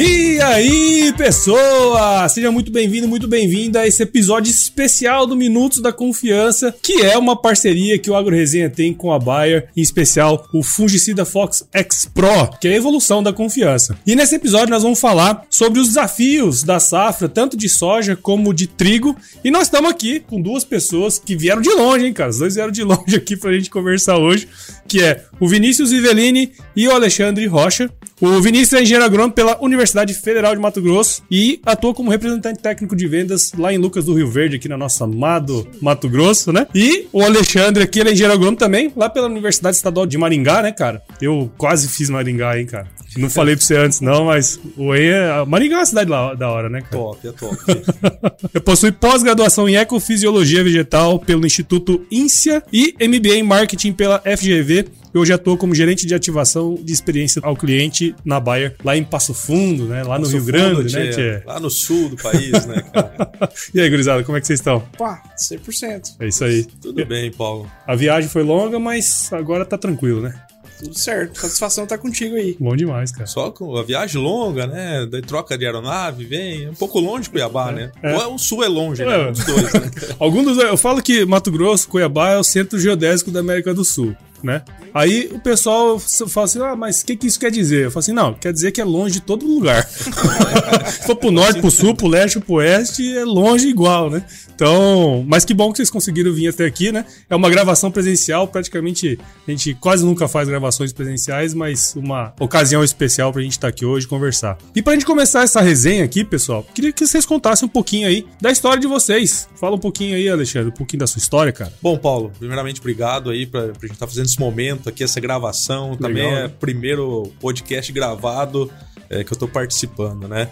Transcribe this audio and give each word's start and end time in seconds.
E 0.00 0.40
aí, 0.40 1.12
pessoa! 1.16 2.28
Seja 2.28 2.52
muito 2.52 2.70
bem-vindo, 2.70 3.08
muito 3.08 3.26
bem-vinda 3.26 3.80
a 3.80 3.86
esse 3.88 4.00
episódio 4.00 4.48
especial 4.48 5.26
do 5.26 5.34
Minutos 5.34 5.82
da 5.82 5.92
Confiança, 5.92 6.72
que 6.80 7.02
é 7.02 7.18
uma 7.18 7.34
parceria 7.34 7.98
que 7.98 8.08
o 8.08 8.14
Agro 8.14 8.32
Resenha 8.32 8.70
tem 8.70 8.94
com 8.94 9.12
a 9.12 9.18
Bayer, 9.18 9.68
em 9.76 9.80
especial 9.80 10.46
o 10.54 10.62
fungicida 10.62 11.24
Fox 11.24 11.66
X 11.72 12.08
Pro, 12.14 12.48
que 12.60 12.68
é 12.68 12.74
a 12.74 12.76
evolução 12.76 13.24
da 13.24 13.32
confiança. 13.32 13.98
E 14.06 14.14
nesse 14.14 14.36
episódio 14.36 14.70
nós 14.70 14.84
vamos 14.84 15.00
falar 15.00 15.44
sobre 15.50 15.80
os 15.80 15.88
desafios 15.88 16.62
da 16.62 16.78
safra, 16.78 17.28
tanto 17.28 17.56
de 17.56 17.68
soja 17.68 18.14
como 18.14 18.54
de 18.54 18.68
trigo. 18.68 19.16
E 19.42 19.50
nós 19.50 19.64
estamos 19.64 19.90
aqui 19.90 20.20
com 20.20 20.40
duas 20.40 20.62
pessoas 20.62 21.18
que 21.18 21.34
vieram 21.34 21.60
de 21.60 21.70
longe, 21.70 22.06
hein, 22.06 22.12
cara? 22.12 22.30
Os 22.30 22.38
dois 22.38 22.54
vieram 22.54 22.70
de 22.70 22.84
longe 22.84 23.16
aqui 23.16 23.36
pra 23.36 23.52
gente 23.52 23.68
conversar 23.68 24.16
hoje, 24.16 24.46
que 24.88 25.02
é 25.02 25.24
o 25.38 25.46
Vinícius 25.46 25.92
Rivellini 25.92 26.52
e 26.74 26.88
o 26.88 26.92
Alexandre 26.92 27.46
Rocha. 27.46 27.90
O 28.20 28.40
Vinícius 28.40 28.72
é 28.72 28.82
engenheiro 28.82 29.04
agrônomo 29.04 29.32
pela 29.32 29.62
Universidade 29.62 30.12
Federal 30.12 30.52
de 30.52 30.60
Mato 30.60 30.82
Grosso 30.82 31.22
e 31.30 31.60
atua 31.64 31.94
como 31.94 32.10
representante 32.10 32.60
técnico 32.60 32.96
de 32.96 33.06
vendas 33.06 33.52
lá 33.56 33.72
em 33.72 33.78
Lucas 33.78 34.06
do 34.06 34.14
Rio 34.14 34.28
Verde, 34.28 34.56
aqui 34.56 34.68
na 34.68 34.76
nossa 34.76 35.04
amado 35.04 35.68
Mato 35.80 36.08
Grosso, 36.08 36.52
né? 36.52 36.66
E 36.74 37.06
o 37.12 37.22
Alexandre 37.22 37.84
aqui, 37.84 38.00
ele 38.00 38.08
é 38.08 38.12
engenheiro 38.12 38.34
agrônomo 38.34 38.56
também, 38.56 38.92
lá 38.96 39.08
pela 39.08 39.26
Universidade 39.26 39.76
Estadual 39.76 40.04
de 40.04 40.18
Maringá, 40.18 40.62
né, 40.62 40.72
cara? 40.72 41.00
Eu 41.22 41.48
quase 41.56 41.88
fiz 41.88 42.10
Maringá, 42.10 42.58
hein, 42.58 42.66
cara? 42.66 42.88
Não 43.16 43.30
falei 43.30 43.56
pra 43.56 43.64
você 43.64 43.76
antes, 43.76 44.00
não, 44.00 44.26
mas 44.26 44.60
o 44.76 44.94
EI 44.94 45.08
é. 45.12 45.44
Maringá 45.46 45.76
é 45.76 45.78
uma 45.78 45.86
cidade 45.86 46.10
lá- 46.10 46.34
da 46.34 46.48
hora, 46.50 46.68
né, 46.68 46.80
cara? 46.82 46.90
Top, 46.92 47.26
é 47.26 47.32
top. 47.32 47.56
Eu 48.54 48.60
possui 48.60 48.92
pós-graduação 48.92 49.68
em 49.68 49.76
Ecofisiologia 49.76 50.62
Vegetal 50.62 51.18
pelo 51.18 51.46
Instituto 51.46 52.04
INSEA 52.10 52.62
e 52.72 52.94
MBA 53.00 53.36
em 53.36 53.42
Marketing 53.42 53.92
pela 53.92 54.20
FGV. 54.20 54.86
Eu 55.14 55.24
já 55.24 55.36
estou 55.36 55.56
como 55.56 55.74
gerente 55.74 56.06
de 56.06 56.14
ativação 56.14 56.74
de 56.80 56.92
experiência 56.92 57.40
ao 57.42 57.56
cliente 57.56 58.14
na 58.24 58.38
Bayer, 58.38 58.76
lá 58.84 58.94
em 58.94 59.02
Passo 59.02 59.32
Fundo, 59.32 59.86
né? 59.86 60.02
Lá 60.04 60.18
no 60.18 60.24
Passo 60.24 60.36
Rio 60.36 60.44
Grande, 60.44 60.76
Fundo, 60.76 60.92
né, 60.92 61.06
tchê? 61.06 61.12
Tchê? 61.38 61.42
Lá 61.46 61.58
no 61.58 61.70
sul 61.70 62.10
do 62.10 62.16
país, 62.16 62.66
né, 62.66 62.82
cara? 62.92 63.32
E 63.74 63.80
aí, 63.80 63.88
gurizada, 63.88 64.22
como 64.22 64.36
é 64.36 64.40
que 64.40 64.46
vocês 64.46 64.60
estão? 64.60 64.80
Pá, 64.98 65.22
100%. 65.36 66.16
É 66.20 66.28
isso 66.28 66.44
aí. 66.44 66.64
Tudo 66.80 67.04
bem, 67.06 67.32
Paulo. 67.32 67.68
A 67.86 67.94
viagem 67.96 68.28
foi 68.28 68.42
longa, 68.42 68.78
mas 68.78 69.32
agora 69.32 69.64
tá 69.64 69.78
tranquilo, 69.78 70.20
né? 70.20 70.34
Tudo 70.78 70.96
certo. 70.98 71.40
Satisfação 71.40 71.86
tá 71.86 71.98
contigo 71.98 72.36
aí. 72.36 72.56
Bom 72.58 72.74
demais, 72.76 73.10
cara. 73.10 73.26
Só 73.26 73.50
com 73.50 73.76
a 73.76 73.82
viagem 73.82 74.20
longa, 74.20 74.66
né? 74.66 75.06
Daí 75.10 75.22
troca 75.22 75.56
de 75.58 75.66
aeronave, 75.66 76.24
vem. 76.24 76.64
É 76.66 76.70
um 76.70 76.74
pouco 76.74 77.00
longe 77.00 77.24
de 77.24 77.30
Cuiabá, 77.30 77.72
né? 77.72 77.90
É. 78.02 78.14
Ou 78.14 78.22
é 78.22 78.26
o 78.26 78.38
sul 78.38 78.62
é 78.64 78.68
longe, 78.68 79.02
É. 79.02 79.06
né? 79.06 79.28
Um 79.28 79.32
dos 79.32 79.44
dois, 79.44 79.72
né? 79.72 79.90
Algum 80.18 80.44
dos, 80.44 80.58
eu 80.58 80.76
falo 80.76 81.02
que 81.02 81.24
Mato 81.24 81.50
Grosso, 81.50 81.88
Cuiabá 81.88 82.30
é 82.30 82.38
o 82.38 82.44
centro 82.44 82.78
geodésico 82.78 83.30
da 83.30 83.40
América 83.40 83.74
do 83.74 83.84
Sul, 83.84 84.14
né? 84.42 84.62
Aí 84.94 85.30
o 85.32 85.38
pessoal 85.38 85.98
fala 85.98 86.44
assim: 86.44 86.60
ah, 86.60 86.76
mas 86.76 87.02
o 87.02 87.06
que, 87.06 87.16
que 87.16 87.26
isso 87.26 87.38
quer 87.38 87.50
dizer? 87.50 87.86
Eu 87.86 87.90
falo 87.90 88.00
assim: 88.00 88.12
não, 88.12 88.34
quer 88.34 88.52
dizer 88.52 88.72
que 88.72 88.80
é 88.80 88.84
longe 88.84 89.14
de 89.14 89.20
todo 89.20 89.46
lugar. 89.46 89.86
Se 89.88 91.06
for 91.06 91.16
pro 91.16 91.30
norte, 91.30 91.60
pro 91.60 91.70
sul, 91.70 91.94
pro 91.94 92.08
leste, 92.08 92.40
pro 92.40 92.54
oeste, 92.54 93.16
é 93.16 93.24
longe 93.24 93.68
igual, 93.68 94.10
né? 94.10 94.24
Então, 94.54 95.24
mas 95.28 95.44
que 95.44 95.54
bom 95.54 95.70
que 95.70 95.76
vocês 95.76 95.90
conseguiram 95.90 96.32
vir 96.32 96.48
até 96.48 96.66
aqui, 96.66 96.90
né? 96.90 97.04
É 97.30 97.36
uma 97.36 97.48
gravação 97.48 97.92
presencial, 97.92 98.48
praticamente 98.48 99.18
a 99.46 99.50
gente 99.50 99.72
quase 99.74 100.04
nunca 100.04 100.26
faz 100.26 100.48
gravações 100.48 100.92
presenciais, 100.92 101.54
mas 101.54 101.94
uma 101.94 102.34
ocasião 102.40 102.82
especial 102.82 103.32
pra 103.32 103.40
gente 103.40 103.52
estar 103.52 103.68
aqui 103.68 103.84
hoje 103.84 104.08
conversar. 104.08 104.58
E 104.74 104.82
pra 104.82 104.94
gente 104.94 105.06
começar 105.06 105.44
essa 105.44 105.60
resenha 105.60 106.04
aqui, 106.04 106.24
pessoal, 106.24 106.66
queria 106.74 106.92
que 106.92 107.06
vocês 107.06 107.24
contassem 107.24 107.66
um 107.66 107.68
pouquinho 107.70 108.08
aí 108.08 108.26
da 108.40 108.50
história 108.50 108.80
de 108.80 108.88
vocês. 108.88 109.48
Fala 109.54 109.76
um 109.76 109.78
pouquinho 109.78 110.16
aí, 110.16 110.28
Alexandre, 110.28 110.70
um 110.70 110.72
pouquinho 110.72 111.00
da 111.00 111.06
sua 111.06 111.20
história, 111.20 111.52
cara. 111.52 111.72
Bom, 111.80 111.96
Paulo, 111.96 112.32
primeiramente, 112.38 112.80
obrigado 112.80 113.30
aí 113.30 113.46
pra, 113.46 113.68
pra 113.68 113.82
gente 113.82 113.92
estar 113.92 114.06
fazendo 114.08 114.27
esse 114.28 114.38
momento 114.38 114.88
aqui, 114.88 115.02
essa 115.02 115.20
gravação. 115.20 115.96
Também 115.96 116.24
Legal, 116.24 116.38
é 116.38 116.42
né? 116.42 116.46
o 116.46 116.50
primeiro 116.50 117.32
podcast 117.40 117.90
gravado 117.92 118.70
é, 119.10 119.24
que 119.24 119.32
eu 119.32 119.36
tô 119.36 119.48
participando, 119.48 120.28
né? 120.28 120.48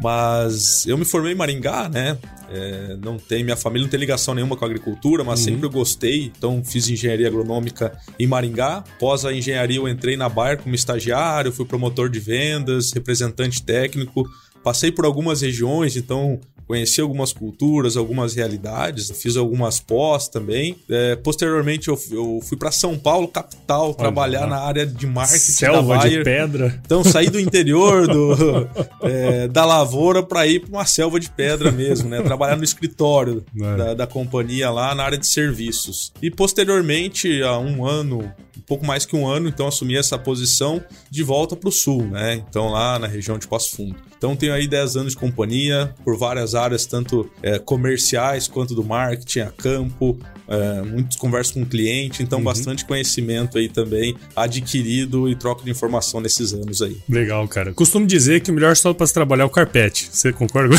Mas 0.00 0.86
eu 0.86 0.96
me 0.96 1.04
formei 1.04 1.32
em 1.32 1.34
Maringá, 1.34 1.88
né? 1.88 2.16
É, 2.50 2.96
não 3.02 3.18
tem, 3.18 3.44
minha 3.44 3.56
família 3.56 3.84
não 3.84 3.90
tem 3.90 4.00
ligação 4.00 4.32
nenhuma 4.34 4.56
com 4.56 4.64
a 4.64 4.68
agricultura, 4.68 5.22
mas 5.22 5.40
sempre 5.40 5.66
eu 5.66 5.70
gostei. 5.70 6.32
Então 6.36 6.62
fiz 6.64 6.88
engenharia 6.88 7.26
agronômica 7.26 7.98
em 8.18 8.26
Maringá. 8.26 8.78
Após 8.78 9.24
a 9.24 9.32
engenharia, 9.32 9.78
eu 9.78 9.88
entrei 9.88 10.16
na 10.16 10.28
Bayer 10.28 10.58
como 10.58 10.74
estagiário, 10.74 11.52
fui 11.52 11.66
promotor 11.66 12.08
de 12.08 12.20
vendas, 12.20 12.92
representante 12.92 13.62
técnico. 13.62 14.26
Passei 14.62 14.90
por 14.92 15.04
algumas 15.04 15.42
regiões, 15.42 15.96
então 15.96 16.40
conheci 16.68 17.00
algumas 17.00 17.32
culturas, 17.32 17.96
algumas 17.96 18.34
realidades, 18.34 19.10
fiz 19.20 19.36
algumas 19.36 19.80
pós 19.80 20.28
também. 20.28 20.76
É, 20.88 21.16
posteriormente, 21.16 21.88
eu, 21.88 21.98
eu 22.12 22.40
fui 22.42 22.56
para 22.58 22.70
São 22.70 22.96
Paulo, 22.98 23.26
capital, 23.26 23.94
trabalhar 23.94 24.46
na 24.46 24.58
área 24.58 24.86
de 24.86 25.06
marketing 25.06 25.38
Selva 25.52 25.94
da 25.96 26.02
de 26.02 26.08
Bayer. 26.10 26.24
pedra. 26.24 26.80
Então 26.84 27.02
saí 27.02 27.30
do 27.30 27.40
interior 27.40 28.06
do, 28.06 28.68
é, 29.02 29.48
da 29.48 29.64
lavoura 29.64 30.22
para 30.22 30.46
ir 30.46 30.60
para 30.60 30.68
uma 30.70 30.84
selva 30.84 31.18
de 31.18 31.30
pedra 31.30 31.72
mesmo, 31.72 32.08
né? 32.08 32.20
Trabalhar 32.22 32.56
no 32.56 32.64
escritório 32.64 33.42
É. 33.58 33.76
da, 33.76 33.94
da 33.94 34.06
companhia 34.06 34.70
lá 34.70 34.94
na 34.94 35.04
área 35.04 35.16
de 35.18 35.26
serviços. 35.26 36.12
E 36.20 36.30
posteriormente, 36.30 37.42
há 37.42 37.58
um 37.58 37.86
ano, 37.86 38.30
um 38.58 38.62
pouco 38.62 38.84
mais 38.84 39.06
que 39.06 39.16
um 39.16 39.26
ano, 39.26 39.48
então 39.48 39.66
assumi 39.68 39.96
essa 39.96 40.18
posição 40.18 40.82
de 41.10 41.22
volta 41.22 41.56
para 41.56 41.68
o 41.68 41.72
sul, 41.72 42.02
né? 42.06 42.42
Então 42.48 42.68
lá 42.68 42.98
na 42.98 43.06
região 43.06 43.38
de 43.38 43.46
Passo 43.46 43.76
Fundo. 43.76 43.96
Então 44.16 44.34
tenho 44.34 44.52
aí 44.52 44.66
10 44.66 44.96
anos 44.96 45.12
de 45.12 45.18
companhia 45.18 45.94
por 46.04 46.16
várias 46.18 46.54
áreas, 46.54 46.84
tanto 46.84 47.30
é, 47.40 47.58
comerciais 47.58 48.48
quanto 48.48 48.74
do 48.74 48.82
marketing, 48.82 49.40
a 49.40 49.50
campo, 49.52 50.18
é, 50.48 50.82
muitos 50.82 51.16
conversas 51.16 51.52
com 51.52 51.62
o 51.62 51.66
cliente, 51.66 52.22
então 52.22 52.42
bastante 52.42 52.84
conhecimento 52.84 53.58
aí 53.58 53.68
também 53.68 54.16
adquirido 54.34 55.28
e 55.28 55.36
troca 55.36 55.62
de 55.62 55.70
informação 55.70 56.20
nesses 56.20 56.52
anos 56.52 56.82
aí. 56.82 56.96
Legal, 57.08 57.46
cara. 57.46 57.72
Costumo 57.72 58.06
dizer 58.06 58.40
que 58.40 58.50
o 58.50 58.54
melhor 58.54 58.74
solo 58.76 58.94
pra 58.94 59.06
se 59.06 59.14
trabalhar 59.14 59.44
é 59.44 59.46
o 59.46 59.50
carpete. 59.50 60.08
Você 60.10 60.32
concorda? 60.32 60.74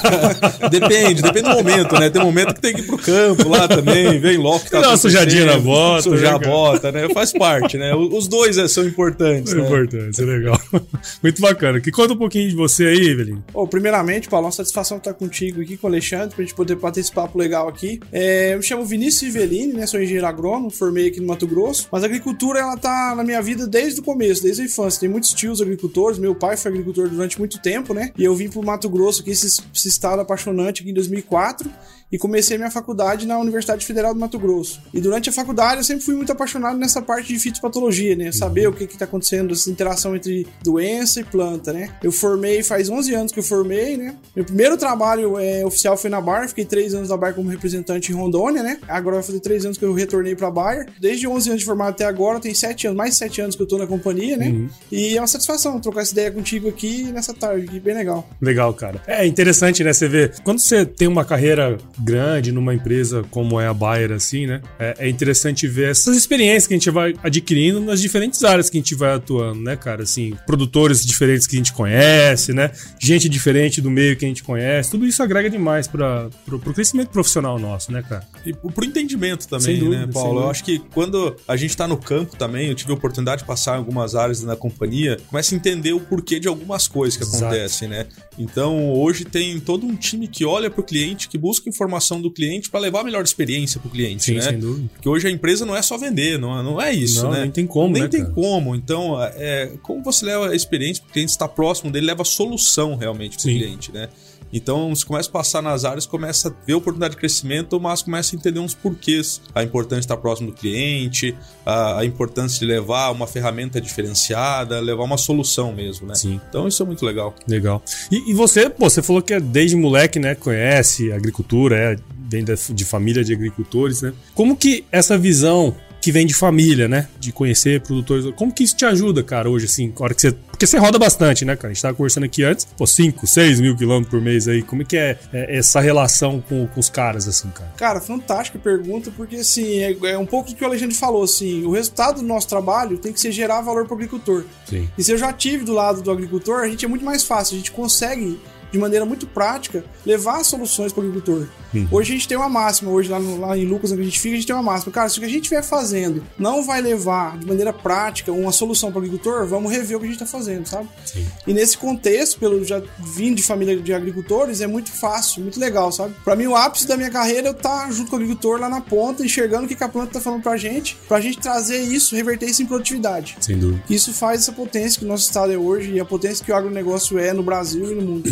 Depende, 0.70 1.22
depende 1.22 1.48
do 1.48 1.56
momento, 1.56 1.98
né? 1.98 2.10
Tem 2.10 2.22
momento 2.22 2.54
que 2.54 2.60
tem 2.60 2.72
que 2.72 2.80
ir 2.80 2.86
pro 2.86 2.96
campo 2.98 3.48
lá 3.48 3.66
também, 3.66 4.18
vem 4.20 4.36
logo 4.36 4.60
que 4.60 4.70
tá 4.70 4.80
Dá 4.80 4.88
uma 4.88 4.96
sujadinha 4.96 5.44
na 5.44 5.58
bota, 5.58 6.02
Sujar 6.02 6.32
né, 6.32 6.36
a 6.36 6.38
cara? 6.38 6.50
bota, 6.50 6.92
né? 6.92 7.08
Faz 7.12 7.32
parte, 7.32 7.76
né? 7.76 7.94
Os 7.94 8.28
dois 8.28 8.58
é, 8.58 8.68
são 8.68 8.84
importantes, 8.86 9.52
É 9.52 9.56
né? 9.56 9.66
importante, 9.66 10.12
isso 10.12 10.22
é 10.22 10.24
legal. 10.24 10.60
Muito 11.22 11.40
bacana. 11.40 11.80
Que 11.80 11.90
conta 11.90 12.14
um 12.14 12.16
pouquinho 12.16 12.48
de 12.48 12.54
você 12.54 12.86
aí, 12.86 13.08
Evelyn. 13.08 13.38
Ô, 13.52 13.66
primeiramente, 13.66 14.28
Paulo, 14.28 14.46
uma 14.46 14.52
satisfação 14.52 14.98
estar 14.98 15.14
contigo 15.14 15.60
aqui 15.60 15.76
com 15.76 15.86
o 15.86 15.90
Alexandre, 15.90 16.34
pra 16.34 16.44
gente 16.44 16.54
poder 16.54 16.76
bater 16.76 17.00
esse 17.00 17.12
papo 17.12 17.38
legal 17.38 17.68
aqui. 17.68 18.00
É, 18.12 18.54
eu 18.54 18.58
me 18.58 18.62
chamo 18.62 18.84
Vinícius 18.84 19.34
Rivelini, 19.34 19.72
né? 19.72 19.86
Sou 19.86 20.00
engenheiro 20.00 20.26
agrônomo, 20.26 20.70
formei 20.70 21.08
aqui 21.08 21.20
no 21.20 21.26
Mato 21.26 21.46
Grosso. 21.46 21.88
Mas 21.90 22.02
a 22.02 22.06
agricultura, 22.06 22.60
ela 22.60 22.76
tá 22.76 23.14
na 23.16 23.24
minha 23.24 23.40
vida 23.42 23.66
desde 23.66 24.00
o 24.00 24.02
começo, 24.02 24.42
desde 24.42 24.62
a 24.62 24.64
infância. 24.64 25.00
Tem 25.00 25.08
muitos 25.08 25.32
tios 25.32 25.60
agricultores, 25.60 26.18
meu 26.18 26.34
pai 26.34 26.56
foi 26.56 26.70
agricultor 26.70 27.08
durante 27.08 27.38
muito 27.38 27.60
tempo, 27.60 27.92
né? 27.94 28.12
E 28.16 28.24
eu 28.24 28.34
vim 28.34 28.48
pro 28.48 28.62
Mato 28.62 28.88
Grosso, 28.88 29.22
aqui, 29.22 29.30
esse, 29.30 29.62
esse 29.74 29.88
estado 29.88 30.20
apaixonante 30.20 30.82
aqui 30.82 30.90
em 30.90 30.94
2004. 30.94 31.70
E 32.12 32.18
comecei 32.18 32.58
minha 32.58 32.70
faculdade 32.70 33.26
na 33.26 33.38
Universidade 33.38 33.86
Federal 33.86 34.12
do 34.12 34.20
Mato 34.20 34.38
Grosso. 34.38 34.80
E 34.92 35.00
durante 35.00 35.28
a 35.28 35.32
faculdade 35.32 35.78
eu 35.78 35.84
sempre 35.84 36.04
fui 36.04 36.14
muito 36.14 36.32
apaixonado 36.32 36.76
nessa 36.76 37.00
parte 37.00 37.32
de 37.32 37.38
fitopatologia, 37.38 38.16
né? 38.16 38.32
Saber 38.32 38.68
o 38.68 38.72
que 38.72 38.86
que 38.86 38.98
tá 38.98 39.04
acontecendo, 39.04 39.52
essa 39.52 39.70
interação 39.70 40.16
entre 40.16 40.46
doença 40.62 41.20
e 41.20 41.24
planta, 41.24 41.72
né? 41.72 41.90
Eu 42.02 42.10
formei, 42.10 42.62
faz 42.62 42.88
11 42.88 43.14
anos 43.14 43.32
que 43.32 43.38
eu 43.38 43.44
formei, 43.44 43.96
né? 43.96 44.16
Meu 44.34 44.44
primeiro 44.44 44.76
trabalho 44.76 45.38
é, 45.38 45.64
oficial 45.64 45.96
foi 45.96 46.10
na 46.10 46.20
Bayer, 46.20 46.48
fiquei 46.48 46.64
3 46.64 46.94
anos 46.94 47.08
na 47.10 47.16
Bayer 47.16 47.34
como 47.34 47.48
representante 47.48 48.10
em 48.10 48.14
Rondônia, 48.14 48.62
né? 48.62 48.78
Agora 48.88 49.16
vai 49.16 49.24
fazer 49.24 49.40
3 49.40 49.66
anos 49.66 49.78
que 49.78 49.84
eu 49.84 49.92
retornei 49.92 50.34
pra 50.34 50.50
Bayer. 50.50 50.86
Desde 51.00 51.28
11 51.28 51.50
anos 51.50 51.60
de 51.60 51.66
formado 51.66 51.90
até 51.90 52.04
agora, 52.04 52.40
tem 52.40 52.52
7 52.52 52.88
anos, 52.88 52.96
mais 52.96 53.16
7 53.16 53.40
anos 53.42 53.56
que 53.56 53.62
eu 53.62 53.66
tô 53.66 53.78
na 53.78 53.86
companhia, 53.86 54.36
né? 54.36 54.68
E 54.90 55.16
é 55.16 55.20
uma 55.20 55.26
satisfação 55.26 55.78
trocar 55.78 56.02
essa 56.02 56.12
ideia 56.12 56.30
contigo 56.30 56.68
aqui 56.68 57.04
nessa 57.04 57.32
tarde, 57.32 57.78
bem 57.78 57.94
legal. 57.94 58.28
Legal, 58.40 58.74
cara. 58.74 59.00
É 59.06 59.26
interessante, 59.26 59.84
né? 59.84 59.92
Você 59.92 60.08
vê, 60.08 60.30
quando 60.42 60.58
você 60.58 60.84
tem 60.84 61.06
uma 61.06 61.24
carreira 61.24 61.78
grande 62.00 62.52
numa 62.52 62.74
empresa 62.74 63.24
como 63.30 63.60
é 63.60 63.66
a 63.66 63.74
Bayer, 63.74 64.12
assim, 64.12 64.46
né? 64.46 64.60
É, 64.78 65.06
é 65.06 65.08
interessante 65.08 65.66
ver 65.66 65.90
essas 65.90 66.16
experiências 66.16 66.66
que 66.66 66.74
a 66.74 66.76
gente 66.76 66.90
vai 66.90 67.14
adquirindo 67.22 67.80
nas 67.80 68.00
diferentes 68.00 68.42
áreas 68.44 68.70
que 68.70 68.78
a 68.78 68.80
gente 68.80 68.94
vai 68.94 69.14
atuando, 69.14 69.60
né, 69.60 69.76
cara? 69.76 70.02
Assim, 70.02 70.34
produtores 70.46 71.04
diferentes 71.04 71.46
que 71.46 71.56
a 71.56 71.58
gente 71.58 71.72
conhece, 71.72 72.52
né? 72.52 72.70
Gente 72.98 73.28
diferente 73.28 73.80
do 73.80 73.90
meio 73.90 74.16
que 74.16 74.24
a 74.24 74.28
gente 74.28 74.42
conhece. 74.42 74.90
Tudo 74.90 75.06
isso 75.06 75.22
agrega 75.22 75.50
demais 75.50 75.86
para 75.86 76.28
pro, 76.44 76.58
pro 76.58 76.74
crescimento 76.74 77.08
profissional 77.08 77.58
nosso, 77.58 77.92
né, 77.92 78.02
cara? 78.02 78.26
E 78.44 78.52
pro 78.52 78.84
entendimento 78.84 79.42
Sem 79.42 79.50
também, 79.50 79.78
dúvida, 79.78 80.06
né, 80.06 80.12
Paulo? 80.12 80.40
Eu 80.40 80.50
acho 80.50 80.64
que 80.64 80.78
quando 80.92 81.36
a 81.46 81.56
gente 81.56 81.76
tá 81.76 81.86
no 81.86 81.96
campo 81.96 82.36
também, 82.36 82.68
eu 82.68 82.74
tive 82.74 82.90
a 82.92 82.94
oportunidade 82.94 83.42
de 83.42 83.46
passar 83.46 83.74
em 83.74 83.78
algumas 83.78 84.14
áreas 84.14 84.42
na 84.42 84.56
companhia, 84.56 85.18
começa 85.28 85.54
a 85.54 85.56
entender 85.56 85.92
o 85.92 86.00
porquê 86.00 86.40
de 86.40 86.48
algumas 86.48 86.88
coisas 86.88 87.16
que 87.16 87.22
Exato. 87.22 87.44
acontecem, 87.44 87.88
né? 87.88 88.06
Então, 88.38 88.92
hoje 88.92 89.24
tem 89.24 89.60
todo 89.60 89.86
um 89.86 89.94
time 89.94 90.26
que 90.26 90.44
olha 90.44 90.70
pro 90.70 90.82
cliente, 90.82 91.28
que 91.28 91.36
busca 91.36 91.68
informação 91.90 92.20
do 92.22 92.30
cliente 92.30 92.70
para 92.70 92.80
levar 92.80 93.00
a 93.00 93.04
melhor 93.04 93.24
experiência 93.24 93.80
pro 93.80 93.90
cliente, 93.90 94.22
Sim, 94.24 94.34
né? 94.36 94.42
sem 94.42 94.58
dúvida. 94.58 94.88
Porque 94.94 95.08
hoje 95.08 95.26
a 95.26 95.30
empresa 95.30 95.66
não 95.66 95.74
é 95.76 95.82
só 95.82 95.98
vender, 95.98 96.38
não, 96.38 96.58
é- 96.58 96.62
não 96.62 96.80
é 96.80 96.92
isso, 96.92 97.24
Não, 97.24 97.32
né? 97.32 97.42
nem 97.42 97.50
tem 97.50 97.66
como, 97.66 97.92
Nem 97.92 98.04
né, 98.04 98.08
tem 98.08 98.22
cara? 98.22 98.32
como. 98.32 98.74
Então, 98.76 99.20
é, 99.22 99.72
como 99.82 100.02
você 100.02 100.24
leva 100.24 100.48
a 100.50 100.54
experiência 100.54 101.02
pro 101.02 101.12
cliente, 101.12 101.32
está 101.32 101.48
próximo 101.48 101.90
dele, 101.90 102.06
leva 102.06 102.24
solução 102.24 102.94
realmente 102.96 103.32
pro 103.32 103.42
Sim. 103.42 103.58
cliente, 103.58 103.92
né? 103.92 104.08
Então, 104.52 104.94
você 104.94 105.04
começa 105.04 105.28
a 105.28 105.32
passar 105.32 105.62
nas 105.62 105.84
áreas, 105.84 106.06
começa 106.06 106.48
a 106.48 106.52
ver 106.66 106.74
oportunidade 106.74 107.14
de 107.14 107.18
crescimento, 107.18 107.80
mas 107.80 108.02
começa 108.02 108.34
a 108.34 108.38
entender 108.38 108.58
uns 108.58 108.74
porquês. 108.74 109.40
A 109.54 109.62
importância 109.62 110.00
de 110.00 110.04
estar 110.06 110.16
próximo 110.16 110.50
do 110.50 110.56
cliente, 110.56 111.36
a, 111.64 112.00
a 112.00 112.04
importância 112.04 112.58
de 112.58 112.66
levar 112.66 113.10
uma 113.10 113.26
ferramenta 113.26 113.80
diferenciada, 113.80 114.80
levar 114.80 115.04
uma 115.04 115.18
solução 115.18 115.72
mesmo, 115.72 116.06
né? 116.06 116.14
Sim. 116.14 116.40
Então, 116.48 116.66
isso 116.66 116.82
é 116.82 116.86
muito 116.86 117.04
legal. 117.04 117.34
Legal. 117.46 117.82
E, 118.10 118.30
e 118.30 118.34
você, 118.34 118.68
pô, 118.68 118.88
você 118.88 119.02
falou 119.02 119.22
que 119.22 119.34
é 119.34 119.40
desde 119.40 119.76
moleque, 119.76 120.18
né? 120.18 120.34
Conhece 120.34 121.12
agricultura, 121.12 121.76
é, 121.76 121.96
vem 122.28 122.44
de 122.44 122.84
família 122.84 123.24
de 123.24 123.32
agricultores, 123.32 124.02
né? 124.02 124.12
Como 124.34 124.56
que 124.56 124.84
essa 124.90 125.18
visão 125.18 125.74
que 126.00 126.10
vem 126.10 126.26
de 126.26 126.34
família, 126.34 126.88
né? 126.88 127.08
De 127.18 127.32
conhecer 127.32 127.80
produtores. 127.80 128.32
Como 128.36 128.52
que 128.52 128.64
isso 128.64 128.76
te 128.76 128.84
ajuda, 128.84 129.22
cara, 129.22 129.48
hoje, 129.48 129.66
assim? 129.66 129.92
Hora 129.98 130.14
que 130.14 130.20
você. 130.20 130.32
Porque 130.32 130.66
você 130.66 130.78
roda 130.78 130.98
bastante, 130.98 131.44
né, 131.44 131.56
cara? 131.56 131.68
A 131.68 131.72
gente 131.72 131.82
tava 131.82 131.94
conversando 131.94 132.24
aqui 132.24 132.42
antes, 132.42 132.66
pô, 132.76 132.86
5, 132.86 133.26
6 133.26 133.60
mil 133.60 133.76
quilômetros 133.76 134.10
por 134.10 134.20
mês 134.20 134.46
aí. 134.46 134.62
Como 134.62 134.82
é 134.82 134.84
que 134.84 134.96
é, 134.96 135.18
é, 135.32 135.56
essa 135.58 135.80
relação 135.80 136.42
com, 136.46 136.66
com 136.66 136.80
os 136.80 136.90
caras, 136.90 137.26
assim, 137.26 137.48
cara? 137.50 137.72
Cara, 137.76 138.00
fantástica 138.00 138.58
pergunta, 138.58 139.10
porque 139.16 139.36
assim, 139.36 139.78
é, 139.78 139.96
é 140.10 140.18
um 140.18 140.26
pouco 140.26 140.50
do 140.50 140.54
que 140.54 140.62
o 140.62 140.66
Alexandre 140.66 140.94
falou, 140.94 141.22
assim, 141.22 141.64
o 141.64 141.70
resultado 141.70 142.20
do 142.20 142.26
nosso 142.26 142.48
trabalho 142.48 142.98
tem 142.98 143.12
que 143.12 143.20
ser 143.20 143.32
gerar 143.32 143.60
valor 143.62 143.84
para 143.86 143.94
o 143.94 143.96
agricultor. 143.96 144.44
Sim. 144.66 144.88
E 144.96 145.02
se 145.02 145.12
eu 145.12 145.18
já 145.18 145.32
tive 145.32 145.64
do 145.64 145.72
lado 145.72 146.02
do 146.02 146.10
agricultor, 146.10 146.60
a 146.60 146.68
gente 146.68 146.84
é 146.84 146.88
muito 146.88 147.04
mais 147.04 147.24
fácil, 147.24 147.54
a 147.54 147.58
gente 147.58 147.72
consegue, 147.72 148.38
de 148.72 148.78
maneira 148.78 149.04
muito 149.04 149.26
prática, 149.26 149.84
levar 150.04 150.44
soluções 150.44 150.92
para 150.92 151.02
o 151.02 151.06
agricultor. 151.06 151.46
Hoje 151.90 152.10
a 152.10 152.14
gente 152.16 152.26
tem 152.26 152.36
uma 152.36 152.48
máxima, 152.48 152.90
hoje 152.90 153.08
lá, 153.08 153.20
no- 153.20 153.38
lá 153.40 153.56
em 153.56 153.64
Lucas, 153.64 153.92
onde 153.92 154.00
a 154.00 154.04
gente 154.04 154.18
fica, 154.18 154.34
a 154.34 154.36
gente 154.38 154.46
tem 154.46 154.56
uma 154.56 154.62
máxima. 154.62 154.92
Cara, 154.92 155.08
se 155.08 155.18
o 155.18 155.20
que 155.20 155.26
a 155.26 155.28
gente 155.30 155.42
estiver 155.42 155.62
fazendo 155.62 156.24
não 156.36 156.64
vai 156.64 156.80
levar 156.80 157.38
de 157.38 157.46
maneira 157.46 157.72
prática 157.72 158.32
uma 158.32 158.50
solução 158.50 158.90
para 158.90 158.98
o 159.00 159.04
agricultor, 159.04 159.46
vamos 159.46 159.70
rever 159.70 159.96
o 159.96 160.00
que 160.00 160.06
a 160.06 160.08
gente 160.10 160.20
está 160.22 160.26
fazendo, 160.26 160.66
sabe? 160.66 160.88
Sim. 161.04 161.24
E 161.46 161.54
nesse 161.54 161.78
contexto, 161.78 162.38
pelo 162.40 162.64
já 162.64 162.82
vim 162.98 163.34
de 163.34 163.42
família 163.42 163.76
de 163.76 163.92
agricultores, 163.94 164.60
é 164.60 164.66
muito 164.66 164.90
fácil, 164.90 165.42
muito 165.42 165.60
legal, 165.60 165.92
sabe? 165.92 166.14
Pra 166.24 166.34
mim, 166.34 166.46
o 166.48 166.56
ápice 166.56 166.88
da 166.88 166.96
minha 166.96 167.10
carreira 167.10 167.46
é 167.46 167.50
eu 167.50 167.52
estar 167.52 167.90
junto 167.92 168.10
com 168.10 168.16
o 168.16 168.18
agricultor 168.18 168.58
lá 168.60 168.68
na 168.68 168.80
ponta, 168.80 169.24
enxergando 169.24 169.64
o 169.66 169.68
que 169.68 169.76
que 169.76 169.84
a 169.84 169.88
planta 169.88 170.14
tá 170.14 170.20
falando 170.20 170.42
pra 170.42 170.56
gente, 170.56 170.96
pra 171.06 171.20
gente 171.20 171.38
trazer 171.38 171.80
isso, 171.82 172.16
reverter 172.16 172.46
isso 172.46 172.62
em 172.62 172.66
produtividade. 172.66 173.36
Sem 173.40 173.56
dúvida. 173.58 173.82
Isso 173.88 174.12
faz 174.12 174.40
essa 174.40 174.52
potência 174.52 174.98
que 174.98 175.04
o 175.04 175.08
nosso 175.08 175.24
estado 175.24 175.52
é 175.52 175.56
hoje 175.56 175.92
e 175.92 176.00
a 176.00 176.04
potência 176.04 176.44
que 176.44 176.50
o 176.50 176.54
agronegócio 176.56 177.16
é 177.18 177.32
no 177.32 177.42
Brasil 177.44 177.92
e 177.92 177.94
no 177.94 178.02
mundo. 178.02 178.28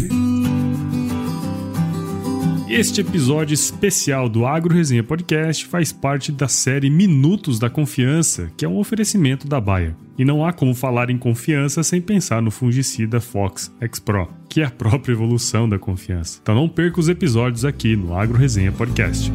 Este 2.70 3.00
episódio 3.00 3.54
especial 3.54 4.28
do 4.28 4.44
Agro 4.44 4.74
Resenha 4.74 5.02
Podcast 5.02 5.64
faz 5.64 5.90
parte 5.90 6.30
da 6.30 6.48
série 6.48 6.90
Minutos 6.90 7.58
da 7.58 7.70
Confiança, 7.70 8.50
que 8.58 8.64
é 8.64 8.68
um 8.68 8.76
oferecimento 8.76 9.48
da 9.48 9.58
Bayer. 9.58 9.94
E 10.18 10.24
não 10.24 10.44
há 10.44 10.52
como 10.52 10.74
falar 10.74 11.08
em 11.08 11.16
confiança 11.16 11.82
sem 11.82 11.98
pensar 11.98 12.42
no 12.42 12.50
fungicida 12.50 13.22
Fox 13.22 13.72
X 13.80 13.98
Pro, 13.98 14.28
que 14.50 14.60
é 14.60 14.66
a 14.66 14.70
própria 14.70 15.12
evolução 15.12 15.66
da 15.66 15.78
confiança. 15.78 16.40
Então 16.42 16.54
não 16.54 16.68
perca 16.68 17.00
os 17.00 17.08
episódios 17.08 17.64
aqui 17.64 17.96
no 17.96 18.14
Agro 18.14 18.36
Resenha 18.36 18.70
Podcast. 18.70 19.32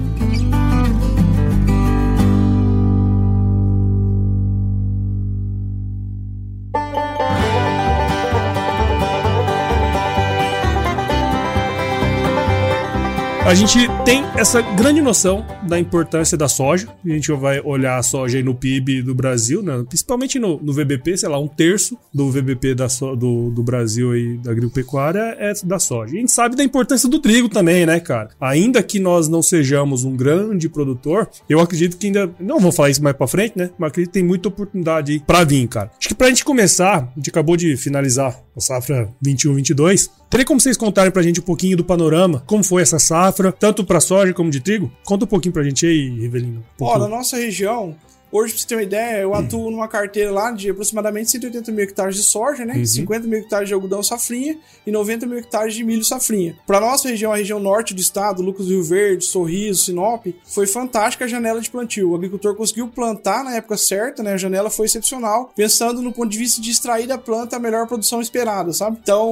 A 13.46 13.54
gente 13.54 13.90
tem 14.06 14.24
essa 14.38 14.62
grande 14.62 15.02
noção 15.02 15.46
da 15.68 15.80
importância 15.80 16.38
da 16.38 16.48
soja. 16.48 16.88
A 17.06 17.10
gente 17.10 17.32
vai 17.34 17.60
olhar 17.62 17.98
a 17.98 18.04
soja 18.04 18.38
aí 18.38 18.44
no 18.44 18.54
PIB 18.56 19.02
do 19.02 19.14
Brasil, 19.16 19.62
né? 19.62 19.84
principalmente 19.88 20.40
no, 20.40 20.60
no 20.62 20.74
VBP, 20.74 21.18
sei 21.18 21.30
lá, 21.30 21.40
um 21.40 21.48
terço 21.48 21.98
do 22.14 22.30
VBP 22.32 22.76
da 22.76 22.90
so- 22.90 23.16
do, 23.16 23.50
do 23.52 23.64
Brasil 23.64 24.12
aí, 24.12 24.38
da 24.38 24.52
agropecuária 24.52 25.36
é 25.40 25.54
da 25.64 25.80
soja. 25.80 26.14
A 26.16 26.20
gente 26.20 26.32
sabe 26.32 26.56
da 26.56 26.64
importância 26.64 27.08
do 27.10 27.20
trigo 27.20 27.50
também, 27.50 27.86
né, 27.86 28.00
cara? 28.00 28.30
Ainda 28.40 28.82
que 28.84 29.00
nós 29.00 29.28
não 29.28 29.42
sejamos 29.42 30.04
um 30.04 30.16
grande 30.16 30.68
produtor, 30.70 31.30
eu 31.50 31.60
acredito 31.60 31.98
que 31.98 32.08
ainda. 32.08 32.30
Não 32.40 32.60
vou 32.60 32.72
falar 32.72 32.90
isso 32.90 33.04
mais 33.04 33.16
pra 33.16 33.28
frente, 33.28 33.58
né? 33.58 33.70
Mas 33.78 33.90
acredito 33.90 34.12
que 34.12 34.20
tem 34.20 34.28
muita 34.28 34.48
oportunidade 34.50 35.12
aí 35.14 35.20
pra 35.20 35.44
vir, 35.44 35.68
cara. 35.68 35.92
Acho 35.98 36.08
que 36.10 36.16
pra 36.16 36.28
gente 36.30 36.44
começar, 36.46 37.12
a 37.12 37.14
gente 37.16 37.30
acabou 37.30 37.56
de 37.58 37.76
finalizar 37.78 38.40
a 38.56 38.60
safra 38.60 39.10
21-22. 39.26 40.10
Teria 40.30 40.46
como 40.46 40.60
vocês 40.60 40.76
contarem 40.78 41.12
pra 41.12 41.22
gente 41.22 41.40
um 41.40 41.44
pouquinho 41.44 41.78
do 41.78 41.84
panorama? 41.84 42.44
Como 42.48 42.64
foi 42.64 42.82
essa 42.82 42.98
safra, 42.98 43.52
tanto 43.52 43.84
pra 43.84 44.00
soja 44.00 44.34
como 44.34 44.50
de 44.50 44.60
trigo? 44.60 44.92
Conta 45.04 45.26
um 45.26 45.28
pouquinho 45.28 45.53
pra 45.54 45.64
gente 45.64 45.86
aí, 45.86 46.10
Rivelino. 46.10 46.64
Um 46.80 46.86
Ó, 46.86 46.98
na 46.98 47.08
nossa 47.08 47.38
região, 47.38 47.96
hoje, 48.34 48.52
pra 48.52 48.62
você 48.62 48.68
ter 48.68 48.76
uma 48.76 48.84
ideia, 48.84 49.22
eu 49.22 49.34
atuo 49.34 49.72
numa 49.72 49.88
carteira 49.88 50.30
lá 50.32 50.52
de 50.52 50.70
aproximadamente 50.70 51.32
180 51.32 51.72
mil 51.72 51.84
hectares 51.84 52.16
de 52.16 52.24
soja, 52.24 52.66
né? 52.66 52.84
50 52.84 53.28
mil 53.28 53.40
hectares 53.40 53.70
de 53.70 53.74
algodão 53.74 54.04
safrinha 54.04 54.58
e 54.86 54.92
90 54.92 55.26
mil 55.26 55.38
hectares 55.38 55.74
de 55.74 55.84
milho 55.84 56.04
safrinha. 56.04 56.58
Pra 56.68 56.82
nossa 56.82 57.08
região, 57.08 57.32
a 57.32 57.38
região 57.38 57.60
norte 57.60 57.94
do 57.94 58.02
estado, 58.02 58.42
Lucas 58.42 58.66
do 58.66 58.74
Rio 58.74 58.84
Verde, 58.84 59.24
Sorriso, 59.24 59.86
Sinop, 59.86 60.26
foi 60.46 60.68
fantástica 60.68 61.24
a 61.24 61.28
janela 61.28 61.62
de 61.62 61.70
plantio. 61.70 62.12
O 62.12 62.16
agricultor 62.16 62.56
conseguiu 62.56 62.88
plantar 62.90 63.44
na 63.44 63.56
época 63.56 63.78
certa, 63.78 64.22
né? 64.22 64.34
A 64.34 64.38
janela 64.38 64.70
foi 64.70 64.88
excepcional, 64.88 65.52
pensando 65.56 66.02
no 66.02 66.12
ponto 66.12 66.30
de 66.30 66.38
vista 66.38 66.62
de 66.62 66.70
extrair 66.70 67.08
da 67.08 67.18
planta 67.18 67.56
a 67.56 67.60
melhor 67.60 67.88
produção 67.88 68.20
esperada, 68.20 68.74
sabe? 68.74 68.98
Então, 69.02 69.32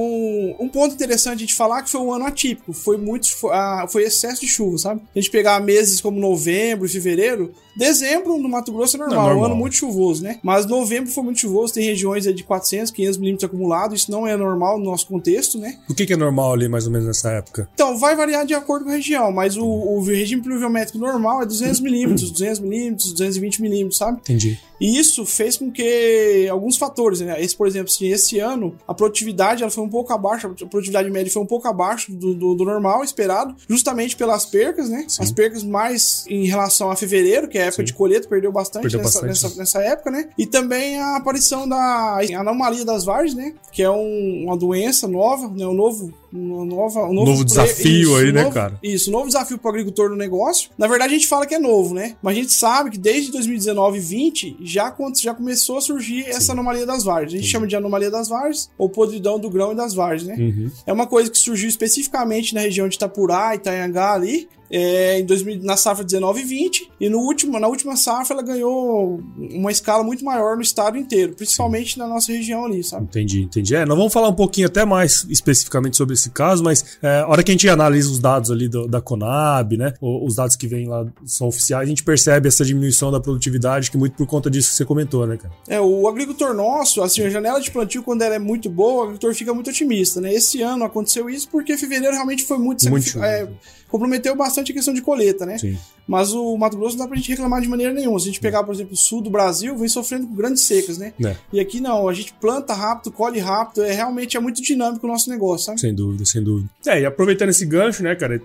um 0.58 0.68
ponto 0.68 0.94
interessante 0.94 1.42
gente 1.42 1.54
falar 1.54 1.82
que 1.82 1.90
foi 1.90 2.00
um 2.00 2.12
ano 2.12 2.24
atípico, 2.24 2.72
foi 2.72 2.96
muito, 2.96 3.34
foi, 3.36 3.50
ah, 3.52 3.86
foi 3.88 4.04
excesso 4.04 4.40
de 4.40 4.48
chuva, 4.48 4.78
sabe? 4.78 5.02
A 5.14 5.18
gente 5.18 5.30
pegar 5.30 5.60
meses 5.60 6.00
como 6.00 6.18
novembro 6.18 6.86
e 6.86 6.88
fevereiro, 6.88 7.52
dezembro 7.76 8.38
no 8.38 8.48
Mato 8.48 8.72
Grosso 8.72 8.96
é 8.96 8.98
normal, 9.00 9.30
É 9.30 9.34
um 9.34 9.44
ano 9.44 9.56
muito 9.56 9.76
chuvoso, 9.76 10.22
né? 10.22 10.38
Mas 10.42 10.66
novembro 10.66 11.10
foi 11.10 11.22
muito 11.24 11.40
chuvoso, 11.40 11.72
tem 11.74 11.84
regiões 11.84 12.24
de 12.24 12.42
400, 12.44 12.90
500 12.92 13.18
milímetros 13.18 13.44
acumulado, 13.48 13.94
isso 13.94 14.10
não 14.10 14.26
é 14.26 14.36
normal 14.36 14.78
no 14.78 14.84
nosso 14.84 15.06
contexto, 15.06 15.58
né? 15.58 15.78
O 15.88 15.94
que, 15.94 16.06
que 16.06 16.12
é 16.12 16.16
normal 16.16 16.52
ali, 16.52 16.68
mais 16.68 16.86
ou 16.86 16.92
menos, 16.92 17.06
nessa 17.06 17.30
época? 17.30 17.68
Então, 17.74 17.96
vai 17.98 18.14
variar 18.16 18.44
de 18.46 18.54
acordo 18.54 18.84
com 18.84 18.90
a 18.90 18.94
região, 18.94 19.30
mas 19.32 19.56
o, 19.56 19.64
o 19.64 20.02
regime 20.02 20.42
pluviométrico 20.42 20.98
normal 20.98 21.42
é 21.42 21.46
200 21.46 21.80
milímetros, 21.80 22.30
200 22.30 22.60
milímetros, 22.60 23.12
220 23.12 23.62
milímetros, 23.62 23.98
sabe? 23.98 24.18
Entendi. 24.18 24.58
E 24.80 24.98
isso 24.98 25.24
fez 25.24 25.56
com 25.56 25.70
que 25.70 26.48
alguns 26.50 26.76
fatores, 26.76 27.20
né? 27.20 27.40
Esse, 27.40 27.56
por 27.56 27.68
exemplo, 27.68 27.88
assim, 27.88 28.08
esse 28.08 28.40
ano 28.40 28.74
a 28.86 28.92
produtividade 28.92 29.62
ela 29.62 29.70
foi 29.70 29.84
um 29.84 29.88
pouco 29.88 30.12
abaixo, 30.12 30.48
a 30.48 30.66
produtividade 30.66 31.08
média 31.08 31.32
foi 31.32 31.40
um 31.40 31.46
pouco 31.46 31.68
abaixo 31.68 32.10
do, 32.12 32.34
do- 32.34 32.54
do 32.56 32.64
normal 32.64 33.04
esperado, 33.04 33.54
justamente 33.68 34.16
pelas 34.16 34.44
percas, 34.44 34.88
né? 34.88 35.06
As 35.20 35.30
percas 35.30 35.62
mais 35.62 36.24
em 36.28 36.46
relação 36.46 36.90
a 36.90 36.96
fevereiro, 36.96 37.46
que 37.48 37.58
é 37.58 37.61
a 37.62 37.66
época 37.66 37.84
de 37.84 37.92
colheita, 37.94 38.28
perdeu 38.28 38.52
bastante, 38.52 38.82
Perdeu 38.82 39.00
nessa, 39.00 39.20
bastante. 39.20 39.42
Nessa, 39.44 39.58
nessa 39.58 39.82
época, 39.82 40.10
né? 40.10 40.28
E 40.36 40.46
também 40.46 40.98
a 40.98 41.16
aparição 41.16 41.68
da 41.68 42.18
anomalia 42.38 42.84
das 42.84 43.04
vargens, 43.04 43.34
né? 43.34 43.54
Que 43.70 43.82
é 43.82 43.90
um- 43.90 44.44
uma 44.46 44.56
doença 44.56 45.06
nova, 45.08 45.48
né? 45.48 45.66
Um 45.66 45.74
novo, 45.74 46.12
uma 46.32 46.64
nova, 46.64 47.04
um 47.04 47.12
novo, 47.14 47.30
Novo 47.30 47.44
desafio 47.44 48.16
aí, 48.16 48.32
né, 48.32 48.42
novo- 48.44 48.54
cara? 48.54 48.78
Isso, 48.82 49.10
um 49.10 49.12
novo 49.12 49.26
desafio 49.26 49.58
para 49.58 49.68
o 49.68 49.70
agricultor 49.70 50.10
no 50.10 50.16
negócio. 50.16 50.70
Na 50.78 50.86
verdade, 50.86 51.14
a 51.14 51.16
gente 51.16 51.26
fala 51.28 51.46
que 51.46 51.54
é 51.54 51.58
novo, 51.58 51.94
né? 51.94 52.16
Mas 52.22 52.36
a 52.36 52.40
gente 52.40 52.52
sabe 52.52 52.90
que 52.90 52.98
desde 52.98 53.30
2019 53.32 53.98
e 53.98 54.00
20 54.00 54.56
já, 54.62 54.94
já 55.20 55.34
começou 55.34 55.78
a 55.78 55.80
surgir 55.80 56.24
essa 56.26 56.52
anomalia 56.52 56.86
das 56.86 57.04
vargens. 57.04 57.34
A 57.34 57.36
gente 57.36 57.50
chama 57.50 57.66
de 57.66 57.76
anomalia 57.76 58.10
das 58.10 58.28
vargens 58.28 58.70
ou 58.78 58.88
podridão 58.88 59.38
do 59.38 59.50
grão 59.50 59.72
e 59.72 59.74
das 59.74 59.94
vargens, 59.94 60.26
né? 60.28 60.36
Uhum. 60.38 60.70
É 60.86 60.92
uma 60.92 61.06
coisa 61.06 61.30
que 61.30 61.38
surgiu 61.38 61.68
especificamente 61.68 62.54
na 62.54 62.60
região 62.60 62.88
de 62.88 62.96
Itapurá, 62.96 63.54
Itanhangá 63.54 64.12
ali, 64.14 64.48
é, 64.72 65.20
em 65.20 65.24
2000, 65.26 65.62
na 65.62 65.76
safra 65.76 66.02
19 66.02 66.40
e 66.40 66.44
20, 66.44 66.90
e 66.98 67.08
no 67.08 67.18
último, 67.18 67.60
na 67.60 67.68
última 67.68 67.94
safra 67.96 68.34
ela 68.34 68.42
ganhou 68.42 69.20
uma 69.36 69.70
escala 69.70 70.02
muito 70.02 70.24
maior 70.24 70.56
no 70.56 70.62
estado 70.62 70.96
inteiro, 70.96 71.34
principalmente 71.34 71.98
na 71.98 72.06
nossa 72.06 72.32
região 72.32 72.64
ali, 72.64 72.82
sabe? 72.82 73.04
Entendi, 73.04 73.42
entendi. 73.42 73.74
É, 73.76 73.84
nós 73.84 73.96
vamos 73.98 74.12
falar 74.12 74.28
um 74.28 74.34
pouquinho 74.34 74.66
até 74.66 74.84
mais 74.84 75.26
especificamente 75.28 75.96
sobre 75.96 76.14
esse 76.14 76.30
caso, 76.30 76.64
mas 76.64 76.98
é, 77.02 77.20
a 77.20 77.28
hora 77.28 77.42
que 77.42 77.50
a 77.50 77.54
gente 77.54 77.68
analisa 77.68 78.10
os 78.10 78.18
dados 78.18 78.50
ali 78.50 78.68
do- 78.68 78.88
da 78.88 79.00
Conab, 79.00 79.76
né? 79.76 79.92
Os 80.00 80.36
dados 80.36 80.56
que 80.56 80.66
vêm 80.66 80.86
lá 80.88 81.04
são 81.24 81.48
oficiais, 81.48 81.86
a 81.86 81.88
gente 81.88 82.02
percebe 82.02 82.48
essa 82.48 82.64
diminuição 82.64 83.10
da 83.10 83.20
produtividade, 83.20 83.90
que 83.90 83.98
muito 83.98 84.16
por 84.16 84.26
conta 84.26 84.50
disso 84.50 84.70
que 84.70 84.76
você 84.76 84.84
comentou, 84.84 85.26
né, 85.26 85.36
cara? 85.36 85.52
É, 85.68 85.80
o 85.80 86.08
agricultor 86.08 86.54
nosso, 86.54 87.02
assim, 87.02 87.22
a 87.22 87.28
janela 87.30 87.60
de 87.60 87.70
plantio, 87.70 88.02
quando 88.02 88.22
ela 88.22 88.34
é 88.36 88.38
muito 88.38 88.70
boa, 88.70 88.94
o 88.94 89.02
agricultor 89.02 89.34
fica 89.34 89.52
muito 89.52 89.68
otimista, 89.70 90.20
né? 90.20 90.32
Esse 90.32 90.62
ano 90.62 90.84
aconteceu 90.84 91.28
isso 91.28 91.48
porque 91.50 91.76
fevereiro 91.76 92.14
realmente 92.14 92.44
foi 92.44 92.58
muito, 92.58 92.88
Muito 92.88 93.22
é, 93.22 93.48
comprometeu 93.88 94.34
bastante 94.36 94.61
a 94.70 94.74
questão 94.74 94.94
de 94.94 95.02
colheita, 95.02 95.44
né? 95.44 95.58
Sim. 95.58 95.76
Mas 96.06 96.32
o 96.32 96.56
Mato 96.56 96.76
Grosso 96.76 96.96
não 96.96 97.04
dá 97.04 97.08
pra 97.08 97.16
gente 97.16 97.28
reclamar 97.30 97.60
de 97.60 97.68
maneira 97.68 97.92
nenhuma. 97.92 98.18
Se 98.18 98.24
a 98.24 98.32
gente 98.32 98.40
pegar, 98.40 98.62
por 98.64 98.74
exemplo, 98.74 98.92
o 98.92 98.96
sul 98.96 99.20
do 99.22 99.30
Brasil, 99.30 99.76
vem 99.76 99.88
sofrendo 99.88 100.26
com 100.26 100.34
grandes 100.34 100.62
secas, 100.62 100.98
né? 100.98 101.12
É. 101.24 101.36
E 101.52 101.60
aqui 101.60 101.80
não, 101.80 102.08
a 102.08 102.12
gente 102.12 102.32
planta 102.34 102.74
rápido, 102.74 103.12
colhe 103.12 103.38
rápido, 103.38 103.82
é 103.84 103.92
realmente 103.92 104.36
é 104.36 104.40
muito 104.40 104.60
dinâmico 104.62 105.06
o 105.06 105.10
nosso 105.10 105.30
negócio, 105.30 105.66
sabe? 105.66 105.80
Sem 105.80 105.94
dúvida, 105.94 106.24
sem 106.24 106.42
dúvida. 106.42 106.68
É, 106.86 107.00
e 107.00 107.06
aproveitando 107.06 107.50
esse 107.50 107.64
gancho, 107.64 108.02
né, 108.02 108.14
cara, 108.14 108.40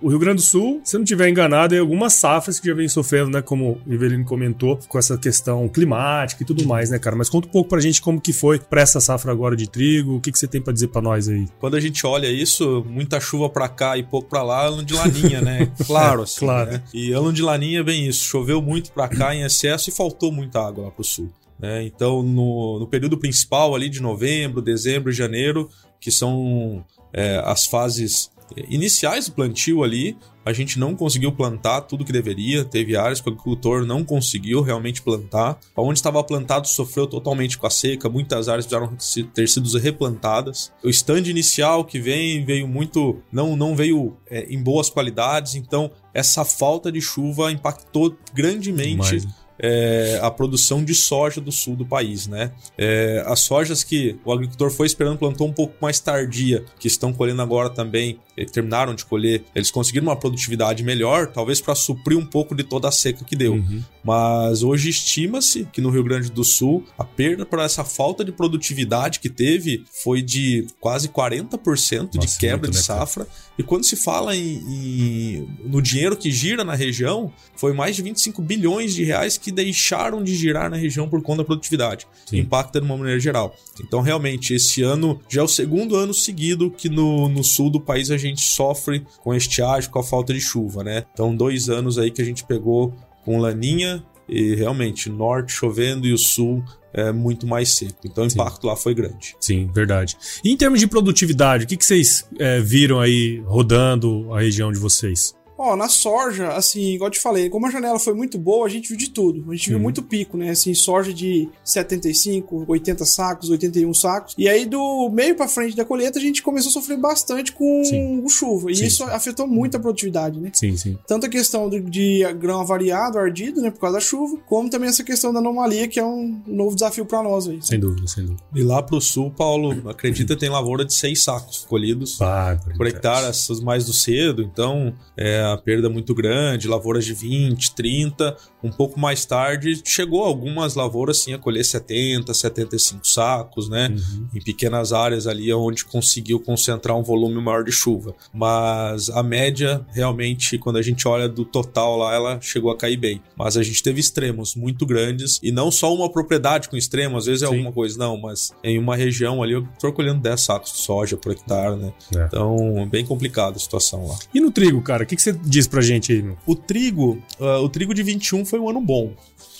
o 0.00 0.08
Rio 0.08 0.18
Grande 0.18 0.36
do 0.36 0.42
Sul, 0.42 0.80
se 0.84 0.96
eu 0.96 0.98
não 1.00 1.04
tiver 1.04 1.28
enganado, 1.28 1.74
é 1.74 1.78
algumas 1.78 2.14
safras 2.14 2.58
que 2.58 2.66
já 2.68 2.74
vem 2.74 2.88
sofrendo, 2.88 3.30
né, 3.30 3.42
como 3.42 3.78
o 3.86 3.92
Ivelino 3.92 4.24
comentou, 4.24 4.78
com 4.88 4.98
essa 4.98 5.16
questão 5.18 5.68
climática 5.68 6.42
e 6.42 6.46
tudo 6.46 6.66
mais, 6.66 6.90
né, 6.90 6.98
cara. 6.98 7.14
Mas 7.16 7.28
conta 7.28 7.46
um 7.48 7.50
pouco 7.50 7.68
pra 7.68 7.80
gente 7.80 8.00
como 8.00 8.20
que 8.20 8.32
foi 8.32 8.58
pra 8.58 8.80
essa 8.82 9.00
safra 9.00 9.30
agora 9.32 9.54
de 9.56 9.68
trigo, 9.68 10.16
o 10.16 10.20
que, 10.20 10.30
que 10.32 10.38
você 10.38 10.46
tem 10.46 10.60
pra 10.60 10.72
dizer 10.72 10.88
pra 10.88 11.02
nós 11.02 11.28
aí? 11.28 11.46
Quando 11.60 11.76
a 11.76 11.80
gente 11.80 12.06
olha 12.06 12.26
isso, 12.28 12.84
muita 12.88 13.20
chuva 13.20 13.48
pra 13.50 13.68
cá 13.68 13.96
e 13.98 14.02
pouco 14.02 14.28
pra 14.28 14.42
lá, 14.42 14.70
de 14.82 14.94
laninha, 14.94 15.40
né? 15.40 15.70
Claro, 15.86 16.22
assim, 16.22 16.40
Claro. 16.40 16.72
né? 16.72 16.82
E 16.94 17.01
ano 17.10 17.32
de 17.32 17.42
laninha 17.42 17.80
é 17.80 17.82
bem 17.82 18.06
isso. 18.06 18.24
Choveu 18.24 18.62
muito 18.62 18.92
pra 18.92 19.08
cá 19.08 19.34
em 19.34 19.42
excesso 19.42 19.88
e 19.88 19.92
faltou 19.92 20.30
muita 20.30 20.60
água 20.60 20.84
lá 20.84 20.90
pro 20.90 21.02
sul. 21.02 21.32
né? 21.58 21.82
Então, 21.84 22.22
no, 22.22 22.78
no 22.78 22.86
período 22.86 23.18
principal 23.18 23.74
ali 23.74 23.88
de 23.88 24.00
novembro, 24.00 24.62
dezembro 24.62 25.10
e 25.10 25.14
janeiro, 25.14 25.68
que 25.98 26.10
são 26.10 26.84
é, 27.12 27.42
as 27.44 27.66
fases 27.66 28.30
iniciais 28.68 29.26
do 29.26 29.32
plantio 29.32 29.82
ali, 29.82 30.16
a 30.44 30.52
gente 30.52 30.78
não 30.78 30.94
conseguiu 30.94 31.30
plantar 31.32 31.82
tudo 31.82 32.04
que 32.04 32.12
deveria. 32.12 32.64
Teve 32.64 32.96
áreas 32.96 33.20
que 33.20 33.28
o 33.28 33.32
agricultor 33.32 33.86
não 33.86 34.04
conseguiu 34.04 34.60
realmente 34.60 35.00
plantar. 35.00 35.58
Onde 35.76 35.98
estava 35.98 36.22
plantado 36.24 36.66
sofreu 36.66 37.06
totalmente 37.06 37.56
com 37.56 37.66
a 37.66 37.70
seca. 37.70 38.08
Muitas 38.08 38.48
áreas 38.48 38.66
precisaram 38.66 39.30
ter 39.32 39.48
sido 39.48 39.78
replantadas. 39.78 40.72
O 40.82 40.88
stand 40.88 41.28
inicial 41.28 41.84
que 41.84 42.00
vem 42.00 42.44
veio 42.44 42.66
muito, 42.66 43.22
não 43.30 43.56
não 43.56 43.76
veio 43.76 44.16
é, 44.28 44.46
em 44.52 44.60
boas 44.60 44.90
qualidades. 44.90 45.54
Então 45.54 45.90
essa 46.12 46.44
falta 46.44 46.90
de 46.90 47.00
chuva 47.00 47.52
impactou 47.52 48.16
grandemente 48.34 49.22
é, 49.62 50.18
a 50.20 50.30
produção 50.30 50.84
de 50.84 50.92
soja 50.92 51.40
do 51.40 51.52
sul 51.52 51.76
do 51.76 51.86
país, 51.86 52.26
né? 52.26 52.52
É, 52.76 53.22
as 53.26 53.40
sojas 53.40 53.84
que 53.84 54.18
o 54.24 54.32
agricultor 54.32 54.70
foi 54.70 54.86
esperando 54.86 55.18
plantou 55.18 55.46
um 55.46 55.52
pouco 55.52 55.74
mais 55.80 56.00
tardia, 56.00 56.64
que 56.80 56.88
estão 56.88 57.12
colhendo 57.12 57.40
agora 57.40 57.70
também, 57.70 58.18
terminaram 58.50 58.94
de 58.94 59.04
colher, 59.04 59.44
eles 59.54 59.70
conseguiram 59.70 60.06
uma 60.06 60.16
produtividade 60.16 60.82
melhor, 60.82 61.26
talvez 61.28 61.60
para 61.60 61.74
suprir 61.74 62.18
um 62.18 62.26
pouco 62.26 62.54
de 62.54 62.64
toda 62.64 62.88
a 62.88 62.92
seca 62.92 63.24
que 63.24 63.36
deu. 63.36 63.54
Uhum. 63.54 63.82
Mas 64.04 64.62
hoje 64.62 64.88
estima-se 64.88 65.66
que 65.72 65.80
no 65.80 65.90
Rio 65.90 66.02
Grande 66.02 66.30
do 66.30 66.42
Sul 66.42 66.84
a 66.98 67.04
perda 67.04 67.46
por 67.46 67.58
essa 67.58 67.84
falta 67.84 68.24
de 68.24 68.32
produtividade 68.32 69.20
que 69.20 69.28
teve 69.28 69.84
foi 70.02 70.22
de 70.22 70.66
quase 70.80 71.08
40% 71.08 72.14
Nossa, 72.14 72.18
de 72.18 72.38
quebra 72.38 72.70
de 72.70 72.78
safra. 72.78 73.26
E 73.58 73.62
quando 73.62 73.84
se 73.84 73.96
fala 73.96 74.34
em, 74.34 74.56
em, 74.66 75.48
no 75.64 75.80
dinheiro 75.82 76.16
que 76.16 76.30
gira 76.30 76.64
na 76.64 76.74
região, 76.74 77.32
foi 77.54 77.72
mais 77.72 77.94
de 77.94 78.02
25 78.02 78.40
bilhões 78.42 78.94
de 78.94 79.04
reais 79.04 79.36
que 79.36 79.52
deixaram 79.52 80.22
de 80.24 80.34
girar 80.34 80.70
na 80.70 80.76
região 80.76 81.08
por 81.08 81.22
conta 81.22 81.38
da 81.38 81.44
produtividade. 81.44 82.06
Sim. 82.26 82.38
Impacta 82.38 82.80
de 82.80 82.86
uma 82.86 82.96
maneira 82.96 83.20
geral. 83.20 83.54
Então, 83.80 84.00
realmente, 84.00 84.54
esse 84.54 84.82
ano 84.82 85.20
já 85.28 85.42
é 85.42 85.44
o 85.44 85.48
segundo 85.48 85.94
ano 85.96 86.14
seguido 86.14 86.70
que 86.70 86.88
no, 86.88 87.28
no 87.28 87.44
sul 87.44 87.70
do 87.70 87.80
país 87.80 88.10
a 88.10 88.16
gente 88.22 88.42
sofre 88.42 89.04
com 89.22 89.34
estiagem, 89.34 89.90
com 89.90 89.98
a 89.98 90.04
falta 90.04 90.32
de 90.32 90.40
chuva, 90.40 90.82
né? 90.82 91.04
Então, 91.12 91.34
dois 91.34 91.68
anos 91.68 91.98
aí 91.98 92.10
que 92.10 92.22
a 92.22 92.24
gente 92.24 92.44
pegou 92.44 92.94
com 93.24 93.38
laninha 93.38 94.02
e 94.28 94.54
realmente 94.54 95.10
norte 95.10 95.52
chovendo 95.52 96.06
e 96.06 96.12
o 96.12 96.18
sul 96.18 96.64
é 96.92 97.10
muito 97.10 97.46
mais 97.46 97.70
seco. 97.76 97.98
Então 98.04 98.24
o 98.24 98.26
impacto 98.26 98.62
Sim. 98.62 98.66
lá 98.66 98.76
foi 98.76 98.94
grande. 98.94 99.34
Sim, 99.40 99.70
verdade. 99.72 100.16
E 100.44 100.50
em 100.50 100.56
termos 100.56 100.80
de 100.80 100.86
produtividade, 100.86 101.64
o 101.64 101.66
que, 101.66 101.76
que 101.76 101.84
vocês 101.84 102.28
é, 102.38 102.60
viram 102.60 103.00
aí 103.00 103.42
rodando 103.46 104.32
a 104.32 104.40
região 104.40 104.70
de 104.72 104.78
vocês? 104.78 105.34
Ó, 105.64 105.76
na 105.76 105.88
soja, 105.88 106.48
assim, 106.48 106.94
igual 106.94 107.06
eu 107.06 107.12
te 107.12 107.20
falei, 107.20 107.48
como 107.48 107.68
a 107.68 107.70
janela 107.70 107.98
foi 107.98 108.14
muito 108.14 108.36
boa, 108.36 108.66
a 108.66 108.68
gente 108.68 108.88
viu 108.88 108.96
de 108.96 109.10
tudo. 109.10 109.48
A 109.48 109.54
gente 109.54 109.68
uhum. 109.68 109.76
viu 109.76 109.80
muito 109.80 110.02
pico, 110.02 110.36
né? 110.36 110.50
Assim, 110.50 110.74
soja 110.74 111.14
de 111.14 111.48
75, 111.62 112.64
80 112.66 113.04
sacos, 113.04 113.48
81 113.48 113.94
sacos. 113.94 114.34
E 114.36 114.48
aí, 114.48 114.66
do 114.66 115.08
meio 115.10 115.36
para 115.36 115.46
frente 115.46 115.76
da 115.76 115.84
colheita, 115.84 116.18
a 116.18 116.22
gente 116.22 116.42
começou 116.42 116.70
a 116.70 116.72
sofrer 116.72 116.98
bastante 116.98 117.52
com 117.52 117.84
sim. 117.84 118.28
chuva. 118.28 118.72
E 118.72 118.74
sim, 118.74 118.86
isso 118.86 119.04
afetou 119.04 119.46
muito 119.46 119.76
a 119.76 119.80
produtividade, 119.80 120.40
né? 120.40 120.50
Sim, 120.52 120.76
sim. 120.76 120.98
Tanto 121.06 121.26
a 121.26 121.28
questão 121.28 121.70
de, 121.70 121.80
de 121.80 122.32
grão 122.34 122.60
avariado, 122.60 123.16
ardido, 123.16 123.60
né? 123.62 123.70
Por 123.70 123.78
causa 123.78 123.98
da 123.98 124.00
chuva, 124.00 124.36
como 124.48 124.68
também 124.68 124.88
essa 124.88 125.04
questão 125.04 125.32
da 125.32 125.38
anomalia, 125.38 125.86
que 125.86 126.00
é 126.00 126.04
um 126.04 126.42
novo 126.44 126.74
desafio 126.74 127.06
para 127.06 127.22
nós 127.22 127.46
aí. 127.46 127.60
Sem 127.62 127.78
dúvida, 127.78 128.08
sem 128.08 128.24
dúvida. 128.24 128.42
E 128.52 128.64
lá 128.64 128.82
pro 128.82 129.00
sul, 129.00 129.30
Paulo, 129.30 129.88
acredita, 129.88 130.36
tem 130.36 130.48
lavoura 130.48 130.84
de 130.84 130.94
seis 130.94 131.22
sacos 131.22 131.64
colhidos 131.68 132.20
ah, 132.20 132.58
por 132.76 132.86
hectare, 132.86 133.26
essas 133.26 133.60
mais 133.60 133.84
do 133.84 133.92
cedo. 133.92 134.42
Então, 134.42 134.92
é, 135.16 135.51
perda 135.56 135.88
muito 135.88 136.14
grande, 136.14 136.68
lavouras 136.68 137.04
de 137.04 137.14
20, 137.14 137.74
30. 137.74 138.36
Um 138.62 138.70
pouco 138.70 138.98
mais 138.98 139.24
tarde, 139.24 139.82
chegou 139.84 140.24
algumas 140.24 140.74
lavouras 140.74 141.18
sim 141.18 141.32
a 141.32 141.38
colher 141.38 141.64
70, 141.64 142.32
75 142.32 143.06
sacos, 143.06 143.68
né? 143.68 143.88
Uhum. 143.88 144.28
Em 144.34 144.40
pequenas 144.40 144.92
áreas 144.92 145.26
ali 145.26 145.52
onde 145.52 145.84
conseguiu 145.84 146.38
concentrar 146.38 146.96
um 146.96 147.02
volume 147.02 147.40
maior 147.42 147.64
de 147.64 147.72
chuva. 147.72 148.14
Mas 148.32 149.10
a 149.10 149.22
média, 149.22 149.84
realmente, 149.92 150.58
quando 150.58 150.76
a 150.76 150.82
gente 150.82 151.06
olha 151.08 151.28
do 151.28 151.44
total 151.44 151.96
lá, 151.96 152.14
ela 152.14 152.40
chegou 152.40 152.70
a 152.70 152.76
cair 152.76 152.96
bem. 152.96 153.20
Mas 153.36 153.56
a 153.56 153.62
gente 153.62 153.82
teve 153.82 154.00
extremos 154.00 154.54
muito 154.54 154.86
grandes 154.86 155.40
e 155.42 155.50
não 155.50 155.70
só 155.70 155.92
uma 155.94 156.10
propriedade 156.10 156.68
com 156.68 156.76
extremo, 156.76 157.16
às 157.16 157.26
vezes 157.26 157.42
é 157.42 157.46
sim. 157.46 157.52
alguma 157.52 157.72
coisa, 157.72 157.98
não, 157.98 158.16
mas 158.16 158.52
em 158.62 158.78
uma 158.78 158.96
região 158.96 159.42
ali 159.42 159.52
eu 159.52 159.66
tô 159.78 159.92
colhendo 159.92 160.20
10 160.20 160.40
sacos 160.40 160.72
de 160.72 160.78
soja 160.78 161.16
por 161.16 161.32
hectare, 161.32 161.76
né? 161.76 161.92
É. 162.16 162.24
Então, 162.24 162.88
bem 162.90 163.04
complicada 163.04 163.56
a 163.56 163.60
situação 163.60 164.06
lá. 164.06 164.16
E 164.32 164.40
no 164.40 164.50
trigo, 164.50 164.80
cara, 164.82 165.04
o 165.04 165.06
que, 165.06 165.16
que 165.16 165.22
você 165.22 165.32
diz 165.42 165.66
pra 165.66 165.80
gente 165.80 166.12
aí, 166.12 166.22
meu? 166.22 166.36
O 166.46 166.54
trigo, 166.54 167.22
uh, 167.38 167.62
o 167.62 167.68
trigo 167.68 167.92
de 167.92 168.02
21 168.02 168.44
foi 168.44 168.58
um 168.58 168.68
ano 168.68 168.80
bom. 168.80 169.12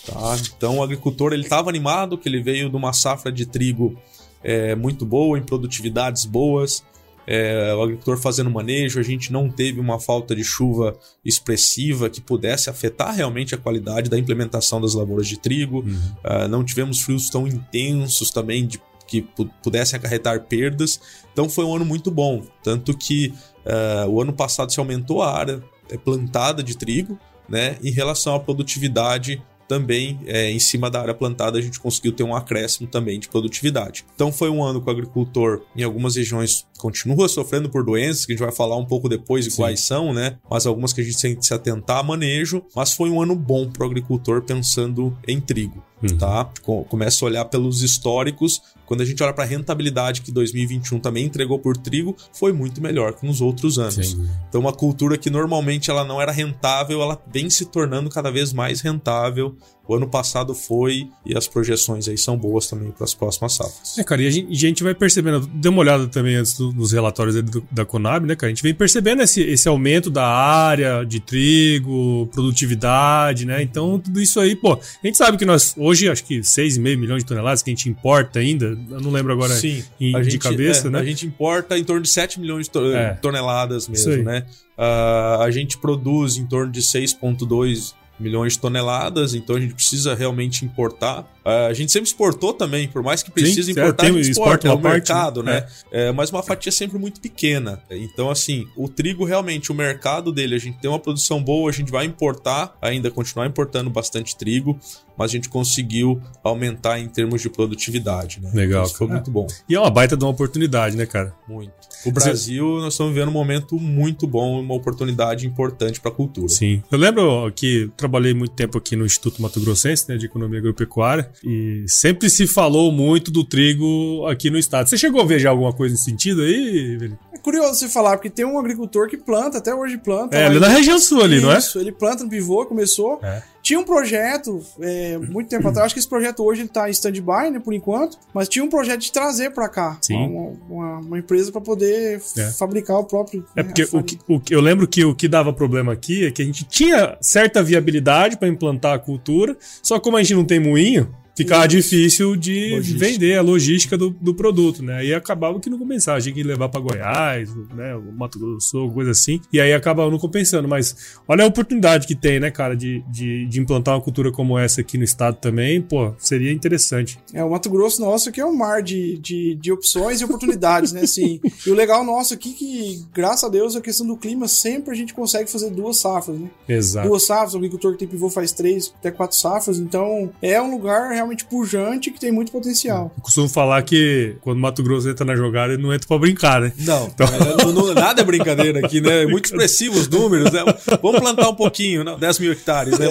Tá? 0.07 0.37
Então 0.57 0.79
o 0.79 0.83
agricultor 0.83 1.33
ele 1.33 1.43
estava 1.43 1.69
animado, 1.69 2.19
que 2.19 2.29
ele 2.29 2.43
veio 2.43 2.69
de 2.69 2.77
uma 2.77 2.93
safra 2.93 3.31
de 3.31 3.47
trigo 3.47 3.97
é, 4.43 4.75
muito 4.75 5.07
boa, 5.07 5.39
em 5.39 5.43
produtividades 5.43 6.25
boas. 6.25 6.85
É, 7.25 7.73
o 7.75 7.83
agricultor 7.83 8.19
fazendo 8.19 8.51
manejo, 8.51 8.99
a 8.99 9.03
gente 9.03 9.33
não 9.33 9.49
teve 9.49 9.79
uma 9.79 10.01
falta 10.01 10.35
de 10.35 10.43
chuva 10.43 10.97
expressiva 11.25 12.11
que 12.11 12.21
pudesse 12.21 12.69
afetar 12.69 13.15
realmente 13.15 13.55
a 13.55 13.59
qualidade 13.59 14.11
da 14.11 14.19
implementação 14.19 14.81
das 14.81 14.95
lavouras 14.95 15.29
de 15.29 15.39
trigo. 15.39 15.81
Uhum. 15.81 16.01
Uh, 16.25 16.49
não 16.49 16.65
tivemos 16.65 17.01
frios 17.01 17.31
tão 17.31 17.47
intensos 17.47 18.33
também 18.33 18.67
de, 18.67 18.81
que 19.07 19.23
pudessem 19.63 19.97
acarretar 19.97 20.41
perdas. 20.47 21.01
Então 21.33 21.49
foi 21.49 21.65
um 21.65 21.77
ano 21.77 21.85
muito 21.85 22.11
bom. 22.11 22.43
Tanto 22.63 22.97
que 22.97 23.33
uh, 23.65 24.09
o 24.09 24.21
ano 24.21 24.33
passado 24.33 24.73
se 24.73 24.81
aumentou 24.81 25.23
a 25.23 25.33
área 25.33 25.63
plantada 25.97 26.63
de 26.63 26.77
trigo, 26.77 27.19
né? 27.49 27.77
Em 27.83 27.91
relação 27.91 28.35
à 28.35 28.41
produtividade 28.41 29.43
também 29.73 30.21
é, 30.27 30.51
em 30.51 30.59
cima 30.59 30.91
da 30.91 31.01
área 31.01 31.15
plantada 31.15 31.59
a 31.59 31.63
gente 31.63 31.81
conseguiu 31.81 32.13
ter 32.13 32.23
um 32.23 32.35
acréscimo 32.35 32.87
também 32.87 33.19
de 33.19 33.27
produtividade. 33.29 34.05
Então 34.15 34.31
foi 34.31 34.51
um 34.51 34.63
ano 34.63 34.83
que 34.83 34.89
o 34.89 34.91
agricultor 34.91 35.63
em 35.75 35.83
algumas 35.83 36.17
regiões 36.17 36.67
continua 36.77 37.27
sofrendo 37.27 37.71
por 37.71 37.83
doenças, 37.83 38.27
que 38.27 38.33
a 38.33 38.35
gente 38.35 38.45
vai 38.45 38.53
falar 38.53 38.77
um 38.77 38.85
pouco 38.85 39.09
depois 39.09 39.47
de 39.47 39.57
quais 39.57 39.81
são, 39.81 40.13
né? 40.13 40.37
Mas 40.51 40.67
algumas 40.67 40.93
que 40.93 41.01
a 41.01 41.05
gente 41.05 41.19
tem 41.19 41.35
que 41.35 41.47
se 41.47 41.55
atentar 41.55 41.99
a 41.99 42.03
manejo, 42.03 42.63
mas 42.77 42.93
foi 42.93 43.09
um 43.09 43.23
ano 43.23 43.35
bom 43.35 43.71
para 43.71 43.85
o 43.85 43.87
agricultor 43.87 44.43
pensando 44.43 45.17
em 45.27 45.41
trigo. 45.41 45.83
Uhum. 46.03 46.19
Tá? 46.19 46.51
Começa 46.89 47.25
a 47.25 47.27
olhar 47.27 47.45
pelos 47.47 47.83
históricos. 47.83 48.61
Quando 48.93 49.01
a 49.01 49.07
gente 49.07 49.23
olha 49.23 49.33
para 49.33 49.45
a 49.45 49.47
rentabilidade 49.47 50.21
que 50.21 50.31
2021 50.31 51.01
também 51.01 51.25
entregou 51.25 51.59
por 51.59 51.79
trigo, 51.79 52.15
foi 52.31 52.53
muito 52.53 52.83
melhor 52.83 53.15
que 53.15 53.25
nos 53.25 53.41
outros 53.41 53.79
anos. 53.79 54.11
Sim. 54.11 54.29
Então, 54.47 54.61
uma 54.61 54.73
cultura 54.75 55.17
que 55.17 55.31
normalmente 55.31 55.91
ela 55.91 56.05
não 56.05 56.21
era 56.21 56.31
rentável, 56.31 57.01
ela 57.01 57.19
vem 57.33 57.49
se 57.49 57.65
tornando 57.65 58.11
cada 58.11 58.31
vez 58.31 58.53
mais 58.53 58.83
rentável 58.83 59.57
o 59.87 59.95
ano 59.95 60.09
passado 60.09 60.55
foi 60.55 61.09
e 61.27 61.37
as 61.37 61.49
projeções 61.49 62.09
aí 62.09 62.17
são 62.17 62.37
boas 62.37 62.67
também 62.69 62.91
para 62.91 63.05
as 63.05 63.15
próximas 63.15 63.55
safras. 63.55 63.99
É, 63.99 64.05
cara, 64.05 64.23
e 64.23 64.27
a 64.27 64.31
gente, 64.31 64.51
a 64.51 64.55
gente 64.55 64.83
vai 64.83 64.95
percebendo, 64.95 65.41
dê 65.47 65.69
uma 65.69 65.81
olhada 65.81 66.07
também 66.07 66.37
antes 66.37 66.57
do, 66.57 66.73
nos 66.73 66.93
relatórios 66.93 67.43
do, 67.43 67.67
da 67.71 67.85
Conab, 67.85 68.27
né, 68.27 68.37
cara? 68.37 68.47
A 68.51 68.55
gente 68.55 68.63
vem 68.63 68.75
percebendo 68.75 69.23
esse, 69.23 69.43
esse 69.43 69.69
aumento 69.69 70.09
da 70.09 70.27
área 70.27 71.05
de 71.05 71.21
trigo, 71.21 72.29
produtividade, 72.33 73.45
né? 73.45 73.63
Então, 73.63 73.99
tudo 73.99 74.21
isso 74.21 74.39
aí, 74.39 74.55
pô, 74.55 74.75
a 74.75 75.07
gente 75.07 75.17
sabe 75.17 75.37
que 75.37 75.45
nós, 75.45 75.75
hoje, 75.77 76.09
acho 76.09 76.25
que 76.25 76.41
6,5 76.41 76.97
milhões 76.97 77.23
de 77.23 77.29
toneladas 77.29 77.63
que 77.63 77.71
a 77.71 77.75
gente 77.75 77.89
importa 77.89 78.39
ainda, 78.39 78.79
eu 78.91 79.01
não 79.01 79.11
lembro 79.11 79.33
agora 79.33 79.55
Sim, 79.55 79.85
em, 80.01 80.13
de 80.21 80.31
gente, 80.31 80.39
cabeça, 80.39 80.89
é, 80.89 80.91
né? 80.91 81.01
A 81.01 81.05
gente 81.05 81.27
importa 81.27 81.79
em 81.79 81.85
torno 81.85 82.03
de 82.03 82.09
7 82.09 82.41
milhões 82.41 82.69
de 82.69 82.79
é. 82.95 83.15
toneladas 83.15 83.89
mesmo, 83.89 84.23
né? 84.23 84.47
Uh, 84.77 85.43
a 85.43 85.51
gente 85.51 85.79
produz 85.79 86.37
em 86.37 86.47
torno 86.47 86.73
de 86.73 86.81
6,2 86.81 87.95
milhões 88.19 88.55
de 88.55 88.61
toneladas, 88.61 89.35
então 89.35 89.57
a 89.57 89.61
gente 89.61 89.75
precisa 89.75 90.15
realmente 90.15 90.65
importar. 90.65 91.27
Uh, 91.45 91.69
a 91.69 91.73
gente 91.73 91.91
sempre 91.91 92.09
exportou 92.09 92.53
também, 92.53 92.87
por 92.89 93.03
mais 93.03 93.23
que 93.23 93.31
precise 93.31 93.65
Sim, 93.65 93.81
importar, 93.81 94.05
tem 94.05 94.11
a 94.11 94.23
gente 94.23 94.31
exporta, 94.31 94.69
é 94.69 94.73
o 94.73 94.79
mercado, 94.79 95.43
né? 95.43 95.67
É. 95.91 96.09
É, 96.09 96.13
mas 96.13 96.31
uma 96.31 96.43
fatia 96.43 96.71
sempre 96.73 96.99
muito 96.99 97.21
pequena. 97.21 97.83
Então, 97.91 98.31
assim, 98.31 98.67
o 98.77 98.89
trigo 98.89 99.25
realmente, 99.25 99.71
o 99.71 99.75
mercado 99.75 100.33
dele, 100.33 100.55
a 100.55 100.59
gente 100.59 100.79
tem 100.79 100.89
uma 100.89 100.99
produção 100.99 101.43
boa, 101.43 101.71
a 101.71 101.73
gente 101.73 101.91
vai 101.91 102.05
importar, 102.05 102.77
ainda 102.81 103.11
continuar 103.11 103.47
importando 103.47 103.91
bastante 103.91 104.37
trigo, 104.37 104.79
mas 105.17 105.31
a 105.31 105.35
gente 105.35 105.49
conseguiu 105.49 106.21
aumentar 106.43 106.99
em 106.99 107.09
termos 107.09 107.43
de 107.43 107.51
produtividade, 107.51 108.41
né? 108.41 108.51
Legal. 108.55 108.85
Isso 108.85 108.97
foi 108.97 109.07
muito 109.07 109.31
bom. 109.31 109.47
E 109.69 109.75
é 109.75 109.81
uma 109.81 109.91
baita 109.91 110.17
de 110.17 110.25
uma 110.25 110.31
oportunidade, 110.31 110.97
né, 110.97 111.07
cara? 111.07 111.35
Muito. 111.49 111.73
O 112.05 112.11
Brasil, 112.11 112.67
Você... 112.67 112.83
nós 112.83 112.95
estamos 112.95 113.13
vivendo 113.13 113.29
um 113.29 113.33
momento 113.33 113.79
muito 113.79 114.27
bom, 114.27 114.61
uma 114.61 114.75
oportunidade 114.75 115.47
importante 115.47 116.01
para 116.01 116.11
a 116.11 116.15
cultura. 116.15 116.49
Sim. 116.49 116.83
Eu 116.91 116.99
lembro 116.99 117.53
que 117.55 117.91
trabalhei 117.97 118.35
muito 118.35 118.55
tempo 118.55 118.79
aqui 118.79 118.97
no 118.97 119.05
Instituto 119.05 119.41
Mato 119.41 119.61
Grossense, 119.61 120.09
né, 120.09 120.17
de 120.17 120.27
Economia 120.27 120.59
Agropecuária, 120.59 121.31
e 121.45 121.85
sempre 121.87 122.29
se 122.31 122.47
falou 122.47 122.93
muito 122.93 123.31
do 123.31 123.45
trigo 123.45 124.27
aqui 124.27 124.51
no 124.51 124.59
estado. 124.59 124.89
Você 124.89 124.97
chegou 124.97 125.21
a 125.21 125.25
ver 125.25 125.39
já 125.39 125.51
alguma 125.51 125.73
coisa 125.73 125.93
nesse 125.93 126.05
sentido 126.05 126.43
aí, 126.43 126.97
Veli? 126.97 127.19
É 127.33 127.39
curioso 127.39 127.75
você 127.75 127.89
falar, 127.89 128.17
porque 128.17 128.31
tem 128.31 128.45
um 128.45 128.59
agricultor 128.59 129.09
que 129.09 129.17
planta, 129.17 129.59
até 129.59 129.75
hoje 129.75 129.99
planta. 129.99 130.37
É, 130.37 130.47
ali 130.47 130.61
na 130.61 130.69
região 130.69 130.99
sul 130.99 131.23
ali, 131.23 131.37
Isso, 131.37 131.47
não 131.47 131.53
é? 131.53 131.59
Isso, 131.59 131.79
ele 131.79 131.93
planta 131.93 132.25
no 132.25 132.31
pivô, 132.31 132.65
começou. 132.67 133.19
É. 133.23 133.43
Tinha 133.63 133.79
um 133.79 133.85
projeto, 133.85 134.61
é, 134.81 135.17
muito 135.19 135.49
tempo 135.49 135.69
atrás, 135.69 135.87
acho 135.87 135.95
que 135.95 136.01
esse 136.01 136.09
projeto 136.09 136.43
hoje 136.45 136.63
ele 136.63 136.69
tá 136.69 136.89
em 136.89 136.93
stand-by, 136.93 137.51
né, 137.53 137.61
por 137.61 137.73
enquanto, 137.73 138.19
mas 138.35 138.49
tinha 138.49 138.65
um 138.65 138.69
projeto 138.69 139.01
de 139.01 139.13
trazer 139.13 139.51
para 139.51 139.69
cá 139.69 139.99
uma, 140.11 140.53
uma, 140.69 140.99
uma, 140.99 141.19
empresa 141.19 141.53
para 141.53 141.61
poder 141.61 142.21
é. 142.37 142.51
fabricar 142.51 142.99
o 142.99 143.05
próprio. 143.05 143.47
É 143.55 143.63
né, 143.63 143.69
porque 143.69 143.97
o 143.97 144.03
que, 144.03 144.19
o 144.27 144.41
que, 144.41 144.55
eu 144.55 144.61
lembro 144.61 144.89
que 144.89 145.05
o 145.05 145.15
que 145.15 145.29
dava 145.29 145.53
problema 145.53 145.93
aqui 145.93 146.27
é 146.27 146.31
que 146.33 146.43
a 146.43 146.45
gente 146.45 146.65
tinha 146.65 147.17
certa 147.21 147.63
viabilidade 147.63 148.37
para 148.37 148.49
implantar 148.49 148.95
a 148.95 148.99
cultura, 148.99 149.57
só 149.81 150.01
como 150.01 150.17
a 150.17 150.23
gente 150.23 150.35
não 150.35 150.45
tem 150.45 150.59
moinho, 150.59 151.15
ficava 151.37 151.67
difícil 151.67 152.37
de 152.37 152.75
Logística. 152.77 152.99
vender 152.99 153.39
a 153.39 153.43
logística 153.43 153.99
do, 153.99 154.11
do 154.11 154.35
produto, 154.35 154.83
né? 154.83 155.05
E 155.05 155.15
acabava 155.15 155.59
que 155.59 155.71
não 155.71 155.79
compensava, 155.79 156.21
tinha 156.21 156.35
que 156.35 156.43
levar 156.43 156.69
pra 156.69 156.81
Goiás, 156.81 157.55
né? 157.75 157.95
O 157.97 158.13
Mato 158.13 158.39
Grosso, 158.39 158.91
coisa 158.91 159.11
assim. 159.11 159.41
E 159.53 159.61
aí 159.61 159.73
acabava 159.73 160.11
não 160.11 160.19
compensando. 160.19 160.69
Mas 160.69 161.17
olha 161.27 161.45
a 161.45 161.47
oportunidade 161.47 162.07
que 162.07 162.15
tem, 162.15 162.41
né, 162.41 162.51
cara, 162.51 162.77
de, 162.77 163.03
de, 163.11 163.47
de 163.47 163.61
implantar 163.61 163.95
uma 163.95 164.01
cultura 164.01 164.31
como 164.31 164.59
essa 164.59 164.81
aqui 164.81 164.99
no 164.99 165.05
estado 165.05 165.37
também. 165.37 165.81
Pô, 165.81 166.15
seria 166.19 166.53
interessante. 166.53 167.19
É, 167.33 167.43
o 167.43 167.51
Mato 167.51 167.71
Grosso 167.71 168.01
nosso 168.01 168.29
aqui 168.29 168.41
é 168.41 168.47
um 168.47 168.57
mar 168.57 168.83
de, 168.83 169.19
de, 169.19 169.55
de 169.57 169.73
opções 169.73 170.21
e 170.21 170.25
oportunidades, 170.25 170.93
né? 170.93 171.03
Assim, 171.13 171.41
e 171.67 171.71
o 171.71 171.75
legal 171.75 172.05
nosso 172.05 172.35
aqui 172.35 172.51
é 172.51 172.55
que, 172.55 173.07
graças 173.13 173.45
a 173.45 173.49
Deus, 173.49 173.77
a 173.77 173.81
questão 173.81 174.07
do 174.07 174.17
clima, 174.17 174.49
sempre 174.49 174.93
a 174.93 174.97
gente 174.97 175.13
consegue 175.13 175.51
fazer 175.51 175.71
duas 175.71 175.99
safras, 175.99 176.39
né? 176.39 176.51
Exato. 176.69 177.09
Duas 177.09 177.27
safras, 177.27 177.55
o 177.55 177.57
agricultor 177.59 177.93
que 177.93 177.99
tem 177.99 178.09
pivô 178.09 178.31
faz 178.31 178.53
três, 178.53 178.93
até 178.99 179.11
quatro 179.11 179.37
safras, 179.37 179.79
então 179.79 180.31
é 180.41 180.61
um 180.61 180.71
lugar 180.71 181.13
realmente 181.23 181.45
pujante 181.45 182.11
que 182.11 182.19
tem 182.21 182.33
muito 182.33 182.51
potencial. 182.53 183.13
Eu 183.17 183.23
costumo 183.23 183.49
falar 183.49 183.81
que 183.83 184.37
quando 184.41 184.59
o 184.59 184.61
Mato 184.61 184.83
Grosso 184.83 185.09
entra 185.09 185.25
na 185.25 185.37
jogada, 185.37 185.73
ele 185.73 185.83
não 185.83 185.93
entra 185.95 186.07
pra 186.07 186.19
brincar, 186.19 186.61
né? 186.61 186.73
Não, 186.79 187.07
é, 187.19 187.65
não- 187.65 187.73
não- 187.73 187.95
nada 187.95 188.21
é 188.21 188.25
brincadeira 188.25 188.85
aqui, 188.85 189.01
né? 189.01 189.25
Muito 189.27 189.47
expressivo 189.47 189.99
os 189.99 190.09
números, 190.09 190.51
né? 190.53 190.61
Vamos 191.01 191.21
plantar 191.21 191.49
um 191.49 191.55
pouquinho, 191.55 192.03
não, 192.05 192.19
10 192.19 192.39
mil 192.39 192.53
hectares, 192.53 192.99
né? 192.99 193.07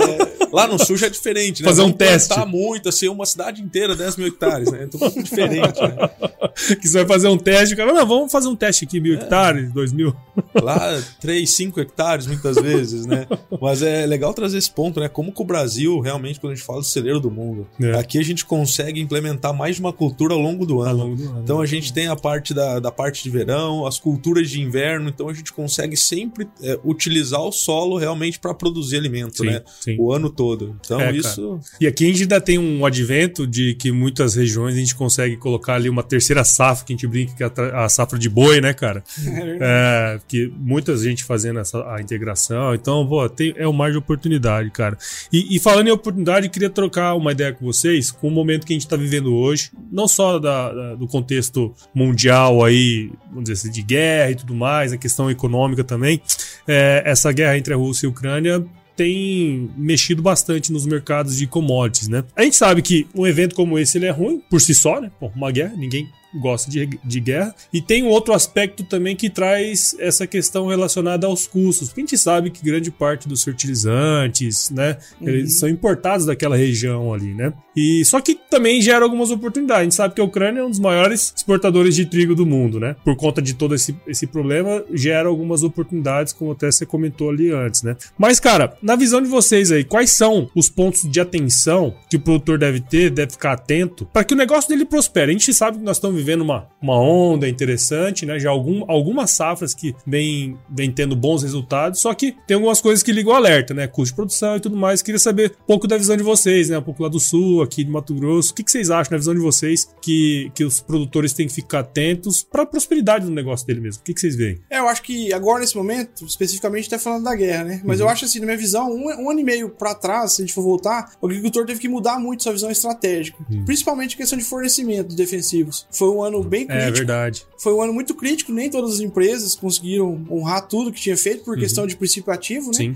Lá 0.51 0.68
no 0.68 0.77
sul 0.84 0.98
já 0.98 1.08
é 1.08 1.10
diferente, 1.10 1.63
né? 1.63 1.70
Fazer 1.70 1.82
um 1.82 1.86
Vamos 1.86 1.98
teste. 1.98 2.27
plantar 2.27 2.46
muito, 2.46 2.89
assim, 2.89 3.08
uma 3.08 3.25
cidade 3.25 3.62
inteira, 3.62 3.96
10 3.96 4.18
mil 4.18 4.27
hectares, 4.27 4.70
né? 4.72 4.84
Então, 4.84 4.98
um 4.98 5.03
pouco 5.10 5.24
diferente, 5.24 5.80
né? 5.82 6.10
que 6.82 6.88
você 6.88 6.98
vai 7.00 7.08
fazer 7.08 7.27
um 7.30 7.38
teste, 7.38 7.74
o 7.74 7.77
cara, 7.77 7.94
não, 7.94 8.06
vamos 8.06 8.32
fazer 8.32 8.48
um 8.50 8.56
teste 8.56 8.84
aqui, 8.86 9.00
mil 9.00 9.13
hectares, 9.15 9.72
dois 9.72 9.94
mil. 9.94 10.13
Lá, 10.62 11.00
3, 11.22 11.50
5 11.50 11.80
hectares, 11.80 12.27
muitas 12.27 12.58
vezes, 12.58 13.06
né? 13.06 13.25
Mas 13.62 13.82
é 13.82 14.06
legal 14.06 14.34
trazer 14.34 14.58
esse 14.58 14.70
ponto, 14.70 15.00
né? 15.00 15.08
Como 15.08 15.32
que 15.32 15.41
o 15.41 15.46
Brasil, 15.46 16.00
realmente, 16.00 16.39
quando 16.39 16.51
a 16.53 16.56
gente 16.56 16.65
fala 16.65 16.80
do 16.80 16.86
celeiro 16.86 17.20
do 17.20 17.32
mundo, 17.32 17.68
É. 17.82 17.91
aqui 18.01 18.17
a 18.20 18.24
gente 18.24 18.46
consegue 18.46 19.00
implementar 19.00 19.53
mais 19.53 19.75
de 19.75 19.81
uma 19.81 19.93
cultura 19.93 20.34
ao 20.34 20.39
longo 20.39 20.65
do 20.65 20.81
ano. 20.81 21.05
longo 21.05 21.15
do 21.15 21.29
ano. 21.29 21.41
Então 21.43 21.62
a 21.62 21.65
gente 21.65 21.93
tem 21.93 22.08
a 22.08 22.15
parte 22.15 22.53
da, 22.53 22.79
da 22.79 22.91
parte 22.91 23.24
de 23.24 23.29
verão, 23.29 23.86
as 23.86 24.00
culturas 24.00 24.50
de 24.50 24.62
inverno, 24.62 25.10
então 25.10 25.29
a 25.29 25.34
gente 25.34 25.53
consegue 25.53 25.96
sempre 25.96 26.48
é, 26.62 26.79
utilizar 26.84 27.41
o 27.41 27.51
solo 27.51 27.98
realmente 27.98 28.39
para 28.39 28.53
produzir 28.53 28.98
alimento, 28.98 29.38
Sim, 29.38 29.46
né? 29.46 29.62
sim. 29.79 29.96
O 30.00 30.12
ano 30.12 30.29
todo. 30.29 30.75
Então 30.84 31.00
É, 31.00 31.12
isso. 31.15 31.60
E 31.79 31.88
aqui 31.88 32.05
a 32.05 32.08
gente 32.08 32.24
ainda 32.24 32.41
tem 32.41 32.58
um 32.58 32.86
advento 32.86 33.48
de 33.48 33.75
que 33.75 33.91
muitas 33.91 34.36
regiões 34.36 34.75
a 34.75 34.79
gente 34.79 34.96
consegue 34.96 35.38
colocar 35.38 35.75
ali 35.75 35.89
uma 35.89 36.03
terceira 36.03 36.43
safra, 36.43 36.86
que 36.86 36.93
a 36.93 36.96
gente 36.96 37.08
brinca 37.08 37.34
que 37.36 37.43
é 37.43 37.51
a 37.75 37.88
safra 37.88 38.17
de 38.17 38.29
boi, 38.29 38.60
né, 38.62 38.74
cara? 38.74 39.03
É, 39.63 40.20
que 40.27 40.51
muita 40.58 40.96
gente 40.98 41.24
fazendo 41.24 41.60
essa, 41.60 41.77
a 41.93 42.01
integração. 42.01 42.74
Então, 42.74 43.08
pô, 43.08 43.27
tem, 43.29 43.53
é 43.58 43.67
um 43.67 43.74
mar 43.74 43.91
de 43.91 43.98
oportunidade, 43.98 44.70
cara. 44.72 44.98
E, 45.31 45.55
e 45.55 45.60
falando 45.60 45.88
em 45.88 45.91
oportunidade, 45.91 46.50
queria 46.50 46.70
trocar 46.70 47.15
uma 47.15 47.31
ideia 47.31 47.53
com 47.53 47.65
vocês 47.91 48.12
com 48.12 48.27
o 48.27 48.31
momento 48.31 48.65
que 48.65 48.74
a 48.74 48.75
gente 48.75 48.88
tá 48.88 48.95
vivendo 48.95 49.33
hoje, 49.36 49.71
não 49.91 50.07
só 50.07 50.39
da- 50.39 50.71
da- 50.74 50.95
do 50.95 51.07
contexto 51.07 51.74
mundial 51.93 52.63
aí, 52.63 53.12
vamos 53.29 53.43
dizer 53.43 53.53
assim, 53.53 53.71
de 53.71 53.81
guerra 53.81 54.31
e 54.31 54.36
tudo 54.36 54.53
mais, 54.55 54.91
a 54.93 54.98
questão 54.98 55.29
econômica 55.29 55.83
também. 55.83 56.21
É, 56.67 57.03
essa 57.05 57.31
guerra 57.31 57.57
entre 57.57 57.74
a 57.74 57.77
Rússia 57.77 58.05
e 58.05 58.07
a 58.07 58.10
Ucrânia 58.10 58.65
tem 58.95 59.69
mexido 59.77 60.21
bastante 60.21 60.71
nos 60.71 60.86
mercados 60.86 61.38
de 61.38 61.48
commodities, 61.48 62.07
né? 62.07 62.24
A 62.36 62.43
gente 62.43 62.55
sabe 62.55 62.81
que 62.81 63.07
um 63.15 63.25
evento 63.25 63.55
como 63.55 63.79
esse 63.79 63.98
ele 63.98 64.05
é 64.05 64.12
ruim 64.12 64.41
por 64.50 64.60
si 64.62 64.75
só, 64.75 65.00
né? 65.01 65.10
Uma 65.36 65.51
guerra, 65.51 65.74
ninguém 65.75 66.07
gosta 66.34 66.70
de, 66.70 67.00
de 67.04 67.20
guerra. 67.20 67.54
E 67.72 67.82
tem 67.82 68.04
um 68.04 68.08
outro 68.08 68.34
aspecto 68.34 68.84
também 68.84 69.16
que 69.16 69.30
traz 69.30 69.96
essa 70.00 70.26
questão 70.28 70.68
relacionada 70.68 71.28
aos 71.28 71.48
custos. 71.48 71.90
Porque 71.90 72.02
a 72.02 72.04
gente 72.06 72.18
sabe 72.18 72.50
que 72.50 72.64
grande 72.64 72.92
parte 72.92 73.28
dos 73.28 73.44
fertilizantes, 73.44 74.70
né, 74.70 74.98
eles 75.22 75.60
são 75.60 75.70
importados 75.70 76.26
daquela 76.26 76.56
região 76.56 77.14
ali, 77.14 77.34
né? 77.34 77.54
E 77.76 78.04
só 78.06 78.20
que 78.20 78.36
também 78.50 78.82
gera 78.82 79.04
algumas 79.04 79.32
oportunidades. 79.32 79.82
A 79.82 79.84
gente 79.84 79.96
sabe 79.96 80.14
que 80.14 80.22
a 80.22 80.24
Ucrânia 80.24 80.60
é 80.60 80.64
um 80.64 80.70
dos 80.70 80.80
maiores 80.80 81.34
exportadores 81.36 81.96
de 81.96 82.06
trigo 82.06 82.36
do 82.36 82.46
mundo, 82.46 82.80
né? 82.80 82.96
Por 83.04 83.16
conta 83.16 83.42
de 83.42 83.54
todo 83.54 83.74
esse, 83.76 83.96
esse 84.06 84.28
problema, 84.28 84.84
gera 84.94 85.30
algumas 85.30 85.64
oportunidades, 85.64 86.34
como 86.34 86.52
até 86.52 86.70
você 86.70 86.86
comentou 86.86 87.30
ali 87.30 87.52
antes, 87.52 87.84
né? 87.84 87.96
Mas, 88.18 88.40
cara, 88.40 88.78
na 88.82 88.96
visão 88.96 89.22
de 89.22 89.28
vocês 89.28 89.72
aí, 89.72 89.84
quais 89.84 90.12
são 90.12 90.50
os 90.56 90.70
pontos 90.70 91.10
de 91.10 91.20
atenção 91.20 91.96
que 92.10 92.18
o 92.18 92.20
produtor 92.20 92.58
deve 92.58 92.82
ter, 92.82 93.10
deve 93.10 93.32
ficar 93.32 93.54
atento, 93.54 94.06
para 94.06 94.24
que 94.24 94.34
o 94.34 94.38
negócio 94.38 94.70
dele 94.70 94.86
prospere? 94.86 95.32
A 95.32 95.34
gente 95.34 95.54
sabe 95.54 95.78
que 95.78 95.84
nós 95.84 95.98
estamos 95.98 96.21
vivendo 96.22 96.42
uma, 96.42 96.67
uma 96.82 97.00
onda 97.00 97.48
interessante, 97.48 98.26
né? 98.26 98.39
Já 98.39 98.50
algum, 98.50 98.84
algumas 98.89 99.32
safras 99.32 99.74
que 99.74 99.95
vem, 100.06 100.58
vem 100.69 100.91
tendo 100.91 101.15
bons 101.15 101.43
resultados, 101.43 102.00
só 102.00 102.13
que 102.13 102.36
tem 102.48 102.56
algumas 102.56 102.80
coisas 102.80 103.04
que 103.04 103.12
ligam 103.12 103.34
o 103.34 103.36
alerta, 103.36 103.74
né? 103.74 103.88
Custo 103.88 104.12
de 104.12 104.15
produção 104.15 104.56
e 104.56 104.60
tudo 104.60 104.76
mais. 104.76 105.02
Queria 105.02 105.19
saber 105.19 105.54
um 105.63 105.65
pouco 105.65 105.88
da 105.88 105.98
visão 105.98 106.15
de 106.15 106.24
vocês, 106.24 106.69
né? 106.69 106.78
Um 106.78 106.84
pouco 106.84 107.04
lá 107.04 107.10
do 107.10 107.19
sul, 107.19 107.62
aqui 107.62 107.84
de 107.84 107.91
Mato 107.91 108.13
Grosso. 108.13 108.52
O 108.52 108.56
que, 108.56 108.63
que 108.63 108.72
vocês 108.72 108.89
acham 108.89 109.12
na 109.12 109.17
visão 109.17 109.34
de 109.34 109.39
vocês 109.39 109.89
que, 110.02 110.52
que 110.54 110.63
os 110.63 110.80
produtores 110.82 111.34
têm 111.34 111.48
que 111.48 111.54
ficar 111.54 111.80
atentos 111.80 112.43
para 112.43 112.63
a 112.63 112.65
prosperidade 112.65 113.26
do 113.26 113.32
negócio 113.32 113.65
dele 113.65 113.82
mesmo? 113.82 114.02
O 114.02 114.04
que, 114.04 114.13
que 114.13 114.22
vocês 114.22 114.36
veem? 114.36 114.60
É, 114.69 114.80
eu 114.80 114.88
acho 114.88 115.02
que 115.02 115.34
agora, 115.34 115.60
nesse 115.60 115.76
momento, 115.76 116.26
especificamente, 116.26 116.89
tá 116.89 117.00
falando 117.00 117.24
da 117.24 117.36
guerra, 117.36 117.63
né? 117.63 117.82
Mas 117.84 118.00
eu 118.00 118.08
acho 118.08 118.26
assim, 118.26 118.39
na 118.39 118.45
minha 118.45 118.58
visão, 118.58 118.91
um, 118.91 119.06
um 119.24 119.30
ano 119.30 119.39
e 119.39 119.43
meio 119.43 119.69
pra 119.69 119.95
trás, 119.95 120.34
se 120.34 120.41
a 120.41 120.45
gente 120.45 120.54
for 120.54 120.62
voltar, 120.62 121.13
o 121.22 121.26
agricultor 121.26 121.65
teve 121.65 121.80
que 121.80 121.88
mudar 121.88 122.19
muito 122.19 122.43
sua 122.43 122.54
visão 122.54 122.69
estratégica. 122.69 123.38
Principalmente 123.65 124.15
em 124.15 124.17
questão 124.17 124.38
de 124.38 124.43
fornecimento 124.43 125.10
de 125.10 125.15
defensivos. 125.15 125.88
Foi 125.91 126.10
um 126.12 126.21
ano 126.24 126.43
bem 126.43 126.63
É 126.63 126.65
crítico. 126.65 126.97
verdade. 126.97 127.45
Foi 127.58 127.74
um 127.74 127.82
ano 127.82 127.93
muito 127.93 128.13
crítico, 128.13 128.52
nem 128.52 128.69
todas 128.69 128.95
as 128.95 129.00
empresas 129.00 129.56
conseguiram 129.56 130.26
honrar 130.30 130.67
tudo 130.67 130.91
que 130.91 131.00
tinha 131.02 131.17
feito 131.17 131.43
por 131.43 131.58
questão 131.58 131.88
de 131.88 131.95
princípio 131.95 132.32
ativo, 132.32 132.67
né? 132.67 132.74
Sim. 132.78 132.95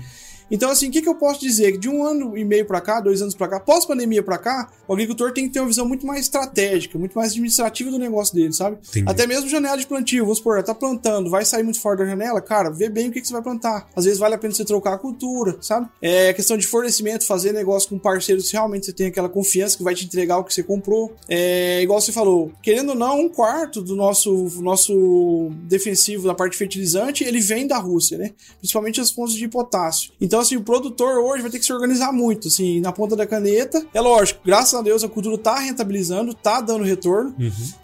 Então, 0.50 0.70
assim, 0.70 0.88
o 0.88 0.90
que, 0.90 1.02
que 1.02 1.08
eu 1.08 1.14
posso 1.14 1.40
dizer? 1.40 1.72
Que 1.72 1.78
de 1.78 1.88
um 1.88 2.04
ano 2.04 2.36
e 2.36 2.44
meio 2.44 2.64
pra 2.64 2.80
cá, 2.80 3.00
dois 3.00 3.20
anos 3.20 3.34
pra 3.34 3.48
cá, 3.48 3.60
pós-pandemia 3.60 4.22
pra 4.22 4.38
cá, 4.38 4.70
o 4.86 4.92
agricultor 4.92 5.32
tem 5.32 5.46
que 5.46 5.52
ter 5.52 5.60
uma 5.60 5.68
visão 5.68 5.86
muito 5.86 6.06
mais 6.06 6.20
estratégica, 6.20 6.98
muito 6.98 7.16
mais 7.16 7.32
administrativa 7.32 7.90
do 7.90 7.98
negócio 7.98 8.34
dele, 8.34 8.52
sabe? 8.52 8.78
Entendi. 8.88 9.08
Até 9.08 9.26
mesmo 9.26 9.48
janela 9.48 9.76
de 9.76 9.86
plantio, 9.86 10.24
vamos 10.24 10.38
supor, 10.38 10.62
tá 10.62 10.74
plantando, 10.74 11.30
vai 11.30 11.44
sair 11.44 11.62
muito 11.62 11.80
fora 11.80 11.96
da 11.96 12.06
janela, 12.06 12.40
cara, 12.40 12.70
vê 12.70 12.88
bem 12.88 13.08
o 13.08 13.12
que, 13.12 13.20
que 13.20 13.26
você 13.26 13.32
vai 13.32 13.42
plantar. 13.42 13.88
Às 13.94 14.04
vezes 14.04 14.18
vale 14.18 14.34
a 14.34 14.38
pena 14.38 14.54
você 14.54 14.64
trocar 14.64 14.94
a 14.94 14.98
cultura, 14.98 15.56
sabe? 15.60 15.88
É 16.00 16.32
questão 16.32 16.56
de 16.56 16.66
fornecimento, 16.66 17.24
fazer 17.24 17.52
negócio 17.52 17.88
com 17.88 17.98
parceiros, 17.98 18.50
realmente 18.50 18.86
você 18.86 18.92
tem 18.92 19.08
aquela 19.08 19.28
confiança 19.28 19.76
que 19.76 19.82
vai 19.82 19.94
te 19.94 20.04
entregar 20.04 20.38
o 20.38 20.44
que 20.44 20.54
você 20.54 20.62
comprou. 20.62 21.14
É 21.28 21.82
igual 21.82 22.00
você 22.00 22.12
falou, 22.12 22.52
querendo 22.62 22.90
ou 22.90 22.94
não, 22.94 23.20
um 23.20 23.28
quarto 23.28 23.82
do 23.82 23.96
nosso, 23.96 24.48
nosso 24.60 25.50
defensivo 25.62 26.26
da 26.26 26.34
parte 26.34 26.56
fertilizante, 26.56 27.24
ele 27.24 27.40
vem 27.40 27.66
da 27.66 27.78
Rússia, 27.78 28.18
né? 28.18 28.32
Principalmente 28.58 29.00
as 29.00 29.10
fontes 29.10 29.34
de 29.34 29.48
potássio. 29.48 30.12
Então, 30.20 30.35
assim, 30.40 30.56
o 30.56 30.62
produtor 30.62 31.18
hoje 31.18 31.42
vai 31.42 31.50
ter 31.50 31.58
que 31.58 31.64
se 31.64 31.72
organizar 31.72 32.12
muito, 32.12 32.48
assim, 32.48 32.80
na 32.80 32.92
ponta 32.92 33.14
da 33.16 33.26
caneta. 33.26 33.84
É 33.94 34.00
lógico, 34.00 34.40
graças 34.44 34.74
a 34.74 34.82
Deus 34.82 35.02
a 35.04 35.08
cultura 35.08 35.36
tá 35.38 35.58
rentabilizando, 35.58 36.34
tá 36.34 36.60
dando 36.60 36.84
retorno. 36.84 37.34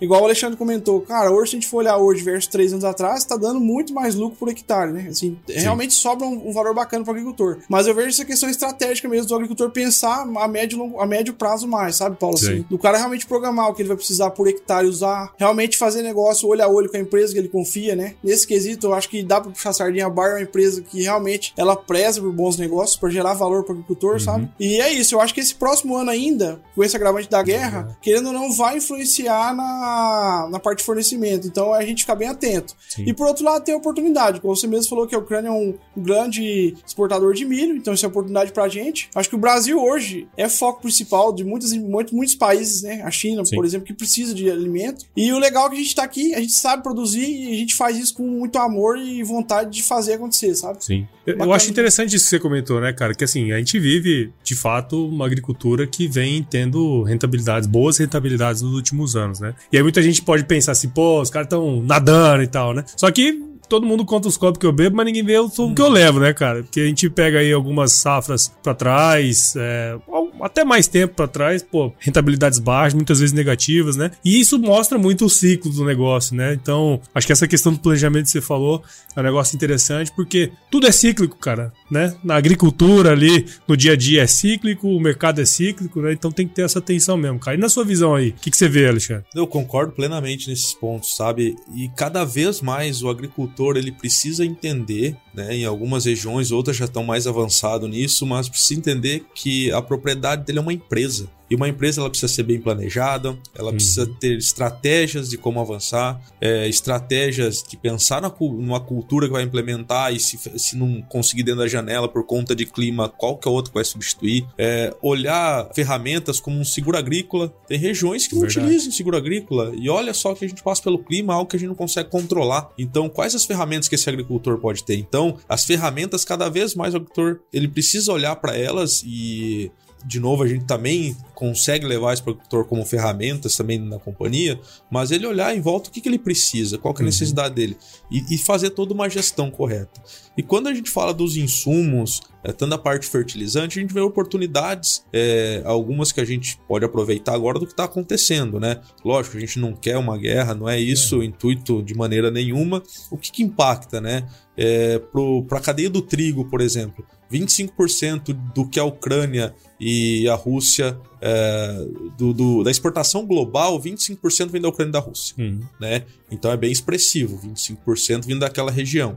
Igual 0.00 0.22
o 0.22 0.24
Alexandre 0.24 0.56
comentou, 0.56 1.00
cara, 1.00 1.30
hoje 1.30 1.50
se 1.50 1.56
a 1.56 1.60
gente 1.60 1.68
for 1.68 1.78
olhar 1.78 1.96
hoje 1.98 2.22
versus 2.22 2.46
três 2.48 2.72
anos 2.72 2.84
atrás, 2.84 3.24
tá 3.24 3.36
dando 3.36 3.60
muito 3.60 3.92
mais 3.92 4.14
lucro 4.14 4.38
por 4.38 4.48
hectare, 4.48 4.92
né? 4.92 5.06
Assim, 5.10 5.36
realmente 5.48 5.94
sobra 5.94 6.26
um, 6.26 6.48
um 6.48 6.52
valor 6.52 6.74
bacana 6.74 7.04
pro 7.04 7.12
agricultor. 7.12 7.58
Mas 7.68 7.86
eu 7.86 7.94
vejo 7.94 8.08
essa 8.08 8.24
questão 8.24 8.48
estratégica 8.48 9.08
mesmo 9.08 9.26
do 9.28 9.34
agricultor 9.34 9.70
pensar 9.70 10.22
a 10.36 10.48
médio, 10.48 10.78
longo- 10.78 11.00
a 11.00 11.06
médio 11.06 11.34
prazo 11.34 11.66
mais, 11.66 11.96
sabe, 11.96 12.16
Paulo? 12.18 12.36
Sei. 12.38 12.54
Assim, 12.54 12.66
do 12.68 12.78
cara 12.78 12.98
realmente 12.98 13.26
programar 13.26 13.68
o 13.68 13.74
que 13.74 13.82
ele 13.82 13.88
vai 13.88 13.96
precisar 13.96 14.30
por 14.30 14.46
hectare 14.48 14.86
usar, 14.86 15.32
realmente 15.38 15.76
fazer 15.76 16.02
negócio 16.02 16.48
olho 16.48 16.62
a 16.64 16.68
olho 16.68 16.90
com 16.90 16.96
a 16.96 17.00
empresa 17.00 17.32
que 17.32 17.38
ele 17.38 17.48
confia, 17.48 17.94
né? 17.96 18.14
Nesse 18.22 18.46
quesito, 18.46 18.86
eu 18.88 18.94
acho 18.94 19.08
que 19.08 19.22
dá 19.22 19.40
pra 19.40 19.50
puxar 19.50 19.72
sardinha. 19.72 20.06
A 20.06 20.10
Bayer 20.10 20.32
é 20.32 20.36
uma 20.36 20.42
empresa 20.42 20.82
que 20.82 21.02
realmente 21.02 21.52
ela 21.56 21.76
preza 21.76 22.20
por 22.20 22.32
bons 22.42 22.58
negócios, 22.58 22.96
para 22.96 23.10
gerar 23.10 23.34
valor 23.34 23.62
pro 23.62 23.74
agricultor, 23.74 24.20
sabe? 24.20 24.50
E 24.58 24.80
é 24.80 24.92
isso, 24.92 25.14
eu 25.14 25.20
acho 25.20 25.32
que 25.32 25.40
esse 25.40 25.54
próximo 25.54 25.96
ano 25.96 26.10
ainda, 26.10 26.60
com 26.74 26.82
esse 26.82 26.96
agravante 26.96 27.30
da 27.30 27.42
guerra, 27.42 27.96
querendo 28.02 28.26
ou 28.26 28.32
não, 28.32 28.52
vai 28.52 28.78
influenciar 28.78 29.54
na, 29.54 30.48
na 30.50 30.58
parte 30.58 30.78
de 30.78 30.84
fornecimento. 30.84 31.46
Então 31.46 31.72
a 31.72 31.84
gente 31.84 32.02
fica 32.02 32.14
bem 32.14 32.28
atento. 32.28 32.74
Sim. 32.88 33.04
E 33.06 33.12
por 33.12 33.26
outro 33.26 33.44
lado, 33.44 33.64
tem 33.64 33.74
a 33.74 33.78
oportunidade. 33.78 34.40
Como 34.40 34.54
você 34.54 34.66
mesmo 34.66 34.88
falou 34.88 35.06
que 35.06 35.14
a 35.14 35.18
Ucrânia 35.18 35.48
é 35.48 35.52
um 35.52 35.74
grande 35.96 36.74
exportador 36.84 37.34
de 37.34 37.44
milho, 37.44 37.76
então 37.76 37.94
isso 37.94 38.04
é 38.04 38.08
oportunidade 38.08 38.52
pra 38.52 38.68
gente. 38.68 39.08
Acho 39.14 39.28
que 39.28 39.36
o 39.36 39.38
Brasil 39.38 39.80
hoje 39.80 40.26
é 40.36 40.48
foco 40.48 40.82
principal 40.82 41.32
de 41.32 41.44
muitos, 41.44 41.72
muitos, 41.72 42.12
muitos 42.12 42.34
países, 42.34 42.82
né? 42.82 43.02
A 43.04 43.10
China, 43.10 43.44
Sim. 43.44 43.56
por 43.56 43.64
exemplo, 43.64 43.86
que 43.86 43.94
precisa 43.94 44.34
de 44.34 44.50
alimento. 44.50 45.04
E 45.16 45.32
o 45.32 45.38
legal 45.38 45.66
é 45.66 45.70
que 45.70 45.76
a 45.76 45.78
gente 45.78 45.94
tá 45.94 46.02
aqui, 46.02 46.34
a 46.34 46.40
gente 46.40 46.54
sabe 46.54 46.82
produzir 46.82 47.24
e 47.24 47.52
a 47.52 47.56
gente 47.56 47.74
faz 47.74 47.96
isso 47.96 48.14
com 48.14 48.26
muito 48.26 48.58
amor 48.58 48.98
e 48.98 49.22
vontade 49.22 49.70
de 49.70 49.82
fazer 49.82 50.14
acontecer, 50.14 50.54
sabe? 50.54 50.84
Sim. 50.84 51.06
Eu, 51.26 51.38
eu 51.38 51.52
acho 51.52 51.70
interessante 51.70 52.16
isso 52.16 52.24
que 52.24 52.30
você 52.30 52.40
comentou, 52.40 52.80
né, 52.80 52.92
cara? 52.92 53.14
Que 53.14 53.24
assim, 53.24 53.52
a 53.52 53.58
gente 53.58 53.78
vive, 53.78 54.32
de 54.42 54.54
fato, 54.54 55.06
uma 55.06 55.26
agricultura 55.26 55.86
que 55.86 56.08
vem 56.08 56.42
tendo 56.42 57.02
rentabilidades, 57.02 57.68
boas 57.68 57.98
rentabilidades 57.98 58.62
nos 58.62 58.74
últimos 58.74 59.14
anos, 59.14 59.40
né? 59.40 59.54
E 59.72 59.76
aí 59.76 59.82
muita 59.82 60.02
gente 60.02 60.22
pode 60.22 60.44
pensar 60.44 60.72
assim, 60.72 60.88
pô, 60.88 61.20
os 61.20 61.30
caras 61.30 61.46
estão 61.46 61.82
nadando 61.82 62.42
e 62.42 62.48
tal, 62.48 62.74
né? 62.74 62.84
Só 62.96 63.10
que 63.10 63.51
todo 63.72 63.86
mundo 63.86 64.04
conta 64.04 64.28
os 64.28 64.36
copos 64.36 64.58
que 64.58 64.66
eu 64.66 64.72
bebo, 64.72 64.96
mas 64.96 65.06
ninguém 65.06 65.24
vê 65.24 65.38
o 65.38 65.48
sumo 65.48 65.74
que 65.74 65.80
eu 65.80 65.88
levo, 65.88 66.20
né, 66.20 66.34
cara? 66.34 66.62
Porque 66.62 66.78
a 66.78 66.84
gente 66.84 67.08
pega 67.08 67.38
aí 67.38 67.50
algumas 67.50 67.92
safras 67.92 68.52
pra 68.62 68.74
trás, 68.74 69.54
é, 69.56 69.96
até 70.42 70.62
mais 70.62 70.86
tempo 70.86 71.14
para 71.14 71.26
trás, 71.26 71.62
pô, 71.62 71.90
rentabilidades 71.98 72.58
baixas, 72.58 72.92
muitas 72.92 73.20
vezes 73.20 73.32
negativas, 73.32 73.96
né? 73.96 74.10
E 74.22 74.38
isso 74.38 74.58
mostra 74.58 74.98
muito 74.98 75.24
o 75.24 75.30
ciclo 75.30 75.72
do 75.72 75.86
negócio, 75.86 76.36
né? 76.36 76.52
Então, 76.52 77.00
acho 77.14 77.26
que 77.26 77.32
essa 77.32 77.48
questão 77.48 77.72
do 77.72 77.78
planejamento 77.78 78.26
que 78.26 78.32
você 78.32 78.42
falou 78.42 78.82
é 79.16 79.20
um 79.20 79.22
negócio 79.22 79.56
interessante, 79.56 80.12
porque 80.14 80.52
tudo 80.70 80.86
é 80.86 80.92
cíclico, 80.92 81.38
cara, 81.38 81.72
né? 81.92 82.16
Na 82.24 82.36
agricultura 82.36 83.12
ali, 83.12 83.44
no 83.68 83.76
dia 83.76 83.92
a 83.92 83.96
dia 83.96 84.22
é 84.22 84.26
cíclico, 84.26 84.88
o 84.88 84.98
mercado 84.98 85.42
é 85.42 85.44
cíclico, 85.44 86.00
né? 86.00 86.14
Então 86.14 86.32
tem 86.32 86.48
que 86.48 86.54
ter 86.54 86.62
essa 86.62 86.78
atenção 86.78 87.18
mesmo, 87.18 87.38
cara. 87.38 87.54
E 87.54 87.60
na 87.60 87.68
sua 87.68 87.84
visão 87.84 88.14
aí, 88.14 88.30
o 88.30 88.32
que, 88.32 88.50
que 88.50 88.56
você 88.56 88.66
vê, 88.66 88.88
Alexandre? 88.88 89.26
Eu 89.34 89.46
concordo 89.46 89.92
plenamente 89.92 90.48
nesses 90.48 90.72
pontos, 90.72 91.14
sabe? 91.14 91.54
E 91.76 91.90
cada 91.94 92.24
vez 92.24 92.62
mais 92.62 93.02
o 93.02 93.10
agricultor 93.10 93.76
ele 93.76 93.92
precisa 93.92 94.42
entender, 94.42 95.14
né? 95.34 95.54
Em 95.54 95.66
algumas 95.66 96.06
regiões, 96.06 96.50
outras 96.50 96.78
já 96.78 96.86
estão 96.86 97.04
mais 97.04 97.26
avançado 97.26 97.86
nisso, 97.86 98.24
mas 98.24 98.48
precisa 98.48 98.80
entender 98.80 99.26
que 99.34 99.70
a 99.70 99.82
propriedade 99.82 100.46
dele 100.46 100.60
é 100.60 100.62
uma 100.62 100.72
empresa. 100.72 101.28
E 101.52 101.54
uma 101.54 101.68
empresa 101.68 102.00
ela 102.00 102.08
precisa 102.08 102.32
ser 102.32 102.44
bem 102.44 102.58
planejada, 102.58 103.36
ela 103.54 103.68
uhum. 103.68 103.74
precisa 103.74 104.06
ter 104.06 104.38
estratégias 104.38 105.28
de 105.28 105.36
como 105.36 105.60
avançar, 105.60 106.18
é, 106.40 106.66
estratégias 106.66 107.62
de 107.62 107.76
pensar 107.76 108.22
na, 108.22 108.32
numa 108.40 108.80
cultura 108.80 109.26
que 109.26 109.34
vai 109.34 109.42
implementar 109.42 110.14
e 110.14 110.18
se, 110.18 110.38
se 110.58 110.74
não 110.78 111.02
conseguir 111.02 111.42
dentro 111.42 111.60
da 111.60 111.68
janela 111.68 112.08
por 112.08 112.24
conta 112.24 112.56
de 112.56 112.64
clima, 112.64 113.06
qual 113.06 113.36
que 113.36 113.46
é 113.46 113.50
o 113.50 113.54
outro 113.54 113.70
que 113.70 113.74
vai 113.74 113.84
substituir. 113.84 114.46
É, 114.56 114.96
olhar 115.02 115.68
ferramentas 115.74 116.40
como 116.40 116.58
um 116.58 116.64
seguro 116.64 116.96
agrícola. 116.96 117.52
Tem 117.68 117.78
regiões 117.78 118.26
que 118.26 118.34
não 118.34 118.40
Verdade. 118.40 118.66
utilizam 118.66 118.90
seguro 118.90 119.18
agrícola 119.18 119.74
e 119.76 119.90
olha 119.90 120.14
só 120.14 120.34
que 120.34 120.46
a 120.46 120.48
gente 120.48 120.62
passa 120.62 120.82
pelo 120.82 121.00
clima, 121.00 121.34
algo 121.34 121.50
que 121.50 121.56
a 121.56 121.58
gente 121.58 121.68
não 121.68 121.74
consegue 121.74 122.08
controlar. 122.08 122.70
Então, 122.78 123.10
quais 123.10 123.34
as 123.34 123.44
ferramentas 123.44 123.88
que 123.88 123.94
esse 123.94 124.08
agricultor 124.08 124.56
pode 124.56 124.82
ter? 124.84 124.96
Então, 124.96 125.36
as 125.46 125.66
ferramentas, 125.66 126.24
cada 126.24 126.48
vez 126.48 126.74
mais 126.74 126.94
o 126.94 126.96
agricultor 126.96 127.40
ele 127.52 127.68
precisa 127.68 128.10
olhar 128.10 128.36
para 128.36 128.56
elas 128.56 129.02
e 129.04 129.70
de 130.04 130.20
novo, 130.20 130.42
a 130.42 130.48
gente 130.48 130.64
também 130.64 131.16
consegue 131.42 131.84
levar 131.84 132.12
esse 132.12 132.22
produtor 132.22 132.68
como 132.68 132.84
ferramentas 132.84 133.56
também 133.56 133.76
na 133.76 133.98
companhia, 133.98 134.60
mas 134.88 135.10
ele 135.10 135.26
olhar 135.26 135.52
em 135.52 135.60
volta 135.60 135.88
o 135.88 135.92
que, 135.92 136.00
que 136.00 136.08
ele 136.08 136.18
precisa, 136.18 136.78
qual 136.78 136.94
que 136.94 137.00
é 137.00 137.02
a 137.02 137.06
uhum. 137.06 137.10
necessidade 137.10 137.48
uhum. 137.48 137.54
dele 137.56 137.76
e, 138.08 138.36
e, 138.36 138.38
fazer 138.38 138.70
toda 138.70 138.94
uma 138.94 139.10
gestão 139.10 139.50
correta. 139.50 140.00
E 140.38 140.42
quando 140.42 140.68
a 140.68 140.74
gente 140.74 140.88
fala 140.88 141.12
dos 141.12 141.36
insumos, 141.36 142.20
é, 142.44 142.52
tanto 142.52 142.76
a 142.76 142.78
parte 142.78 143.08
fertilizante, 143.08 143.76
a 143.76 143.82
gente 143.82 143.92
vê 143.92 143.98
oportunidades, 144.00 145.04
é, 145.12 145.62
algumas 145.64 146.12
que 146.12 146.20
a 146.20 146.24
gente 146.24 146.56
pode 146.68 146.84
aproveitar 146.84 147.34
agora 147.34 147.58
do 147.58 147.66
que 147.66 147.72
está 147.72 147.84
acontecendo, 147.84 148.60
né? 148.60 148.80
Lógico, 149.04 149.36
a 149.36 149.40
gente 149.40 149.58
não 149.58 149.74
quer 149.74 149.98
uma 149.98 150.16
guerra, 150.16 150.54
não 150.54 150.68
é 150.68 150.78
isso 150.78 151.16
é. 151.16 151.18
o 151.18 151.22
intuito 151.24 151.82
de 151.82 151.92
maneira 151.92 152.30
nenhuma. 152.30 152.80
O 153.10 153.18
que, 153.18 153.32
que 153.32 153.42
impacta, 153.42 154.00
né? 154.00 154.28
É, 154.56 155.00
Para 155.48 155.58
a 155.58 155.60
cadeia 155.60 155.90
do 155.90 156.02
trigo, 156.02 156.44
por 156.44 156.60
exemplo, 156.60 157.04
25% 157.32 158.32
do 158.54 158.68
que 158.68 158.78
a 158.78 158.84
Ucrânia 158.84 159.52
e 159.80 160.28
a 160.28 160.34
Rússia, 160.34 160.96
é, 161.24 161.86
do, 162.18 162.34
do, 162.34 162.64
da 162.64 162.70
exportação 162.70 163.24
global, 163.24 163.80
25% 163.80 164.50
vem 164.50 164.60
da 164.60 164.68
Ucrânia 164.68 164.90
e 164.90 164.92
da 164.92 164.98
Rússia. 164.98 165.36
Uhum. 165.38 165.60
Né? 165.80 166.04
Então 166.30 166.50
é 166.50 166.56
bem 166.56 166.72
expressivo, 166.72 167.38
25% 167.38 168.26
vindo 168.26 168.40
daquela 168.40 168.72
região. 168.72 169.16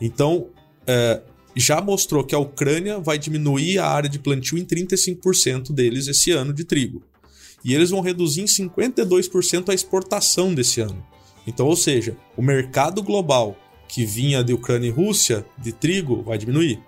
Então, 0.00 0.48
é, 0.84 1.22
já 1.54 1.80
mostrou 1.80 2.24
que 2.24 2.34
a 2.34 2.38
Ucrânia 2.38 2.98
vai 2.98 3.16
diminuir 3.16 3.78
a 3.78 3.86
área 3.86 4.08
de 4.08 4.18
plantio 4.18 4.58
em 4.58 4.64
35% 4.64 5.72
deles 5.72 6.08
esse 6.08 6.32
ano 6.32 6.52
de 6.52 6.64
trigo. 6.64 7.02
E 7.64 7.72
eles 7.72 7.90
vão 7.90 8.00
reduzir 8.00 8.42
em 8.42 8.46
52% 8.46 9.68
a 9.68 9.74
exportação 9.74 10.52
desse 10.52 10.80
ano. 10.80 11.06
Então, 11.46 11.66
ou 11.66 11.76
seja, 11.76 12.16
o 12.36 12.42
mercado 12.42 13.02
global 13.02 13.56
que 13.88 14.04
vinha 14.04 14.42
de 14.42 14.52
Ucrânia 14.52 14.88
e 14.88 14.90
Rússia 14.90 15.46
de 15.56 15.72
trigo 15.72 16.22
vai 16.22 16.36
diminuir. 16.36 16.80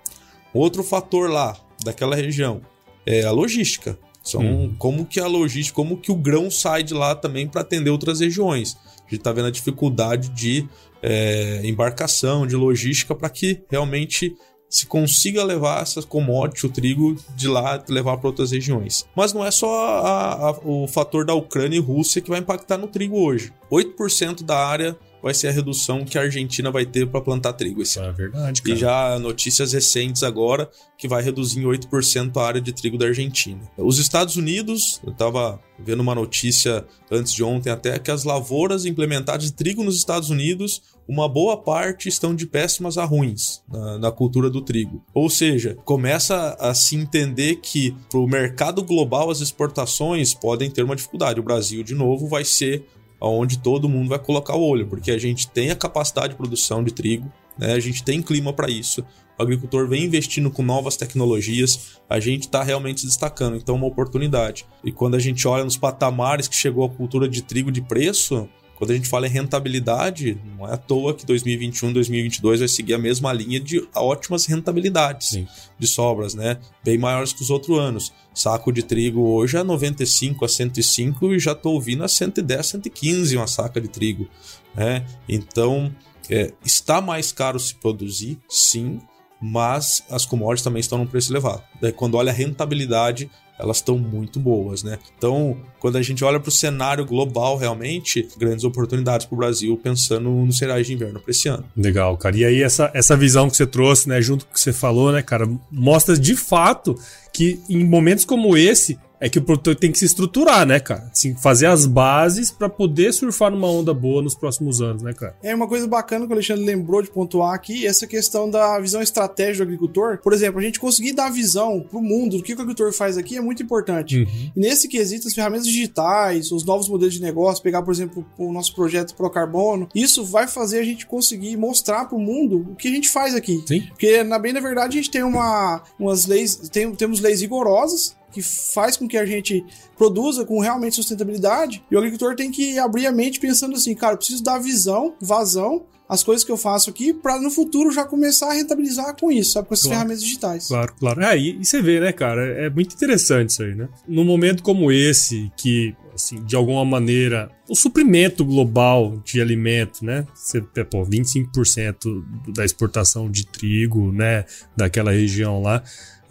Outro 0.53 0.83
fator 0.83 1.29
lá, 1.29 1.57
daquela 1.83 2.15
região, 2.15 2.61
é 3.05 3.23
a 3.23 3.31
logística. 3.31 3.97
São 4.27 4.41
hum. 4.41 4.75
como 4.77 5.05
que 5.05 5.19
a 5.19 5.27
logística, 5.27 5.75
como 5.75 5.97
que 5.97 6.11
o 6.11 6.15
grão 6.15 6.51
sai 6.51 6.83
de 6.83 6.93
lá 6.93 7.15
também 7.15 7.47
para 7.47 7.61
atender 7.61 7.89
outras 7.89 8.19
regiões. 8.19 8.77
A 8.97 9.09
gente 9.09 9.19
está 9.19 9.31
vendo 9.31 9.47
a 9.47 9.51
dificuldade 9.51 10.29
de 10.29 10.67
é, 11.01 11.61
embarcação, 11.63 12.45
de 12.45 12.55
logística, 12.55 13.15
para 13.15 13.29
que 13.29 13.63
realmente 13.69 14.35
se 14.69 14.85
consiga 14.85 15.43
levar 15.43 15.81
essas 15.81 16.03
commodities, 16.03 16.65
o 16.65 16.69
trigo, 16.69 17.15
de 17.35 17.47
lá 17.47 17.81
levar 17.87 18.17
para 18.17 18.27
outras 18.27 18.51
regiões. 18.51 19.05
Mas 19.15 19.31
não 19.31 19.45
é 19.45 19.49
só 19.49 20.01
a, 20.03 20.49
a, 20.49 20.51
o 20.63 20.87
fator 20.87 21.25
da 21.25 21.33
Ucrânia 21.33 21.77
e 21.77 21.81
Rússia 21.81 22.21
que 22.21 22.29
vai 22.29 22.39
impactar 22.39 22.77
no 22.77 22.87
trigo 22.87 23.17
hoje. 23.17 23.53
8% 23.71 24.43
da 24.43 24.57
área 24.57 24.97
vai 25.27 25.33
ser 25.33 25.49
a 25.49 25.51
redução 25.51 26.05
que 26.05 26.17
a 26.17 26.21
Argentina 26.21 26.71
vai 26.71 26.85
ter 26.85 27.05
para 27.05 27.19
plantar 27.19 27.51
trigo 27.51 27.81
esse 27.81 27.99
ano. 27.99 28.09
É 28.09 28.13
verdade, 28.13 28.61
cara. 28.61 28.73
E 28.73 28.79
já 28.79 29.19
notícias 29.19 29.73
recentes 29.73 30.23
agora 30.23 30.69
que 30.97 31.05
vai 31.05 31.21
reduzir 31.21 31.59
em 31.59 31.63
8% 31.63 32.37
a 32.37 32.47
área 32.47 32.61
de 32.61 32.71
trigo 32.71 32.97
da 32.97 33.07
Argentina. 33.07 33.59
Os 33.77 33.99
Estados 33.99 34.37
Unidos, 34.37 35.01
eu 35.05 35.11
estava 35.11 35.59
vendo 35.77 35.99
uma 35.99 36.15
notícia 36.15 36.85
antes 37.11 37.33
de 37.33 37.43
ontem 37.43 37.69
até 37.69 37.99
que 37.99 38.09
as 38.09 38.23
lavouras 38.23 38.85
implementadas 38.85 39.47
de 39.47 39.51
trigo 39.51 39.83
nos 39.83 39.97
Estados 39.97 40.29
Unidos, 40.29 40.81
uma 41.05 41.27
boa 41.27 41.57
parte 41.57 42.07
estão 42.07 42.33
de 42.33 42.45
péssimas 42.45 42.97
a 42.97 43.03
ruins 43.03 43.61
na, 43.67 43.99
na 43.99 44.11
cultura 44.11 44.49
do 44.49 44.61
trigo. 44.61 45.03
Ou 45.13 45.29
seja, 45.29 45.77
começa 45.83 46.55
a 46.57 46.73
se 46.73 46.95
entender 46.95 47.57
que 47.57 47.93
para 48.09 48.19
o 48.19 48.27
mercado 48.27 48.81
global 48.81 49.29
as 49.29 49.41
exportações 49.41 50.33
podem 50.33 50.71
ter 50.71 50.83
uma 50.83 50.95
dificuldade. 50.95 51.39
O 51.39 51.43
Brasil, 51.43 51.83
de 51.83 51.93
novo, 51.93 52.27
vai 52.27 52.45
ser 52.45 52.85
onde 53.19 53.59
todo 53.59 53.89
mundo 53.89 54.09
vai 54.09 54.19
colocar 54.19 54.55
o 54.55 54.61
olho, 54.61 54.87
porque 54.87 55.11
a 55.11 55.17
gente 55.17 55.49
tem 55.49 55.71
a 55.71 55.75
capacidade 55.75 56.29
de 56.29 56.35
produção 56.35 56.83
de 56.83 56.93
trigo, 56.93 57.31
né? 57.57 57.73
a 57.73 57.79
gente 57.79 58.03
tem 58.03 58.21
clima 58.21 58.53
para 58.53 58.69
isso, 58.69 59.03
o 59.37 59.43
agricultor 59.43 59.87
vem 59.87 60.03
investindo 60.03 60.49
com 60.49 60.63
novas 60.63 60.97
tecnologias, 60.97 61.99
a 62.09 62.19
gente 62.19 62.43
está 62.43 62.63
realmente 62.63 63.01
se 63.01 63.07
destacando, 63.07 63.55
então 63.55 63.75
é 63.75 63.77
uma 63.77 63.87
oportunidade. 63.87 64.65
E 64.83 64.91
quando 64.91 65.15
a 65.15 65.19
gente 65.19 65.47
olha 65.47 65.63
nos 65.63 65.77
patamares 65.77 66.47
que 66.47 66.55
chegou 66.55 66.85
a 66.85 66.89
cultura 66.89 67.29
de 67.29 67.43
trigo 67.43 67.71
de 67.71 67.81
preço, 67.81 68.49
quando 68.77 68.91
a 68.91 68.93
gente 68.93 69.09
fala 69.09 69.25
em 69.25 69.31
rentabilidade, 69.31 70.37
não 70.55 70.67
é 70.67 70.73
à 70.73 70.77
toa 70.77 71.15
que 71.15 71.25
2021, 71.25 71.91
2022 71.93 72.59
vai 72.59 72.67
seguir 72.67 72.93
a 72.93 72.99
mesma 72.99 73.33
linha 73.33 73.59
de 73.59 73.83
ótimas 73.95 74.45
rentabilidades 74.45 75.29
Sim. 75.29 75.47
de 75.79 75.87
sobras, 75.87 76.35
né? 76.35 76.59
Bem 76.83 76.95
maiores 76.95 77.33
que 77.33 77.41
os 77.41 77.49
outros 77.49 77.79
anos. 77.79 78.13
Saco 78.35 78.71
de 78.71 78.83
trigo 78.83 79.21
hoje 79.29 79.57
é 79.57 79.63
95 79.63 80.45
a 80.45 80.47
105 80.47 81.33
e 81.33 81.39
já 81.39 81.53
estou 81.53 81.73
ouvindo 81.73 82.03
a 82.03 82.07
110, 82.07 82.67
115 82.67 83.35
uma 83.35 83.47
saca 83.47 83.81
de 83.81 83.87
trigo, 83.87 84.29
né? 84.75 85.03
Então, 85.27 85.91
é, 86.29 86.53
está 86.63 87.01
mais 87.01 87.31
caro 87.31 87.59
se 87.59 87.73
produzir, 87.73 88.37
sim, 88.47 89.01
mas 89.41 90.03
as 90.07 90.23
commodities 90.23 90.63
também 90.63 90.81
estão 90.81 90.99
num 90.99 91.07
preço 91.07 91.31
elevado. 91.31 91.63
Daí, 91.81 91.91
quando 91.91 92.13
olha 92.13 92.31
a 92.31 92.35
rentabilidade, 92.35 93.27
elas 93.59 93.77
estão 93.77 93.97
muito 93.97 94.39
boas, 94.39 94.83
né? 94.83 94.99
Então, 95.17 95.57
quando 95.79 95.97
a 95.97 96.01
gente 96.01 96.23
olha 96.23 96.39
para 96.39 96.49
o 96.49 96.51
cenário 96.51 97.05
global, 97.05 97.57
realmente, 97.57 98.27
grandes 98.37 98.63
oportunidades 98.63 99.25
para 99.25 99.35
o 99.35 99.37
Brasil 99.37 99.79
pensando 99.81 100.29
no 100.29 100.51
cereais 100.51 100.85
de 100.85 100.93
inverno 100.93 101.19
para 101.19 101.31
esse 101.31 101.47
ano. 101.47 101.65
Legal, 101.75 102.15
cara. 102.17 102.37
E 102.37 102.45
aí, 102.45 102.61
essa, 102.61 102.91
essa 102.93 103.17
visão 103.17 103.49
que 103.49 103.57
você 103.57 103.65
trouxe, 103.65 104.07
né, 104.07 104.21
junto 104.21 104.45
com 104.45 104.51
o 104.51 104.53
que 104.53 104.59
você 104.59 104.73
falou, 104.73 105.11
né, 105.11 105.21
cara, 105.21 105.49
mostra 105.71 106.17
de 106.17 106.35
fato 106.35 106.95
que 107.33 107.59
em 107.69 107.83
momentos 107.83 108.25
como 108.25 108.55
esse, 108.55 108.97
é 109.19 109.29
que 109.29 109.39
o 109.39 109.41
produtor 109.41 109.75
tem 109.75 109.91
que 109.91 109.97
se 109.97 110.05
estruturar, 110.05 110.65
né, 110.65 110.79
cara? 110.79 111.09
Assim, 111.11 111.35
fazer 111.35 111.67
as 111.67 111.85
bases 111.85 112.51
para 112.51 112.69
poder 112.69 113.13
surfar 113.13 113.51
numa 113.51 113.67
onda 113.67 113.93
boa 113.93 114.21
nos 114.21 114.35
próximos 114.35 114.81
anos, 114.81 115.01
né, 115.01 115.13
cara? 115.13 115.35
É 115.41 115.53
uma 115.53 115.67
coisa 115.67 115.87
bacana 115.87 116.25
que 116.25 116.31
o 116.31 116.33
Alexandre 116.33 116.63
lembrou 116.63 117.01
de 117.01 117.09
pontuar 117.09 117.53
aqui, 117.53 117.85
essa 117.85 118.05
questão 118.05 118.49
da 118.49 118.79
visão 118.79 119.01
estratégica 119.01 119.65
do 119.65 119.69
agricultor. 119.69 120.19
Por 120.21 120.33
exemplo, 120.33 120.59
a 120.59 120.63
gente 120.63 120.79
conseguir 120.79 121.13
dar 121.13 121.31
visão 121.31 121.85
pro 121.89 122.01
mundo 122.01 122.37
do 122.37 122.43
que 122.43 122.51
o 122.51 122.55
agricultor 122.55 122.93
faz 122.93 123.17
aqui 123.17 123.37
é 123.37 123.41
muito 123.41 123.63
importante. 123.63 124.19
Uhum. 124.19 124.51
E 124.55 124.59
nesse 124.59 124.87
quesito, 124.87 125.27
as 125.27 125.33
ferramentas 125.33 125.67
digitais, 125.67 126.51
os 126.51 126.63
novos 126.63 126.87
modelos 126.87 127.13
de 127.13 127.21
negócio, 127.21 127.63
pegar, 127.63 127.81
por 127.81 127.93
exemplo, 127.93 128.25
o 128.37 128.51
nosso 128.51 128.75
projeto 128.75 129.15
Pro 129.15 129.29
Carbono, 129.29 129.87
isso 129.95 130.23
vai 130.23 130.47
fazer 130.47 130.79
a 130.79 130.83
gente 130.83 131.05
conseguir 131.05 131.55
mostrar 131.57 132.05
pro 132.05 132.19
mundo 132.19 132.67
o 132.71 132.75
que 132.75 132.87
a 132.87 132.91
gente 132.91 133.09
faz 133.09 133.33
aqui. 133.33 133.63
Sim. 133.67 133.81
Porque, 133.87 134.23
na 134.23 134.37
bem 134.37 134.53
na 134.53 134.59
verdade, 134.59 134.97
a 134.97 135.01
gente 135.01 135.11
tem 135.11 135.23
uma, 135.23 135.81
umas 135.99 136.25
leis, 136.25 136.55
tem, 136.69 136.93
temos 136.95 137.19
leis 137.19 137.41
rigorosas 137.41 138.16
que 138.31 138.41
faz 138.41 138.97
com 138.97 139.07
que 139.07 139.17
a 139.17 139.25
gente 139.25 139.65
produza 139.97 140.45
com 140.45 140.59
realmente 140.59 140.95
sustentabilidade. 140.95 141.83
E 141.89 141.95
o 141.95 141.97
agricultor 141.97 142.35
tem 142.35 142.51
que 142.51 142.77
abrir 142.77 143.07
a 143.07 143.11
mente 143.11 143.39
pensando 143.39 143.75
assim, 143.75 143.95
cara, 143.95 144.13
eu 144.13 144.17
preciso 144.17 144.43
dar 144.43 144.59
visão, 144.59 145.15
vazão 145.19 145.85
as 146.09 146.23
coisas 146.23 146.43
que 146.43 146.51
eu 146.51 146.57
faço 146.57 146.89
aqui 146.89 147.13
para 147.13 147.39
no 147.39 147.51
futuro 147.51 147.91
já 147.91 148.05
começar 148.05 148.51
a 148.51 148.53
rentabilizar 148.53 149.15
com 149.19 149.31
isso, 149.31 149.53
sabe? 149.53 149.67
Com 149.67 149.73
essas 149.73 149.85
claro, 149.85 149.99
ferramentas 149.99 150.23
digitais. 150.23 150.67
Claro, 150.67 150.93
claro. 150.97 151.21
É, 151.21 151.37
e, 151.37 151.59
e, 151.59 151.65
você 151.65 151.81
vê, 151.81 151.99
né, 151.99 152.13
cara? 152.13 152.65
É 152.65 152.69
muito 152.69 152.95
interessante 152.95 153.49
isso 153.49 153.63
aí, 153.63 153.75
né? 153.75 153.89
Num 154.07 154.23
momento 154.23 154.63
como 154.63 154.91
esse, 154.91 155.51
que, 155.57 155.93
assim, 156.15 156.41
de 156.43 156.55
alguma 156.55 156.85
maneira, 156.85 157.51
o 157.67 157.75
suprimento 157.75 158.45
global 158.45 159.21
de 159.25 159.41
alimento, 159.41 160.05
né? 160.05 160.25
Você, 160.33 160.61
pô, 160.61 161.05
25% 161.05 162.23
da 162.53 162.63
exportação 162.63 163.29
de 163.29 163.45
trigo, 163.45 164.11
né, 164.11 164.45
daquela 164.75 165.11
região 165.11 165.61
lá 165.61 165.83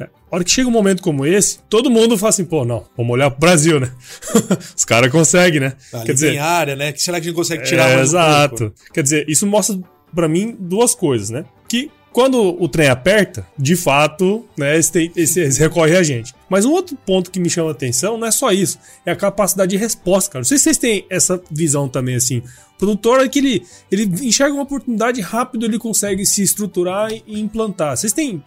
a 0.04 0.09
hora 0.30 0.44
que 0.44 0.50
chega 0.50 0.68
um 0.68 0.72
momento 0.72 1.02
como 1.02 1.24
esse, 1.24 1.59
todo 1.68 1.90
mundo 1.90 2.18
fala 2.18 2.30
assim, 2.30 2.44
pô, 2.44 2.64
não, 2.64 2.85
vamos 2.96 3.12
olhar 3.12 3.30
pro 3.30 3.40
Brasil, 3.40 3.80
né? 3.80 3.90
Os 4.76 4.85
caras 4.85 5.11
conseguem, 5.11 5.61
né? 5.61 5.74
Ali 5.92 6.06
Quer 6.06 6.12
dizer, 6.12 6.38
área, 6.38 6.76
né? 6.76 6.92
Que 6.92 7.02
será 7.02 7.18
que 7.18 7.26
a 7.26 7.30
gente 7.30 7.37
consegue 7.37 7.64
tirar 7.64 7.90
é, 7.90 8.00
Exato. 8.00 8.72
Quer 8.92 9.02
dizer, 9.02 9.28
isso 9.28 9.46
mostra 9.46 9.78
para 10.14 10.28
mim 10.28 10.56
duas 10.59 10.94
coisas, 10.94 11.30
né? 11.30 11.44
Que 11.68 11.90
quando 12.16 12.56
o 12.59 12.66
trem 12.66 12.88
aperta, 12.88 13.46
de 13.59 13.76
fato, 13.76 14.48
né, 14.56 14.78
esse, 14.78 14.90
tem, 14.90 15.12
esse, 15.14 15.38
esse 15.38 15.61
recorre 15.61 15.94
a 15.94 16.02
gente. 16.02 16.35
Mas 16.48 16.64
um 16.64 16.72
outro 16.72 16.96
ponto 17.04 17.30
que 17.30 17.38
me 17.38 17.50
chama 17.50 17.68
a 17.68 17.72
atenção 17.72 18.16
não 18.16 18.26
é 18.26 18.30
só 18.30 18.50
isso, 18.52 18.78
é 19.04 19.12
a 19.12 19.16
capacidade 19.16 19.72
de 19.72 19.76
resposta, 19.76 20.30
cara. 20.30 20.40
Não 20.40 20.46
sei 20.46 20.56
se 20.56 20.64
vocês 20.64 20.78
têm 20.78 21.06
essa 21.11 21.38
visão 21.50 21.90
também, 21.90 22.14
assim. 22.14 22.42
Produtor 22.78 23.20
é 23.20 23.28
que 23.28 23.38
ele, 23.38 23.66
ele 23.90 24.04
enxerga 24.26 24.54
uma 24.54 24.62
oportunidade 24.62 25.20
rápido, 25.20 25.64
ele 25.64 25.78
consegue 25.78 26.26
se 26.26 26.42
estruturar 26.42 27.10
e 27.12 27.40
implantar. 27.40 27.96
Vocês 27.96 28.12
têm, 28.12 28.42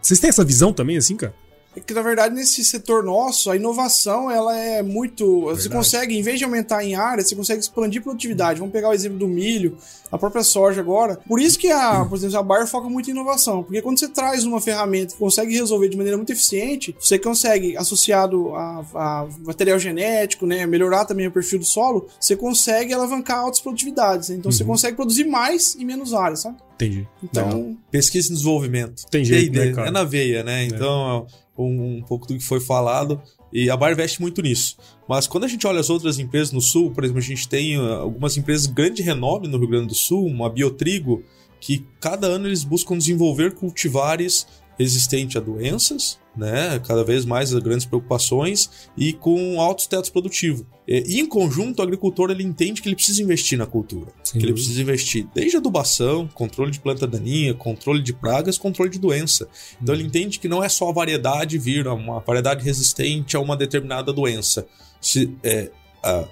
vocês 0.00 0.20
têm 0.20 0.28
essa 0.28 0.44
visão 0.44 0.72
também, 0.72 0.96
assim, 0.96 1.16
cara? 1.16 1.34
É 1.74 1.78
que, 1.78 1.94
na 1.94 2.02
verdade, 2.02 2.34
nesse 2.34 2.64
setor 2.64 3.04
nosso, 3.04 3.50
a 3.50 3.56
inovação, 3.56 4.28
ela 4.30 4.56
é 4.56 4.82
muito... 4.82 5.46
Verdade. 5.46 5.62
Você 5.62 5.68
consegue, 5.68 6.18
em 6.18 6.22
vez 6.22 6.38
de 6.38 6.44
aumentar 6.44 6.84
em 6.84 6.96
área, 6.96 7.22
você 7.24 7.36
consegue 7.36 7.60
expandir 7.60 8.02
produtividade. 8.02 8.58
Vamos 8.58 8.72
pegar 8.72 8.88
o 8.88 8.92
exemplo 8.92 9.18
do 9.18 9.28
milho, 9.28 9.78
a 10.10 10.18
própria 10.18 10.42
soja 10.42 10.80
agora. 10.80 11.20
Por 11.28 11.40
isso 11.40 11.56
que, 11.56 11.70
a, 11.70 12.04
por 12.04 12.16
exemplo, 12.18 12.38
a 12.38 12.42
Bayer 12.42 12.66
foca 12.66 12.88
muito 12.88 13.08
em 13.08 13.12
inovação. 13.12 13.62
Porque 13.62 13.80
quando 13.80 14.00
você 14.00 14.08
traz 14.08 14.44
uma 14.44 14.60
ferramenta 14.60 15.12
que 15.12 15.18
consegue 15.18 15.54
resolver 15.54 15.88
de 15.88 15.96
maneira 15.96 16.16
muito 16.16 16.32
eficiente, 16.32 16.96
você 16.98 17.18
consegue, 17.18 17.76
associado 17.76 18.52
a, 18.56 18.84
a 18.92 19.28
material 19.44 19.78
genético, 19.78 20.46
né, 20.46 20.66
melhorar 20.66 21.04
também 21.04 21.28
o 21.28 21.30
perfil 21.30 21.60
do 21.60 21.64
solo, 21.64 22.08
você 22.18 22.34
consegue 22.34 22.92
alavancar 22.92 23.38
altas 23.38 23.60
produtividades. 23.60 24.28
Então, 24.30 24.50
uhum. 24.50 24.56
você 24.56 24.64
consegue 24.64 24.96
produzir 24.96 25.24
mais 25.24 25.76
em 25.76 25.84
menos 25.84 26.12
áreas, 26.12 26.40
sabe? 26.40 26.56
Entendi. 26.74 27.06
Então, 27.22 27.76
pesquisa 27.90 28.28
e 28.28 28.32
desenvolvimento. 28.32 29.04
Tem 29.10 29.22
jeito, 29.22 29.52
né, 29.52 29.86
É 29.86 29.90
na 29.90 30.02
veia, 30.02 30.42
né? 30.42 30.64
Então, 30.64 31.26
é 31.28 31.49
um, 31.66 31.98
um 31.98 32.02
pouco 32.02 32.26
do 32.26 32.36
que 32.36 32.44
foi 32.44 32.60
falado. 32.60 33.20
E 33.52 33.68
a 33.68 33.76
Bayer 33.76 33.94
investe 33.94 34.20
muito 34.20 34.40
nisso. 34.42 34.76
Mas 35.08 35.26
quando 35.26 35.44
a 35.44 35.48
gente 35.48 35.66
olha 35.66 35.80
as 35.80 35.90
outras 35.90 36.18
empresas 36.18 36.52
no 36.52 36.60
Sul, 36.60 36.92
por 36.92 37.04
exemplo, 37.04 37.20
a 37.20 37.24
gente 37.24 37.48
tem 37.48 37.78
uh, 37.78 37.94
algumas 37.94 38.36
empresas 38.36 38.66
de 38.66 38.72
grande 38.72 39.02
renome 39.02 39.48
no 39.48 39.58
Rio 39.58 39.68
Grande 39.68 39.88
do 39.88 39.94
Sul, 39.94 40.24
uma 40.26 40.48
Biotrigo, 40.48 41.24
que 41.60 41.84
cada 42.00 42.26
ano 42.26 42.46
eles 42.46 42.64
buscam 42.64 42.96
desenvolver 42.96 43.54
cultivares 43.54 44.46
resistentes 44.80 45.36
a 45.36 45.40
doenças, 45.40 46.18
né? 46.34 46.80
Cada 46.86 47.04
vez 47.04 47.26
mais 47.26 47.52
grandes 47.52 47.84
preocupações 47.84 48.88
e 48.96 49.12
com 49.12 49.60
altos 49.60 49.86
tetos 49.86 50.08
produtivos. 50.08 50.64
E, 50.88 51.20
em 51.20 51.26
conjunto, 51.26 51.80
o 51.80 51.82
agricultor 51.82 52.30
ele 52.30 52.42
entende 52.42 52.80
que 52.80 52.88
ele 52.88 52.96
precisa 52.96 53.22
investir 53.22 53.58
na 53.58 53.66
cultura. 53.66 54.10
Sim. 54.24 54.38
Que 54.38 54.46
ele 54.46 54.54
precisa 54.54 54.80
investir 54.80 55.26
desde 55.34 55.58
adubação, 55.58 56.26
controle 56.32 56.70
de 56.70 56.80
planta 56.80 57.06
daninha, 57.06 57.52
controle 57.52 58.02
de 58.02 58.14
pragas, 58.14 58.56
controle 58.56 58.90
de 58.90 58.98
doença. 58.98 59.46
Então 59.82 59.94
ele 59.94 60.04
entende 60.04 60.38
que 60.38 60.48
não 60.48 60.64
é 60.64 60.68
só 60.68 60.88
a 60.88 60.92
variedade 60.92 61.58
vir, 61.58 61.86
uma 61.86 62.20
variedade 62.20 62.64
resistente 62.64 63.36
a 63.36 63.40
uma 63.40 63.56
determinada 63.56 64.12
doença. 64.12 64.66
Se, 64.98 65.30
é, 65.44 65.70
a, 66.02 66.26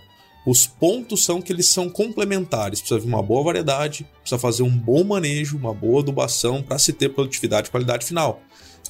os 0.48 0.66
pontos 0.66 1.24
são 1.24 1.42
que 1.42 1.52
eles 1.52 1.68
são 1.68 1.90
complementares. 1.90 2.80
Precisa 2.80 2.98
vir 2.98 3.06
uma 3.06 3.22
boa 3.22 3.42
variedade, 3.44 4.06
precisa 4.20 4.38
fazer 4.38 4.62
um 4.62 4.74
bom 4.74 5.04
manejo, 5.04 5.58
uma 5.58 5.74
boa 5.74 6.00
adubação 6.00 6.62
para 6.62 6.78
se 6.78 6.90
ter 6.92 7.10
produtividade 7.10 7.68
e 7.68 7.70
qualidade 7.70 8.06
final. 8.06 8.40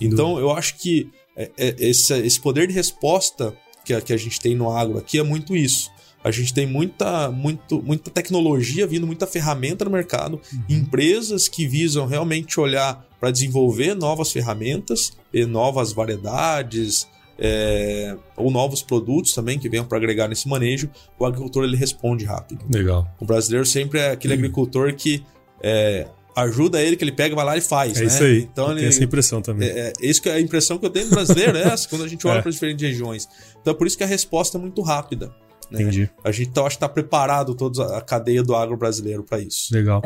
Então, 0.00 0.38
eu 0.38 0.52
acho 0.52 0.76
que 0.76 1.10
é, 1.36 1.50
é, 1.58 1.74
esse, 1.80 2.40
poder 2.40 2.68
de 2.68 2.74
resposta 2.74 3.56
que 3.84 3.92
a, 3.92 4.00
que 4.00 4.12
a 4.12 4.16
gente 4.16 4.40
tem 4.40 4.54
no 4.54 4.70
agro 4.70 4.98
aqui 4.98 5.18
é 5.18 5.22
muito 5.24 5.56
isso. 5.56 5.90
A 6.22 6.30
gente 6.30 6.54
tem 6.54 6.64
muita, 6.64 7.28
muito, 7.28 7.82
muita 7.82 8.08
tecnologia 8.08 8.86
vindo, 8.86 9.06
muita 9.06 9.26
ferramenta 9.26 9.84
no 9.84 9.90
mercado, 9.90 10.40
uhum. 10.52 10.62
empresas 10.68 11.48
que 11.48 11.66
visam 11.66 12.06
realmente 12.06 12.60
olhar 12.60 13.04
para 13.18 13.32
desenvolver 13.32 13.94
novas 13.94 14.30
ferramentas 14.30 15.12
e 15.32 15.44
novas 15.44 15.92
variedades, 15.92 17.08
é, 17.38 18.16
ou 18.36 18.50
novos 18.50 18.82
produtos 18.82 19.32
também 19.32 19.58
que 19.58 19.68
venham 19.68 19.84
para 19.84 19.96
agregar 19.96 20.28
nesse 20.28 20.48
manejo, 20.48 20.90
o 21.18 21.24
agricultor 21.24 21.64
ele 21.64 21.76
responde 21.76 22.24
rápido. 22.24 22.64
Legal. 22.68 23.08
O 23.20 23.24
brasileiro 23.24 23.64
sempre 23.64 24.00
é 24.00 24.10
aquele 24.10 24.34
uhum. 24.34 24.40
agricultor 24.40 24.94
que 24.94 25.24
é, 25.62 26.08
ajuda 26.34 26.80
ele, 26.80 26.96
que 26.96 27.04
ele 27.04 27.12
pega, 27.12 27.34
vai 27.34 27.44
lá 27.44 27.56
e 27.56 27.60
faz. 27.60 27.96
É 27.96 28.00
né? 28.00 28.06
isso 28.06 28.22
aí. 28.22 28.48
Então, 28.52 28.72
ele, 28.72 28.84
essa 28.84 29.02
impressão 29.02 29.40
também. 29.40 29.68
É, 29.68 29.88
é, 29.88 29.92
isso 30.00 30.20
que 30.20 30.28
é 30.28 30.32
a 30.32 30.40
impressão 30.40 30.78
que 30.78 30.86
eu 30.86 30.90
tenho 30.90 31.06
do 31.06 31.14
brasileiro, 31.14 31.56
é 31.56 31.62
essa, 31.72 31.88
quando 31.88 32.04
a 32.04 32.08
gente 32.08 32.26
olha 32.26 32.38
é. 32.38 32.42
para 32.42 32.50
diferentes 32.50 32.82
regiões. 32.82 33.28
Então, 33.60 33.72
é 33.72 33.76
por 33.76 33.86
isso 33.86 33.96
que 33.96 34.04
a 34.04 34.06
resposta 34.06 34.58
é 34.58 34.60
muito 34.60 34.82
rápida. 34.82 35.26
Né? 35.70 35.82
Entendi. 35.82 36.10
A 36.24 36.30
gente 36.32 36.48
então, 36.48 36.66
acho 36.66 36.76
que 36.76 36.84
está 36.84 36.88
preparado 36.88 37.54
toda 37.54 37.96
a 37.96 38.00
cadeia 38.00 38.42
do 38.42 38.54
agro 38.54 38.76
brasileiro 38.76 39.22
para 39.22 39.38
isso. 39.38 39.72
Legal. 39.74 40.02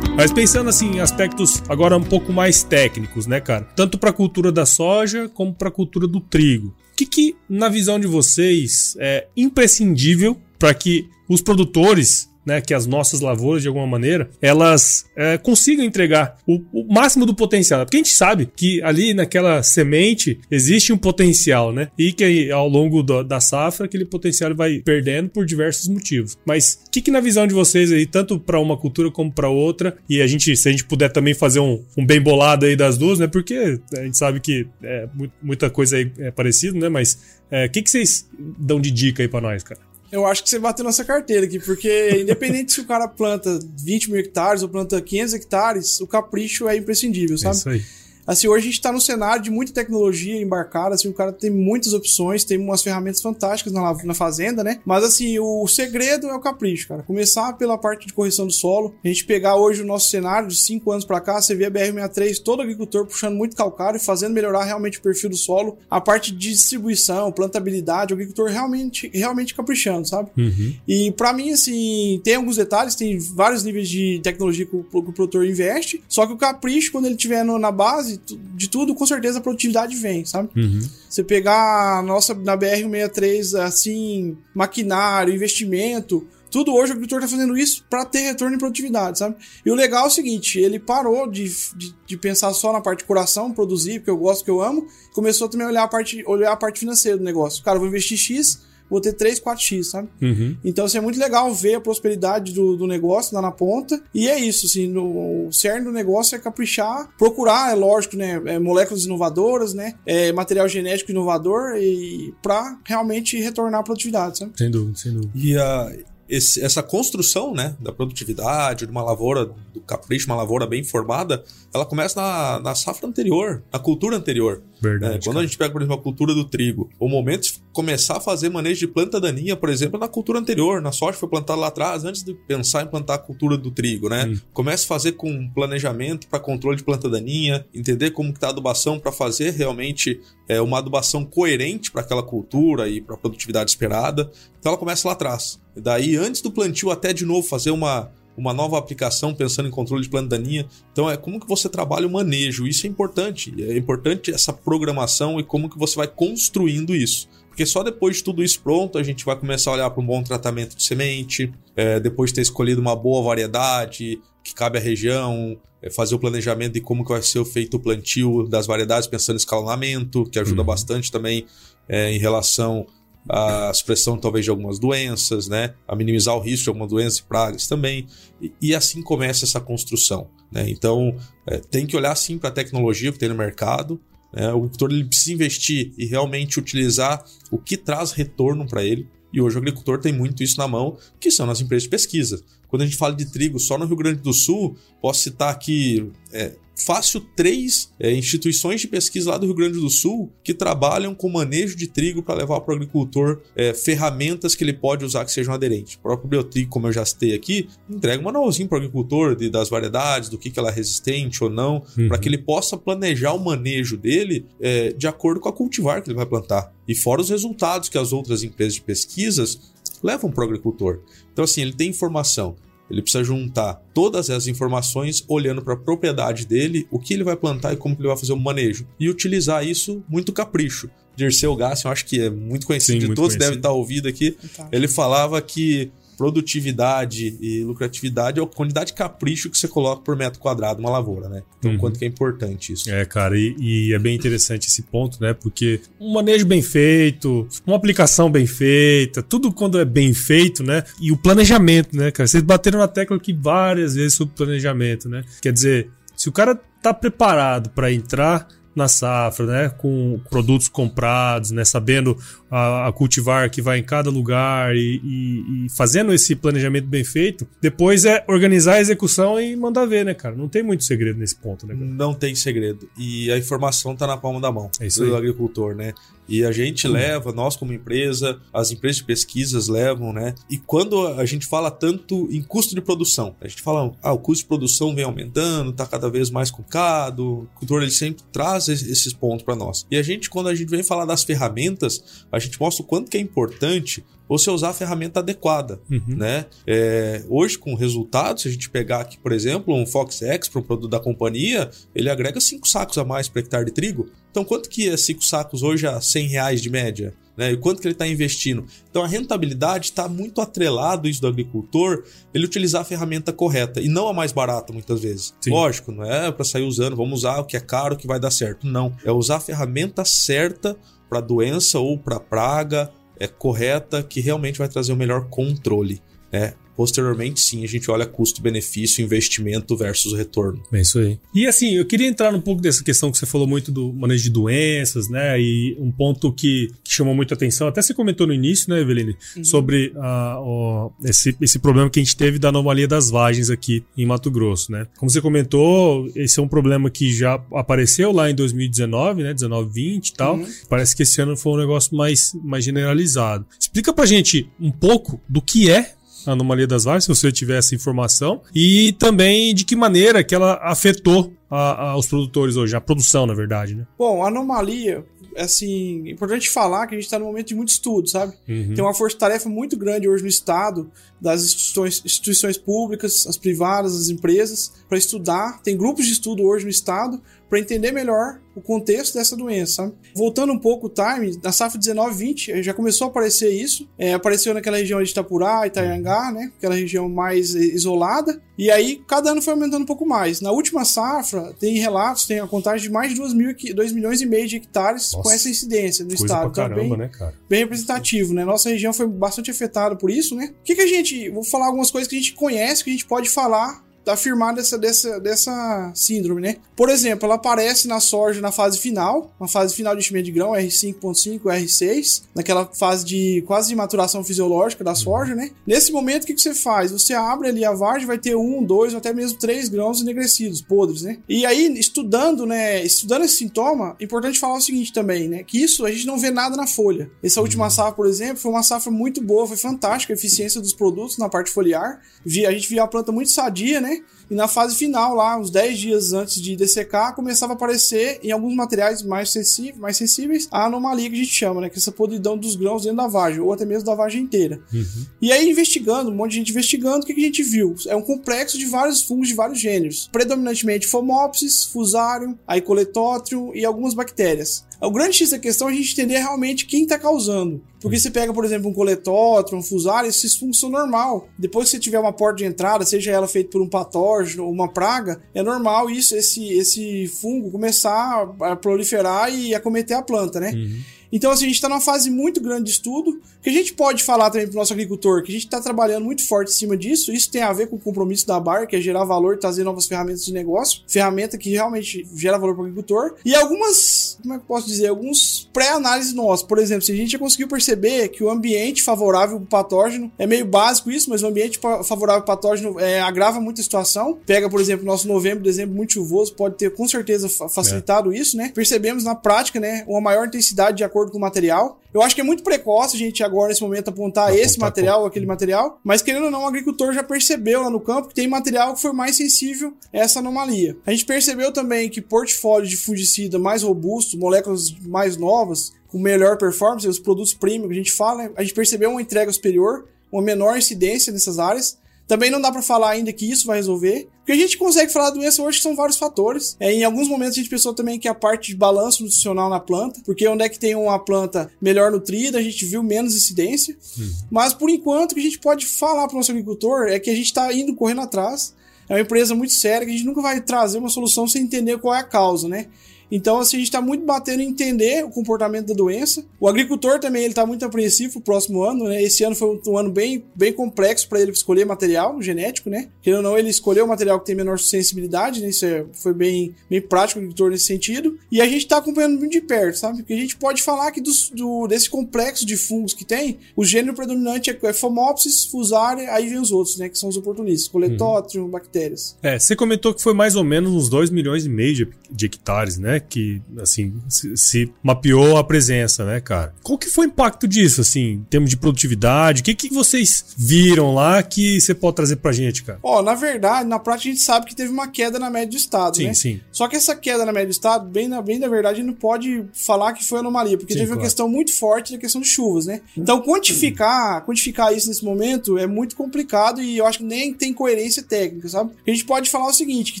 Mas 0.18 0.32
pensando 0.32 0.68
assim 0.68 0.96
em 0.96 1.00
aspectos 1.00 1.62
agora 1.68 1.96
um 1.96 2.02
pouco 2.02 2.32
mais 2.32 2.64
técnicos, 2.64 3.28
né, 3.28 3.40
cara? 3.40 3.64
Tanto 3.76 3.96
para 3.96 4.10
a 4.10 4.12
cultura 4.12 4.50
da 4.50 4.66
soja 4.66 5.28
como 5.28 5.54
para 5.54 5.68
a 5.68 5.70
cultura 5.70 6.08
do 6.08 6.18
trigo. 6.18 6.74
O 6.92 6.96
que, 6.96 7.06
que, 7.06 7.36
na 7.48 7.68
visão 7.68 8.00
de 8.00 8.08
vocês, 8.08 8.96
é 8.98 9.28
imprescindível 9.36 10.36
para 10.58 10.74
que 10.74 11.08
os 11.28 11.40
produtores 11.40 12.28
né, 12.48 12.62
que 12.62 12.72
as 12.72 12.86
nossas 12.86 13.20
lavouras, 13.20 13.60
de 13.60 13.68
alguma 13.68 13.86
maneira, 13.86 14.30
elas 14.40 15.04
é, 15.14 15.36
consigam 15.36 15.84
entregar 15.84 16.38
o, 16.46 16.62
o, 16.72 16.92
máximo 16.92 17.26
do 17.26 17.34
potencial. 17.34 17.84
Porque 17.84 17.98
a 17.98 18.00
gente 18.00 18.14
sabe 18.14 18.48
que 18.56 18.82
ali 18.82 19.12
naquela 19.12 19.62
semente 19.62 20.40
existe 20.50 20.90
um 20.90 20.96
potencial, 20.96 21.72
né? 21.72 21.90
E 21.98 22.10
que 22.10 22.50
ao 22.50 22.66
longo 22.66 23.02
do, 23.02 23.22
da 23.22 23.38
safra 23.38 23.84
aquele 23.84 24.06
potencial 24.06 24.54
vai 24.54 24.78
perdendo 24.78 25.28
por 25.28 25.44
diversos 25.44 25.88
motivos. 25.88 26.38
Mas 26.46 26.80
o 26.86 26.90
que, 26.90 27.02
que 27.02 27.10
na 27.10 27.20
visão 27.20 27.46
de 27.46 27.52
vocês 27.52 27.92
aí, 27.92 28.06
tanto 28.06 28.40
para 28.40 28.58
uma 28.58 28.78
cultura 28.78 29.10
como 29.10 29.30
para 29.30 29.50
outra, 29.50 29.98
e 30.08 30.22
a 30.22 30.26
gente, 30.26 30.56
se 30.56 30.68
a 30.68 30.70
gente 30.70 30.84
puder 30.86 31.12
também 31.12 31.34
fazer 31.34 31.60
um, 31.60 31.84
um 31.98 32.06
bem 32.06 32.20
bolado 32.20 32.64
aí 32.64 32.74
das 32.74 32.96
duas, 32.96 33.18
né? 33.18 33.26
Porque 33.26 33.78
a 33.92 34.04
gente 34.04 34.16
sabe 34.16 34.40
que 34.40 34.66
é, 34.82 35.06
muita 35.42 35.68
coisa 35.68 35.98
aí 35.98 36.10
é 36.18 36.30
parecido, 36.30 36.78
né? 36.78 36.88
Mas 36.88 37.38
o 37.50 37.54
é, 37.54 37.68
que, 37.68 37.82
que 37.82 37.90
vocês 37.90 38.26
dão 38.58 38.80
de 38.80 38.90
dica 38.90 39.22
aí 39.22 39.28
para 39.28 39.42
nós, 39.42 39.62
cara? 39.62 39.87
Eu 40.10 40.26
acho 40.26 40.42
que 40.42 40.48
você 40.48 40.58
bateu 40.58 40.84
nossa 40.84 41.04
carteira 41.04 41.44
aqui, 41.44 41.58
porque 41.58 42.18
independente 42.20 42.72
se 42.72 42.80
o 42.80 42.86
cara 42.86 43.06
planta 43.06 43.58
20 43.82 44.10
mil 44.10 44.20
hectares 44.20 44.62
ou 44.62 44.68
planta 44.68 45.00
500 45.00 45.34
hectares, 45.34 46.00
o 46.00 46.06
capricho 46.06 46.68
é 46.68 46.76
imprescindível, 46.76 47.36
sabe? 47.36 47.54
É 47.54 47.58
isso 47.58 47.68
aí. 47.68 47.82
Assim, 48.28 48.46
hoje 48.46 48.60
a 48.60 48.64
gente 48.66 48.74
está 48.74 48.92
no 48.92 49.00
cenário 49.00 49.42
de 49.42 49.50
muita 49.50 49.72
tecnologia 49.72 50.38
embarcada, 50.38 50.94
assim, 50.94 51.08
o 51.08 51.14
cara 51.14 51.32
tem 51.32 51.48
muitas 51.48 51.94
opções, 51.94 52.44
tem 52.44 52.58
umas 52.58 52.82
ferramentas 52.82 53.22
fantásticas 53.22 53.72
na, 53.72 53.94
na 54.04 54.12
fazenda, 54.12 54.62
né? 54.62 54.80
Mas, 54.84 55.02
assim, 55.02 55.38
o 55.38 55.66
segredo 55.66 56.28
é 56.28 56.34
o 56.34 56.40
capricho, 56.40 56.88
cara. 56.88 57.02
Começar 57.02 57.54
pela 57.54 57.78
parte 57.78 58.06
de 58.06 58.12
correção 58.12 58.46
do 58.46 58.52
solo. 58.52 58.94
A 59.02 59.08
gente 59.08 59.24
pegar 59.24 59.56
hoje 59.56 59.80
o 59.80 59.86
nosso 59.86 60.10
cenário 60.10 60.46
de 60.48 60.56
5 60.60 60.92
anos 60.92 61.06
para 61.06 61.22
cá, 61.22 61.40
você 61.40 61.54
vê 61.54 61.64
a 61.64 61.70
BR-63, 61.70 62.42
todo 62.42 62.60
agricultor 62.60 63.06
puxando 63.06 63.34
muito 63.34 63.56
calcário 63.56 63.96
e 63.96 64.00
fazendo 64.00 64.34
melhorar 64.34 64.64
realmente 64.64 64.98
o 64.98 65.02
perfil 65.02 65.30
do 65.30 65.36
solo. 65.36 65.78
A 65.90 65.98
parte 65.98 66.30
de 66.30 66.50
distribuição, 66.50 67.32
plantabilidade, 67.32 68.12
o 68.12 68.16
agricultor 68.16 68.50
realmente, 68.50 69.10
realmente 69.14 69.54
caprichando, 69.54 70.06
sabe? 70.06 70.28
Uhum. 70.36 70.74
E 70.86 71.12
para 71.12 71.32
mim, 71.32 71.52
assim, 71.52 72.20
tem 72.22 72.34
alguns 72.34 72.56
detalhes, 72.56 72.94
tem 72.94 73.18
vários 73.18 73.64
níveis 73.64 73.88
de 73.88 74.20
tecnologia 74.22 74.66
que 74.66 74.76
o, 74.76 74.84
que 74.84 74.98
o 74.98 75.12
produtor 75.14 75.46
investe, 75.46 76.04
só 76.06 76.26
que 76.26 76.34
o 76.34 76.36
capricho, 76.36 76.92
quando 76.92 77.06
ele 77.06 77.14
estiver 77.14 77.42
na 77.42 77.72
base, 77.72 78.17
de 78.26 78.68
tudo, 78.68 78.94
com 78.94 79.06
certeza 79.06 79.38
a 79.38 79.42
produtividade 79.42 79.96
vem, 79.96 80.24
sabe? 80.24 80.50
Uhum. 80.56 80.80
Você 81.08 81.22
pegar 81.22 81.98
a 81.98 82.02
nossa 82.02 82.34
na 82.34 82.56
BR-63, 82.56 83.60
assim, 83.60 84.36
maquinário, 84.54 85.34
investimento, 85.34 86.26
tudo 86.50 86.72
hoje 86.74 86.92
o 86.92 86.94
agricultor 86.94 87.18
está 87.18 87.36
fazendo 87.36 87.56
isso 87.56 87.84
para 87.88 88.04
ter 88.04 88.20
retorno 88.20 88.56
em 88.56 88.58
produtividade, 88.58 89.18
sabe? 89.18 89.36
E 89.64 89.70
o 89.70 89.74
legal 89.74 90.04
é 90.04 90.08
o 90.08 90.10
seguinte, 90.10 90.58
ele 90.58 90.78
parou 90.78 91.30
de, 91.30 91.44
de, 91.76 91.94
de, 92.06 92.16
pensar 92.16 92.52
só 92.52 92.72
na 92.72 92.80
parte 92.80 93.00
de 93.00 93.04
coração, 93.04 93.52
produzir, 93.52 94.00
porque 94.00 94.10
eu 94.10 94.16
gosto, 94.16 94.44
que 94.44 94.50
eu 94.50 94.62
amo, 94.62 94.86
começou 95.12 95.48
também 95.48 95.66
a 95.66 95.70
olhar 95.70 95.82
a 95.82 95.88
parte, 95.88 96.22
olhar 96.26 96.52
a 96.52 96.56
parte 96.56 96.80
financeira 96.80 97.18
do 97.18 97.24
negócio. 97.24 97.62
Cara, 97.62 97.76
eu 97.76 97.80
vou 97.80 97.88
investir 97.88 98.16
X, 98.16 98.62
vou 98.88 99.00
ter 99.00 99.12
3, 99.12 99.40
4x, 99.40 99.84
sabe? 99.84 100.08
Uhum. 100.20 100.56
Então, 100.64 100.84
assim, 100.84 100.98
é 100.98 101.00
muito 101.00 101.18
legal 101.18 101.52
ver 101.52 101.74
a 101.74 101.80
prosperidade 101.80 102.52
do, 102.52 102.76
do 102.76 102.86
negócio 102.86 103.34
lá 103.34 103.42
na 103.42 103.50
ponta. 103.50 104.00
E 104.14 104.28
é 104.28 104.38
isso, 104.38 104.66
assim, 104.66 104.88
no, 104.88 105.46
o 105.48 105.52
cerne 105.52 105.84
do 105.84 105.92
negócio 105.92 106.34
é 106.36 106.38
caprichar, 106.38 107.08
procurar, 107.18 107.72
é 107.72 107.74
lógico, 107.74 108.16
né? 108.16 108.40
É, 108.46 108.58
moléculas 108.58 109.04
inovadoras, 109.04 109.74
né? 109.74 109.94
É, 110.06 110.32
material 110.32 110.68
genético 110.68 111.10
inovador 111.10 111.76
e 111.76 112.34
para 112.42 112.78
realmente 112.84 113.38
retornar 113.38 113.80
a 113.80 113.82
produtividade, 113.82 114.38
sabe? 114.38 114.52
Sem 114.56 114.70
dúvida, 114.70 114.98
sem 114.98 115.12
dúvida. 115.12 115.32
E 115.34 115.56
a. 115.56 115.92
Esse, 116.28 116.62
essa 116.62 116.82
construção 116.82 117.54
né, 117.54 117.74
da 117.80 117.90
produtividade, 117.90 118.84
de 118.84 118.92
uma 118.92 119.02
lavoura, 119.02 119.46
do 119.46 119.80
capricho, 119.80 120.26
uma 120.26 120.36
lavoura 120.36 120.66
bem 120.66 120.84
formada, 120.84 121.42
ela 121.72 121.86
começa 121.86 122.20
na, 122.20 122.60
na 122.60 122.74
safra 122.74 123.08
anterior, 123.08 123.62
na 123.72 123.78
cultura 123.78 124.14
anterior. 124.14 124.62
Verdade, 124.80 125.14
né? 125.14 125.20
Quando 125.22 125.34
cara. 125.34 125.40
a 125.40 125.46
gente 125.46 125.58
pega, 125.58 125.72
por 125.72 125.82
exemplo, 125.82 125.98
a 125.98 126.02
cultura 126.02 126.34
do 126.34 126.44
trigo, 126.44 126.88
o 126.98 127.08
momento 127.08 127.42
de 127.42 127.62
começar 127.72 128.16
a 128.16 128.20
fazer 128.20 128.48
manejo 128.48 128.80
de 128.80 128.88
planta 128.88 129.20
daninha, 129.20 129.56
por 129.56 129.68
exemplo, 129.68 129.96
é 129.96 130.00
na 130.00 130.08
cultura 130.08 130.38
anterior, 130.38 130.80
na 130.80 130.92
soja 130.92 131.16
foi 131.16 131.28
plantada 131.28 131.60
lá 131.60 131.68
atrás, 131.68 132.04
antes 132.04 132.22
de 132.22 132.34
pensar 132.34 132.82
em 132.82 132.86
plantar 132.86 133.14
a 133.14 133.18
cultura 133.18 133.56
do 133.56 133.70
trigo, 133.70 134.08
né? 134.08 134.26
Hum. 134.26 134.38
Comece 134.52 134.84
a 134.84 134.88
fazer 134.88 135.12
com 135.12 135.48
planejamento 135.50 136.26
para 136.28 136.40
controle 136.40 136.76
de 136.76 136.84
planta 136.84 137.08
daninha, 137.08 137.64
entender 137.74 138.10
como 138.10 138.32
que 138.32 138.40
tá 138.40 138.48
a 138.48 138.50
adubação 138.50 138.98
para 138.98 139.12
fazer 139.12 139.50
realmente 139.52 140.20
é, 140.48 140.60
uma 140.60 140.78
adubação 140.78 141.24
coerente 141.24 141.90
para 141.90 142.00
aquela 142.00 142.22
cultura 142.22 142.88
e 142.88 143.00
para 143.00 143.14
a 143.14 143.18
produtividade 143.18 143.70
esperada. 143.70 144.30
Então 144.58 144.70
ela 144.70 144.78
começa 144.78 145.06
lá 145.06 145.14
atrás. 145.14 145.60
E 145.76 145.80
daí, 145.80 146.16
antes 146.16 146.40
do 146.40 146.50
plantio, 146.50 146.90
até 146.90 147.12
de 147.12 147.24
novo 147.24 147.46
fazer 147.46 147.70
uma, 147.70 148.10
uma 148.38 148.54
nova 148.54 148.78
aplicação 148.78 149.34
pensando 149.34 149.68
em 149.68 149.70
controle 149.70 150.02
de 150.02 150.08
planta 150.08 150.38
daninha. 150.38 150.66
Então 150.92 151.10
é 151.10 151.16
como 151.16 151.40
que 151.40 151.48
você 151.48 151.68
trabalha 151.68 152.06
o 152.06 152.10
manejo. 152.10 152.66
Isso 152.66 152.86
é 152.86 152.88
importante. 152.88 153.52
É 153.58 153.76
importante 153.76 154.30
essa 154.30 154.52
programação 154.52 155.38
e 155.40 155.42
como 155.42 155.68
que 155.68 155.78
você 155.78 155.96
vai 155.96 156.06
construindo 156.06 156.94
isso. 156.94 157.28
Porque 157.48 157.66
só 157.66 157.82
depois 157.82 158.18
de 158.18 158.24
tudo 158.24 158.42
isso 158.42 158.60
pronto, 158.60 158.96
a 158.98 159.02
gente 159.02 159.24
vai 159.24 159.36
começar 159.36 159.72
a 159.72 159.74
olhar 159.74 159.90
para 159.90 160.00
um 160.00 160.06
bom 160.06 160.22
tratamento 160.22 160.76
de 160.76 160.82
semente, 160.84 161.52
é, 161.74 161.98
depois 161.98 162.30
de 162.30 162.36
ter 162.36 162.42
escolhido 162.42 162.80
uma 162.80 162.94
boa 162.94 163.20
variedade 163.22 164.20
que 164.44 164.54
cabe 164.54 164.78
à 164.78 164.80
região, 164.80 165.58
é, 165.82 165.90
fazer 165.90 166.14
o 166.14 166.18
planejamento 166.18 166.74
de 166.74 166.80
como 166.80 167.04
que 167.04 167.10
vai 167.10 167.20
ser 167.20 167.44
feito 167.44 167.76
o 167.76 167.80
plantio 167.80 168.46
das 168.48 168.66
variedades, 168.66 169.08
pensando 169.08 169.34
em 169.34 169.38
escalonamento, 169.38 170.24
que 170.30 170.38
ajuda 170.38 170.60
Uhum. 170.60 170.66
bastante 170.66 171.10
também 171.10 171.46
é, 171.88 172.12
em 172.12 172.18
relação 172.18 172.86
à 173.28 173.72
supressão 173.72 174.18
talvez 174.18 174.44
de 174.44 174.50
algumas 174.50 174.78
doenças, 174.78 175.48
né? 175.48 175.74
A 175.86 175.94
minimizar 175.94 176.36
o 176.36 176.40
risco 176.40 176.64
de 176.64 176.70
algumas 176.70 176.90
doenças 176.90 177.18
e 177.18 177.22
pragas 177.22 177.66
também. 177.66 178.06
E, 178.40 178.52
e 178.60 178.74
assim 178.74 179.02
começa 179.02 179.44
essa 179.44 179.60
construção. 179.60 180.28
Né? 180.50 180.68
Então 180.68 181.16
é, 181.46 181.58
tem 181.58 181.86
que 181.86 181.96
olhar 181.96 182.14
sim 182.16 182.38
para 182.38 182.48
a 182.48 182.52
tecnologia 182.52 183.12
que 183.12 183.18
tem 183.18 183.28
no 183.28 183.34
mercado. 183.34 184.00
Né? 184.32 184.46
O 184.52 184.58
agricultor 184.58 184.90
ele 184.90 185.04
precisa 185.04 185.32
investir 185.32 185.92
e 185.96 186.06
realmente 186.06 186.58
utilizar 186.58 187.24
o 187.50 187.58
que 187.58 187.76
traz 187.76 188.12
retorno 188.12 188.66
para 188.66 188.84
ele. 188.84 189.08
E 189.32 189.40
hoje 189.40 189.56
o 189.56 189.58
agricultor 189.58 189.98
tem 189.98 190.12
muito 190.12 190.42
isso 190.42 190.58
na 190.58 190.66
mão, 190.66 190.96
que 191.20 191.30
são 191.30 191.48
as 191.50 191.60
empresas 191.60 191.82
de 191.84 191.90
pesquisa. 191.90 192.42
Quando 192.68 192.82
a 192.82 192.84
gente 192.84 192.96
fala 192.96 193.14
de 193.14 193.26
trigo 193.26 193.58
só 193.58 193.78
no 193.78 193.86
Rio 193.86 193.96
Grande 193.96 194.20
do 194.20 194.32
Sul, 194.32 194.76
posso 195.00 195.22
citar 195.22 195.50
aqui 195.52 196.10
é, 196.32 196.54
fácil 196.76 197.20
três 197.34 197.90
é, 197.98 198.12
instituições 198.12 198.80
de 198.80 198.86
pesquisa 198.86 199.30
lá 199.30 199.38
do 199.38 199.46
Rio 199.46 199.54
Grande 199.54 199.78
do 199.80 199.90
Sul 199.90 200.30
que 200.44 200.54
trabalham 200.54 201.14
com 201.14 201.28
manejo 201.28 201.76
de 201.76 201.88
trigo 201.88 202.22
para 202.22 202.36
levar 202.36 202.60
para 202.60 202.72
o 202.72 202.76
agricultor 202.76 203.40
é, 203.56 203.74
ferramentas 203.74 204.54
que 204.54 204.62
ele 204.62 204.72
pode 204.72 205.04
usar 205.04 205.24
que 205.24 205.32
sejam 205.32 205.52
aderentes. 205.52 205.94
O 205.94 206.00
próprio 206.00 206.28
Biotrigo, 206.28 206.70
como 206.70 206.86
eu 206.86 206.92
já 206.92 207.04
citei 207.04 207.34
aqui, 207.34 207.68
entrega 207.90 208.20
um 208.20 208.26
manualzinho 208.26 208.68
para 208.68 208.76
o 208.76 208.78
agricultor 208.78 209.34
de, 209.34 209.50
das 209.50 209.68
variedades, 209.68 210.28
do 210.28 210.38
que, 210.38 210.50
que 210.50 210.58
ela 210.58 210.68
é 210.68 210.72
resistente 210.72 211.42
ou 211.42 211.50
não, 211.50 211.82
Uhum. 211.96 212.08
para 212.08 212.18
que 212.18 212.28
ele 212.28 212.38
possa 212.38 212.76
planejar 212.76 213.32
o 213.32 213.42
manejo 213.42 213.96
dele 213.96 214.44
é, 214.60 214.92
de 214.92 215.06
acordo 215.06 215.40
com 215.40 215.48
a 215.48 215.52
cultivar 215.52 216.02
que 216.02 216.10
ele 216.10 216.16
vai 216.16 216.26
plantar. 216.26 216.72
E 216.86 216.94
fora 216.94 217.20
os 217.20 217.28
resultados 217.30 217.88
que 217.88 217.98
as 217.98 218.12
outras 218.12 218.42
empresas 218.42 218.74
de 218.74 218.80
pesquisas 218.80 219.58
levam 220.02 220.30
para 220.30 220.42
o 220.42 220.46
agricultor. 220.46 221.00
Então, 221.32 221.44
assim, 221.44 221.62
ele 221.62 221.72
tem 221.72 221.90
informação. 221.90 222.56
Ele 222.90 223.02
precisa 223.02 223.22
juntar 223.22 223.74
todas 223.92 224.30
as 224.30 224.46
informações 224.46 225.22
olhando 225.28 225.62
para 225.62 225.74
a 225.74 225.76
propriedade 225.76 226.46
dele, 226.46 226.86
o 226.90 226.98
que 226.98 227.12
ele 227.12 227.22
vai 227.22 227.36
plantar 227.36 227.74
e 227.74 227.76
como 227.76 227.94
ele 227.98 228.08
vai 228.08 228.16
fazer 228.16 228.32
o 228.32 228.36
manejo. 228.38 228.86
E 228.98 229.10
utilizar 229.10 229.66
isso 229.66 230.02
muito 230.08 230.32
capricho. 230.32 230.88
Dirceu 231.14 231.54
Gassen, 231.54 231.88
eu 231.88 231.92
acho 231.92 232.06
que 232.06 232.20
é 232.20 232.30
muito 232.30 232.66
conhecido 232.66 232.94
Sim, 232.94 233.00
de 233.00 233.06
muito 233.06 233.16
todos, 233.16 233.34
conhecido. 233.34 233.50
deve 233.50 233.58
estar 233.58 233.72
ouvido 233.72 234.08
aqui. 234.08 234.36
Tá. 234.56 234.68
Ele 234.72 234.88
falava 234.88 235.42
que 235.42 235.90
produtividade 236.18 237.38
e 237.40 237.62
lucratividade 237.62 238.40
é 238.40 238.42
a 238.42 238.46
quantidade 238.46 238.88
de 238.88 238.94
capricho 238.94 239.48
que 239.48 239.56
você 239.56 239.68
coloca 239.68 240.02
por 240.02 240.16
metro 240.16 240.40
quadrado 240.40 240.82
numa 240.82 240.90
lavoura, 240.90 241.28
né? 241.28 241.42
Então, 241.58 241.70
Uhum. 241.70 241.78
quanto 241.78 241.98
que 241.98 242.04
é 242.04 242.08
importante 242.08 242.72
isso. 242.72 242.90
É, 242.90 243.04
cara, 243.04 243.38
e, 243.38 243.54
e 243.58 243.94
é 243.94 243.98
bem 243.98 244.14
interessante 244.16 244.66
esse 244.66 244.82
ponto, 244.82 245.20
né? 245.20 245.32
Porque 245.32 245.80
um 246.00 246.12
manejo 246.12 246.44
bem 246.44 246.60
feito, 246.60 247.46
uma 247.66 247.76
aplicação 247.76 248.30
bem 248.30 248.46
feita, 248.46 249.22
tudo 249.22 249.52
quando 249.52 249.78
é 249.78 249.84
bem 249.84 250.12
feito, 250.12 250.62
né? 250.62 250.82
E 251.00 251.12
o 251.12 251.16
planejamento, 251.16 251.96
né, 251.96 252.10
cara? 252.10 252.26
Vocês 252.26 252.42
bateram 252.42 252.78
na 252.80 252.88
tecla 252.88 253.16
aqui 253.16 253.32
várias 253.32 253.94
vezes 253.94 254.14
sobre 254.14 254.34
planejamento, 254.34 255.08
né? 255.08 255.22
Quer 255.40 255.52
dizer, 255.52 255.90
se 256.16 256.28
o 256.28 256.32
cara 256.32 256.58
tá 256.82 256.92
preparado 256.92 257.70
para 257.70 257.92
entrar 257.92 258.48
na 258.74 258.86
safra, 258.86 259.44
né, 259.44 259.68
com 259.70 260.20
produtos 260.30 260.68
comprados, 260.68 261.50
né, 261.50 261.64
sabendo 261.64 262.16
a, 262.50 262.88
a 262.88 262.92
cultivar 262.92 263.50
que 263.50 263.60
vai 263.62 263.78
em 263.78 263.82
cada 263.82 264.10
lugar 264.10 264.74
e, 264.74 265.00
e- 265.04 265.66
e 265.66 265.68
fazendo 265.70 266.12
esse 266.12 266.34
planejamento 266.34 266.86
bem 266.86 267.04
feito, 267.04 267.46
depois 267.60 268.04
é 268.04 268.24
organizar 268.28 268.74
a 268.74 268.80
execução 268.80 269.40
e 269.40 269.54
mandar 269.56 269.86
ver, 269.86 270.04
né, 270.04 270.14
cara? 270.14 270.34
Não 270.34 270.48
tem 270.48 270.62
muito 270.62 270.84
segredo 270.84 271.18
nesse 271.18 271.36
ponto, 271.36 271.66
né? 271.66 271.74
cara? 271.74 271.86
Não 271.86 272.14
tem 272.14 272.34
segredo. 272.34 272.88
E 272.96 273.30
a 273.32 273.38
informação 273.38 273.92
está 273.92 274.06
na 274.06 274.16
palma 274.16 274.40
da 274.40 274.50
mão 274.52 274.70
É 274.80 274.86
isso 274.86 275.04
do 275.04 275.10
aí. 275.12 275.16
agricultor, 275.16 275.74
né? 275.74 275.92
E 276.30 276.44
a 276.44 276.52
gente 276.52 276.86
leva, 276.86 277.32
nós 277.32 277.56
como 277.56 277.72
empresa, 277.72 278.38
as 278.52 278.70
empresas 278.70 278.98
de 278.98 279.04
pesquisas 279.04 279.66
levam, 279.66 280.12
né? 280.12 280.34
E 280.50 280.58
quando 280.58 281.06
a 281.06 281.24
gente 281.24 281.46
fala 281.46 281.70
tanto 281.70 282.28
em 282.30 282.42
custo 282.42 282.74
de 282.74 282.82
produção, 282.82 283.34
a 283.40 283.48
gente 283.48 283.62
fala, 283.62 283.90
ah, 284.02 284.12
o 284.12 284.18
custo 284.18 284.42
de 284.44 284.48
produção 284.48 284.94
vem 284.94 285.04
aumentando, 285.06 285.72
tá 285.72 285.86
cada 285.86 286.10
vez 286.10 286.28
mais 286.28 286.50
complicado, 286.50 287.20
o 287.20 287.42
agricultor 287.54 287.80
ele 287.82 287.90
sempre 287.90 288.22
traz 288.30 288.68
es- 288.68 288.82
esses 288.86 289.12
pontos 289.14 289.42
para 289.42 289.56
nós. 289.56 289.86
E 289.90 289.96
a 289.96 290.02
gente, 290.02 290.28
quando 290.28 290.48
a 290.50 290.54
gente 290.54 290.68
vem 290.68 290.82
falar 290.82 291.06
das 291.06 291.24
ferramentas, 291.24 292.26
a 292.30 292.37
gente 292.38 292.60
mostra 292.60 292.82
o 292.82 292.86
quanto 292.86 293.10
que 293.10 293.16
é 293.16 293.20
importante 293.20 294.04
você 294.28 294.50
usar 294.50 294.70
a 294.70 294.74
ferramenta 294.74 295.20
adequada 295.20 295.80
Uhum. 295.90 296.02
né? 296.08 296.44
É, 296.66 297.24
hoje, 297.28 297.58
com 297.58 297.74
resultados, 297.74 298.42
se 298.42 298.48
a 298.48 298.50
gente 298.50 298.68
pegar 298.68 299.00
aqui, 299.00 299.16
por 299.18 299.32
exemplo, 299.32 299.74
um 299.74 299.86
Fox 299.86 300.20
X 300.22 300.48
para 300.48 300.60
um 300.60 300.64
produto 300.64 300.90
da 300.90 301.00
companhia, 301.00 301.70
ele 301.94 302.10
agrega 302.10 302.40
5 302.40 302.68
sacos 302.68 302.98
a 302.98 303.04
mais 303.04 303.28
por 303.28 303.38
hectare 303.38 303.64
de 303.64 303.72
trigo. 303.72 304.10
Então, 304.30 304.44
quanto 304.44 304.68
que 304.68 304.88
é 304.88 304.96
5 304.96 305.24
sacos 305.24 305.62
hoje 305.62 305.86
a 305.86 306.00
100 306.00 306.26
reais 306.26 306.60
de 306.60 306.68
média? 306.68 307.14
Né? 307.38 307.52
E 307.52 307.56
quanto 307.56 307.80
que 307.80 307.86
ele 307.86 307.94
está 307.94 308.06
investindo? 308.06 308.66
Então, 308.90 309.02
a 309.02 309.06
rentabilidade 309.06 309.86
está 309.86 310.08
muito 310.08 310.40
atrelado 310.40 311.08
isso 311.08 311.20
do 311.20 311.28
agricultor, 311.28 312.02
ele 312.34 312.44
utilizar 312.44 312.82
a 312.82 312.84
ferramenta 312.84 313.32
correta 313.32 313.80
e 313.80 313.88
não 313.88 314.08
a 314.08 314.12
mais 314.12 314.32
barata, 314.32 314.72
muitas 314.72 315.00
vezes. 315.00 315.32
Sim. 315.40 315.50
Lógico, 315.50 315.92
não 315.92 316.04
é 316.04 316.30
para 316.32 316.44
sair 316.44 316.64
usando, 316.64 316.96
vamos 316.96 317.20
usar 317.20 317.38
o 317.38 317.44
que 317.44 317.56
é 317.56 317.60
caro 317.60 317.96
que 317.96 318.08
vai 318.08 318.18
dar 318.18 318.32
certo. 318.32 318.66
Não. 318.66 318.92
É 319.04 319.12
usar 319.12 319.36
a 319.36 319.40
ferramenta 319.40 320.04
certa 320.04 320.76
para 321.08 321.20
doença 321.20 321.78
ou 321.78 321.98
para 321.98 322.20
praga 322.20 322.90
é 323.18 323.26
correta 323.26 324.02
que 324.02 324.20
realmente 324.20 324.58
vai 324.58 324.68
trazer 324.68 324.92
o 324.92 324.96
melhor 324.96 325.28
controle. 325.28 326.00
Né? 326.30 326.54
Posteriormente, 326.78 327.40
sim, 327.40 327.64
a 327.64 327.66
gente 327.66 327.90
olha 327.90 328.06
custo-benefício, 328.06 329.02
investimento 329.02 329.76
versus 329.76 330.12
retorno. 330.16 330.62
É 330.72 330.80
isso 330.80 331.00
aí. 331.00 331.18
E 331.34 331.44
assim, 331.44 331.74
eu 331.74 331.84
queria 331.84 332.06
entrar 332.06 332.32
um 332.32 332.40
pouco 332.40 332.62
dessa 332.62 332.84
questão 332.84 333.10
que 333.10 333.18
você 333.18 333.26
falou 333.26 333.48
muito 333.48 333.72
do 333.72 333.92
manejo 333.92 334.22
de 334.22 334.30
doenças, 334.30 335.08
né? 335.08 335.40
E 335.40 335.76
um 335.80 335.90
ponto 335.90 336.32
que, 336.32 336.70
que 336.84 336.94
chamou 336.94 337.16
muita 337.16 337.34
atenção, 337.34 337.66
até 337.66 337.82
você 337.82 337.92
comentou 337.92 338.28
no 338.28 338.32
início, 338.32 338.72
né, 338.72 338.80
Eveline, 338.80 339.16
sobre 339.42 339.92
ah, 339.96 340.36
ó, 340.38 340.92
esse, 341.02 341.36
esse 341.40 341.58
problema 341.58 341.90
que 341.90 341.98
a 341.98 342.02
gente 342.04 342.16
teve 342.16 342.38
da 342.38 342.50
anomalia 342.50 342.86
das 342.86 343.10
vagens 343.10 343.50
aqui 343.50 343.82
em 343.96 344.06
Mato 344.06 344.30
Grosso, 344.30 344.70
né? 344.70 344.86
Como 344.98 345.10
você 345.10 345.20
comentou, 345.20 346.08
esse 346.14 346.38
é 346.38 346.42
um 346.44 346.46
problema 346.46 346.88
que 346.88 347.12
já 347.12 347.42
apareceu 347.54 348.12
lá 348.12 348.30
em 348.30 348.36
2019, 348.36 349.24
né? 349.24 349.34
19, 349.34 349.68
20 349.68 350.08
e 350.10 350.14
tal. 350.14 350.36
Uhum. 350.36 350.46
Parece 350.68 350.94
que 350.94 351.02
esse 351.02 351.20
ano 351.20 351.36
foi 351.36 351.54
um 351.54 351.58
negócio 351.58 351.96
mais, 351.96 352.36
mais 352.40 352.62
generalizado. 352.64 353.44
Explica 353.58 353.92
pra 353.92 354.06
gente 354.06 354.48
um 354.60 354.70
pouco 354.70 355.20
do 355.28 355.42
que 355.42 355.68
é 355.68 355.78
a 355.78 355.97
anomalia 356.32 356.66
das 356.66 356.84
vagens, 356.84 357.04
se 357.04 357.08
você 357.08 357.30
tiver 357.32 357.58
essa 357.58 357.74
informação, 357.74 358.40
e 358.54 358.92
também 358.98 359.54
de 359.54 359.64
que 359.64 359.74
maneira 359.76 360.22
que 360.24 360.34
ela 360.34 360.58
afetou 360.62 361.32
a- 361.50 361.90
a- 361.90 361.96
os 361.96 362.06
produtores 362.06 362.56
hoje, 362.56 362.76
a 362.76 362.80
produção, 362.80 363.26
na 363.26 363.34
verdade, 363.34 363.74
né? 363.74 363.86
Bom, 363.98 364.22
anomalia, 364.24 365.04
assim, 365.36 366.06
é 366.08 366.10
importante 366.10 366.50
falar 366.50 366.86
que 366.86 366.94
a 366.94 366.98
gente 366.98 367.04
está 367.06 367.18
num 367.18 367.26
momento 367.26 367.48
de 367.48 367.54
muito 367.54 367.68
estudo, 367.70 368.08
sabe? 368.08 368.34
Uhum. 368.48 368.74
Tem 368.74 368.84
uma 368.84 368.94
força-tarefa 368.94 369.48
muito 369.48 369.76
grande 369.76 370.08
hoje 370.08 370.22
no 370.22 370.28
Estado, 370.28 370.90
das 371.20 371.42
instituições, 371.44 372.02
instituições 372.04 372.56
públicas, 372.56 373.26
as 373.26 373.36
privadas, 373.36 373.94
as 373.96 374.08
empresas, 374.08 374.72
para 374.88 374.98
estudar. 374.98 375.60
Tem 375.62 375.76
grupos 375.76 376.06
de 376.06 376.12
estudo 376.12 376.42
hoje 376.44 376.64
no 376.64 376.70
Estado 376.70 377.20
para 377.48 377.58
entender 377.58 377.92
melhor 377.92 378.40
o 378.54 378.60
contexto 378.60 379.14
dessa 379.14 379.34
doença, 379.36 379.72
sabe? 379.84 379.94
Voltando 380.14 380.52
um 380.52 380.58
pouco 380.58 380.86
o 380.88 380.90
time, 380.90 381.38
na 381.42 381.50
safra 381.52 381.80
19-20 381.80 382.48
eh, 382.50 382.62
já 382.62 382.74
começou 382.74 383.06
a 383.06 383.10
aparecer 383.10 383.50
isso. 383.50 383.88
É, 383.96 384.12
apareceu 384.12 384.52
naquela 384.52 384.76
região 384.76 385.02
de 385.02 385.10
Itapurá, 385.10 385.66
Itaiangá, 385.66 386.30
né? 386.32 386.52
Aquela 386.58 386.74
região 386.74 387.08
mais 387.08 387.54
eh, 387.54 387.60
isolada. 387.60 388.42
E 388.58 388.70
aí, 388.70 389.00
cada 389.06 389.30
ano 389.30 389.40
foi 389.40 389.52
aumentando 389.54 389.82
um 389.82 389.86
pouco 389.86 390.04
mais. 390.04 390.40
Na 390.40 390.50
última 390.50 390.84
safra, 390.84 391.54
tem 391.58 391.78
relatos, 391.78 392.26
tem 392.26 392.40
a 392.40 392.46
contagem 392.48 392.88
de 392.88 392.92
mais 392.92 393.10
de 393.10 393.16
2, 393.16 393.32
mil, 393.32 393.54
2 393.74 393.92
milhões 393.92 394.20
e 394.20 394.26
meio 394.26 394.48
de 394.48 394.56
hectares 394.56 395.10
com 395.10 395.18
Nossa. 395.18 395.34
essa 395.34 395.48
incidência 395.48 396.04
no 396.04 396.12
Estado. 396.12 396.50
pra 396.50 396.64
Então, 396.64 396.76
caramba, 396.76 396.80
bem- 396.80 396.96
né, 396.98 397.08
cara? 397.16 397.34
bem 397.48 397.60
representativo, 397.60 398.34
né? 398.34 398.44
Nossa 398.44 398.68
região 398.68 398.92
foi 398.92 399.06
bastante 399.06 399.50
afetada 399.50 399.94
por 399.96 400.10
isso, 400.10 400.34
né? 400.34 400.52
O 400.60 400.64
que, 400.64 400.74
que 400.74 400.82
a 400.82 400.86
gente. 400.86 401.07
Vou 401.32 401.44
falar 401.44 401.66
algumas 401.66 401.90
coisas 401.90 402.08
que 402.08 402.16
a 402.16 402.18
gente 402.18 402.34
conhece, 402.34 402.84
que 402.84 402.90
a 402.90 402.92
gente 402.92 403.06
pode 403.06 403.28
falar 403.28 403.82
afirmar 404.12 404.54
dessa, 404.54 404.78
dessa, 404.78 405.20
dessa 405.20 405.92
síndrome, 405.94 406.40
né? 406.40 406.56
Por 406.76 406.88
exemplo, 406.88 407.26
ela 407.26 407.34
aparece 407.34 407.88
na 407.88 408.00
soja 408.00 408.40
na 408.40 408.52
fase 408.52 408.78
final, 408.78 409.34
na 409.40 409.48
fase 409.48 409.74
final 409.74 409.94
de 409.94 410.00
enchimento 410.00 410.26
de 410.26 410.32
grão, 410.32 410.50
R5.5, 410.52 411.42
R6, 411.42 412.22
naquela 412.34 412.66
fase 412.66 413.04
de 413.04 413.42
quase 413.46 413.68
de 413.68 413.76
maturação 413.76 414.22
fisiológica 414.24 414.84
da 414.84 414.94
soja, 414.94 415.34
né? 415.34 415.50
Nesse 415.66 415.92
momento, 415.92 416.24
o 416.24 416.26
que, 416.26 416.34
que 416.34 416.40
você 416.40 416.54
faz? 416.54 416.90
Você 416.92 417.14
abre 417.14 417.48
ali 417.48 417.64
a 417.64 417.72
vargem, 417.72 418.06
vai 418.06 418.18
ter 418.18 418.36
um, 418.36 418.62
dois 418.62 418.92
ou 418.92 418.98
até 418.98 419.12
mesmo 419.12 419.38
três 419.38 419.68
grãos 419.68 420.00
enegrecidos, 420.00 420.62
podres, 420.62 421.02
né? 421.02 421.18
E 421.28 421.44
aí, 421.44 421.78
estudando, 421.78 422.46
né, 422.46 422.84
estudando 422.84 423.24
esse 423.24 423.36
sintoma, 423.36 423.96
é 424.00 424.04
importante 424.04 424.38
falar 424.38 424.56
o 424.56 424.60
seguinte 424.60 424.92
também, 424.92 425.28
né, 425.28 425.42
que 425.42 425.62
isso 425.62 425.84
a 425.84 425.90
gente 425.90 426.06
não 426.06 426.18
vê 426.18 426.30
nada 426.30 426.56
na 426.56 426.66
folha. 426.66 427.10
Essa 427.22 427.40
última 427.40 427.70
safra, 427.70 427.92
por 427.92 428.06
exemplo, 428.06 428.36
foi 428.36 428.50
uma 428.50 428.62
safra 428.62 428.90
muito 428.90 429.22
boa, 429.22 429.46
foi 429.46 429.56
fantástica 429.56 430.12
a 430.12 430.16
eficiência 430.16 430.60
dos 430.60 430.72
produtos 430.72 431.18
na 431.18 431.28
parte 431.28 431.50
foliar. 431.50 432.00
A 432.26 432.52
gente 432.52 432.68
via 432.68 432.82
a 432.82 432.86
planta 432.86 433.12
muito 433.12 433.30
sadia, 433.30 433.80
né? 433.80 433.97
E 434.30 434.34
na 434.34 434.46
fase 434.46 434.76
final, 434.76 435.14
lá, 435.14 435.38
uns 435.38 435.50
10 435.50 435.78
dias 435.78 436.12
antes 436.12 436.40
de 436.40 436.54
dessecar, 436.54 437.14
começava 437.14 437.54
a 437.54 437.56
aparecer 437.56 438.20
em 438.22 438.30
alguns 438.30 438.54
materiais 438.54 439.02
mais, 439.02 439.30
sensíveis, 439.30 439.78
mais 439.78 439.96
sensíveis 439.96 440.48
a 440.50 440.66
anomalia 440.66 441.08
que 441.08 441.16
a 441.16 441.18
gente 441.18 441.34
chama, 441.34 441.60
né? 441.60 441.68
Que 441.68 441.76
é 441.76 441.78
essa 441.78 441.92
podridão 441.92 442.36
dos 442.36 442.56
grãos 442.56 442.82
dentro 442.82 442.98
da 442.98 443.06
vagem, 443.06 443.40
ou 443.40 443.52
até 443.52 443.64
mesmo 443.64 443.86
da 443.86 443.94
vagem 443.94 444.22
inteira. 444.22 444.60
Uhum. 444.72 445.06
E 445.20 445.32
aí, 445.32 445.48
investigando, 445.48 446.10
um 446.10 446.14
monte 446.14 446.32
de 446.32 446.36
gente 446.38 446.50
investigando, 446.50 447.04
o 447.04 447.06
que, 447.06 447.14
que 447.14 447.20
a 447.20 447.24
gente 447.24 447.42
viu? 447.42 447.74
É 447.86 447.96
um 447.96 448.02
complexo 448.02 448.58
de 448.58 448.66
vários 448.66 449.02
fungos 449.02 449.28
de 449.28 449.34
vários 449.34 449.58
gêneros. 449.58 450.08
Predominantemente 450.12 450.86
Phomopsis, 450.86 451.64
Fusarium, 451.64 452.36
Aicoletótrium 452.46 453.52
e 453.54 453.64
algumas 453.64 453.94
bactérias. 453.94 454.67
O 454.80 454.90
grande 454.90 455.16
X 455.16 455.30
da 455.30 455.38
questão 455.38 455.68
é 455.68 455.72
a 455.72 455.74
gente 455.74 455.92
entender 455.92 456.18
realmente 456.18 456.64
quem 456.66 456.84
está 456.84 456.98
causando. 456.98 457.60
Porque 457.80 457.98
você 457.98 458.10
pega, 458.10 458.32
por 458.32 458.44
exemplo, 458.44 458.68
um 458.68 458.72
coletótron, 458.72 459.58
um 459.58 459.62
fusário, 459.62 460.08
esses 460.08 460.36
fungos 460.36 460.58
são 460.58 460.70
normal. 460.70 461.28
Depois 461.36 461.66
que 461.66 461.72
você 461.72 461.80
tiver 461.80 461.98
uma 461.98 462.12
porta 462.12 462.36
de 462.38 462.44
entrada, 462.44 462.84
seja 462.84 463.10
ela 463.10 463.26
feita 463.26 463.50
por 463.50 463.60
um 463.60 463.68
patógeno 463.68 464.44
ou 464.44 464.52
uma 464.52 464.68
praga, 464.68 465.20
é 465.34 465.42
normal 465.42 465.90
isso, 465.90 466.14
esse, 466.16 466.44
esse 466.52 467.08
fungo 467.20 467.50
começar 467.50 468.28
a 468.40 468.56
proliferar 468.56 469.32
e 469.32 469.54
acometer 469.54 469.96
a 469.96 470.02
planta, 470.02 470.38
né? 470.38 470.52
Uhum. 470.52 470.80
Então, 471.12 471.30
assim, 471.30 471.44
a 471.44 471.48
gente 471.48 471.56
está 471.56 471.68
numa 471.68 471.80
fase 471.80 472.10
muito 472.10 472.40
grande 472.40 472.64
de 472.64 472.70
estudo, 472.70 473.20
que 473.42 473.50
a 473.50 473.52
gente 473.52 473.72
pode 473.72 474.02
falar 474.02 474.30
também 474.30 474.46
para 474.46 474.56
o 474.56 474.58
nosso 474.58 474.72
agricultor, 474.72 475.22
que 475.22 475.30
a 475.30 475.34
gente 475.34 475.44
está 475.44 475.60
trabalhando 475.60 476.04
muito 476.04 476.26
forte 476.26 476.50
em 476.50 476.54
cima 476.54 476.76
disso. 476.76 477.12
Isso 477.12 477.30
tem 477.30 477.42
a 477.42 477.52
ver 477.52 477.68
com 477.68 477.76
o 477.76 477.80
compromisso 477.80 478.26
da 478.26 478.38
Bar, 478.40 478.66
que 478.66 478.76
é 478.76 478.80
gerar 478.80 479.04
valor, 479.04 479.38
trazer 479.38 479.64
novas 479.64 479.86
ferramentas 479.86 480.24
de 480.24 480.32
negócio, 480.32 480.82
ferramenta 480.86 481.38
que 481.38 481.50
realmente 481.50 482.06
gera 482.14 482.38
valor 482.38 482.54
para 482.54 482.62
o 482.62 482.66
agricultor. 482.66 483.14
E 483.24 483.34
algumas, 483.34 484.18
como 484.22 484.34
é 484.34 484.36
que 484.36 484.42
eu 484.42 484.46
posso 484.46 484.66
dizer, 484.66 484.88
alguns 484.88 485.48
pré-análises 485.52 486.12
nossos. 486.12 486.46
Por 486.46 486.58
exemplo, 486.58 486.84
se 486.84 486.92
a 486.92 486.96
gente 486.96 487.12
já 487.12 487.18
conseguiu 487.18 487.48
perceber 487.48 488.08
que 488.08 488.22
o 488.22 488.30
ambiente 488.30 488.82
favorável 488.82 489.40
para 489.40 489.58
patógeno, 489.58 490.10
é 490.18 490.26
meio 490.26 490.46
básico 490.46 490.90
isso, 490.90 491.10
mas 491.10 491.22
o 491.22 491.26
ambiente 491.26 491.58
favorável 491.58 492.22
para 492.22 492.36
patógeno 492.36 492.78
é, 492.78 493.00
agrava 493.00 493.40
muito 493.40 493.60
a 493.60 493.64
situação. 493.64 494.18
Pega, 494.26 494.48
por 494.48 494.60
exemplo, 494.60 494.84
nosso 494.84 495.06
novembro, 495.06 495.44
dezembro 495.44 495.74
muito 495.74 495.94
chuvoso, 495.94 496.34
pode 496.34 496.56
ter 496.56 496.74
com 496.74 496.88
certeza 496.88 497.28
facilitado 497.28 498.12
é. 498.12 498.18
isso, 498.18 498.36
né? 498.36 498.50
Percebemos 498.54 499.04
na 499.04 499.14
prática, 499.14 499.60
né, 499.60 499.84
uma 499.86 500.00
maior 500.00 500.26
intensidade 500.26 500.78
de 500.78 500.84
acordo 500.84 500.97
acordo 500.98 501.12
com 501.12 501.18
o 501.18 501.20
material. 501.20 501.80
Eu 501.94 502.02
acho 502.02 502.14
que 502.14 502.20
é 502.20 502.24
muito 502.24 502.42
precoce 502.42 502.96
a 502.96 502.98
gente 502.98 503.22
agora, 503.22 503.48
nesse 503.48 503.62
momento, 503.62 503.88
apontar, 503.88 504.28
apontar 504.28 504.44
esse 504.44 504.58
material 504.58 505.00
ou 505.00 505.06
aquele 505.06 505.26
material, 505.26 505.80
mas 505.82 506.02
querendo 506.02 506.24
ou 506.24 506.30
não, 506.30 506.42
o 506.42 506.46
agricultor 506.46 506.92
já 506.92 507.02
percebeu 507.02 507.62
lá 507.62 507.70
no 507.70 507.80
campo 507.80 508.08
que 508.08 508.14
tem 508.14 508.28
material 508.28 508.74
que 508.74 508.82
foi 508.82 508.92
mais 508.92 509.16
sensível 509.16 509.72
a 509.92 509.98
essa 509.98 510.18
anomalia. 510.18 510.76
A 510.84 510.90
gente 510.90 511.04
percebeu 511.04 511.52
também 511.52 511.88
que 511.88 512.02
portfólio 512.02 512.68
de 512.68 512.76
fungicida 512.76 513.38
mais 513.38 513.62
robusto, 513.62 514.18
moléculas 514.18 514.70
mais 514.86 515.16
novas, 515.16 515.72
com 515.88 515.98
melhor 515.98 516.36
performance, 516.36 516.86
os 516.86 516.98
produtos 516.98 517.32
premium 517.32 517.68
que 517.68 517.74
a 517.74 517.78
gente 517.78 517.92
fala, 517.92 518.30
a 518.36 518.42
gente 518.42 518.54
percebeu 518.54 518.90
uma 518.90 519.02
entrega 519.02 519.32
superior, 519.32 519.86
uma 520.12 520.22
menor 520.22 520.58
incidência 520.58 521.12
nessas 521.12 521.38
áreas. 521.38 521.78
Também 522.06 522.30
não 522.30 522.40
dá 522.40 522.50
para 522.50 522.62
falar 522.62 522.90
ainda 522.90 523.12
que 523.12 523.30
isso 523.30 523.46
vai 523.46 523.56
resolver, 523.56 524.08
porque 524.28 524.42
a 524.42 524.44
gente 524.44 524.58
consegue 524.58 524.92
falar 524.92 525.08
da 525.08 525.16
doença 525.16 525.42
hoje 525.42 525.56
que 525.56 525.62
são 525.62 525.74
vários 525.74 525.96
fatores. 525.96 526.54
É, 526.60 526.70
em 526.70 526.84
alguns 526.84 527.08
momentos 527.08 527.32
a 527.32 527.40
gente 527.40 527.48
pensou 527.48 527.72
também 527.72 527.98
que 527.98 528.06
a 528.06 528.14
parte 528.14 528.48
de 528.48 528.56
balanço 528.58 529.02
nutricional 529.02 529.48
na 529.48 529.58
planta, 529.58 530.02
porque 530.04 530.28
onde 530.28 530.44
é 530.44 530.50
que 530.50 530.58
tem 530.58 530.74
uma 530.74 530.98
planta 530.98 531.50
melhor 531.58 531.90
nutrida, 531.90 532.36
a 532.36 532.42
gente 532.42 532.66
viu 532.66 532.82
menos 532.82 533.16
incidência. 533.16 533.74
Uhum. 533.96 534.10
Mas 534.30 534.52
por 534.52 534.68
enquanto 534.68 535.12
o 535.12 535.14
que 535.14 535.20
a 535.22 535.24
gente 535.24 535.38
pode 535.38 535.64
falar 535.64 536.06
para 536.06 536.14
o 536.14 536.18
nosso 536.18 536.30
agricultor 536.30 536.88
é 536.88 536.98
que 536.98 537.08
a 537.08 537.14
gente 537.14 537.24
está 537.24 537.50
indo 537.54 537.74
correndo 537.74 538.02
atrás. 538.02 538.52
É 538.86 538.92
uma 538.96 539.00
empresa 539.00 539.34
muito 539.34 539.54
séria 539.54 539.86
que 539.86 539.92
a 539.94 539.96
gente 539.96 540.04
nunca 540.04 540.20
vai 540.20 540.42
trazer 540.42 540.76
uma 540.76 540.90
solução 540.90 541.26
sem 541.26 541.44
entender 541.44 541.78
qual 541.78 541.94
é 541.94 542.00
a 542.00 542.04
causa, 542.04 542.48
né? 542.48 542.66
Então, 543.10 543.38
assim, 543.38 543.56
a 543.56 543.60
gente 543.60 543.68
está 543.68 543.80
muito 543.80 544.04
batendo 544.04 544.42
em 544.42 544.48
entender 544.48 545.04
o 545.04 545.10
comportamento 545.10 545.66
da 545.66 545.74
doença. 545.74 546.24
O 546.38 546.48
agricultor 546.48 546.98
também 546.98 547.22
ele 547.22 547.32
está 547.32 547.46
muito 547.46 547.64
apreensivo 547.64 548.14
pro 548.14 548.22
próximo 548.22 548.62
ano, 548.62 548.84
né? 548.84 549.02
Esse 549.02 549.24
ano 549.24 549.34
foi 549.34 549.60
um, 549.66 549.78
ano 549.78 549.90
bem, 549.90 550.24
bem 550.34 550.52
complexo 550.52 551.08
para 551.08 551.20
ele 551.20 551.30
escolher 551.30 551.64
material 551.64 552.20
genético, 552.20 552.68
né? 552.70 552.88
Querendo 553.02 553.18
ou 553.18 553.22
não, 553.22 553.38
ele 553.38 553.48
escolheu 553.48 553.84
o 553.84 553.88
material 553.88 554.20
que 554.20 554.26
tem 554.26 554.34
menor 554.34 554.58
sensibilidade, 554.58 555.40
né? 555.40 555.48
Isso 555.48 555.64
é, 555.64 555.84
foi 555.92 556.12
bem, 556.12 556.54
bem 556.68 556.80
prático 556.80 557.18
o 557.18 557.22
agricultor 557.22 557.50
nesse 557.50 557.64
sentido. 557.64 558.18
E 558.30 558.40
a 558.40 558.44
gente 558.44 558.62
está 558.62 558.78
acompanhando 558.78 559.18
muito 559.18 559.32
de 559.32 559.40
perto, 559.40 559.78
sabe? 559.78 559.98
Porque 559.98 560.12
a 560.12 560.16
gente 560.16 560.36
pode 560.36 560.62
falar 560.62 560.90
que 560.90 561.00
dos, 561.00 561.30
do, 561.30 561.66
desse 561.66 561.88
complexo 561.88 562.44
de 562.44 562.56
fungos 562.56 562.92
que 562.92 563.04
tem, 563.04 563.38
o 563.56 563.64
gênero 563.64 563.94
predominante 563.94 564.50
é, 564.50 564.58
é 564.62 564.72
Phomopsis, 564.72 565.46
Fusarium, 565.46 566.06
aí 566.10 566.28
vem 566.28 566.38
os 566.38 566.52
outros, 566.52 566.76
né? 566.76 566.88
Que 566.88 566.98
são 566.98 567.08
os 567.08 567.16
oportunistas, 567.16 567.68
Coletótrium, 567.68 568.44
uhum. 568.44 568.50
bactérias. 568.50 569.16
É, 569.22 569.38
você 569.38 569.56
comentou 569.56 569.94
que 569.94 570.02
foi 570.02 570.12
mais 570.12 570.36
ou 570.36 570.44
menos 570.44 570.72
uns 570.72 570.88
2 570.88 571.10
milhões 571.10 571.46
e 571.46 571.48
meio 571.48 571.74
de, 571.74 571.88
de 572.10 572.26
hectares, 572.26 572.78
né? 572.78 572.97
Que, 573.00 573.40
assim, 573.60 573.94
se, 574.08 574.36
se, 574.36 574.72
mapeou 574.82 575.36
a 575.36 575.44
presença, 575.44 576.04
né, 576.04 576.20
cara? 576.20 576.54
Qual 576.62 576.78
que 576.78 576.88
foi 576.88 577.06
o 577.06 577.08
impacto 577.08 577.46
disso, 577.46 577.80
assim, 577.80 578.12
em 578.12 578.26
termos 578.30 578.50
de 578.50 578.56
produtividade? 578.56 579.40
O 579.40 579.44
que, 579.44 579.54
que 579.54 579.72
vocês 579.72 580.24
viram 580.36 580.94
lá 580.94 581.22
que 581.22 581.60
você 581.60 581.74
pode 581.74 581.96
trazer 581.96 582.16
pra 582.16 582.32
gente, 582.32 582.62
cara? 582.62 582.78
Ó, 582.82 583.02
na 583.02 583.14
verdade, 583.14 583.68
na 583.68 583.78
prática 583.78 584.08
a 584.08 584.12
gente 584.12 584.22
sabe 584.22 584.46
que 584.46 584.54
teve 584.54 584.70
uma 584.70 584.88
queda 584.88 585.18
na 585.18 585.30
média 585.30 585.50
do 585.50 585.56
estado, 585.56 585.96
sim, 585.96 586.04
né? 586.04 586.14
Sim, 586.14 586.34
sim. 586.34 586.40
Só 586.52 586.68
que 586.68 586.76
essa 586.76 586.94
queda 586.94 587.24
na 587.24 587.32
média 587.32 587.48
do 587.48 587.52
estado, 587.52 587.88
bem 587.88 588.08
na, 588.08 588.22
bem 588.22 588.38
na 588.38 588.48
verdade, 588.48 588.82
não 588.82 588.94
pode 588.94 589.44
falar 589.52 589.92
que 589.92 590.04
foi 590.04 590.20
anomalia, 590.20 590.56
porque 590.56 590.72
sim, 590.72 590.78
teve 590.80 590.88
claro. 590.88 591.00
uma 591.00 591.06
questão 591.06 591.28
muito 591.28 591.52
forte 591.52 591.92
da 591.92 591.98
questão 591.98 592.20
de 592.20 592.28
chuvas, 592.28 592.66
né? 592.66 592.80
Então, 592.96 593.20
quantificar, 593.22 594.24
quantificar 594.24 594.74
isso 594.74 594.88
nesse 594.88 595.04
momento 595.04 595.58
é 595.58 595.66
muito 595.66 595.96
complicado 595.96 596.62
e 596.62 596.78
eu 596.78 596.86
acho 596.86 596.98
que 596.98 597.04
nem 597.04 597.32
tem 597.32 597.52
coerência 597.52 598.02
técnica, 598.02 598.48
sabe? 598.48 598.72
A 598.86 598.90
gente 598.90 599.04
pode 599.04 599.30
falar 599.30 599.46
o 599.46 599.52
seguinte, 599.52 599.92
que 599.92 600.00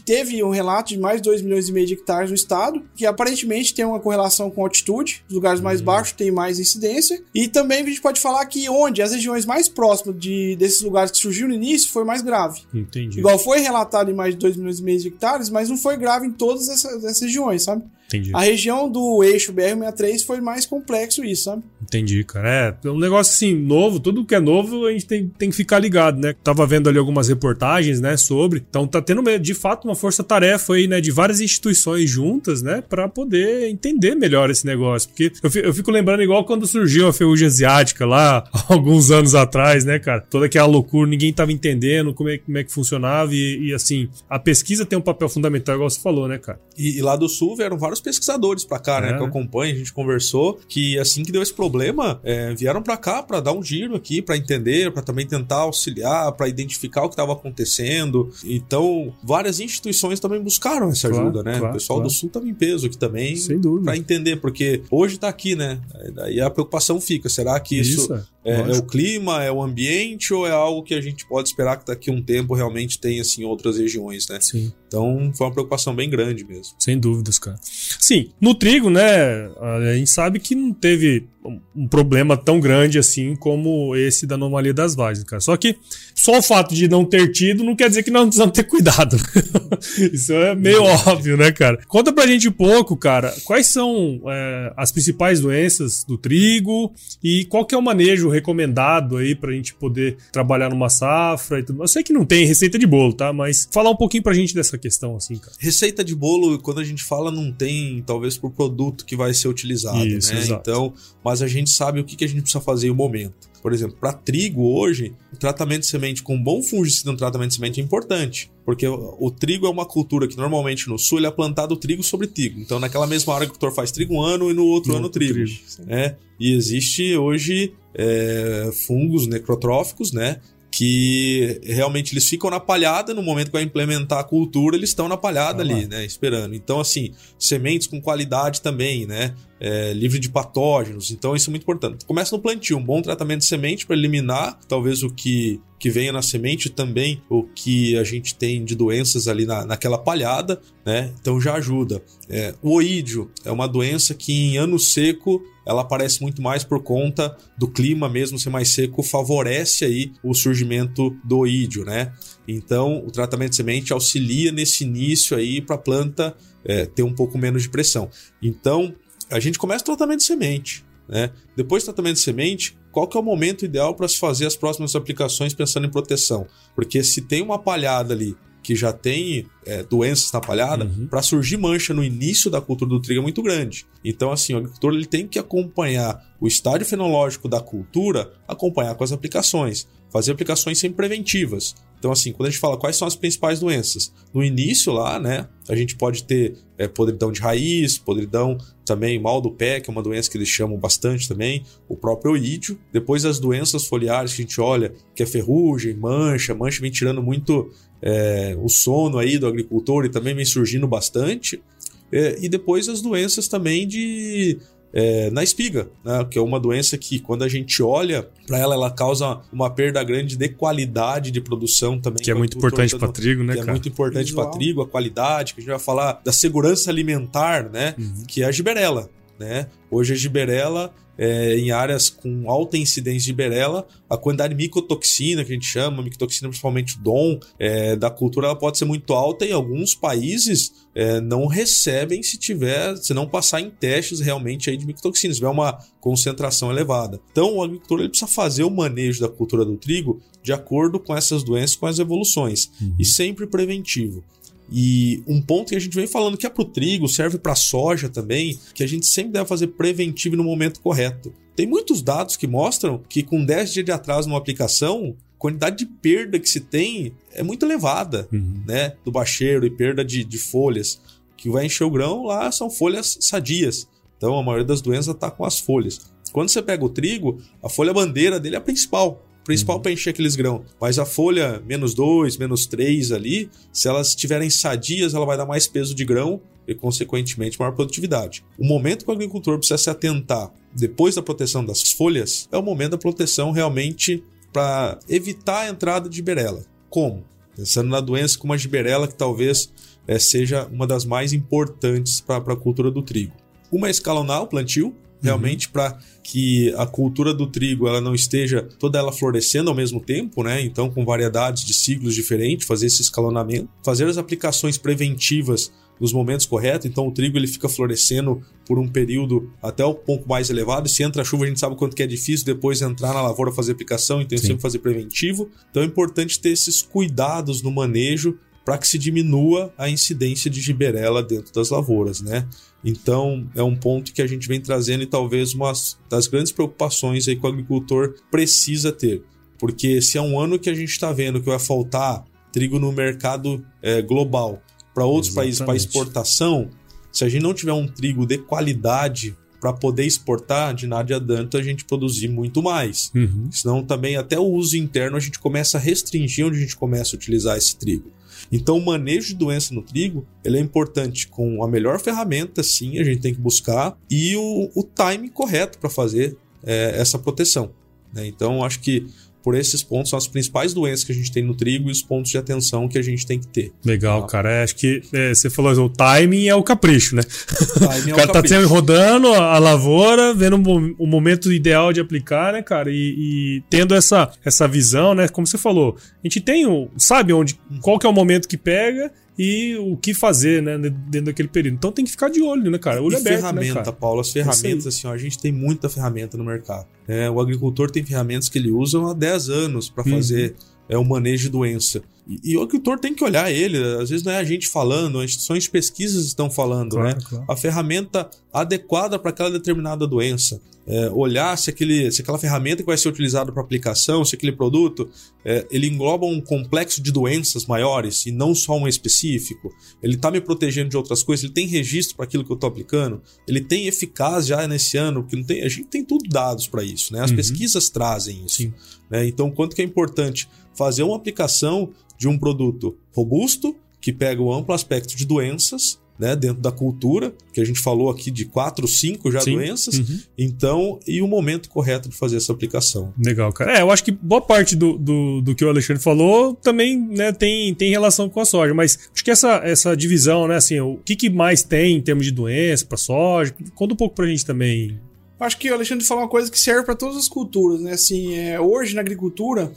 teve 0.00 0.42
um 0.42 0.50
relato 0.50 0.90
de 0.90 0.98
mais 0.98 1.16
de 1.16 1.28
2 1.28 1.42
milhões 1.42 1.68
e 1.68 1.72
meio 1.72 1.86
de 1.86 1.94
hectares 1.94 2.30
no 2.30 2.36
estado, 2.36 2.82
que 2.94 3.06
aparentemente 3.06 3.74
tem 3.74 3.84
uma 3.84 4.00
correlação 4.00 4.50
com 4.50 4.62
altitude, 4.62 5.24
os 5.28 5.34
lugares 5.34 5.60
mais 5.60 5.80
uhum. 5.80 5.86
baixos 5.86 6.12
têm 6.12 6.30
mais 6.30 6.58
incidência, 6.58 7.22
e 7.34 7.48
também 7.48 7.82
a 7.82 7.86
gente 7.86 8.00
pode 8.00 8.20
falar 8.20 8.44
que 8.46 8.68
onde 8.68 9.00
as 9.02 9.12
regiões 9.12 9.46
mais 9.46 9.68
próximas 9.68 10.18
de, 10.18 10.56
desses 10.56 10.82
lugares 10.82 11.10
que 11.10 11.18
surgiu 11.18 11.48
no 11.48 11.54
início 11.54 11.90
foi 11.90 12.04
mais 12.04 12.22
grave. 12.22 12.62
Entendi. 12.74 13.18
Igual 13.18 13.38
foi 13.38 13.60
relatado 13.60 14.10
em 14.10 14.14
mais 14.14 14.34
de 14.34 14.40
2 14.40 14.56
milhões 14.56 14.78
e 14.78 14.82
meio 14.82 14.98
de 14.98 15.08
hectares, 15.08 15.48
mas 15.48 15.68
não 15.68 15.76
foi 15.76 15.96
grave 15.96 16.26
em 16.26 16.32
todas 16.32 16.68
essas, 16.68 17.04
essas 17.04 17.20
regiões, 17.20 17.62
sabe? 17.62 17.84
Entendi. 18.08 18.30
A 18.34 18.40
região 18.40 18.90
do 18.90 19.22
eixo 19.22 19.52
BR-63 19.52 20.24
foi 20.24 20.40
mais 20.40 20.64
complexo 20.64 21.22
isso, 21.22 21.44
sabe? 21.44 21.62
Entendi, 21.82 22.24
cara. 22.24 22.76
É, 22.82 22.88
é 22.88 22.90
um 22.90 22.98
negócio 22.98 23.34
assim, 23.34 23.54
novo, 23.54 24.00
tudo 24.00 24.24
que 24.24 24.34
é 24.34 24.40
novo 24.40 24.86
a 24.86 24.92
gente 24.92 25.06
tem, 25.06 25.28
tem 25.28 25.50
que 25.50 25.56
ficar 25.56 25.78
ligado, 25.78 26.18
né? 26.18 26.34
Tava 26.42 26.66
vendo 26.66 26.88
ali 26.88 26.98
algumas 26.98 27.28
reportagens, 27.28 28.00
né, 28.00 28.16
sobre. 28.16 28.64
Então 28.68 28.86
tá 28.86 29.02
tendo, 29.02 29.22
de 29.38 29.54
fato, 29.54 29.86
uma 29.86 29.94
força-tarefa 29.94 30.74
aí, 30.74 30.86
né, 30.86 31.02
de 31.02 31.10
várias 31.10 31.40
instituições 31.40 32.08
juntas, 32.08 32.62
né, 32.62 32.82
para 32.86 33.08
poder 33.08 33.68
entender 33.68 34.14
melhor 34.14 34.50
esse 34.50 34.64
negócio. 34.64 35.10
Porque 35.10 35.30
eu 35.42 35.50
fico, 35.50 35.66
eu 35.66 35.74
fico 35.74 35.90
lembrando 35.90 36.22
igual 36.22 36.46
quando 36.46 36.66
surgiu 36.66 37.08
a 37.08 37.12
ferrugem 37.12 37.46
asiática 37.46 38.06
lá, 38.06 38.42
alguns 38.70 39.10
anos 39.10 39.34
atrás, 39.34 39.84
né, 39.84 39.98
cara? 39.98 40.22
Toda 40.22 40.46
aquela 40.46 40.66
loucura, 40.66 41.08
ninguém 41.08 41.32
tava 41.32 41.52
entendendo 41.52 42.14
como 42.14 42.30
é, 42.30 42.38
como 42.38 42.56
é 42.56 42.64
que 42.64 42.72
funcionava 42.72 43.34
e, 43.34 43.68
e 43.68 43.74
assim, 43.74 44.08
a 44.30 44.38
pesquisa 44.38 44.86
tem 44.86 44.98
um 44.98 45.02
papel 45.02 45.28
fundamental, 45.28 45.74
igual 45.74 45.90
você 45.90 46.00
falou, 46.00 46.26
né, 46.26 46.38
cara? 46.38 46.58
E, 46.76 46.98
e 46.98 47.02
lá 47.02 47.14
do 47.16 47.28
sul 47.28 47.54
vieram 47.54 47.76
vários 47.76 47.97
vários 47.98 48.00
pesquisadores 48.00 48.64
para 48.64 48.78
cá, 48.78 49.00
né? 49.00 49.10
É. 49.10 49.14
Que 49.14 49.22
eu 49.22 49.26
acompanho, 49.26 49.74
a 49.74 49.78
gente 49.78 49.92
conversou, 49.92 50.58
que 50.68 50.98
assim 50.98 51.22
que 51.22 51.32
deu 51.32 51.42
esse 51.42 51.52
problema, 51.52 52.20
é, 52.22 52.54
vieram 52.54 52.82
para 52.82 52.96
cá 52.96 53.22
para 53.22 53.40
dar 53.40 53.52
um 53.52 53.62
giro 53.62 53.94
aqui, 53.96 54.22
para 54.22 54.36
entender, 54.36 54.92
para 54.92 55.02
também 55.02 55.26
tentar 55.26 55.58
auxiliar, 55.58 56.32
para 56.32 56.48
identificar 56.48 57.04
o 57.04 57.08
que 57.08 57.14
estava 57.14 57.32
acontecendo. 57.32 58.30
Então, 58.44 59.12
várias 59.22 59.60
instituições 59.60 60.20
também 60.20 60.40
buscaram 60.40 60.90
essa 60.90 61.08
ajuda, 61.08 61.42
claro, 61.42 61.44
né? 61.44 61.58
Claro, 61.58 61.70
o 61.70 61.72
pessoal 61.72 61.98
claro. 61.98 62.10
do 62.10 62.14
Sul 62.14 62.28
estava 62.28 62.48
em 62.48 62.54
peso 62.54 62.86
aqui 62.86 62.96
também, 62.96 63.36
para 63.84 63.96
entender, 63.96 64.36
porque 64.36 64.82
hoje 64.90 65.18
tá 65.18 65.28
aqui, 65.28 65.54
né? 65.54 65.80
Daí 66.14 66.40
a 66.40 66.50
preocupação 66.50 67.00
fica, 67.00 67.28
será 67.28 67.58
que 67.60 67.78
isso, 67.78 68.02
isso 68.02 68.26
é, 68.44 68.60
é, 68.60 68.78
o 68.78 68.82
clima, 68.82 69.42
é 69.42 69.52
o 69.52 69.62
ambiente 69.62 70.32
ou 70.32 70.46
é 70.46 70.50
algo 70.50 70.82
que 70.82 70.94
a 70.94 71.00
gente 71.00 71.26
pode 71.28 71.48
esperar 71.48 71.78
que 71.78 71.86
daqui 71.86 72.10
a 72.10 72.12
um 72.12 72.22
tempo 72.22 72.54
realmente 72.54 72.98
tenha 72.98 73.22
assim 73.22 73.44
outras 73.44 73.78
regiões, 73.78 74.28
né? 74.28 74.40
Sim. 74.40 74.72
Então 74.88 75.30
foi 75.34 75.46
uma 75.46 75.52
preocupação 75.52 75.94
bem 75.94 76.10
grande 76.10 76.44
mesmo. 76.44 76.74
Sem 76.78 76.98
dúvidas, 76.98 77.38
cara. 77.38 77.58
Sim, 77.62 78.30
no 78.40 78.54
trigo, 78.54 78.90
né, 78.90 79.50
a 79.60 79.94
gente 79.94 80.10
sabe 80.10 80.40
que 80.40 80.54
não 80.54 80.72
teve 80.72 81.28
um 81.74 81.86
problema 81.86 82.36
tão 82.36 82.60
grande 82.60 82.98
assim 82.98 83.34
como 83.36 83.94
esse 83.96 84.26
da 84.26 84.34
anomalia 84.34 84.74
das 84.74 84.94
vagens, 84.94 85.24
cara. 85.24 85.40
Só 85.40 85.56
que 85.56 85.76
só 86.14 86.38
o 86.38 86.42
fato 86.42 86.74
de 86.74 86.88
não 86.88 87.04
ter 87.04 87.30
tido 87.30 87.64
não 87.64 87.76
quer 87.76 87.88
dizer 87.88 88.02
que 88.02 88.10
não 88.10 88.24
precisamos 88.24 88.54
ter 88.54 88.64
cuidado. 88.64 89.16
Isso 90.12 90.32
é 90.32 90.54
meio 90.54 90.82
óbvio, 90.82 91.36
né, 91.36 91.52
cara? 91.52 91.78
Conta 91.86 92.12
pra 92.12 92.26
gente 92.26 92.48
um 92.48 92.52
pouco, 92.52 92.96
cara, 92.96 93.34
quais 93.44 93.66
são 93.66 94.20
é, 94.26 94.72
as 94.76 94.92
principais 94.92 95.40
doenças 95.40 96.04
do 96.04 96.18
trigo 96.18 96.92
e 97.22 97.44
qual 97.46 97.64
que 97.64 97.74
é 97.74 97.78
o 97.78 97.82
manejo 97.82 98.28
recomendado 98.28 99.16
aí 99.16 99.34
pra 99.34 99.52
gente 99.52 99.74
poder 99.74 100.16
trabalhar 100.32 100.70
numa 100.70 100.88
safra 100.88 101.60
e 101.60 101.62
tudo. 101.62 101.82
Eu 101.82 101.88
sei 101.88 102.02
que 102.02 102.12
não 102.12 102.24
tem 102.24 102.44
receita 102.44 102.78
de 102.78 102.86
bolo, 102.86 103.12
tá? 103.12 103.32
Mas 103.32 103.68
falar 103.70 103.90
um 103.90 103.96
pouquinho 103.96 104.22
pra 104.22 104.34
gente 104.34 104.54
dessa 104.54 104.76
questão, 104.78 105.16
assim, 105.16 105.36
cara. 105.36 105.52
Receita 105.58 106.04
de 106.04 106.14
bolo, 106.14 106.58
quando 106.58 106.80
a 106.80 106.84
gente 106.84 107.02
fala, 107.04 107.30
não 107.30 107.52
tem, 107.52 108.02
talvez, 108.06 108.36
por 108.36 108.50
produto 108.50 109.04
que 109.04 109.16
vai 109.16 109.34
ser 109.34 109.48
utilizado, 109.48 110.06
Isso, 110.06 110.32
né? 110.32 110.40
exato. 110.40 110.70
Então, 110.70 110.92
mas 111.24 111.42
a 111.42 111.46
gente 111.46 111.70
sabe 111.70 112.00
o 112.00 112.04
que 112.04 112.16
que 112.16 112.24
a 112.24 112.28
gente 112.28 112.42
precisa 112.42 112.60
fazer 112.60 112.88
em 112.88 112.90
um 112.90 112.94
momento. 112.94 113.48
Por 113.60 113.72
exemplo, 113.72 113.96
para 114.00 114.12
trigo 114.12 114.62
hoje, 114.62 115.12
o 115.32 115.36
tratamento 115.36 115.80
de 115.80 115.88
semente 115.88 116.22
com 116.22 116.40
bom 116.40 116.62
fungicida 116.62 117.10
no 117.10 117.16
tratamento 117.18 117.48
de 117.50 117.56
semente 117.56 117.80
é 117.80 117.84
importante, 117.84 118.48
porque 118.64 118.86
o, 118.86 119.16
o 119.18 119.30
trigo 119.32 119.66
é 119.66 119.68
uma 119.70 119.84
cultura 119.84 120.28
que 120.28 120.36
normalmente 120.36 120.88
no 120.88 120.96
sul 120.96 121.18
ele 121.18 121.26
é 121.26 121.30
plantado 121.30 121.76
trigo 121.76 122.02
sobre 122.04 122.28
trigo. 122.28 122.60
Então, 122.60 122.78
naquela 122.78 123.06
mesma 123.06 123.32
hora 123.34 123.44
que 123.44 123.50
o 123.50 123.54
agricultor 123.54 123.74
faz 123.74 123.90
trigo 123.90 124.14
um 124.14 124.22
ano 124.22 124.48
e 124.48 124.54
no 124.54 124.64
outro 124.64 124.90
No 124.92 124.98
ano 124.98 125.06
outro 125.06 125.18
trigo. 125.18 125.34
trigo, 125.34 125.60
né? 125.86 126.14
E 126.38 126.52
existe 126.54 127.16
hoje 127.16 127.74
é, 127.92 128.70
fungos 128.86 129.26
necrotróficos, 129.26 130.12
né? 130.12 130.40
Que 130.78 131.60
realmente 131.64 132.14
eles 132.14 132.28
ficam 132.28 132.48
na 132.48 132.60
palhada 132.60 133.12
no 133.12 133.20
momento 133.20 133.46
que 133.46 133.54
vai 133.54 133.64
implementar 133.64 134.20
a 134.20 134.22
cultura, 134.22 134.76
eles 134.76 134.90
estão 134.90 135.08
na 135.08 135.16
palhada 135.16 135.60
Ah 135.60 135.66
lá. 135.66 135.74
ali, 135.74 135.86
né? 135.88 136.04
Esperando. 136.04 136.54
Então, 136.54 136.78
assim, 136.78 137.10
sementes 137.36 137.88
com 137.88 138.00
qualidade 138.00 138.62
também, 138.62 139.04
né? 139.04 139.34
É, 139.58 139.92
livre 139.92 140.20
de 140.20 140.28
patógenos. 140.28 141.10
Então, 141.10 141.34
isso 141.34 141.50
é 141.50 141.50
muito 141.50 141.64
importante. 141.64 142.04
Começa 142.06 142.36
no 142.36 142.40
plantio, 142.40 142.78
um 142.78 142.84
bom 142.84 143.02
tratamento 143.02 143.40
de 143.40 143.46
semente 143.46 143.84
para 143.84 143.96
eliminar 143.96 144.56
talvez 144.68 145.02
o 145.02 145.10
que, 145.10 145.60
que 145.80 145.90
venha 145.90 146.12
na 146.12 146.22
semente 146.22 146.70
também, 146.70 147.20
o 147.28 147.42
que 147.42 147.98
a 147.98 148.04
gente 148.04 148.36
tem 148.36 148.64
de 148.64 148.76
doenças 148.76 149.26
ali 149.26 149.46
na, 149.46 149.66
naquela 149.66 149.98
palhada, 149.98 150.60
né? 150.86 151.12
Então 151.20 151.40
já 151.40 151.54
ajuda. 151.54 152.00
É, 152.28 152.54
o 152.62 152.74
oídio 152.74 153.28
é 153.44 153.50
uma 153.50 153.66
doença 153.66 154.14
que 154.14 154.32
em 154.32 154.58
ano 154.58 154.78
seco 154.78 155.42
ela 155.68 155.82
aparece 155.82 156.22
muito 156.22 156.40
mais 156.40 156.64
por 156.64 156.82
conta 156.82 157.36
do 157.58 157.68
clima 157.68 158.08
mesmo 158.08 158.38
ser 158.38 158.48
mais 158.48 158.70
seco, 158.70 159.02
favorece 159.02 159.84
aí 159.84 160.12
o 160.24 160.32
surgimento 160.32 161.14
do 161.22 161.40
oídio, 161.40 161.84
né? 161.84 162.10
Então, 162.48 163.04
o 163.06 163.10
tratamento 163.10 163.50
de 163.50 163.56
semente 163.56 163.92
auxilia 163.92 164.50
nesse 164.50 164.84
início 164.84 165.36
aí 165.36 165.60
para 165.60 165.76
a 165.76 165.78
planta 165.78 166.34
é, 166.64 166.86
ter 166.86 167.02
um 167.02 167.14
pouco 167.14 167.36
menos 167.36 167.64
de 167.64 167.68
pressão. 167.68 168.08
Então, 168.42 168.94
a 169.30 169.38
gente 169.38 169.58
começa 169.58 169.82
o 169.82 169.84
tratamento 169.84 170.20
de 170.20 170.24
semente, 170.24 170.82
né? 171.06 171.30
Depois 171.54 171.82
do 171.82 171.92
tratamento 171.92 172.14
de 172.14 172.22
semente, 172.22 172.78
qual 172.90 173.06
que 173.06 173.18
é 173.18 173.20
o 173.20 173.22
momento 173.22 173.66
ideal 173.66 173.94
para 173.94 174.08
se 174.08 174.18
fazer 174.18 174.46
as 174.46 174.56
próximas 174.56 174.96
aplicações 174.96 175.52
pensando 175.52 175.86
em 175.86 175.90
proteção? 175.90 176.46
Porque 176.74 177.04
se 177.04 177.20
tem 177.20 177.42
uma 177.42 177.58
palhada 177.58 178.14
ali 178.14 178.34
que 178.68 178.76
já 178.76 178.92
tem 178.92 179.46
é, 179.64 179.82
doenças 179.82 180.30
na 180.30 180.42
palhada, 180.42 180.84
Uhum. 180.84 181.06
para 181.06 181.22
surgir 181.22 181.56
mancha 181.56 181.94
no 181.94 182.04
início 182.04 182.50
da 182.50 182.60
cultura 182.60 182.90
do 182.90 183.00
trigo 183.00 183.20
é 183.20 183.22
muito 183.22 183.42
grande. 183.42 183.86
Então, 184.04 184.30
assim, 184.30 184.52
o 184.52 184.58
agricultor 184.58 184.92
ele 184.92 185.06
tem 185.06 185.26
que 185.26 185.38
acompanhar 185.38 186.22
o 186.38 186.46
estágio 186.46 186.86
fenológico 186.86 187.48
da 187.48 187.62
cultura, 187.62 188.30
acompanhar 188.46 188.94
com 188.94 189.02
as 189.02 189.10
aplicações, 189.10 189.88
fazer 190.12 190.32
aplicações 190.32 190.78
sempre 190.78 190.96
preventivas. 190.96 191.74
Então, 191.98 192.12
assim, 192.12 192.30
quando 192.30 192.46
a 192.46 192.50
gente 192.50 192.60
fala 192.60 192.76
quais 192.76 192.94
são 192.96 193.08
as 193.08 193.16
principais 193.16 193.58
doenças, 193.58 194.12
no 194.32 194.44
início 194.44 194.92
lá, 194.92 195.18
né, 195.18 195.48
a 195.68 195.74
gente 195.74 195.96
pode 195.96 196.22
ter 196.24 196.56
é, 196.76 196.86
podridão 196.86 197.32
de 197.32 197.40
raiz, 197.40 197.98
podridão 197.98 198.56
também, 198.84 199.18
mal 199.18 199.40
do 199.40 199.50
pé, 199.50 199.80
que 199.80 199.90
é 199.90 199.92
uma 199.92 200.02
doença 200.02 200.30
que 200.30 200.38
eles 200.38 200.48
chamam 200.48 200.78
bastante 200.78 201.26
também, 201.28 201.64
o 201.88 201.96
próprio 201.96 202.32
oídio. 202.32 202.78
Depois 202.92 203.24
as 203.24 203.40
doenças 203.40 203.84
foliares 203.86 204.32
que 204.32 204.42
a 204.42 204.44
gente 204.44 204.60
olha, 204.60 204.92
que 205.14 205.22
é 205.22 205.26
ferrugem, 205.26 205.94
mancha, 205.94 206.54
mancha 206.54 206.80
vem 206.80 206.90
tirando 206.90 207.22
muito 207.22 207.70
é, 208.02 208.56
o 208.60 208.68
sono 208.68 209.18
aí 209.18 209.38
do 209.38 209.46
agricultor 209.46 210.04
e 210.04 210.08
também 210.08 210.34
vem 210.34 210.44
surgindo 210.44 210.86
bastante. 210.86 211.62
É, 212.10 212.38
e 212.40 212.48
depois 212.48 212.88
as 212.88 213.02
doenças 213.02 213.48
também 213.48 213.86
de 213.86 214.58
é, 214.92 215.30
na 215.30 215.42
espiga, 215.42 215.90
né? 216.04 216.24
que 216.30 216.38
é 216.38 216.42
uma 216.42 216.58
doença 216.58 216.96
que 216.96 217.18
quando 217.18 217.44
a 217.44 217.48
gente 217.48 217.82
olha 217.82 218.28
para 218.46 218.58
ela, 218.58 218.74
ela 218.74 218.90
causa 218.90 219.40
uma 219.52 219.68
perda 219.68 220.02
grande 220.02 220.36
de 220.36 220.48
qualidade 220.48 221.30
de 221.30 221.40
produção 221.40 222.00
também. 222.00 222.22
Que 222.22 222.30
é 222.30 222.34
muito 222.34 222.56
importante 222.56 222.92
tá 222.92 222.98
para 222.98 223.08
trigo, 223.08 223.42
né, 223.42 223.54
que 223.54 223.60
é 223.60 223.62
cara? 223.62 223.72
muito 223.72 223.88
importante 223.88 224.32
para 224.34 224.46
trigo, 224.46 224.82
a 224.82 224.88
qualidade, 224.88 225.54
que 225.54 225.60
a 225.60 225.62
gente 225.62 225.70
vai 225.70 225.78
falar 225.78 226.20
da 226.24 226.32
segurança 226.32 226.90
alimentar, 226.90 227.68
né? 227.70 227.94
Uhum. 227.98 228.24
Que 228.26 228.42
é 228.42 228.46
a 228.46 228.52
giberela, 228.52 229.10
né? 229.38 229.66
Hoje 229.90 230.14
a 230.14 230.16
giberela, 230.16 230.94
é, 231.18 231.58
em 231.58 231.72
áreas 231.72 232.08
com 232.08 232.48
alta 232.48 232.78
incidência 232.78 233.18
de 233.18 233.26
giberela, 233.26 233.86
a 234.08 234.16
quantidade 234.16 234.54
de 234.54 234.62
micotoxina, 234.62 235.44
que 235.44 235.50
a 235.50 235.54
gente 235.54 235.66
chama, 235.66 236.02
micotoxina 236.02 236.48
principalmente 236.48 236.98
DOM, 236.98 237.38
é, 237.58 237.96
da 237.96 238.08
cultura, 238.08 238.46
ela 238.46 238.56
pode 238.56 238.78
ser 238.78 238.84
muito 238.84 239.12
alta 239.12 239.44
e 239.44 239.52
alguns 239.52 239.94
países 239.94 240.72
é, 240.94 241.20
não 241.20 241.46
recebem 241.46 242.22
se 242.22 242.38
tiver, 242.38 242.96
se 242.96 243.12
não 243.12 243.28
passar 243.28 243.60
em 243.60 243.70
testes 243.70 244.20
realmente 244.20 244.70
aí 244.70 244.76
de 244.76 244.86
micotoxina, 244.86 245.34
se 245.34 245.40
tiver 245.40 245.50
uma 245.50 245.78
concentração 246.00 246.70
elevada. 246.70 247.20
Então 247.32 247.56
o 247.56 247.62
agricultor 247.62 247.98
ele 247.98 248.08
precisa 248.08 248.30
fazer 248.30 248.62
o 248.62 248.70
manejo 248.70 249.20
da 249.20 249.28
cultura 249.28 249.64
do 249.64 249.76
trigo 249.76 250.20
de 250.42 250.52
acordo 250.52 250.98
com 250.98 251.14
essas 251.14 251.42
doenças, 251.42 251.76
com 251.76 251.86
as 251.86 251.98
evoluções, 251.98 252.70
e 252.98 253.04
sempre 253.04 253.46
preventivo. 253.46 254.24
E 254.70 255.22
um 255.26 255.40
ponto 255.40 255.70
que 255.70 255.76
a 255.76 255.80
gente 255.80 255.94
vem 255.94 256.06
falando 256.06 256.36
que 256.36 256.46
é 256.46 256.50
para 256.50 256.62
o 256.62 256.64
trigo, 256.66 257.08
serve 257.08 257.38
para 257.38 257.52
a 257.52 257.56
soja 257.56 258.08
também, 258.08 258.58
que 258.74 258.82
a 258.82 258.86
gente 258.86 259.06
sempre 259.06 259.32
deve 259.32 259.46
fazer 259.48 259.68
preventivo 259.68 260.36
no 260.36 260.44
momento 260.44 260.80
correto. 260.80 261.32
Tem 261.56 261.66
muitos 261.66 262.02
dados 262.02 262.36
que 262.36 262.46
mostram 262.46 263.02
que 263.08 263.22
com 263.22 263.44
10 263.44 263.72
dias 263.72 263.84
de 263.86 263.92
atraso 263.92 264.28
numa 264.28 264.38
aplicação, 264.38 265.16
a 265.36 265.38
quantidade 265.38 265.78
de 265.78 265.86
perda 265.86 266.38
que 266.38 266.48
se 266.48 266.60
tem 266.60 267.12
é 267.32 267.42
muito 267.42 267.64
elevada, 267.64 268.28
Uhum. 268.32 268.62
né? 268.66 268.92
Do 269.04 269.10
bacheiro 269.10 269.64
e 269.66 269.70
perda 269.70 270.04
de, 270.04 270.22
de 270.24 270.38
folhas. 270.38 271.00
Que 271.36 271.48
vai 271.48 271.66
encher 271.66 271.84
o 271.84 271.90
grão 271.90 272.24
lá 272.24 272.50
são 272.52 272.68
folhas 272.68 273.16
sadias. 273.20 273.88
Então 274.16 274.36
a 274.38 274.42
maioria 274.42 274.66
das 274.66 274.80
doenças 274.80 275.14
está 275.14 275.30
com 275.30 275.44
as 275.44 275.58
folhas. 275.58 276.00
Quando 276.32 276.50
você 276.50 276.60
pega 276.60 276.84
o 276.84 276.88
trigo, 276.90 277.40
a 277.62 277.68
folha 277.68 277.92
bandeira 277.94 278.38
dele 278.38 278.56
é 278.56 278.58
a 278.58 278.60
principal. 278.60 279.24
Principal 279.48 279.80
para 279.80 279.90
encher 279.90 280.10
aqueles 280.10 280.36
grãos. 280.36 280.60
Mas 280.78 280.98
a 280.98 281.06
folha 281.06 281.62
menos 281.66 281.94
2, 281.94 282.36
menos 282.36 282.66
3 282.66 283.12
ali, 283.12 283.48
se 283.72 283.88
elas 283.88 284.08
estiverem 284.08 284.50
sadias, 284.50 285.14
ela 285.14 285.24
vai 285.24 285.38
dar 285.38 285.46
mais 285.46 285.66
peso 285.66 285.94
de 285.94 286.04
grão 286.04 286.38
e, 286.66 286.74
consequentemente, 286.74 287.58
maior 287.58 287.72
produtividade. 287.72 288.44
O 288.58 288.66
momento 288.66 289.06
que 289.06 289.10
o 289.10 289.14
agricultor 289.14 289.56
precisa 289.56 289.78
se 289.78 289.88
atentar 289.88 290.52
depois 290.74 291.14
da 291.14 291.22
proteção 291.22 291.64
das 291.64 291.92
folhas 291.92 292.46
é 292.52 292.58
o 292.58 292.62
momento 292.62 292.90
da 292.90 292.98
proteção 292.98 293.50
realmente 293.50 294.22
para 294.52 294.98
evitar 295.08 295.60
a 295.60 295.68
entrada 295.70 296.10
de 296.10 296.16
giberela. 296.16 296.62
Como? 296.90 297.24
Pensando 297.56 297.88
na 297.88 298.00
doença 298.00 298.38
como 298.38 298.52
a 298.52 298.56
giberela, 298.58 299.08
que 299.08 299.14
talvez 299.14 299.72
eh, 300.06 300.18
seja 300.18 300.66
uma 300.66 300.86
das 300.86 301.06
mais 301.06 301.32
importantes 301.32 302.20
para 302.20 302.36
a 302.36 302.56
cultura 302.56 302.90
do 302.90 303.00
trigo. 303.00 303.32
Uma 303.72 303.88
é 303.88 303.90
escalonar 303.90 304.42
o 304.42 304.46
plantio, 304.46 304.94
realmente 305.22 305.68
para 305.68 305.98
que 306.22 306.72
a 306.76 306.86
cultura 306.86 307.32
do 307.34 307.46
trigo 307.46 307.88
ela 307.88 308.00
não 308.00 308.14
esteja 308.14 308.66
toda 308.78 308.98
ela 308.98 309.12
florescendo 309.12 309.70
ao 309.70 309.76
mesmo 309.76 310.00
tempo, 310.00 310.42
né? 310.42 310.60
Então 310.60 310.90
com 310.90 311.04
variedades 311.04 311.64
de 311.64 311.74
ciclos 311.74 312.14
diferentes, 312.14 312.66
fazer 312.66 312.86
esse 312.86 313.02
escalonamento, 313.02 313.68
fazer 313.84 314.06
as 314.06 314.18
aplicações 314.18 314.76
preventivas 314.78 315.72
nos 316.00 316.12
momentos 316.12 316.46
corretos. 316.46 316.86
Então 316.86 317.06
o 317.06 317.12
trigo 317.12 317.36
ele 317.36 317.46
fica 317.46 317.68
florescendo 317.68 318.42
por 318.66 318.78
um 318.78 318.88
período 318.88 319.50
até 319.62 319.84
um 319.84 319.94
pouco 319.94 320.28
mais 320.28 320.50
elevado. 320.50 320.86
E 320.86 320.90
se 320.90 321.02
entra 321.02 321.22
a 321.22 321.24
chuva, 321.24 321.44
a 321.44 321.48
gente 321.48 321.60
sabe 321.60 321.76
quanto 321.76 321.96
que 321.96 322.02
é 322.02 322.06
difícil 322.06 322.46
depois 322.46 322.80
entrar 322.80 323.12
na 323.14 323.22
lavoura 323.22 323.52
fazer 323.52 323.72
aplicação, 323.72 324.20
então 324.20 324.38
Sim. 324.38 324.48
sempre 324.48 324.62
fazer 324.62 324.78
preventivo. 324.78 325.50
Então 325.70 325.82
é 325.82 325.86
importante 325.86 326.38
ter 326.38 326.50
esses 326.50 326.82
cuidados 326.82 327.62
no 327.62 327.70
manejo 327.70 328.38
para 328.64 328.76
que 328.76 328.86
se 328.86 328.98
diminua 328.98 329.72
a 329.78 329.88
incidência 329.88 330.50
de 330.50 330.60
giberela 330.60 331.22
dentro 331.22 331.52
das 331.54 331.70
lavouras, 331.70 332.20
né? 332.20 332.46
Então, 332.84 333.48
é 333.54 333.62
um 333.62 333.74
ponto 333.74 334.12
que 334.12 334.22
a 334.22 334.26
gente 334.26 334.46
vem 334.46 334.60
trazendo 334.60 335.02
e 335.02 335.06
talvez 335.06 335.52
uma 335.52 335.72
das 336.08 336.26
grandes 336.26 336.52
preocupações 336.52 337.26
aí 337.26 337.36
que 337.36 337.44
o 337.44 337.48
agricultor 337.48 338.14
precisa 338.30 338.92
ter. 338.92 339.22
Porque 339.58 340.00
se 340.00 340.16
é 340.16 340.22
um 340.22 340.38
ano 340.38 340.58
que 340.58 340.70
a 340.70 340.74
gente 340.74 340.90
está 340.90 341.12
vendo 341.12 341.40
que 341.40 341.46
vai 341.46 341.58
faltar 341.58 342.24
trigo 342.52 342.78
no 342.78 342.92
mercado 342.92 343.64
eh, 343.82 344.00
global 344.00 344.62
para 344.94 345.04
outros 345.04 345.34
países 345.34 345.58
para 345.58 345.74
Exatamente. 345.74 345.86
exportação, 345.86 346.70
se 347.12 347.24
a 347.24 347.28
gente 347.28 347.42
não 347.42 347.52
tiver 347.52 347.72
um 347.72 347.86
trigo 347.86 348.24
de 348.24 348.38
qualidade 348.38 349.36
para 349.60 349.72
poder 349.72 350.04
exportar, 350.04 350.72
de 350.74 350.86
nada 350.86 351.16
adianta 351.16 351.58
a 351.58 351.62
gente 351.62 351.84
produzir 351.84 352.28
muito 352.28 352.62
mais. 352.62 353.10
Uhum. 353.14 353.48
Senão 353.50 353.82
também 353.82 354.16
até 354.16 354.38
o 354.38 354.44
uso 354.44 354.76
interno 354.76 355.16
a 355.16 355.20
gente 355.20 355.38
começa 355.38 355.78
a 355.78 355.80
restringir 355.80 356.46
onde 356.46 356.58
a 356.58 356.60
gente 356.60 356.76
começa 356.76 357.14
a 357.14 357.16
utilizar 357.16 357.56
esse 357.56 357.76
trigo. 357.76 358.10
Então 358.50 358.78
o 358.78 358.84
manejo 358.84 359.28
de 359.28 359.34
doença 359.34 359.74
no 359.74 359.82
trigo 359.82 360.26
ele 360.44 360.58
é 360.58 360.60
importante 360.60 361.28
com 361.28 361.62
a 361.62 361.68
melhor 361.68 362.00
ferramenta, 362.00 362.62
sim, 362.62 362.98
a 362.98 363.04
gente 363.04 363.20
tem 363.20 363.34
que 363.34 363.40
buscar, 363.40 363.96
e 364.10 364.36
o, 364.36 364.70
o 364.74 364.82
time 364.82 365.28
correto 365.28 365.78
para 365.78 365.90
fazer 365.90 366.36
é, 366.62 367.00
essa 367.00 367.18
proteção. 367.18 367.70
né? 368.12 368.26
Então 368.26 368.64
acho 368.64 368.80
que 368.80 369.06
por 369.42 369.54
esses 369.54 369.82
pontos, 369.82 370.10
são 370.10 370.18
as 370.18 370.26
principais 370.26 370.74
doenças 370.74 371.04
que 371.04 371.12
a 371.12 371.14
gente 371.14 371.30
tem 371.32 371.42
no 371.42 371.54
trigo 371.54 371.88
e 371.88 371.92
os 371.92 372.02
pontos 372.02 372.30
de 372.30 372.38
atenção 372.38 372.88
que 372.88 372.98
a 372.98 373.02
gente 373.02 373.26
tem 373.26 373.38
que 373.38 373.46
ter. 373.46 373.72
Legal, 373.84 374.26
cara. 374.26 374.50
É, 374.50 374.62
acho 374.62 374.76
que 374.76 375.02
é, 375.12 375.34
você 375.34 375.48
falou 375.48 375.70
assim, 375.70 375.80
o 375.80 375.88
timing 375.88 376.48
é 376.48 376.54
o 376.54 376.62
capricho, 376.62 377.14
né? 377.14 377.22
Timing 377.22 378.10
é 378.10 378.12
o 378.12 378.14
o 378.14 378.16
cara 378.16 378.32
tá 378.32 378.46
sempre 378.46 378.66
rodando 378.66 379.28
a 379.28 379.58
lavoura, 379.58 380.34
vendo 380.34 380.56
o 380.56 380.98
o 380.98 381.06
momento 381.06 381.52
ideal 381.52 381.92
de 381.92 382.00
aplicar, 382.00 382.52
né, 382.52 382.62
cara? 382.62 382.90
E, 382.90 382.94
e 382.94 383.62
tendo 383.70 383.94
essa, 383.94 384.30
essa 384.44 384.66
visão, 384.66 385.14
né? 385.14 385.28
Como 385.28 385.46
você 385.46 385.56
falou, 385.56 385.96
a 385.96 386.26
gente 386.26 386.40
tem 386.40 386.66
o. 386.66 386.88
sabe 386.96 387.32
onde, 387.32 387.58
qual 387.80 387.98
que 387.98 388.06
é 388.06 388.08
o 388.08 388.12
momento 388.12 388.48
que 388.48 388.56
pega 388.56 389.10
e 389.38 389.76
o 389.76 389.96
que 389.96 390.12
fazer, 390.12 390.60
né, 390.62 390.76
dentro 390.78 391.26
daquele 391.26 391.48
período. 391.48 391.74
Então 391.76 391.92
tem 391.92 392.04
que 392.04 392.10
ficar 392.10 392.28
de 392.28 392.42
olho, 392.42 392.70
né, 392.70 392.78
cara? 392.78 393.00
Olho 393.00 393.14
e 393.14 393.16
aberto, 393.16 393.36
ferramenta, 393.40 393.82
né? 393.90 393.96
Paulo, 393.98 394.20
as 394.20 394.30
ferramentas, 394.30 394.86
assim, 394.86 395.06
ó, 395.06 395.12
a 395.12 395.16
gente 395.18 395.38
tem 395.38 395.52
muita 395.52 395.88
ferramenta 395.88 396.36
no 396.36 396.44
mercado. 396.44 396.86
né? 397.06 397.30
o 397.30 397.40
agricultor 397.40 397.90
tem 397.90 398.04
ferramentas 398.04 398.48
que 398.48 398.58
ele 398.58 398.70
usa 398.70 398.98
há 399.00 399.14
10 399.14 399.48
anos 399.48 399.88
para 399.88 400.04
Uhum. 400.04 400.16
fazer 400.16 400.56
é, 400.88 400.98
o 400.98 401.04
manejo 401.04 401.44
de 401.44 401.50
doença. 401.50 402.02
E, 402.26 402.52
e 402.52 402.56
o 402.56 402.62
agricultor 402.62 402.98
tem 402.98 403.14
que 403.14 403.22
olhar 403.22 403.50
ele, 403.52 403.78
às 404.00 404.10
vezes 404.10 404.24
não 404.24 404.32
é 404.32 404.38
a 404.38 404.44
gente 404.44 404.66
falando, 404.68 405.18
as 405.18 405.26
instituições 405.26 405.62
de 405.64 405.70
pesquisas 405.70 406.24
estão 406.26 406.50
falando, 406.50 406.90
Claro, 406.96 407.08
né? 407.08 407.24
claro. 407.28 407.44
A 407.48 407.56
ferramenta 407.56 408.28
adequada 408.52 409.18
para 409.18 409.30
aquela 409.30 409.50
determinada 409.50 410.06
doença. 410.06 410.60
É, 410.90 411.10
olhar 411.10 411.56
se, 411.58 411.68
aquele, 411.68 412.10
se 412.10 412.22
aquela 412.22 412.38
ferramenta 412.38 412.82
que 412.82 412.86
vai 412.86 412.96
ser 412.96 413.10
utilizada 413.10 413.52
para 413.52 413.62
aplicação, 413.62 414.24
se 414.24 414.34
aquele 414.34 414.52
produto, 414.52 415.10
é, 415.44 415.66
ele 415.70 415.86
engloba 415.86 416.24
um 416.24 416.40
complexo 416.40 417.02
de 417.02 417.12
doenças 417.12 417.66
maiores 417.66 418.24
e 418.24 418.32
não 418.32 418.54
só 418.54 418.74
um 418.74 418.88
específico. 418.88 419.70
Ele 420.02 420.14
está 420.14 420.30
me 420.30 420.40
protegendo 420.40 420.88
de 420.88 420.96
outras 420.96 421.22
coisas, 421.22 421.44
ele 421.44 421.52
tem 421.52 421.66
registro 421.66 422.16
para 422.16 422.24
aquilo 422.24 422.42
que 422.42 422.50
eu 422.50 422.54
estou 422.54 422.68
aplicando, 422.68 423.20
ele 423.46 423.60
tem 423.60 423.86
eficácia 423.86 424.56
já 424.56 424.66
nesse 424.66 424.96
ano, 424.96 425.22
porque 425.22 425.36
não 425.36 425.44
tem, 425.44 425.62
a 425.62 425.68
gente 425.68 425.88
tem 425.88 426.02
tudo 426.02 426.26
dados 426.28 426.66
para 426.66 426.82
isso, 426.82 427.12
né? 427.12 427.20
As 427.22 427.30
Uhum. 427.30 427.36
pesquisas 427.36 427.90
trazem 427.90 428.44
isso. 428.46 428.72
Né? 429.10 429.26
Então, 429.28 429.50
quanto 429.50 429.76
que 429.76 429.82
é 429.82 429.84
importante 429.84 430.48
fazer 430.74 431.02
uma 431.02 431.16
aplicação 431.16 431.90
de 432.16 432.26
um 432.28 432.38
produto 432.38 432.96
robusto, 433.12 433.76
que 434.00 434.12
pega 434.12 434.40
o 434.40 434.52
amplo 434.52 434.72
aspecto 434.74 435.16
de 435.16 435.26
doenças, 435.26 435.98
né, 436.18 436.34
dentro 436.34 436.60
da 436.60 436.72
cultura, 436.72 437.32
que 437.52 437.60
a 437.60 437.64
gente 437.64 437.80
falou 437.80 438.10
aqui 438.10 438.30
de 438.30 438.44
quatro, 438.44 438.86
cinco 438.88 439.30
já 439.30 439.40
Sim. 439.40 439.52
doenças, 439.54 439.98
Uhum. 439.98 440.18
então, 440.36 440.98
e 441.06 441.22
o 441.22 441.28
momento 441.28 441.68
correto 441.68 442.08
de 442.08 442.16
fazer 442.16 442.36
essa 442.36 442.52
aplicação. 442.52 443.12
Legal, 443.22 443.52
cara. 443.52 443.78
É, 443.78 443.82
eu 443.82 443.90
acho 443.90 444.02
que 444.04 444.10
boa 444.10 444.40
parte 444.40 444.74
do, 444.74 444.98
do, 444.98 445.40
do 445.40 445.54
que 445.54 445.64
o 445.64 445.68
Alexandre 445.68 446.02
falou 446.02 446.54
também 446.54 446.98
né, 446.98 447.32
tem, 447.32 447.74
tem 447.74 447.90
relação 447.90 448.28
com 448.28 448.40
a 448.40 448.44
soja, 448.44 448.74
mas 448.74 448.98
acho 449.14 449.24
que 449.24 449.30
essa, 449.30 449.60
essa 449.64 449.96
divisão, 449.96 450.48
né, 450.48 450.56
assim, 450.56 450.80
o 450.80 450.96
que, 451.04 451.14
que 451.16 451.30
mais 451.30 451.62
tem 451.62 451.96
em 451.96 452.00
termos 452.02 452.24
de 452.24 452.32
doença 452.32 452.84
para 452.86 452.98
soja, 452.98 453.54
conta 453.74 453.94
um 453.94 453.96
pouco 453.96 454.14
pra 454.14 454.26
gente 454.26 454.44
também. 454.44 454.98
Acho 455.40 455.56
que 455.56 455.70
o 455.70 455.74
Alexandre 455.74 456.04
falou 456.04 456.24
uma 456.24 456.28
coisa 456.28 456.50
que 456.50 456.58
serve 456.58 456.84
para 456.84 456.96
todas 456.96 457.16
as 457.16 457.28
culturas, 457.28 457.80
né? 457.80 457.92
Assim, 457.92 458.34
é, 458.36 458.60
hoje 458.60 458.94
na 458.94 459.00
agricultura, 459.00 459.70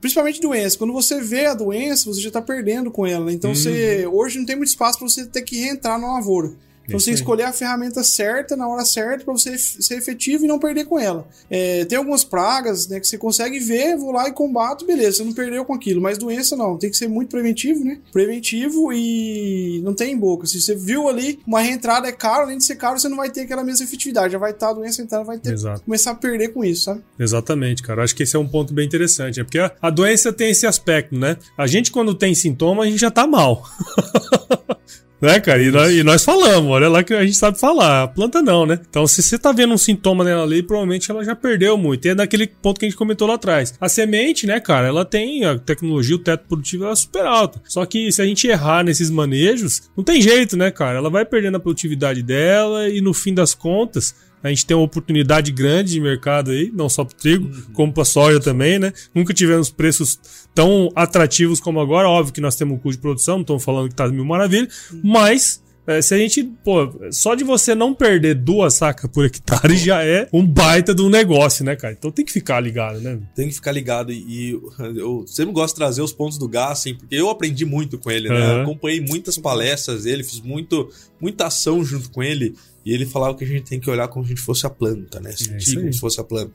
principalmente 0.00 0.40
doença, 0.40 0.78
quando 0.78 0.92
você 0.92 1.20
vê 1.20 1.46
a 1.46 1.54
doença, 1.54 2.06
você 2.06 2.20
já 2.20 2.30
tá 2.30 2.40
perdendo 2.40 2.90
com 2.90 3.04
ela. 3.04 3.32
Então, 3.32 3.54
você 3.54 4.06
hoje 4.06 4.38
não 4.38 4.46
tem 4.46 4.54
muito 4.54 4.68
espaço 4.68 4.98
para 4.98 5.08
você 5.08 5.26
ter 5.26 5.42
que 5.42 5.58
reentrar 5.58 6.00
na 6.00 6.14
lavoura. 6.14 6.52
Então 6.88 6.98
você 6.98 7.12
escolher 7.12 7.42
a 7.42 7.52
ferramenta 7.52 8.02
certa, 8.02 8.56
na 8.56 8.66
hora 8.66 8.84
certa, 8.84 9.24
para 9.24 9.32
você 9.32 9.58
ser 9.58 9.96
efetivo 9.96 10.44
e 10.44 10.48
não 10.48 10.58
perder 10.58 10.86
com 10.86 10.98
ela. 10.98 11.28
É, 11.50 11.84
tem 11.84 11.98
algumas 11.98 12.24
pragas 12.24 12.88
né, 12.88 12.98
que 12.98 13.06
você 13.06 13.18
consegue 13.18 13.58
ver, 13.58 13.96
vou 13.96 14.10
lá 14.10 14.26
e 14.26 14.32
combato, 14.32 14.86
beleza, 14.86 15.18
você 15.18 15.24
não 15.24 15.34
perdeu 15.34 15.64
com 15.64 15.74
aquilo. 15.74 16.00
Mas 16.00 16.16
doença 16.16 16.56
não, 16.56 16.78
tem 16.78 16.90
que 16.90 16.96
ser 16.96 17.08
muito 17.08 17.28
preventivo, 17.28 17.84
né? 17.84 17.98
Preventivo 18.10 18.90
e 18.92 19.80
não 19.84 19.92
tem 19.92 20.16
boca. 20.16 20.46
Se 20.46 20.60
você 20.60 20.74
viu 20.74 21.08
ali, 21.08 21.40
uma 21.46 21.60
reentrada 21.60 22.08
é 22.08 22.12
caro, 22.12 22.44
além 22.44 22.56
de 22.56 22.64
ser 22.64 22.76
caro, 22.76 22.98
você 22.98 23.08
não 23.08 23.18
vai 23.18 23.30
ter 23.30 23.42
aquela 23.42 23.62
mesma 23.62 23.84
efetividade. 23.84 24.32
Já 24.32 24.38
vai 24.38 24.52
estar 24.52 24.70
a 24.70 24.72
doença 24.72 25.02
entrando, 25.02 25.26
vai 25.26 25.38
ter 25.38 25.52
Exato. 25.52 25.82
começar 25.82 26.12
a 26.12 26.14
perder 26.14 26.48
com 26.48 26.64
isso, 26.64 26.84
sabe? 26.84 27.02
Exatamente, 27.18 27.82
cara. 27.82 28.02
Acho 28.02 28.16
que 28.16 28.22
esse 28.22 28.34
é 28.34 28.38
um 28.38 28.48
ponto 28.48 28.72
bem 28.72 28.86
interessante. 28.86 29.40
É 29.40 29.44
porque 29.44 29.58
a, 29.58 29.72
a 29.82 29.90
doença 29.90 30.32
tem 30.32 30.50
esse 30.50 30.66
aspecto, 30.66 31.18
né? 31.18 31.36
A 31.56 31.66
gente, 31.66 31.90
quando 31.90 32.14
tem 32.14 32.34
sintoma, 32.34 32.84
a 32.84 32.86
gente 32.86 33.00
já 33.00 33.10
tá 33.10 33.26
mal. 33.26 33.62
né, 35.20 35.40
cara? 35.40 35.62
E 35.62 35.70
nós, 35.70 35.92
e 35.92 36.02
nós 36.02 36.24
falamos, 36.24 36.70
olha 36.70 36.88
lá 36.88 37.02
que 37.02 37.12
a 37.12 37.24
gente 37.24 37.36
sabe 37.36 37.58
falar. 37.58 38.04
A 38.04 38.08
planta 38.08 38.40
não, 38.40 38.66
né? 38.66 38.78
Então, 38.88 39.06
se 39.06 39.22
você 39.22 39.38
tá 39.38 39.52
vendo 39.52 39.74
um 39.74 39.78
sintoma 39.78 40.24
nela 40.24 40.42
ali, 40.42 40.62
provavelmente 40.62 41.10
ela 41.10 41.24
já 41.24 41.34
perdeu 41.34 41.76
muito. 41.76 42.06
E 42.06 42.10
é 42.10 42.14
daquele 42.14 42.46
ponto 42.46 42.78
que 42.78 42.86
a 42.86 42.88
gente 42.88 42.98
comentou 42.98 43.26
lá 43.26 43.34
atrás. 43.34 43.74
A 43.80 43.88
semente, 43.88 44.46
né, 44.46 44.60
cara, 44.60 44.88
ela 44.88 45.04
tem 45.04 45.44
a 45.44 45.58
tecnologia, 45.58 46.16
o 46.16 46.20
teto 46.20 46.46
produtivo 46.46 46.86
é 46.86 46.94
super 46.94 47.24
alta. 47.24 47.60
Só 47.64 47.84
que 47.84 48.10
se 48.12 48.22
a 48.22 48.26
gente 48.26 48.46
errar 48.46 48.84
nesses 48.84 49.10
manejos, 49.10 49.90
não 49.96 50.04
tem 50.04 50.20
jeito, 50.20 50.56
né, 50.56 50.70
cara? 50.70 50.98
Ela 50.98 51.10
vai 51.10 51.24
perdendo 51.24 51.56
a 51.56 51.60
produtividade 51.60 52.22
dela 52.22 52.88
e 52.88 53.00
no 53.00 53.12
fim 53.12 53.34
das 53.34 53.54
contas, 53.54 54.14
a 54.42 54.48
gente 54.48 54.66
tem 54.66 54.76
uma 54.76 54.84
oportunidade 54.84 55.50
grande 55.50 55.92
de 55.92 56.00
mercado 56.00 56.50
aí, 56.50 56.70
não 56.72 56.88
só 56.88 57.04
para 57.04 57.16
trigo, 57.16 57.50
como 57.72 57.92
para 57.92 58.04
soja 58.04 58.40
também, 58.40 58.78
né? 58.78 58.92
Nunca 59.14 59.34
tivemos 59.34 59.70
preços 59.70 60.18
tão 60.54 60.90
atrativos 60.94 61.60
como 61.60 61.80
agora. 61.80 62.08
Óbvio 62.08 62.32
que 62.32 62.40
nós 62.40 62.56
temos 62.56 62.76
um 62.76 62.78
custo 62.78 62.98
de 62.98 63.02
produção, 63.02 63.36
não 63.36 63.42
estamos 63.42 63.64
falando 63.64 63.88
que 63.88 63.94
tá 63.94 64.08
mil 64.08 64.24
maravilha, 64.24 64.68
mas 65.02 65.62
é, 65.88 66.02
se 66.02 66.14
a 66.14 66.18
gente, 66.18 66.44
pô, 66.62 66.94
só 67.10 67.34
de 67.34 67.42
você 67.42 67.74
não 67.74 67.94
perder 67.94 68.34
duas 68.34 68.74
sacas 68.74 69.10
por 69.10 69.24
hectare 69.24 69.74
já 69.74 70.04
é 70.04 70.28
um 70.30 70.46
baita 70.46 70.94
de 70.94 71.00
um 71.00 71.08
negócio, 71.08 71.64
né, 71.64 71.74
cara? 71.76 71.94
Então 71.98 72.10
tem 72.10 72.26
que 72.26 72.32
ficar 72.32 72.60
ligado, 72.60 73.00
né? 73.00 73.18
Tem 73.34 73.48
que 73.48 73.54
ficar 73.54 73.72
ligado 73.72 74.12
e, 74.12 74.50
e 74.50 74.60
eu 74.96 75.24
sempre 75.26 75.54
gosto 75.54 75.72
de 75.72 75.78
trazer 75.78 76.02
os 76.02 76.12
pontos 76.12 76.36
do 76.36 76.46
Gassen, 76.46 76.94
porque 76.94 77.14
eu 77.14 77.30
aprendi 77.30 77.64
muito 77.64 77.96
com 77.96 78.10
ele, 78.10 78.28
né? 78.28 78.36
Aham. 78.36 78.62
Acompanhei 78.64 79.00
muitas 79.00 79.38
palestras 79.38 80.04
dele, 80.04 80.22
fiz 80.22 80.42
muito, 80.42 80.90
muita 81.18 81.46
ação 81.46 81.82
junto 81.82 82.10
com 82.10 82.22
ele. 82.22 82.54
E 82.88 82.94
ele 82.94 83.04
falava 83.04 83.34
que 83.34 83.44
a 83.44 83.46
gente 83.46 83.64
tem 83.64 83.78
que 83.78 83.90
olhar 83.90 84.08
como 84.08 84.24
se 84.24 84.32
a 84.32 84.34
gente 84.34 84.42
fosse 84.42 84.66
a 84.66 84.70
planta, 84.70 85.20
né? 85.20 85.28
É 85.28 85.36
Sentir 85.36 85.74
como 85.74 85.88
aí. 85.88 85.92
se 85.92 86.00
fosse 86.00 86.18
a 86.18 86.24
planta. 86.24 86.50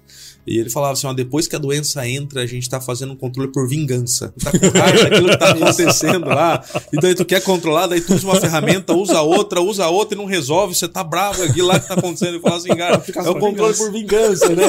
E 0.47 0.57
ele 0.57 0.67
falava 0.67 0.93
assim: 0.93 1.05
ó, 1.05 1.13
depois 1.13 1.47
que 1.47 1.55
a 1.55 1.59
doença 1.59 2.09
entra, 2.09 2.41
a 2.41 2.45
gente 2.47 2.67
tá 2.67 2.81
fazendo 2.81 3.13
um 3.13 3.15
controle 3.15 3.51
por 3.51 3.69
vingança. 3.69 4.34
Tá 4.43 4.49
com 4.51 4.79
raiva 4.79 5.03
daquilo 5.03 5.29
que 5.29 5.38
tá 5.38 5.51
acontecendo 5.53 6.25
lá. 6.25 6.65
E 6.91 6.97
daí 6.99 7.13
tu 7.13 7.23
quer 7.23 7.39
controlar, 7.43 7.86
daí 7.86 8.01
tu 8.01 8.15
usa 8.15 8.25
uma 8.25 8.41
ferramenta, 8.41 8.95
usa 8.95 9.21
outra, 9.21 9.61
usa 9.61 9.88
outra 9.89 10.15
e 10.15 10.17
não 10.17 10.25
resolve. 10.25 10.73
Você 10.73 10.88
tá 10.88 11.03
bravo 11.03 11.43
aqui 11.43 11.61
lá 11.61 11.79
que 11.79 11.88
tá 11.88 11.93
acontecendo. 11.93 12.29
Ele 12.29 12.39
falava 12.39 12.57
assim, 12.57 12.75
cara, 12.75 13.03
é 13.15 13.29
o 13.29 13.39
controle 13.39 13.77
por 13.77 13.91
vingança, 13.91 14.49
né? 14.55 14.63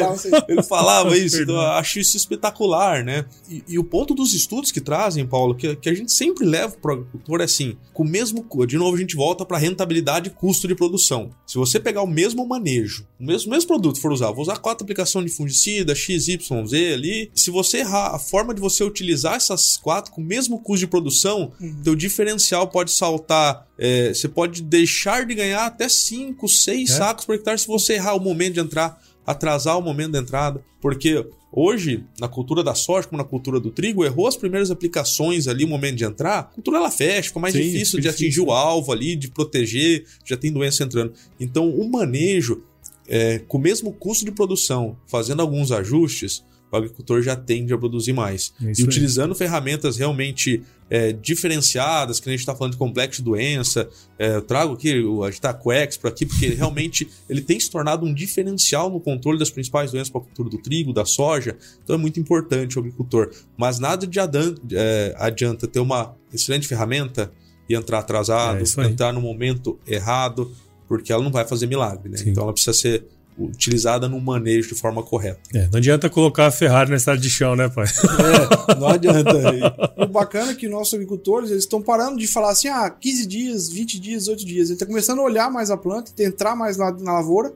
Ele 0.46 0.62
falava 0.62 1.16
isso, 1.16 1.40
então 1.40 1.58
acho 1.58 1.98
isso 1.98 2.14
espetacular, 2.14 3.02
né? 3.02 3.24
E, 3.48 3.64
e 3.68 3.78
o 3.78 3.84
ponto 3.84 4.14
dos 4.14 4.34
estudos 4.34 4.70
que 4.70 4.82
trazem, 4.82 5.26
Paulo, 5.26 5.54
que, 5.54 5.74
que 5.76 5.88
a 5.88 5.94
gente 5.94 6.12
sempre 6.12 6.44
leva 6.44 6.76
pro 6.76 6.92
agricultor 6.92 7.40
é 7.40 7.44
assim: 7.44 7.74
com 7.94 8.02
o 8.02 8.06
mesmo. 8.06 8.46
De 8.66 8.76
novo, 8.76 8.94
a 8.94 9.00
gente 9.00 9.16
volta 9.16 9.46
para 9.46 9.56
rentabilidade 9.56 10.28
e 10.28 10.30
custo 10.30 10.68
de 10.68 10.74
produção. 10.74 11.30
Se 11.54 11.58
você 11.58 11.78
pegar 11.78 12.02
o 12.02 12.06
mesmo 12.08 12.44
manejo, 12.48 13.06
o 13.20 13.24
mesmo, 13.24 13.52
mesmo 13.52 13.68
produto 13.68 14.00
for 14.00 14.10
usar, 14.10 14.32
vou 14.32 14.42
usar 14.42 14.56
quatro 14.56 14.82
aplicações 14.82 15.26
de 15.30 15.36
fungicida, 15.36 15.94
XYZ 15.94 16.50
ali. 16.92 17.30
Se 17.32 17.48
você 17.48 17.78
errar 17.78 18.12
a 18.12 18.18
forma 18.18 18.52
de 18.52 18.60
você 18.60 18.82
utilizar 18.82 19.36
essas 19.36 19.76
quatro 19.76 20.10
com 20.10 20.20
o 20.20 20.24
mesmo 20.24 20.58
custo 20.58 20.80
de 20.80 20.88
produção, 20.88 21.52
teu 21.84 21.94
diferencial 21.94 22.66
pode 22.66 22.90
saltar. 22.90 23.68
é, 23.78 24.12
você 24.14 24.26
pode 24.28 24.62
deixar 24.62 25.24
de 25.26 25.34
ganhar 25.34 25.64
até 25.66 25.88
5, 25.88 26.48
6 26.48 26.90
É. 26.90 26.96
sacos 26.96 27.24
por 27.24 27.36
hectare 27.36 27.58
se 27.60 27.66
você 27.68 27.94
errar 27.94 28.14
o 28.14 28.20
momento 28.20 28.54
de 28.54 28.60
entrar, 28.60 29.00
atrasar 29.26 29.78
o 29.78 29.82
momento 29.82 30.12
da 30.12 30.18
entrada. 30.18 30.62
Porque 30.80 31.26
hoje, 31.52 32.04
na 32.20 32.28
cultura 32.28 32.62
da 32.62 32.74
soja, 32.74 33.06
como 33.06 33.22
na 33.22 33.28
cultura 33.28 33.58
do 33.58 33.70
trigo, 33.70 34.04
errou 34.04 34.26
as 34.26 34.36
primeiras 34.36 34.70
aplicações 34.70 35.46
ali, 35.48 35.64
o 35.64 35.68
momento 35.68 35.96
de 35.96 36.04
entrar, 36.04 36.38
a 36.38 36.42
cultura 36.42 36.78
ela 36.78 36.90
fecha, 36.90 37.28
fica 37.28 37.40
mais 37.40 37.54
Sim, 37.54 37.62
difícil 37.62 38.00
de 38.00 38.08
atingir 38.08 38.40
o 38.40 38.50
alvo 38.50 38.92
ali, 38.92 39.16
de 39.16 39.28
proteger, 39.28 40.04
já 40.24 40.36
tem 40.36 40.52
doença 40.52 40.84
entrando. 40.84 41.12
Então, 41.38 41.68
o 41.70 41.90
manejo, 41.90 42.62
é, 43.08 43.38
com 43.38 43.58
o 43.58 43.60
mesmo 43.60 43.92
custo 43.92 44.24
de 44.24 44.32
produção, 44.32 44.96
fazendo 45.06 45.40
alguns 45.40 45.72
ajustes, 45.72 46.44
o 46.74 46.76
agricultor 46.76 47.22
já 47.22 47.36
tende 47.36 47.72
a 47.72 47.78
produzir 47.78 48.12
mais. 48.12 48.52
É 48.60 48.72
e 48.76 48.82
utilizando 48.82 49.34
ferramentas 49.34 49.96
realmente 49.96 50.62
é, 50.90 51.12
diferenciadas, 51.12 52.20
que 52.20 52.28
a 52.28 52.32
gente 52.32 52.40
está 52.40 52.54
falando 52.54 52.72
de 52.72 52.78
complexo 52.78 53.18
de 53.20 53.24
doença, 53.24 53.88
é, 54.18 54.36
eu 54.36 54.42
trago 54.42 54.74
aqui 54.74 55.00
o 55.02 55.24
Agitaquex 55.24 55.96
para 55.96 56.10
aqui, 56.10 56.26
porque 56.26 56.48
realmente 56.48 57.08
ele 57.28 57.40
tem 57.40 57.58
se 57.58 57.70
tornado 57.70 58.04
um 58.06 58.12
diferencial 58.12 58.90
no 58.90 59.00
controle 59.00 59.38
das 59.38 59.50
principais 59.50 59.90
doenças 59.92 60.10
para 60.10 60.20
a 60.20 60.24
cultura 60.24 60.50
do 60.50 60.58
trigo, 60.58 60.92
da 60.92 61.04
soja, 61.04 61.56
então 61.82 61.96
é 61.96 61.98
muito 61.98 62.20
importante 62.20 62.76
o 62.76 62.80
agricultor. 62.80 63.30
Mas 63.56 63.78
nada 63.78 64.06
de 64.06 64.20
adan- 64.20 64.54
é, 64.72 65.14
adianta 65.18 65.66
ter 65.66 65.80
uma 65.80 66.14
excelente 66.32 66.66
ferramenta 66.68 67.32
e 67.68 67.74
entrar 67.74 68.00
atrasado, 68.00 68.58
É 68.86 68.90
entrar 68.92 69.12
no 69.12 69.20
momento 69.22 69.78
errado, 69.86 70.52
porque 70.86 71.10
ela 71.12 71.22
não 71.22 71.30
vai 71.32 71.46
fazer 71.46 71.66
milagre, 71.66 72.10
né? 72.10 72.18
Então 72.26 72.42
ela 72.44 72.52
precisa 72.52 72.74
ser 72.74 73.06
utilizada 73.38 74.08
no 74.08 74.20
manejo 74.20 74.68
de 74.68 74.74
forma 74.74 75.02
correta. 75.02 75.40
É, 75.52 75.68
não 75.68 75.78
adianta 75.78 76.08
colocar 76.08 76.46
a 76.46 76.50
Ferrari 76.50 76.90
na 76.90 76.96
estrada 76.96 77.20
de 77.20 77.28
chão, 77.28 77.56
né, 77.56 77.68
pai? 77.68 77.86
É, 77.86 78.74
não 78.76 78.88
adianta. 78.88 79.34
O 79.96 80.06
bacana 80.06 80.52
é 80.52 80.54
que 80.54 80.68
nossos 80.68 80.94
agricultores 80.94 81.50
eles 81.50 81.64
estão 81.64 81.80
parando 81.80 82.18
de 82.18 82.26
falar 82.26 82.50
assim, 82.50 82.68
ah, 82.68 82.88
15 82.90 83.26
dias, 83.26 83.68
20 83.68 84.00
dias, 84.00 84.22
18 84.24 84.44
dias. 84.44 84.68
Ele 84.68 84.74
está 84.74 84.86
começando 84.86 85.20
a 85.20 85.22
olhar 85.22 85.50
mais 85.50 85.70
a 85.70 85.76
planta, 85.76 86.12
entrar 86.22 86.54
mais 86.54 86.76
na, 86.76 86.90
na 86.92 87.14
lavoura 87.14 87.52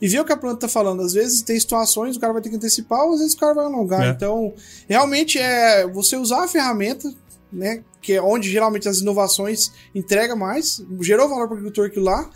e 0.00 0.08
ver 0.08 0.20
o 0.20 0.24
que 0.24 0.32
a 0.32 0.36
planta 0.36 0.66
está 0.66 0.68
falando. 0.68 1.02
Às 1.02 1.12
vezes 1.12 1.42
tem 1.42 1.58
situações, 1.58 2.16
o 2.16 2.20
cara 2.20 2.32
vai 2.32 2.42
ter 2.42 2.48
que 2.48 2.56
antecipar, 2.56 3.04
ou 3.04 3.14
às 3.14 3.20
vezes 3.20 3.34
o 3.34 3.38
cara 3.38 3.54
vai 3.54 3.64
alongar. 3.66 4.02
É. 4.02 4.10
Então, 4.10 4.54
realmente 4.88 5.38
é 5.38 5.86
você 5.86 6.16
usar 6.16 6.44
a 6.44 6.48
ferramenta, 6.48 7.12
né? 7.52 7.82
Que 8.00 8.14
é 8.14 8.22
onde 8.22 8.50
geralmente 8.50 8.88
as 8.88 8.98
inovações 8.98 9.72
entrega 9.94 10.34
mais, 10.34 10.82
gerou 11.00 11.28
valor 11.28 11.46
para 11.46 11.54
o 11.54 11.58
agricultor 11.58 11.86
aquilo 11.86 12.06
lá. 12.06 12.30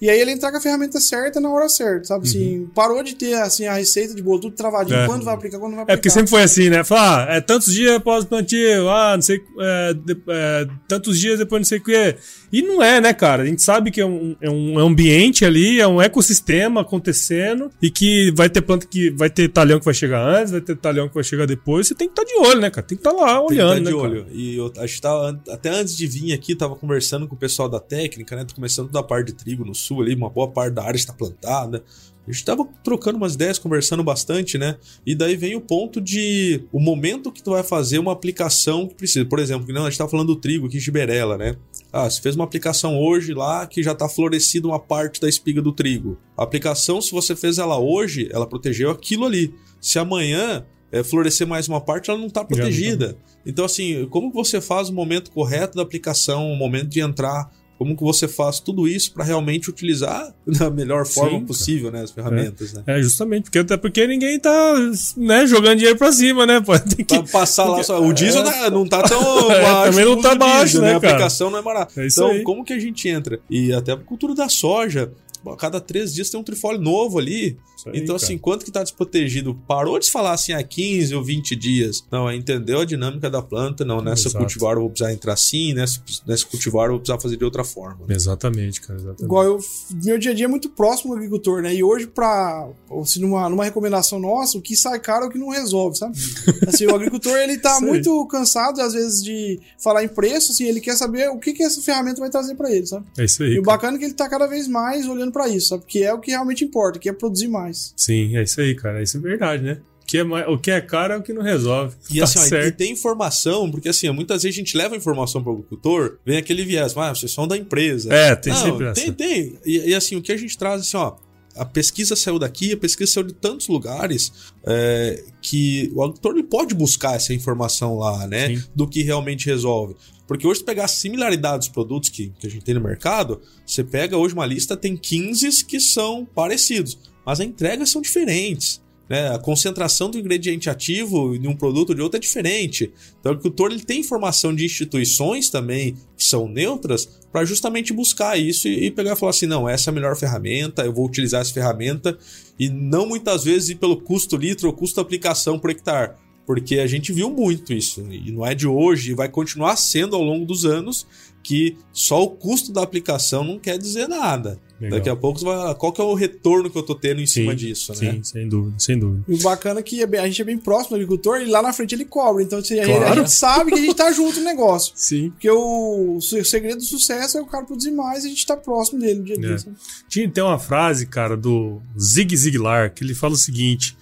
E 0.00 0.08
aí 0.08 0.18
ele 0.18 0.30
entrar 0.30 0.50
com 0.50 0.56
a 0.56 0.60
ferramenta 0.60 0.98
certa 0.98 1.40
na 1.40 1.50
hora 1.50 1.68
certa, 1.68 2.04
sabe? 2.04 2.26
Assim, 2.26 2.68
parou 2.74 3.02
de 3.02 3.14
ter 3.14 3.34
assim, 3.34 3.66
a 3.66 3.74
receita 3.74 4.14
de 4.14 4.22
bolo 4.22 4.40
tudo 4.40 4.56
travadinho. 4.56 4.96
Uhum. 4.98 5.04
É. 5.04 5.06
Quando 5.06 5.24
vai 5.24 5.34
aplicar, 5.34 5.58
quando 5.58 5.72
vai 5.72 5.80
É 5.80 5.82
aplicar. 5.82 5.96
porque 5.98 6.10
sempre 6.10 6.30
foi 6.30 6.42
assim, 6.42 6.70
né? 6.70 6.82
Falar, 6.82 7.28
ah, 7.28 7.34
é 7.34 7.40
tantos 7.42 7.74
dias 7.74 7.94
após 7.96 8.24
o 8.24 8.26
plantio, 8.26 8.88
ah, 8.88 9.12
não 9.14 9.22
sei, 9.22 9.40
é, 9.58 9.94
é, 10.28 10.66
tantos 10.88 11.18
dias 11.20 11.38
depois 11.38 11.60
não 11.60 11.66
sei 11.66 11.78
o 11.78 11.82
que. 11.84 12.16
E 12.52 12.62
não 12.62 12.82
é, 12.82 13.00
né, 13.00 13.12
cara? 13.12 13.44
A 13.44 13.46
gente 13.46 13.62
sabe 13.62 13.90
que 13.90 14.00
é 14.00 14.06
um, 14.06 14.34
é 14.40 14.50
um 14.50 14.78
ambiente 14.78 15.44
ali, 15.44 15.80
é 15.80 15.86
um 15.86 16.00
ecossistema 16.00 16.80
acontecendo 16.80 17.70
e 17.80 17.90
que 17.90 18.32
vai 18.32 18.50
ter 18.50 18.60
planta 18.60 18.86
que 18.86 19.10
vai 19.10 19.30
ter 19.30 19.48
talhão 19.48 19.78
que 19.78 19.84
vai 19.84 19.94
chegar 19.94 20.20
antes, 20.20 20.50
vai 20.50 20.60
ter 20.60 20.76
talhão 20.76 21.08
que 21.08 21.14
vai 21.14 21.24
chegar 21.24 21.46
depois. 21.46 21.86
Você 21.86 21.94
tem 21.94 22.08
que 22.08 22.20
estar 22.20 22.24
de 22.24 22.48
olho, 22.48 22.60
né, 22.60 22.70
cara? 22.70 22.86
Tem 22.86 22.98
que 22.98 23.06
estar 23.06 23.12
lá 23.12 23.38
Tem 23.38 23.46
que 23.46 23.52
olhando, 23.52 23.78
estar 23.78 23.84
né, 23.84 23.90
de 23.90 23.96
cara? 23.96 24.08
olho. 24.08 24.26
E 24.32 24.56
eu 24.56 24.72
acho 24.78 24.94
que 24.94 25.00
tava, 25.00 25.40
até 25.48 25.70
antes 25.70 25.96
de 25.96 26.06
vir 26.06 26.32
aqui, 26.32 26.54
tava 26.54 26.74
conversando 26.74 27.28
com 27.28 27.34
o 27.34 27.38
pessoal 27.38 27.68
da 27.68 27.78
técnica, 27.78 28.34
né? 28.34 28.44
Tô 28.44 28.54
começando 28.54 28.90
da 28.90 29.02
parte 29.02 29.28
de 29.28 29.34
trigo 29.34 29.64
no 29.64 29.74
sul 29.74 30.02
ali, 30.02 30.14
uma 30.14 30.28
boa 30.30 30.48
parte 30.48 30.74
da 30.74 30.82
área 30.82 30.96
está 30.96 31.12
plantada. 31.12 31.84
A 32.28 32.32
gente 32.32 32.44
tava 32.44 32.68
trocando 32.84 33.16
umas 33.16 33.34
ideias, 33.34 33.58
conversando 33.58 34.04
bastante, 34.04 34.56
né? 34.56 34.76
E 35.04 35.14
daí 35.16 35.36
vem 35.36 35.56
o 35.56 35.60
ponto 35.60 36.00
de 36.00 36.62
o 36.70 36.78
momento 36.78 37.32
que 37.32 37.42
tu 37.42 37.50
vai 37.50 37.62
fazer 37.62 37.98
uma 37.98 38.12
aplicação 38.12 38.86
que 38.86 38.94
precisa. 38.94 39.24
Por 39.24 39.38
exemplo, 39.38 39.72
não, 39.72 39.86
a 39.86 39.90
gente 39.90 39.98
tava 39.98 40.10
falando 40.10 40.28
do 40.28 40.36
trigo 40.36 40.66
aqui, 40.66 40.78
Giberela, 40.78 41.36
né? 41.36 41.56
Ah, 41.92 42.08
você 42.08 42.20
fez 42.20 42.36
uma 42.36 42.44
aplicação 42.44 42.98
hoje 42.98 43.34
lá 43.34 43.66
que 43.66 43.82
já 43.82 43.94
tá 43.94 44.08
florescida 44.08 44.68
uma 44.68 44.78
parte 44.78 45.20
da 45.20 45.28
espiga 45.28 45.60
do 45.60 45.72
trigo. 45.72 46.18
A 46.36 46.44
aplicação, 46.44 47.00
se 47.00 47.10
você 47.10 47.34
fez 47.34 47.58
ela 47.58 47.78
hoje, 47.78 48.28
ela 48.32 48.46
protegeu 48.46 48.90
aquilo 48.90 49.26
ali. 49.26 49.52
Se 49.80 49.98
amanhã 49.98 50.64
é, 50.92 51.02
florescer 51.02 51.46
mais 51.46 51.68
uma 51.68 51.80
parte, 51.80 52.10
ela 52.10 52.18
não 52.18 52.28
tá 52.28 52.40
não 52.42 52.48
tá. 52.48 52.54
protegida. 52.54 53.16
Então, 53.44 53.64
assim, 53.64 54.06
como 54.06 54.30
você 54.30 54.60
faz 54.60 54.88
o 54.88 54.92
momento 54.92 55.30
correto 55.30 55.76
da 55.76 55.82
aplicação, 55.82 56.52
o 56.52 56.56
momento 56.56 56.88
de 56.88 57.00
entrar? 57.00 57.50
Como 57.80 57.96
que 57.96 58.02
você 58.02 58.28
faz 58.28 58.60
tudo 58.60 58.86
isso 58.86 59.10
para 59.14 59.24
realmente 59.24 59.70
utilizar 59.70 60.34
da 60.46 60.68
melhor 60.68 61.06
forma 61.06 61.30
cara. 61.32 61.44
possível, 61.46 61.90
né? 61.90 62.02
As 62.02 62.10
ferramentas, 62.10 62.74
né? 62.74 62.82
É, 62.86 63.00
justamente, 63.02 63.44
porque 63.44 63.58
até 63.60 63.74
porque 63.78 64.06
ninguém 64.06 64.38
tá, 64.38 64.74
né, 65.16 65.46
jogando 65.46 65.78
dinheiro 65.78 65.96
pra 65.98 66.12
cima, 66.12 66.44
né? 66.44 66.60
Pô, 66.60 66.76
tem 66.78 67.02
que... 67.06 67.14
Pra 67.18 67.22
passar 67.22 67.64
lá 67.64 67.82
só. 67.82 67.98
O 68.04 68.12
diesel 68.12 68.44
tá- 68.44 68.68
não 68.68 68.86
tá 68.86 69.02
tão 69.02 69.18
É, 69.50 69.62
baixo. 69.62 69.90
também 69.92 70.04
não 70.04 70.20
tá 70.20 70.34
baixo, 70.34 70.64
diesel, 70.64 70.82
né, 70.82 70.88
A 70.96 71.00
cara? 71.00 71.12
aplicação 71.14 71.50
não 71.50 71.58
é 71.58 71.62
barata. 71.62 72.02
É 72.02 72.06
então, 72.06 72.28
aí. 72.28 72.42
como 72.42 72.62
que 72.66 72.74
a 72.74 72.78
gente 72.78 73.08
entra? 73.08 73.40
E 73.48 73.72
até 73.72 73.92
a 73.92 73.96
cultura 73.96 74.34
da 74.34 74.50
soja. 74.50 75.10
A 75.46 75.56
cada 75.56 75.80
três 75.80 76.12
dias 76.12 76.30
tem 76.30 76.38
um 76.38 76.44
trifólio 76.44 76.80
novo 76.80 77.18
ali. 77.18 77.58
Aí, 77.86 77.92
então, 77.94 78.16
cara. 78.16 78.16
assim, 78.16 78.36
quanto 78.36 78.64
que 78.64 78.70
tá 78.70 78.82
desprotegido? 78.82 79.54
Parou 79.66 79.98
de 79.98 80.10
falar 80.10 80.32
assim 80.32 80.52
há 80.52 80.62
15 80.62 81.14
ou 81.14 81.24
20 81.24 81.56
dias. 81.56 82.04
Não, 82.10 82.28
é 82.28 82.36
entendeu 82.36 82.80
a 82.80 82.84
dinâmica 82.84 83.30
da 83.30 83.40
planta. 83.40 83.84
Não, 83.84 84.00
nessa 84.00 84.28
Exato. 84.28 84.38
cultivar 84.38 84.74
eu 84.74 84.80
vou 84.80 84.90
precisar 84.90 85.12
entrar 85.12 85.32
assim, 85.32 85.72
nessa, 85.72 86.00
nessa 86.26 86.46
cultivar 86.46 86.86
eu 86.86 86.92
vou 86.92 87.00
precisar 87.00 87.20
fazer 87.20 87.36
de 87.36 87.44
outra 87.44 87.64
forma. 87.64 88.06
né? 88.06 88.14
Exatamente, 88.14 88.80
cara, 88.80 88.98
exatamente. 88.98 89.24
Igual 89.24 89.44
eu, 89.44 89.58
meu 90.02 90.18
dia 90.18 90.32
a 90.32 90.34
dia 90.34 90.44
é 90.44 90.48
muito 90.48 90.68
próximo 90.68 91.12
do 91.12 91.16
agricultor, 91.16 91.62
né? 91.62 91.74
E 91.74 91.82
hoje, 91.82 92.06
pra, 92.06 92.68
assim, 93.00 93.20
numa, 93.20 93.48
numa 93.48 93.64
recomendação 93.64 94.18
nossa, 94.18 94.58
o 94.58 94.62
que 94.62 94.76
sai 94.76 95.00
caro 95.00 95.24
é 95.24 95.28
o 95.28 95.30
que 95.30 95.38
não 95.38 95.48
resolve, 95.48 95.96
sabe? 95.96 96.16
Assim, 96.66 96.86
o 96.86 96.94
agricultor, 96.94 97.36
ele 97.36 97.58
tá 97.58 97.80
muito 97.80 98.26
cansado, 98.26 98.80
às 98.80 98.92
vezes, 98.92 99.22
de 99.22 99.60
falar 99.82 100.04
em 100.04 100.08
preço, 100.08 100.52
assim, 100.52 100.64
ele 100.64 100.80
quer 100.80 100.96
saber 100.96 101.28
o 101.28 101.38
que, 101.38 101.52
que 101.52 101.62
essa 101.62 101.80
ferramenta 101.80 102.20
vai 102.20 102.30
trazer 102.30 102.54
pra 102.54 102.70
ele, 102.70 102.86
sabe? 102.86 103.06
É 103.18 103.24
isso 103.24 103.42
aí. 103.42 103.54
E 103.54 103.58
o 103.58 103.62
cara. 103.62 103.76
bacana 103.76 103.96
é 103.96 103.98
que 103.98 104.04
ele 104.04 104.14
tá 104.14 104.28
cada 104.28 104.46
vez 104.46 104.68
mais 104.68 105.08
olhando 105.08 105.29
pra 105.30 105.48
isso, 105.48 105.68
sabe? 105.68 105.82
Porque 105.82 106.00
é 106.00 106.12
o 106.12 106.20
que 106.20 106.30
realmente 106.30 106.64
importa, 106.64 106.98
que 106.98 107.08
é 107.08 107.12
produzir 107.12 107.48
mais. 107.48 107.92
Sim, 107.96 108.36
é 108.36 108.42
isso 108.42 108.60
aí, 108.60 108.74
cara. 108.74 109.02
Isso 109.02 109.16
é 109.16 109.20
verdade, 109.20 109.62
né? 109.62 109.78
O 110.02 110.06
que 110.10 110.18
é, 110.18 110.24
mais- 110.24 110.48
o 110.48 110.58
que 110.58 110.70
é 110.72 110.80
caro 110.80 111.12
é 111.14 111.16
o 111.18 111.22
que 111.22 111.32
não 111.32 111.42
resolve. 111.42 111.94
E 112.10 112.18
Tá 112.18 112.24
assim, 112.24 112.38
ó, 112.40 112.42
e 112.44 112.48
certo. 112.48 112.76
tem 112.76 112.92
informação, 112.92 113.70
porque 113.70 113.88
assim, 113.88 114.10
muitas 114.10 114.42
vezes 114.42 114.56
a 114.56 114.60
gente 114.60 114.76
leva 114.76 114.96
informação 114.96 115.40
para 115.42 115.52
o 115.52 115.54
agricultor, 115.54 116.18
vem 116.26 116.36
aquele 116.36 116.64
viés, 116.64 116.96
ah, 116.96 117.14
vocês 117.14 117.30
são 117.30 117.46
da 117.46 117.56
empresa. 117.56 118.12
É, 118.12 118.34
tem 118.34 118.52
Não, 118.52 118.60
sempre 118.60 118.86
essa. 118.86 118.94
tem, 119.00 119.12
tem. 119.12 119.58
E, 119.64 119.90
e, 119.90 119.94
assim, 119.94 120.16
o 120.16 120.22
que 120.22 120.32
a 120.32 120.36
gente 120.36 120.58
traz 120.58 120.80
assim, 120.80 120.96
ó, 120.96 121.14
a 121.56 121.64
pesquisa 121.64 122.16
saiu 122.16 122.38
daqui, 122.38 122.72
a 122.72 122.76
pesquisa 122.76 123.12
saiu 123.12 123.26
de 123.26 123.34
tantos 123.34 123.68
lugares 123.68 124.32
é, 124.66 125.22
que 125.42 125.90
o 125.94 126.02
agricultor 126.02 126.32
ele 126.32 126.42
pode 126.44 126.74
buscar 126.74 127.14
essa 127.16 127.32
informação 127.34 127.96
lá, 127.98 128.26
né? 128.26 128.48
Sim. 128.56 128.62
Do 128.74 128.88
que 128.88 129.02
realmente 129.02 129.46
resolve. 129.46 129.94
Porque 130.30 130.46
hoje, 130.46 130.60
se 130.60 130.64
pegar 130.64 130.84
a 130.84 130.88
similaridade 130.88 131.58
dos 131.58 131.68
produtos 131.70 132.08
que, 132.08 132.32
que 132.38 132.46
a 132.46 132.50
gente 132.50 132.64
tem 132.64 132.72
no 132.72 132.80
mercado, 132.80 133.40
você 133.66 133.82
pega 133.82 134.16
hoje 134.16 134.32
uma 134.32 134.46
lista, 134.46 134.76
tem 134.76 134.96
15 134.96 135.64
que 135.64 135.80
são 135.80 136.24
parecidos, 136.24 136.96
mas 137.26 137.40
as 137.40 137.46
entregas 137.48 137.90
são 137.90 138.00
diferentes. 138.00 138.80
Né? 139.08 139.28
A 139.34 139.40
concentração 139.40 140.08
do 140.08 140.16
ingrediente 140.16 140.70
ativo 140.70 141.36
de 141.36 141.48
um 141.48 141.56
produto 141.56 141.88
ou 141.88 141.94
de 141.96 142.00
outro 142.00 142.16
é 142.16 142.20
diferente. 142.20 142.92
Então, 143.18 143.32
o 143.32 143.34
agricultor 143.34 143.72
ele 143.72 143.82
tem 143.82 143.98
informação 143.98 144.54
de 144.54 144.64
instituições 144.64 145.50
também 145.50 145.96
que 146.16 146.22
são 146.22 146.48
neutras 146.48 147.06
para 147.32 147.44
justamente 147.44 147.92
buscar 147.92 148.38
isso 148.38 148.68
e, 148.68 148.84
e 148.84 148.90
pegar 148.92 149.14
e 149.14 149.16
falar 149.16 149.30
assim: 149.30 149.46
não, 149.46 149.68
essa 149.68 149.90
é 149.90 149.90
a 149.90 149.94
melhor 149.94 150.14
ferramenta, 150.14 150.84
eu 150.84 150.92
vou 150.92 151.04
utilizar 151.04 151.40
essa 151.40 151.52
ferramenta 151.52 152.16
e 152.56 152.68
não 152.68 153.04
muitas 153.04 153.42
vezes 153.42 153.70
ir 153.70 153.74
pelo 153.78 154.00
custo 154.00 154.36
litro 154.36 154.68
ou 154.68 154.72
custo 154.72 155.00
aplicação 155.00 155.58
por 155.58 155.70
hectare. 155.70 156.12
Porque 156.46 156.78
a 156.78 156.86
gente 156.86 157.12
viu 157.12 157.30
muito 157.30 157.72
isso, 157.72 158.00
e 158.10 158.32
não 158.32 158.44
é 158.44 158.54
de 158.54 158.66
hoje, 158.66 159.12
e 159.12 159.14
vai 159.14 159.28
continuar 159.28 159.76
sendo 159.76 160.16
ao 160.16 160.22
longo 160.22 160.44
dos 160.44 160.64
anos, 160.64 161.06
que 161.42 161.76
só 161.92 162.22
o 162.22 162.30
custo 162.30 162.72
da 162.72 162.82
aplicação 162.82 163.44
não 163.44 163.58
quer 163.58 163.78
dizer 163.78 164.08
nada. 164.08 164.58
Legal. 164.80 164.98
Daqui 164.98 165.10
a 165.10 165.16
pouco 165.16 165.40
vai. 165.40 165.74
Qual 165.74 165.92
que 165.92 166.00
é 166.00 166.04
o 166.04 166.14
retorno 166.14 166.70
que 166.70 166.78
eu 166.78 166.82
tô 166.82 166.94
tendo 166.94 167.20
em 167.20 167.26
cima 167.26 167.52
Sim, 167.52 167.56
disso, 167.58 167.94
Sim, 167.94 168.06
né? 168.06 168.20
sem 168.22 168.48
dúvida, 168.48 168.74
sem 168.78 168.98
dúvida. 168.98 169.24
E 169.28 169.34
o 169.34 169.38
bacana 169.42 169.80
é 169.80 169.82
que 169.82 170.02
é 170.02 170.18
a 170.18 170.26
gente 170.26 170.40
é 170.40 170.44
bem 170.44 170.56
próximo 170.56 170.90
do 170.90 170.94
agricultor 171.02 171.38
e 171.42 171.44
lá 171.44 171.60
na 171.60 171.70
frente 171.70 171.94
ele 171.94 172.06
cobra. 172.06 172.42
Então 172.42 172.58
assim, 172.58 172.80
a, 172.80 172.84
gente, 172.86 172.96
Claro. 172.96 173.12
a 173.12 173.16
gente 173.16 173.30
sabe 173.30 173.72
que 173.72 173.78
a 173.78 173.82
gente 173.82 173.94
tá 173.94 174.10
junto 174.10 174.38
no 174.38 174.44
negócio. 174.46 174.92
Sim. 174.96 175.30
Porque 175.30 175.50
o, 175.50 176.16
o 176.16 176.20
segredo 176.22 176.78
do 176.78 176.84
sucesso 176.84 177.36
é 177.36 177.42
o 177.42 177.46
cara 177.46 177.66
produzir 177.66 177.90
mais 177.90 178.24
e 178.24 178.28
a 178.28 178.30
gente 178.30 178.46
tá 178.46 178.56
próximo 178.56 179.00
dele 179.00 179.18
no 179.18 179.24
dia 179.24 179.36
a 179.36 179.38
dia. 179.38 179.56
É. 179.56 179.70
Tinha 180.08 180.30
tem 180.30 180.42
uma 180.42 180.58
frase, 180.58 181.06
cara, 181.06 181.36
do 181.36 181.82
Zig 181.98 182.34
Ziglar, 182.34 182.94
que 182.94 183.04
ele 183.04 183.14
fala 183.14 183.34
o 183.34 183.38
seguinte: 183.38 183.94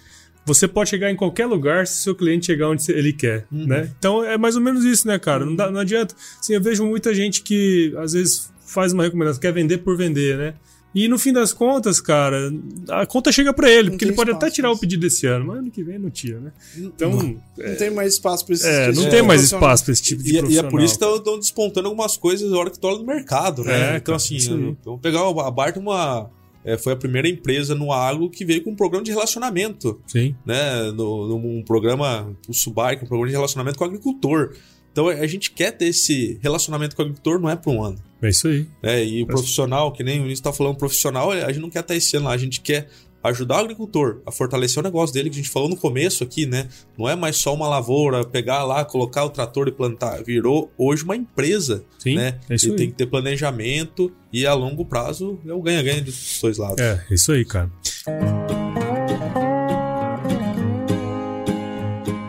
você 0.48 0.66
pode 0.66 0.90
chegar 0.90 1.10
em 1.10 1.16
qualquer 1.16 1.46
lugar 1.46 1.86
se 1.86 2.00
o 2.00 2.02
seu 2.02 2.14
cliente 2.14 2.46
chegar 2.46 2.68
onde 2.68 2.90
ele 2.90 3.12
quer, 3.12 3.46
Uhum. 3.52 3.66
né? 3.66 3.90
Então 3.98 4.24
é 4.24 4.36
mais 4.36 4.56
ou 4.56 4.62
menos 4.62 4.84
isso, 4.84 5.06
né, 5.06 5.18
cara? 5.18 5.44
Não, 5.44 5.54
dá- 5.54 5.70
não 5.70 5.80
adianta. 5.80 6.14
Assim, 6.40 6.54
eu 6.54 6.60
vejo 6.62 6.84
muita 6.84 7.14
gente 7.14 7.42
que 7.42 7.94
às 7.98 8.12
vezes 8.14 8.50
faz 8.66 8.92
uma 8.92 9.04
recomendação, 9.04 9.40
quer 9.40 9.52
vender 9.52 9.78
por 9.78 9.96
vender, 9.96 10.36
né? 10.36 10.54
E 10.94 11.06
no 11.06 11.18
fim 11.18 11.34
das 11.34 11.52
contas, 11.52 12.00
cara, 12.00 12.50
a 12.88 13.04
conta 13.04 13.30
chega 13.30 13.52
pra 13.52 13.70
ele, 13.70 13.84
Não 13.84 13.90
porque 13.92 14.06
ele 14.06 14.14
pode 14.14 14.30
até 14.30 14.50
tirar 14.50 14.70
o 14.72 14.78
pedido 14.78 15.00
desse 15.02 15.26
ano, 15.26 15.46
mas 15.46 15.58
ano 15.58 15.70
que 15.70 15.82
vem 15.84 15.98
não 15.98 16.08
tira, 16.10 16.40
né? 16.40 16.50
Então, 16.76 17.12
Não 17.56 17.74
tem 17.76 17.90
mais 17.90 18.14
espaço 18.14 18.44
pra 18.44 18.54
esse 18.54 18.66
é, 18.66 18.86
não 18.86 19.02
esse 19.02 19.10
tem 19.10 19.22
mais 19.22 19.40
profissional. 19.42 19.68
espaço 19.68 19.84
pra 19.84 19.92
esse 19.92 20.02
tipo 20.02 20.22
de 20.22 20.30
E, 20.30 20.32
e 20.32 20.36
é 20.36 20.40
profissional. 20.40 20.70
por 20.70 20.80
isso 20.82 20.98
que 20.98 21.04
estão 21.04 21.38
despontando 21.38 21.88
algumas 21.88 22.16
coisas 22.16 22.50
na 22.50 22.56
hora 22.56 22.70
que 22.70 22.78
tu 22.80 22.86
olha 22.86 22.98
no 22.98 23.04
mercado, 23.06 23.62
né? 23.64 23.72
É, 23.72 23.96
então, 23.96 24.00
cara, 24.04 24.16
assim, 24.16 24.36
aí. 24.36 24.76
vamos 24.82 25.00
pegar 25.02 25.20
a 25.28 25.50
Bart, 25.50 25.76
uma, 25.76 26.30
é, 26.68 26.76
foi 26.76 26.92
a 26.92 26.96
primeira 26.96 27.26
empresa 27.26 27.74
no 27.74 27.90
agro 27.92 28.28
que 28.28 28.44
veio 28.44 28.62
com 28.62 28.70
um 28.70 28.76
programa 28.76 29.02
de 29.02 29.10
relacionamento, 29.10 30.00
Sim, 30.06 30.34
né? 30.44 30.92
No, 30.92 31.38
num 31.38 31.62
programa, 31.62 32.30
o 32.46 32.52
Subai, 32.52 32.96
um 32.96 32.98
programa 32.98 33.26
de 33.26 33.32
relacionamento 33.32 33.78
com 33.78 33.84
o 33.84 33.86
agricultor. 33.88 34.54
Então 34.92 35.08
a 35.08 35.26
gente 35.26 35.50
quer 35.50 35.70
ter 35.70 35.86
esse 35.86 36.38
relacionamento 36.42 36.94
com 36.94 37.02
o 37.02 37.04
agricultor, 37.06 37.40
não 37.40 37.48
é 37.48 37.56
para 37.56 37.72
um 37.72 37.82
ano. 37.82 37.98
é 38.20 38.28
isso 38.28 38.48
aí. 38.48 38.66
né? 38.82 39.04
E 39.04 39.22
o 39.22 39.26
profissional, 39.26 39.92
que 39.92 40.02
nem 40.02 40.18
o 40.18 40.22
Vinícius 40.22 40.40
tá 40.42 40.52
falando, 40.52 40.76
profissional, 40.76 41.30
a 41.30 41.52
gente 41.52 41.62
não 41.62 41.70
quer 41.70 41.80
estar 41.80 41.94
esse 41.94 42.16
ano 42.16 42.26
lá, 42.26 42.32
a 42.32 42.38
gente 42.38 42.60
quer 42.60 42.88
ajudar 43.22 43.56
o 43.56 43.60
agricultor 43.60 44.20
a 44.26 44.32
fortalecer 44.32 44.80
o 44.80 44.82
negócio 44.82 45.14
dele, 45.14 45.30
que 45.30 45.36
a 45.36 45.42
gente 45.42 45.50
falou 45.50 45.68
no 45.68 45.76
começo 45.76 46.22
aqui, 46.24 46.46
né? 46.46 46.68
Não 46.96 47.08
é 47.08 47.16
mais 47.16 47.36
só 47.36 47.54
uma 47.54 47.68
lavoura, 47.68 48.24
pegar 48.24 48.64
lá, 48.64 48.84
colocar 48.84 49.24
o 49.24 49.30
trator 49.30 49.68
e 49.68 49.72
plantar. 49.72 50.22
Virou 50.22 50.70
hoje 50.76 51.04
uma 51.04 51.16
empresa, 51.16 51.84
Sim, 51.98 52.16
né? 52.16 52.38
é 52.48 52.54
isso 52.54 52.68
e 52.68 52.76
tem 52.76 52.88
que 52.88 52.96
ter 52.96 53.06
planejamento 53.06 54.12
e 54.32 54.46
a 54.46 54.54
longo 54.54 54.84
prazo 54.84 55.38
é 55.46 55.52
o 55.52 55.62
ganha-ganha 55.62 56.02
dos 56.02 56.38
dois 56.40 56.58
lados. 56.58 56.80
É, 56.80 57.04
isso 57.10 57.32
aí, 57.32 57.44
cara. 57.44 57.70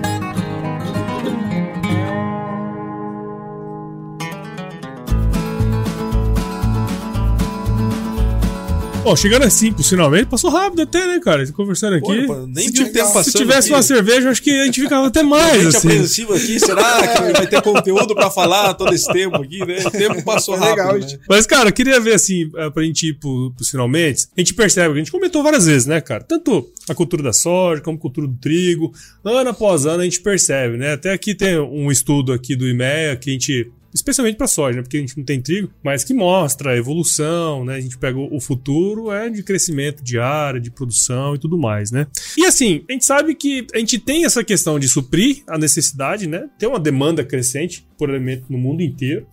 Ó, 9.06 9.14
chegando 9.14 9.44
assim, 9.44 9.74
finalmente, 9.82 10.26
passou 10.26 10.48
rápido 10.48 10.80
até, 10.80 11.06
né, 11.06 11.20
cara? 11.20 11.46
Conversando 11.52 11.96
aqui. 11.96 12.26
pô, 12.26 12.46
nem 12.46 12.68
se, 12.68 12.72
vi 12.72 12.84
o 12.84 12.92
tempo 12.92 13.22
se 13.22 13.32
tivesse 13.32 13.68
aqui. 13.68 13.76
uma 13.76 13.82
cerveja, 13.82 14.28
eu 14.28 14.30
acho 14.30 14.42
que 14.42 14.50
a 14.50 14.64
gente 14.64 14.80
ficava 14.80 15.08
até 15.08 15.22
mais, 15.22 15.62
gente 15.62 15.76
assim. 15.76 15.88
apreensivo 15.88 16.32
aqui, 16.32 16.58
será 16.58 17.06
que 17.06 17.32
vai 17.36 17.46
ter 17.46 17.60
conteúdo 17.60 18.14
pra 18.14 18.30
falar 18.30 18.72
todo 18.72 18.94
esse 18.94 19.06
tempo 19.12 19.36
aqui, 19.36 19.58
né? 19.58 19.82
O 19.84 19.90
tempo 19.90 20.24
passou 20.24 20.54
rápido, 20.56 20.70
legal, 20.70 20.94
né? 20.94 21.00
gente. 21.02 21.20
Mas, 21.28 21.46
cara, 21.46 21.68
eu 21.68 21.72
queria 21.72 22.00
ver, 22.00 22.14
assim, 22.14 22.50
eh, 22.56 22.70
pra 22.70 22.82
gente 22.82 23.08
ir 23.08 23.14
pro, 23.14 23.52
pros 23.54 23.68
finalmente, 23.68 24.26
a 24.34 24.40
gente 24.40 24.54
percebe, 24.54 24.94
a 24.94 24.96
gente 24.96 25.12
comentou 25.12 25.42
várias 25.42 25.66
vezes, 25.66 25.86
né, 25.86 26.00
cara? 26.00 26.24
Tanto 26.24 26.66
a 26.88 26.94
cultura 26.94 27.22
da 27.22 27.32
soja, 27.34 27.82
como 27.82 27.98
a 27.98 28.00
cultura 28.00 28.26
do 28.26 28.36
trigo, 28.38 28.90
ano 29.22 29.50
após 29.50 29.84
ano 29.84 30.00
a 30.00 30.04
gente 30.04 30.20
percebe, 30.20 30.78
né? 30.78 30.94
Até 30.94 31.12
aqui 31.12 31.34
tem 31.34 31.58
um 31.58 31.90
estudo 31.90 32.32
aqui 32.32 32.56
do 32.56 32.66
IMEA 32.66 33.16
que 33.16 33.28
a 33.28 33.32
gente 33.34 33.70
especialmente 33.94 34.36
para 34.36 34.46
soja, 34.46 34.76
né? 34.76 34.82
Porque 34.82 34.96
a 34.96 35.00
gente 35.00 35.16
não 35.16 35.24
tem 35.24 35.40
trigo, 35.40 35.70
mas 35.82 36.02
que 36.02 36.12
mostra 36.12 36.72
a 36.72 36.76
evolução, 36.76 37.64
né? 37.64 37.76
A 37.76 37.80
gente 37.80 37.96
pega 37.96 38.18
o 38.18 38.40
futuro 38.40 39.12
é 39.12 39.30
de 39.30 39.42
crescimento 39.42 40.02
de 40.02 40.18
área, 40.18 40.60
de 40.60 40.70
produção 40.70 41.34
e 41.34 41.38
tudo 41.38 41.56
mais, 41.56 41.90
né? 41.90 42.06
E 42.36 42.44
assim, 42.44 42.84
a 42.88 42.92
gente 42.92 43.04
sabe 43.04 43.34
que 43.34 43.66
a 43.72 43.78
gente 43.78 43.98
tem 43.98 44.24
essa 44.24 44.42
questão 44.42 44.78
de 44.78 44.88
suprir 44.88 45.42
a 45.46 45.56
necessidade, 45.56 46.26
né? 46.26 46.48
Tem 46.58 46.68
uma 46.68 46.80
demanda 46.80 47.24
crescente 47.24 47.86
por 47.96 48.10
alimento 48.10 48.44
no 48.48 48.58
mundo 48.58 48.82
inteiro. 48.82 49.26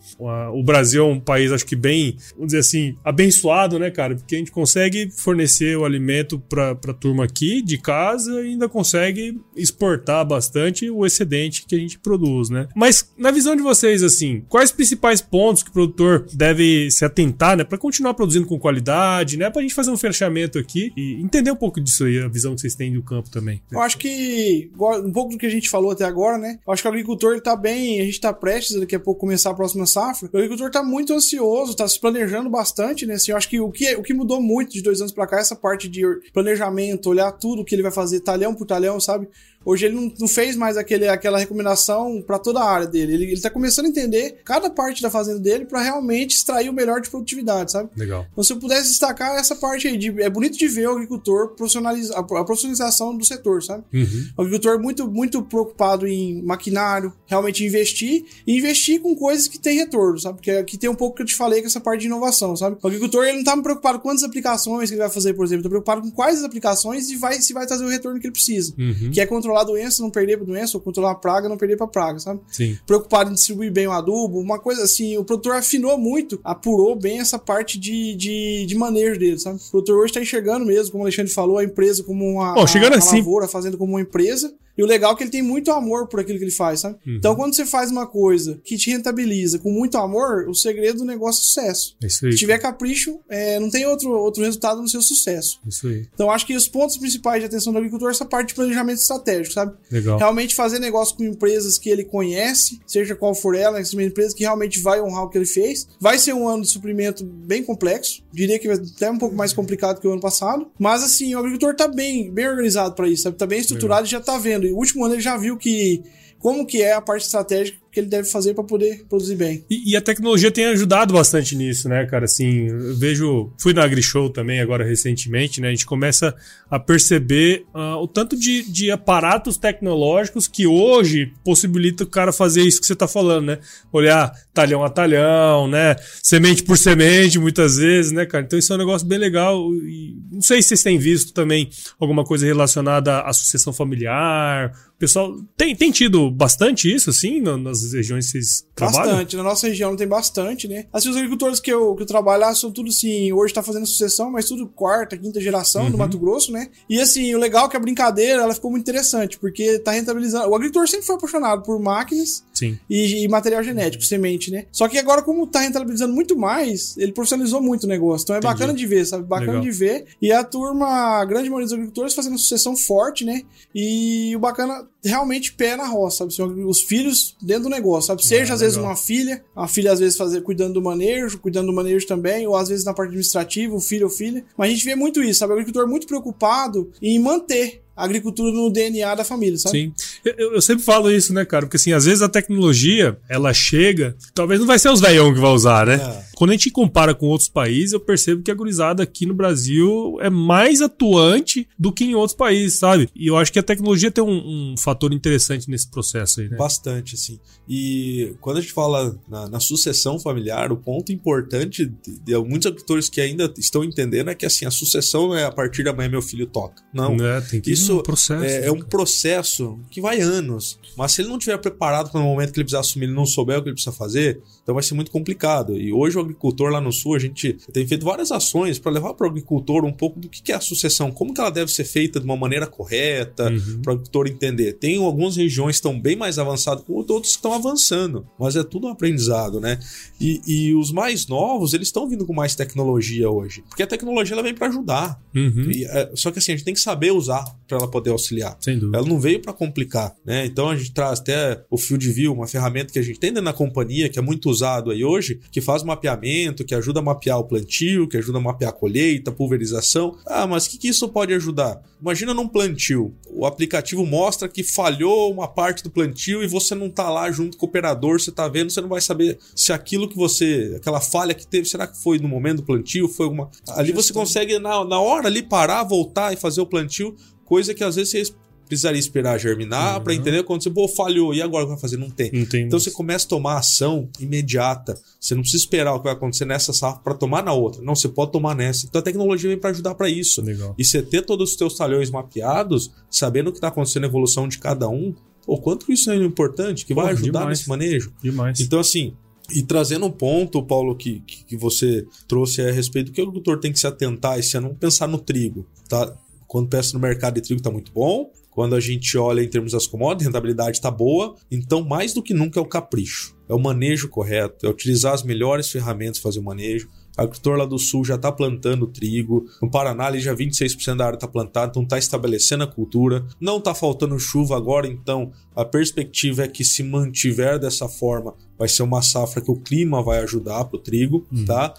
O 0.53 0.64
Brasil 0.64 1.03
é 1.03 1.07
um 1.07 1.20
país, 1.20 1.51
acho 1.51 1.66
que 1.66 1.76
bem, 1.76 2.18
vamos 2.34 2.47
dizer 2.47 2.59
assim, 2.59 2.95
abençoado, 3.03 3.80
né, 3.80 3.89
cara? 3.91 4.16
Porque 4.16 4.36
a 4.36 4.38
gente 4.38 4.51
consegue 4.51 5.09
fornecer 5.12 5.78
o 5.78 5.86
alimento 5.86 6.39
para 6.39 6.72
a 6.72 6.93
turma 6.93 7.24
aqui 7.24 7.62
de 7.62 7.78
casa 7.78 8.41
e 8.41 8.51
ainda 8.51 8.70
consegue 8.70 9.39
exportar 9.55 10.26
bastante 10.26 10.89
o 10.89 11.05
excedente 11.05 11.66
que 11.66 11.76
a 11.76 11.80
gente 11.80 11.99
produz, 11.99 12.49
né? 12.49 12.68
Mas 12.76 13.12
na 13.18 13.32
visão 13.32 13.55
de 13.55 13.62
vocês, 13.62 14.03
assim, 14.03 14.43
quais 14.47 14.72
principais 14.72 15.22
pontos 15.22 15.64
que 15.64 15.70
o 15.70 15.74
produtor 15.74 16.28
deve 16.34 16.89
se 16.91 17.05
atentar, 17.05 17.57
né, 17.57 17.64
para 17.64 17.78
continuar 17.78 18.14
produzindo 18.14 18.45
com 18.47 18.59
qualidade, 18.59 19.38
né, 19.38 19.49
para 19.49 19.59
a 19.59 19.64
gente 19.64 19.74
fazer 19.74 19.91
um 19.91 19.97
fechamento 19.97 20.59
aqui 20.59 20.91
e 20.95 21.22
entender 21.22 21.51
um 21.51 21.55
pouco 21.55 21.80
disso 21.80 22.05
aí, 22.05 22.20
a 22.20 22.28
visão 22.28 22.55
que 22.55 22.62
vocês 22.62 22.76
têm 22.76 22.93
do 22.93 23.03
campo 23.03 23.30
também. 23.30 23.62
Eu 23.72 23.82
acho 23.82 23.97
que 23.97 24.70
um 24.78 25.12
pouco 25.12 25.32
do 25.32 25.38
que 25.38 25.45
a 25.45 25.49
gente 25.49 25.70
falou 25.70 25.91
até 25.91 26.05
agora, 26.05 26.38
né? 26.38 26.59
Eu 26.66 26.74
acho 26.74 26.82
que 26.82 26.88
o 26.88 26.91
agricultor 26.91 27.36
está 27.36 27.55
bem, 27.55 27.99
a 27.99 28.03
gente 28.03 28.14
está 28.14 28.34
prestes 28.52 28.78
daqui 28.78 28.95
a 28.95 28.99
pouco 28.99 29.22
começar 29.22 29.52
a 29.52 29.54
próxima 29.54 29.86
safra. 29.86 30.30
O 30.32 30.38
agricultor 30.38 30.68
está 30.68 30.84
muito 30.84 31.14
ansioso, 31.14 31.72
está 31.72 31.88
se 31.88 31.99
planejando 31.99 32.49
bastante, 32.49 33.06
né? 33.06 33.14
Assim, 33.14 33.32
eu 33.32 33.38
acho 33.38 33.49
que 33.49 33.60
o 33.60 33.72
que 33.72 33.95
o 33.95 34.04
que 34.04 34.14
mudou 34.14 34.41
muito 34.41 34.74
de 34.74 34.82
dois 34.82 34.99
anos 34.99 35.14
para 35.14 35.26
cá 35.26 35.38
é 35.38 35.41
essa 35.41 35.56
parte 35.56 35.88
de 35.88 36.04
planejamento, 36.34 37.10
olhar 37.10 37.32
tudo 37.32 37.64
que 37.64 37.74
ele 37.74 37.82
vai 37.82 37.91
fazer 37.91 38.20
talhão 38.20 38.54
por 38.54 38.66
talhão, 38.66 38.99
sabe? 38.99 39.30
Hoje 39.64 39.86
ele 39.86 39.95
não, 39.95 40.12
não 40.20 40.28
fez 40.28 40.55
mais 40.55 40.78
aquele, 40.78 41.07
aquela 41.07 41.38
recomendação 41.38 42.22
para 42.26 42.39
toda 42.39 42.59
a 42.59 42.70
área 42.70 42.88
dele. 42.88 43.14
Ele, 43.14 43.24
ele 43.32 43.41
tá 43.41 43.49
começando 43.49 43.86
a 43.86 43.89
entender 43.89 44.38
cada 44.43 44.70
parte 44.70 45.01
da 45.01 45.09
fazenda 45.09 45.39
dele 45.39 45.66
para 45.66 45.82
realmente 45.82 46.36
extrair 46.36 46.70
o 46.70 46.74
melhor 46.74 47.01
de 47.01 47.09
produtividade, 47.09 47.72
sabe? 47.72 47.89
Legal. 47.95 48.26
Então, 48.32 48.43
se 48.43 48.53
eu 48.53 48.57
pudesse 48.57 48.89
destacar 48.89 49.36
essa 49.36 49.55
parte 49.55 49.88
aí, 49.88 49.97
de, 49.97 50.22
é 50.22 50.30
bonito 50.30 50.57
de 50.57 50.68
ver 50.68 50.88
o 50.88 50.93
agricultor 50.93 51.49
profissionalizar 51.49 52.18
a, 52.18 52.24
profissionalização 52.24 53.16
do 53.16 53.26
setor, 53.26 53.64
sabe? 53.64 53.84
Uhum. 53.93 54.30
O 54.38 54.41
agricultor 54.41 54.80
muito, 54.80 55.07
muito 55.07 55.41
preocupado 55.43 56.07
em 56.07 56.41
maquinário, 56.41 57.14
realmente 57.28 57.66
investir 57.66 58.26
e 58.45 58.57
investir 58.57 58.99
com 58.99 59.16
coisas 59.16 59.47
que 59.47 59.59
tem 59.59 59.78
retorno, 59.78 60.20
sabe? 60.20 60.38
Porque 60.38 60.51
aqui 60.51 60.78
tem 60.78 60.89
um 60.89 60.95
pouco 60.95 61.18
que 61.18 61.22
eu 61.22 61.26
te 61.26 61.36
falei 61.36 61.62
com 61.62 61.68
essa 61.68 61.80
parte 61.80 62.01
de 62.01 62.07
inovação, 62.07 62.55
sabe? 62.55 62.78
O 62.82 62.88
agricultor 62.88 63.26
ele 63.26 63.38
não 63.38 63.43
tá 63.43 63.55
preocupado 63.62 63.99
com 63.99 64.09
quantas 64.09 64.24
aplicações 64.24 64.89
que 64.89 64.95
ele 64.95 65.01
vai 65.01 65.12
fazer, 65.12 65.34
por 65.34 65.45
exemplo, 65.45 65.64
tá 65.64 65.70
preocupado 65.70 66.01
com 66.01 66.12
quais 66.12 66.39
as 66.39 66.43
aplicações 66.43 67.09
e 67.09 67.16
vai, 67.16 67.41
se 67.41 67.53
vai 67.53 67.66
trazer 67.66 67.86
o 67.86 67.89
retorno 67.89 68.20
que 68.20 68.28
ele 68.28 68.34
precisa. 68.34 68.74
Uhum. 68.78 69.12
Que 69.12 69.22
é 69.22 69.26
controlar 69.26 69.51
controlar 69.52 69.62
a 69.62 69.64
doença, 69.64 70.02
não 70.02 70.10
perder 70.10 70.38
pra 70.38 70.45
doença, 70.45 70.78
ou 70.78 70.82
controlar 70.82 71.12
a 71.12 71.16
praga, 71.16 71.49
não 71.49 71.58
perder 71.58 71.78
pra 71.78 71.88
praga, 71.88 72.20
sabe? 72.20 72.39
Sim. 72.49 72.78
Preocupado 72.86 73.30
em 73.30 73.34
distribuir 73.34 73.72
bem 73.72 73.88
o 73.88 73.91
adubo, 73.91 74.39
uma 74.39 74.60
coisa 74.60 74.84
assim, 74.84 75.18
o 75.18 75.24
produtor 75.24 75.56
afinou 75.56 75.97
muito, 75.97 76.39
apurou 76.43 76.95
bem 76.95 77.20
essa 77.20 77.38
parte 77.38 77.80
de, 77.80 78.16
de, 78.16 78.66
de 78.66 78.76
manejo 78.76 79.20
dele, 79.20 79.39
sabe? 79.39 79.58
O 79.58 79.72
produtor 79.72 79.99
hoje 79.99 80.14
tá 80.14 80.22
enxergando 80.22 80.66
mesmo, 80.66 80.91
como 80.91 81.04
o 81.04 81.06
Alexandre 81.06 81.32
falou, 81.32 81.58
a 81.58 81.64
empresa 81.64 82.04
como 82.04 82.26
uma, 82.26 82.54
Bom, 82.54 82.68
chegando 82.68 82.93
a, 82.93 82.95
a 82.95 82.99
assim... 82.99 83.18
lavoura, 83.18 83.47
fazendo 83.47 83.78
como 83.78 83.93
uma 83.93 84.02
empresa, 84.02 84.54
e 84.78 84.84
o 84.84 84.86
legal 84.86 85.14
é 85.14 85.16
que 85.16 85.24
ele 85.24 85.32
tem 85.32 85.42
muito 85.42 85.72
amor 85.72 86.08
por 86.08 86.20
aquilo 86.20 86.38
que 86.38 86.46
ele 86.46 86.52
faz, 86.52 86.82
sabe? 86.82 86.98
Uhum. 87.06 87.16
Então, 87.16 87.36
quando 87.36 87.56
você 87.56 87.66
faz 87.66 87.92
uma 87.92 88.08
coisa 88.08 88.60
que 88.64 88.78
te 88.78 88.90
rentabiliza 88.90 89.60
com 89.60 89.72
muito 89.72 89.98
amor, 89.98 90.48
o 90.48 90.56
segredo 90.56 91.00
do 91.00 91.06
negócio 91.06 91.42
é 91.42 91.44
sucesso. 91.44 91.96
Isso 92.02 92.26
aí. 92.26 92.32
Se 92.32 92.38
tiver 92.38 92.58
capricho, 92.58 93.20
é, 93.30 93.60
não 93.60 93.70
tem 93.70 93.86
outro, 93.86 94.12
outro 94.12 94.44
resultado 94.44 94.82
no 94.82 94.88
seu 94.88 95.02
sucesso. 95.02 95.60
Isso 95.68 95.88
aí. 95.88 96.08
Então, 96.14 96.32
acho 96.32 96.46
que 96.46 96.56
os 96.56 96.68
pontos 96.68 96.98
principais 96.98 97.42
de 97.42 97.46
atenção 97.46 97.74
do 97.74 97.78
agricultor 97.78 98.10
é 98.10 98.12
essa 98.12 98.26
parte 98.26 98.50
de 98.50 98.56
planejamento 98.56 99.00
estratégico, 99.00 99.54
sabe? 99.54 99.74
Legal. 99.92 100.18
Realmente 100.18 100.56
fazer 100.56 100.80
negócio 100.80 101.16
com 101.16 101.24
empresas 101.24 101.78
que 101.78 101.90
ele 101.90 102.04
conhece, 102.04 102.80
seja 102.86 103.16
qual 103.16 103.34
for 103.34 103.56
ela, 103.56 103.82
uma 103.94 104.04
empresa 104.04 104.36
que 104.36 104.44
realmente 104.44 104.80
vai 104.80 105.02
honrar 105.02 105.24
o 105.24 105.30
que 105.30 105.38
ele 105.38 105.46
fez. 105.46 105.88
Vai 106.00 106.18
ser 106.18 106.34
um 106.34 106.48
ano 106.48 106.64
de 106.64 106.70
suprimento 106.70 107.24
bem 107.26 107.64
complexo, 107.64 108.24
diria 108.32 108.58
que 108.58 108.68
vai 108.68 108.78
até 108.78 109.10
um 109.10 109.18
pouco 109.18 109.36
mais 109.36 109.54
complicado 109.54 110.00
que 110.00 110.08
o 110.08 110.12
ano 110.12 110.22
passado, 110.22 110.72
mas 110.80 111.04
assim, 111.04 111.34
o 111.36 111.40
agricultor 111.40 111.76
tá 111.76 111.88
bem, 111.88 112.32
bem 112.32 112.48
organizado 112.48 112.96
para 112.96 113.08
isso, 113.08 113.24
sabe? 113.24 113.38
Tá 113.38 113.46
bem 113.46 113.60
estruturado 113.60 114.04
Legal. 114.04 114.08
e 114.08 114.12
já 114.12 114.20
tá 114.20 114.38
vendo. 114.38 114.61
E 114.66 114.72
o 114.72 114.78
último 114.78 115.05
ano 115.05 115.16
ele 115.16 115.22
já 115.22 115.38
viu 115.38 115.57
que 115.57 116.03
como 116.39 116.66
que 116.66 116.82
é 116.82 116.93
a 116.93 117.01
parte 117.01 117.26
estratégica 117.26 117.81
que 117.92 118.00
ele 118.00 118.08
deve 118.08 118.28
fazer 118.28 118.54
para 118.54 118.64
poder 118.64 119.06
produzir 119.10 119.36
bem. 119.36 119.66
E, 119.70 119.92
e, 119.92 119.98
a 119.98 120.02
tecnologia 120.02 120.50
tem 120.50 120.66
ajudado 120.66 121.14
bastante 121.14 121.56
nisso, 121.56 121.89
né, 121.89 122.06
cara? 122.06 122.26
Assim, 122.26 122.68
eu 122.68 122.96
vejo. 122.96 123.52
Fui 123.60 123.74
na 123.74 123.84
AgriShow 123.84 124.30
também 124.30 124.62
agora 124.62 124.86
recentemente, 124.86 125.60
né? 125.60 125.68
A 125.68 125.72
gente 125.72 125.86
começa 125.86 126.34
a 126.70 126.80
perceber 126.80 127.66
uh, 127.76 127.98
o 128.02 128.08
tanto 128.08 128.38
de, 128.38 128.64
de 128.64 128.89
aparatos 128.89 129.58
tecnológicos 129.58 130.48
que 130.48 130.66
hoje 130.66 131.34
possibilita 131.44 132.06
o 132.06 132.08
cara 132.08 132.32
fazer 132.32 132.62
isso 132.62 132.80
que 132.80 132.88
você 132.88 132.96
tá 132.96 133.08
falando, 133.08 133.48
né? 133.48 133.60
Olhar 133.92 134.32
talhão 134.54 134.84
a 134.84 134.89
talhão, 134.89 135.68
né? 135.68 135.98
Semente 136.24 136.64
por 136.64 136.78
semente, 136.78 137.38
muitas 137.38 137.76
vezes, 137.76 138.14
né, 138.14 138.26
cara? 138.26 138.46
Então 138.46 138.58
isso 138.58 138.72
é 138.72 138.76
um 138.76 138.80
negócio 138.80 139.06
bem 139.06 139.18
legal. 139.18 139.70
E 139.74 140.16
não 140.32 140.42
sei 140.42 140.62
se 140.62 140.70
vocês 140.70 140.84
têm 140.84 140.98
visto 140.98 141.34
também 141.34 141.70
alguma 142.00 142.24
coisa 142.24 142.46
relacionada 142.46 143.20
à 143.22 143.34
sucessão 143.34 143.74
familiar. 143.74 144.72
Pessoal 145.02 145.36
tem, 145.58 145.76
tem 145.76 145.89
tido 145.91 146.30
bastante 146.30 146.93
isso, 146.93 147.10
assim, 147.10 147.41
nas 147.41 147.91
regiões 147.91 148.28
que 148.28 148.34
vocês 148.34 148.66
trabalham? 148.76 149.06
Bastante, 149.14 149.36
na 149.36 149.41
nossa 149.43 149.68
região 149.68 149.95
tem 149.95 150.08
bastante, 150.08 150.68
né? 150.68 150.86
Assim, 150.93 151.10
os 151.10 151.16
agricultores 151.18 151.60
que 151.60 151.74
eu, 151.74 151.95
que 151.95 152.04
eu 152.04 152.08
trabalho 152.08 152.41
lá 152.41 152.54
são 152.54 152.72
tudo 152.72 152.89
assim, 152.89 153.34
hoje 153.34 153.52
tá 153.52 153.64
fazendo 153.64 153.88
sucessão, 153.88 154.30
mas 154.30 154.45
tudo 154.45 154.68
quarta, 154.68 155.18
quinta 155.18 155.41
geração 155.41 155.86
Uhum. 155.86 155.91
do 155.91 155.97
Mato 155.97 156.20
Grosso, 156.20 156.52
né? 156.52 156.70
E 156.88 156.99
assim, 157.02 157.34
o 157.34 157.39
legal 157.39 157.66
é 157.66 157.70
que 157.70 157.78
a 157.78 157.80
brincadeira, 157.80 158.43
ela 158.43 158.54
ficou 158.54 158.70
muito 158.70 158.84
interessante, 158.84 159.39
porque 159.39 159.80
tá 159.80 159.91
rentabilizando. 159.91 160.47
O 160.49 160.56
agricultor 160.56 160.88
sempre 160.88 161.08
foi 161.08 161.16
apaixonado 161.16 161.64
por 161.64 161.80
máquinas 161.80 162.43
Sim. 162.62 162.78
e, 162.88 163.24
e 163.24 163.28
material 163.28 163.64
genético, 163.64 164.03
semente, 164.03 164.51
né? 164.51 164.66
Só 164.72 164.88
que 164.88 164.99
agora, 164.99 165.24
como 165.24 165.47
tá 165.47 165.62
rentabilizando 165.62 166.14
muito 166.14 166.38
mais, 166.38 166.95
ele 166.97 167.12
profissionalizou 167.12 167.59
muito 167.62 167.86
o 167.86 167.88
negócio. 167.88 168.24
Então 168.24 168.36
é 168.36 168.39
Entendi. 168.39 168.53
bacana 168.53 168.74
de 168.74 168.86
ver, 168.86 169.05
sabe? 169.05 169.24
Bacana 169.24 169.53
Legal. 169.53 169.64
de 169.64 169.72
ver. 169.72 170.05
E 170.22 170.32
a 170.32 170.43
turma, 170.43 170.86
a 170.88 171.26
grande 171.26 171.49
maioria 171.49 171.66
dos 171.66 171.74
agricultores 171.74 172.14
fazendo 172.14 172.38
sucessão 172.38 172.76
forte, 172.76 173.26
né? 173.26 173.41
E 173.74 174.34
o 174.36 174.39
bacana, 174.39 174.88
realmente 175.03 175.53
pé 175.53 175.76
na 175.76 175.88
roça, 175.88 176.30
sabe? 176.30 176.64
Os 176.64 176.82
filhos 176.82 177.36
dentro 177.41 177.64
do 177.64 177.70
negócio, 177.70 178.07
sabe? 178.07 178.24
Seja 178.24 178.53
Ah, 178.53 178.55
às 178.55 178.62
vezes 178.62 178.78
uma 178.78 178.95
filha, 178.95 179.43
a 179.55 179.68
filha 179.68 179.91
às 179.91 179.99
vezes 179.99 180.18
fazer, 180.18 180.41
cuidando 180.41 180.74
do 180.76 180.82
manejo, 180.82 181.39
cuidando 181.39 181.68
do 181.68 181.74
manejo 181.74 182.05
também, 182.05 182.45
ou 182.45 182.55
às 182.55 182.70
vezes 182.70 182.86
na 182.86 182.93
parte 182.93 183.09
administrativa, 183.09 183.74
o 183.76 183.80
filho 183.80 184.05
ou 184.05 184.12
filha. 184.12 184.45
Mas 184.55 184.70
a 184.70 184.74
gente 184.74 184.86
vê 184.86 184.95
muito 184.95 185.24
isso, 185.24 185.39
sabe? 185.39 185.51
O 185.51 185.55
agricultor 185.55 185.88
muito 185.88 186.05
preocupado 186.05 186.91
em 187.01 187.18
manter 187.20 187.81
agricultura 187.96 188.52
no 188.52 188.72
DNA 188.72 189.16
da 189.16 189.24
família, 189.24 189.58
sabe? 189.58 189.78
Sim. 189.78 189.94
Eu, 190.24 190.54
eu 190.54 190.62
sempre 190.62 190.84
falo 190.84 191.12
isso, 191.12 191.34
né, 191.34 191.46
cara? 191.46 191.66
Porque 191.66 191.78
assim, 191.78 191.94
às 191.94 192.06
vezes 192.06 192.22
a 192.22 192.30
tecnologia, 192.30 193.18
ela 193.30 193.54
chega, 193.54 194.16
talvez 194.34 194.60
não 194.60 194.68
vai 194.68 194.80
ser 194.80 194.89
os 194.89 195.02
velhão 195.02 195.34
que 195.34 195.39
vai 195.39 195.52
usar, 195.52 195.86
né? 195.86 195.96
É. 195.96 196.31
Quando 196.42 196.50
a 196.50 196.54
gente 196.54 196.72
compara 196.72 197.14
com 197.14 197.28
outros 197.28 197.48
países, 197.48 197.94
eu 197.94 198.00
percebo 198.00 198.42
que 198.42 198.50
a 198.50 198.56
gurizada 198.56 199.04
aqui 199.04 199.28
no 199.28 199.34
Brasil 199.36 200.18
é 200.22 200.28
mais 200.28 200.82
atuante 200.82 201.68
do 201.78 201.94
que 201.94 202.04
em 202.04 202.16
outros 202.16 202.36
países, 202.36 202.80
sabe? 202.80 203.08
E 203.16 203.28
eu 203.28 203.38
acho 203.38 203.54
que 203.54 203.60
a 203.60 203.64
tecnologia 203.64 204.10
tem 204.10 204.24
um, 204.24 204.72
um 204.72 204.76
fator 204.76 205.14
interessante 205.14 205.70
nesse 205.70 205.88
processo 205.92 206.42
aí, 206.42 206.50
né? 206.50 206.58
Bastante, 206.58 207.14
assim. 207.14 207.39
E 207.70 208.34
quando 208.42 208.58
a 208.58 208.62
gente 208.62 208.74
fala 208.74 209.16
na, 209.30 209.50
na 209.50 209.60
sucessão 209.60 210.20
familiar, 210.20 210.72
o 210.72 210.78
ponto 210.78 211.12
importante 211.12 211.86
de, 211.86 212.20
de 212.20 212.36
muitos 212.39 212.66
agricultores 212.66 213.08
que 213.08 213.22
ainda 213.22 213.54
estão 213.60 213.84
entendendo 213.84 214.32
é 214.32 214.34
que 214.34 214.44
assim, 214.44 214.66
a 214.66 214.72
sucessão 214.72 215.28
não 215.28 215.38
é 215.38 215.46
a 215.46 215.52
partir 215.52 215.84
da 215.84 215.94
manhã 215.94 216.10
meu 216.10 216.24
filho 216.24 216.48
toca. 216.48 216.82
Não. 216.92 217.16
Né? 217.16 217.39
Tem 217.52 217.62
que 217.62 217.72
Isso 217.72 218.00
um 218.00 218.02
processo. 218.02 218.44
É, 218.44 218.62
né, 218.62 218.68
é 218.68 218.72
um 218.72 218.78
cara? 218.78 218.89
processo 218.89 219.80
que 219.92 220.02
vai 220.02 220.20
anos. 220.20 220.80
Mas 220.98 221.12
se 221.12 221.22
ele 221.22 221.30
não 221.30 221.38
estiver 221.38 221.60
preparado 221.60 222.10
para 222.10 222.20
o 222.20 222.24
momento 222.24 222.52
que 222.52 222.58
ele 222.58 222.64
precisar 222.64 222.80
assumir, 222.80 223.06
ele 223.06 223.14
não 223.14 223.28
souber 223.28 223.60
o 223.60 223.62
que 223.62 223.70
ele 223.70 223.76
precisa 223.76 223.96
fazer, 223.96 224.42
então 224.64 224.76
vai 224.76 224.84
ser 224.84 224.93
muito 224.93 225.12
complicado. 225.12 225.78
E 225.78 225.91
hoje 225.91 226.18
o 226.18 226.22
agricultor 226.22 226.70
lá 226.72 226.80
no 226.80 226.91
sul, 226.91 227.16
a 227.16 227.20
gente 227.20 227.53
tem 227.74 227.86
feito 227.88 228.05
várias 228.05 228.32
ações 228.32 228.78
para 228.80 228.91
levar 228.91 229.14
para 229.14 229.28
o 229.28 229.30
agricultor 229.30 229.84
um 229.86 229.91
pouco 229.93 230.20
do 230.20 230.30
que 230.30 230.51
é 230.51 230.55
a 230.55 230.59
sucessão, 230.62 231.12
como 231.12 231.34
que 231.34 231.41
ela 231.41 231.49
deve 231.49 231.72
ser 231.72 231.84
feita 231.84 232.20
de 232.20 232.26
uma 232.26 232.38
maneira 232.38 232.68
correta, 232.68 233.49
Uhum. 233.49 233.82
para 233.82 233.91
o 233.91 233.93
agricultor 233.93 234.28
entender. 234.28 234.74
Tem 234.74 234.97
algumas 235.03 235.36
regiões 235.36 235.76
que 235.76 235.88
estão 235.88 235.99
bem 235.99 236.16
mais 236.16 236.38
avançadas 236.39 236.84
que 236.84 236.91
outras 236.91 237.22
que 237.22 237.36
estão 237.38 237.53
avançando, 237.53 238.26
mas 238.39 238.55
é 238.55 238.64
tudo 238.64 238.88
um 238.88 238.91
aprendizado, 238.91 239.59
né? 239.59 239.80
E, 240.20 240.41
e 240.47 240.74
os 240.76 240.91
mais 240.91 241.28
novos, 241.28 241.74
eles 241.74 241.88
estão 241.88 242.07
vindo 242.07 242.26
com 242.26 242.34
mais 242.34 242.55
tecnologia 242.55 243.30
hoje, 243.30 243.64
porque 243.68 243.84
a 243.84 243.88
tecnologia 243.88 244.36
ela 244.36 244.43
vem 244.43 244.53
para 244.53 244.68
ajudar. 244.68 245.20
Uhum. 245.36 245.72
E, 245.72 245.86
é, 245.86 246.12
só 246.16 246.32
que 246.32 246.39
assim, 246.39 246.51
a 246.53 246.55
gente 246.55 246.66
tem 246.66 246.74
que 246.74 246.80
saber 246.80 247.12
usar 247.12 247.43
para 247.68 247.78
ela 247.78 247.88
poder 247.88 248.12
auxiliar. 248.12 248.55
Sem 248.59 248.78
dúvida. 248.78 248.97
Ela 248.97 249.07
não 249.07 249.20
veio 249.20 249.41
para 249.41 249.53
complicar, 249.53 250.16
né? 250.26 250.45
Então 250.45 250.70
a 250.70 250.76
gente 250.76 250.91
traz 250.91 251.20
até 251.20 251.64
o 251.70 251.78
Field 251.78 252.07
View, 252.12 252.34
uma 252.34 252.47
ferramenta 252.47 252.91
que 252.93 252.99
a 252.99 253.01
gente 253.01 253.20
tem 253.20 253.32
dentro 253.32 253.45
da 253.45 253.53
companhia, 253.53 254.09
que 254.09 254.20
é 254.20 254.22
muito 254.22 254.49
usado 254.62 254.91
aí 254.91 255.03
hoje, 255.03 255.39
que 255.51 255.59
faz 255.59 255.82
mapeamento, 255.82 256.64
que 256.64 256.76
ajuda 256.76 256.99
a 256.99 257.03
mapear 257.03 257.39
o 257.39 257.43
plantio, 257.43 258.07
que 258.07 258.18
ajuda 258.18 258.38
a 258.38 258.41
mapear 258.41 258.70
a 258.70 258.74
colheita, 258.74 259.32
pulverização. 259.32 260.16
Ah, 260.26 260.45
mas 260.45 260.66
o 260.66 260.70
que, 260.70 260.78
que 260.78 260.88
isso 260.88 261.09
pode 261.09 261.34
ajudar? 261.34 261.82
Imagina 261.99 262.34
num 262.34 262.47
plantio, 262.47 263.14
o 263.30 263.45
aplicativo 263.45 264.05
mostra 264.05 264.47
que 264.47 264.64
falhou 264.64 265.32
uma 265.32 265.47
parte 265.47 265.84
do 265.84 265.89
plantio 265.89 266.43
e 266.43 266.47
você 266.47 266.74
não 266.74 266.89
tá 266.89 267.09
lá 267.09 267.32
junto 267.32 267.57
com 267.57 267.66
o 267.66 267.70
operador, 267.70 268.20
você 268.20 268.32
tá 268.32 268.47
vendo, 268.47 268.72
você 268.72 268.82
não 268.82 268.89
vai 268.89 269.01
saber 269.01 269.38
se 269.55 269.72
aquilo 269.74 270.07
que 270.07 270.16
você, 270.16 270.74
aquela 270.78 270.99
falha 270.99 271.34
que 271.34 271.45
teve, 271.45 271.68
será 271.68 271.88
que 271.88 272.01
foi 272.01 272.18
no 272.20 272.28
momento 272.28 272.57
do 272.57 272.64
plantio, 272.64 273.07
foi 273.07 273.28
uma... 273.28 273.49
Ali 273.70 273.91
você 273.91 274.14
consegue 274.14 274.57
na, 274.59 274.84
na 274.84 274.99
hora 274.99 275.28
ali 275.28 275.43
parar, 275.43 275.84
voltar 275.84 276.34
e 276.34 276.38
fazer 276.38 276.62
o 276.62 276.66
plantio, 276.66 277.16
coisa 277.45 277.74
que 277.74 277.84
às 277.84 277.95
vezes 277.95 278.12
você 278.12 278.34
precisaria 278.72 279.00
esperar 279.00 279.38
germinar 279.38 279.98
Uhum. 279.98 280.04
para 280.04 280.14
entender 280.14 280.44
quando 280.44 280.64
você, 280.64 280.70
pô, 280.70 280.88
falhou, 280.88 281.34
e 281.34 281.42
agora 281.42 281.64
o 281.64 281.68
que 281.68 281.74
vai 281.74 281.82
fazer? 281.82 281.98
Não 281.98 282.10
tem. 282.10 282.32
Não 282.32 282.46
tem 282.46 282.62
Então 282.66 282.78
mais. 282.78 282.84
você 282.84 282.92
começa 282.92 283.26
a 283.26 283.30
tomar 283.30 283.58
ação 283.58 284.08
imediata. 284.20 284.98
Você 285.20 285.36
não 285.36 285.42
precisa 285.42 285.62
esperar 285.64 285.94
o 285.94 285.98
que 286.00 286.06
vai 286.06 286.14
acontecer 286.14 286.46
nessa 286.46 286.72
safra 286.72 287.02
para 287.04 287.14
tomar 287.14 287.44
na 287.44 287.52
outra. 287.54 287.82
Não, 287.82 287.96
você 287.96 288.08
pode 288.08 288.32
tomar 288.32 288.56
nessa. 288.56 288.86
Então 288.86 289.00
a 289.00 289.04
tecnologia 289.04 289.50
vem 289.50 289.58
para 289.60 289.72
ajudar 289.72 289.94
para 289.96 290.10
isso. 290.10 290.42
Legal. 290.42 290.74
E 290.78 290.86
você 290.86 291.02
ter 291.02 291.22
todos 291.24 291.52
os 291.52 291.56
teus 291.58 291.76
talhões 291.76 292.10
mapeados, 292.10 292.92
sabendo 293.10 293.48
o 293.50 293.52
que 293.52 293.58
está 293.58 293.68
acontecendo, 293.68 294.06
a 294.06 294.08
evolução 294.08 294.48
de 294.48 294.58
cada 294.58 294.88
um, 294.88 295.14
o 295.46 295.58
quanto 295.58 295.92
isso 295.92 296.10
é 296.10 296.16
importante, 296.16 296.86
que 296.86 296.94
vai 296.94 297.06
Porra, 297.06 297.14
ajudar 297.18 297.40
demais. 297.42 297.60
nesse 297.60 297.70
manejo. 297.70 298.14
Demais. 298.24 298.60
Então, 298.60 298.80
assim, 298.80 299.14
e 299.54 299.62
trazendo 299.64 300.06
um 300.06 300.12
ponto, 300.12 300.64
Paulo, 300.64 300.96
que, 300.96 301.20
que, 301.22 301.58
você 301.58 302.06
trouxe 302.28 302.62
a 302.62 302.72
respeito 302.72 303.08
do 303.08 303.12
que 303.14 303.20
o 303.22 303.26
agricultor 303.26 303.60
tem 303.60 303.72
que 303.74 303.80
se 303.80 303.86
atentar 303.88 304.40
esse 304.40 304.56
ano, 304.56 304.74
pensar 304.80 305.08
no 305.08 305.18
trigo, 305.18 305.66
tá? 305.90 306.16
Quando 306.48 306.68
pensa 306.70 306.94
no 306.94 307.00
mercado 307.00 307.36
de 307.36 307.42
trigo 307.42 307.60
está 307.60 307.72
muito 307.72 307.92
bom, 307.92 308.30
quando 308.52 308.76
a 308.76 308.80
gente 308.80 309.18
olha 309.18 309.41
em 309.41 309.47
termos 309.47 309.72
das 309.72 309.88
commodities, 309.88 310.28
a 310.28 310.30
rentabilidade 310.30 310.78
está 310.78 310.91
boa, 310.91 311.36
então 311.49 311.84
mais 311.84 312.14
do 312.14 312.22
que 312.22 312.34
nunca 312.34 312.60
é 312.60 312.64
o 312.64 312.68
capricho, 312.68 313.36
é 313.49 313.54
o 313.54 313.60
manejo 313.60 314.10
correto, 314.10 314.66
é 314.66 314.70
utilizar 314.70 315.14
as 315.14 315.24
melhores 315.24 315.70
ferramentas 315.70 316.20
para 316.20 316.30
fazer 316.30 316.39
o 316.39 316.43
manejo. 316.43 316.89
O 317.18 317.22
agricultor 317.22 317.58
lá 317.58 317.66
do 317.66 317.78
sul 317.78 318.06
já 318.06 318.16
está 318.16 318.32
plantando 318.32 318.88
trigo. 318.88 319.45
No 319.62 319.70
Paraná, 319.70 320.06
ali 320.06 320.20
já 320.20 320.34
26% 320.34 320.95
da 320.95 321.06
área 321.06 321.16
está 321.16 321.28
plantada, 321.28 321.70
então 321.70 321.84
está 321.84 321.97
estabelecendo 321.97 322.64
a 322.64 322.68
cultura. 322.68 323.26
Não 323.39 323.58
está 323.58 323.76
faltando 323.76 324.18
chuva 324.18 324.56
agora, 324.56 324.88
então 324.88 325.32
a 325.56 325.66
perspectiva 325.66 326.43
é 326.43 326.47
que 326.47 326.64
se 326.64 326.84
mantiver 326.84 327.60
dessa 327.60 327.89
forma, 327.89 328.34
vai 328.58 328.68
ser 328.68 328.84
uma 328.84 329.02
safra 329.02 329.41
que 329.41 329.52
o 329.52 329.60
clima 329.60 330.02
vai 330.02 330.20
ajudar 330.20 330.66
para 330.66 330.78
o 330.78 330.82
trigo, 330.82 331.28
tá? 331.45 331.74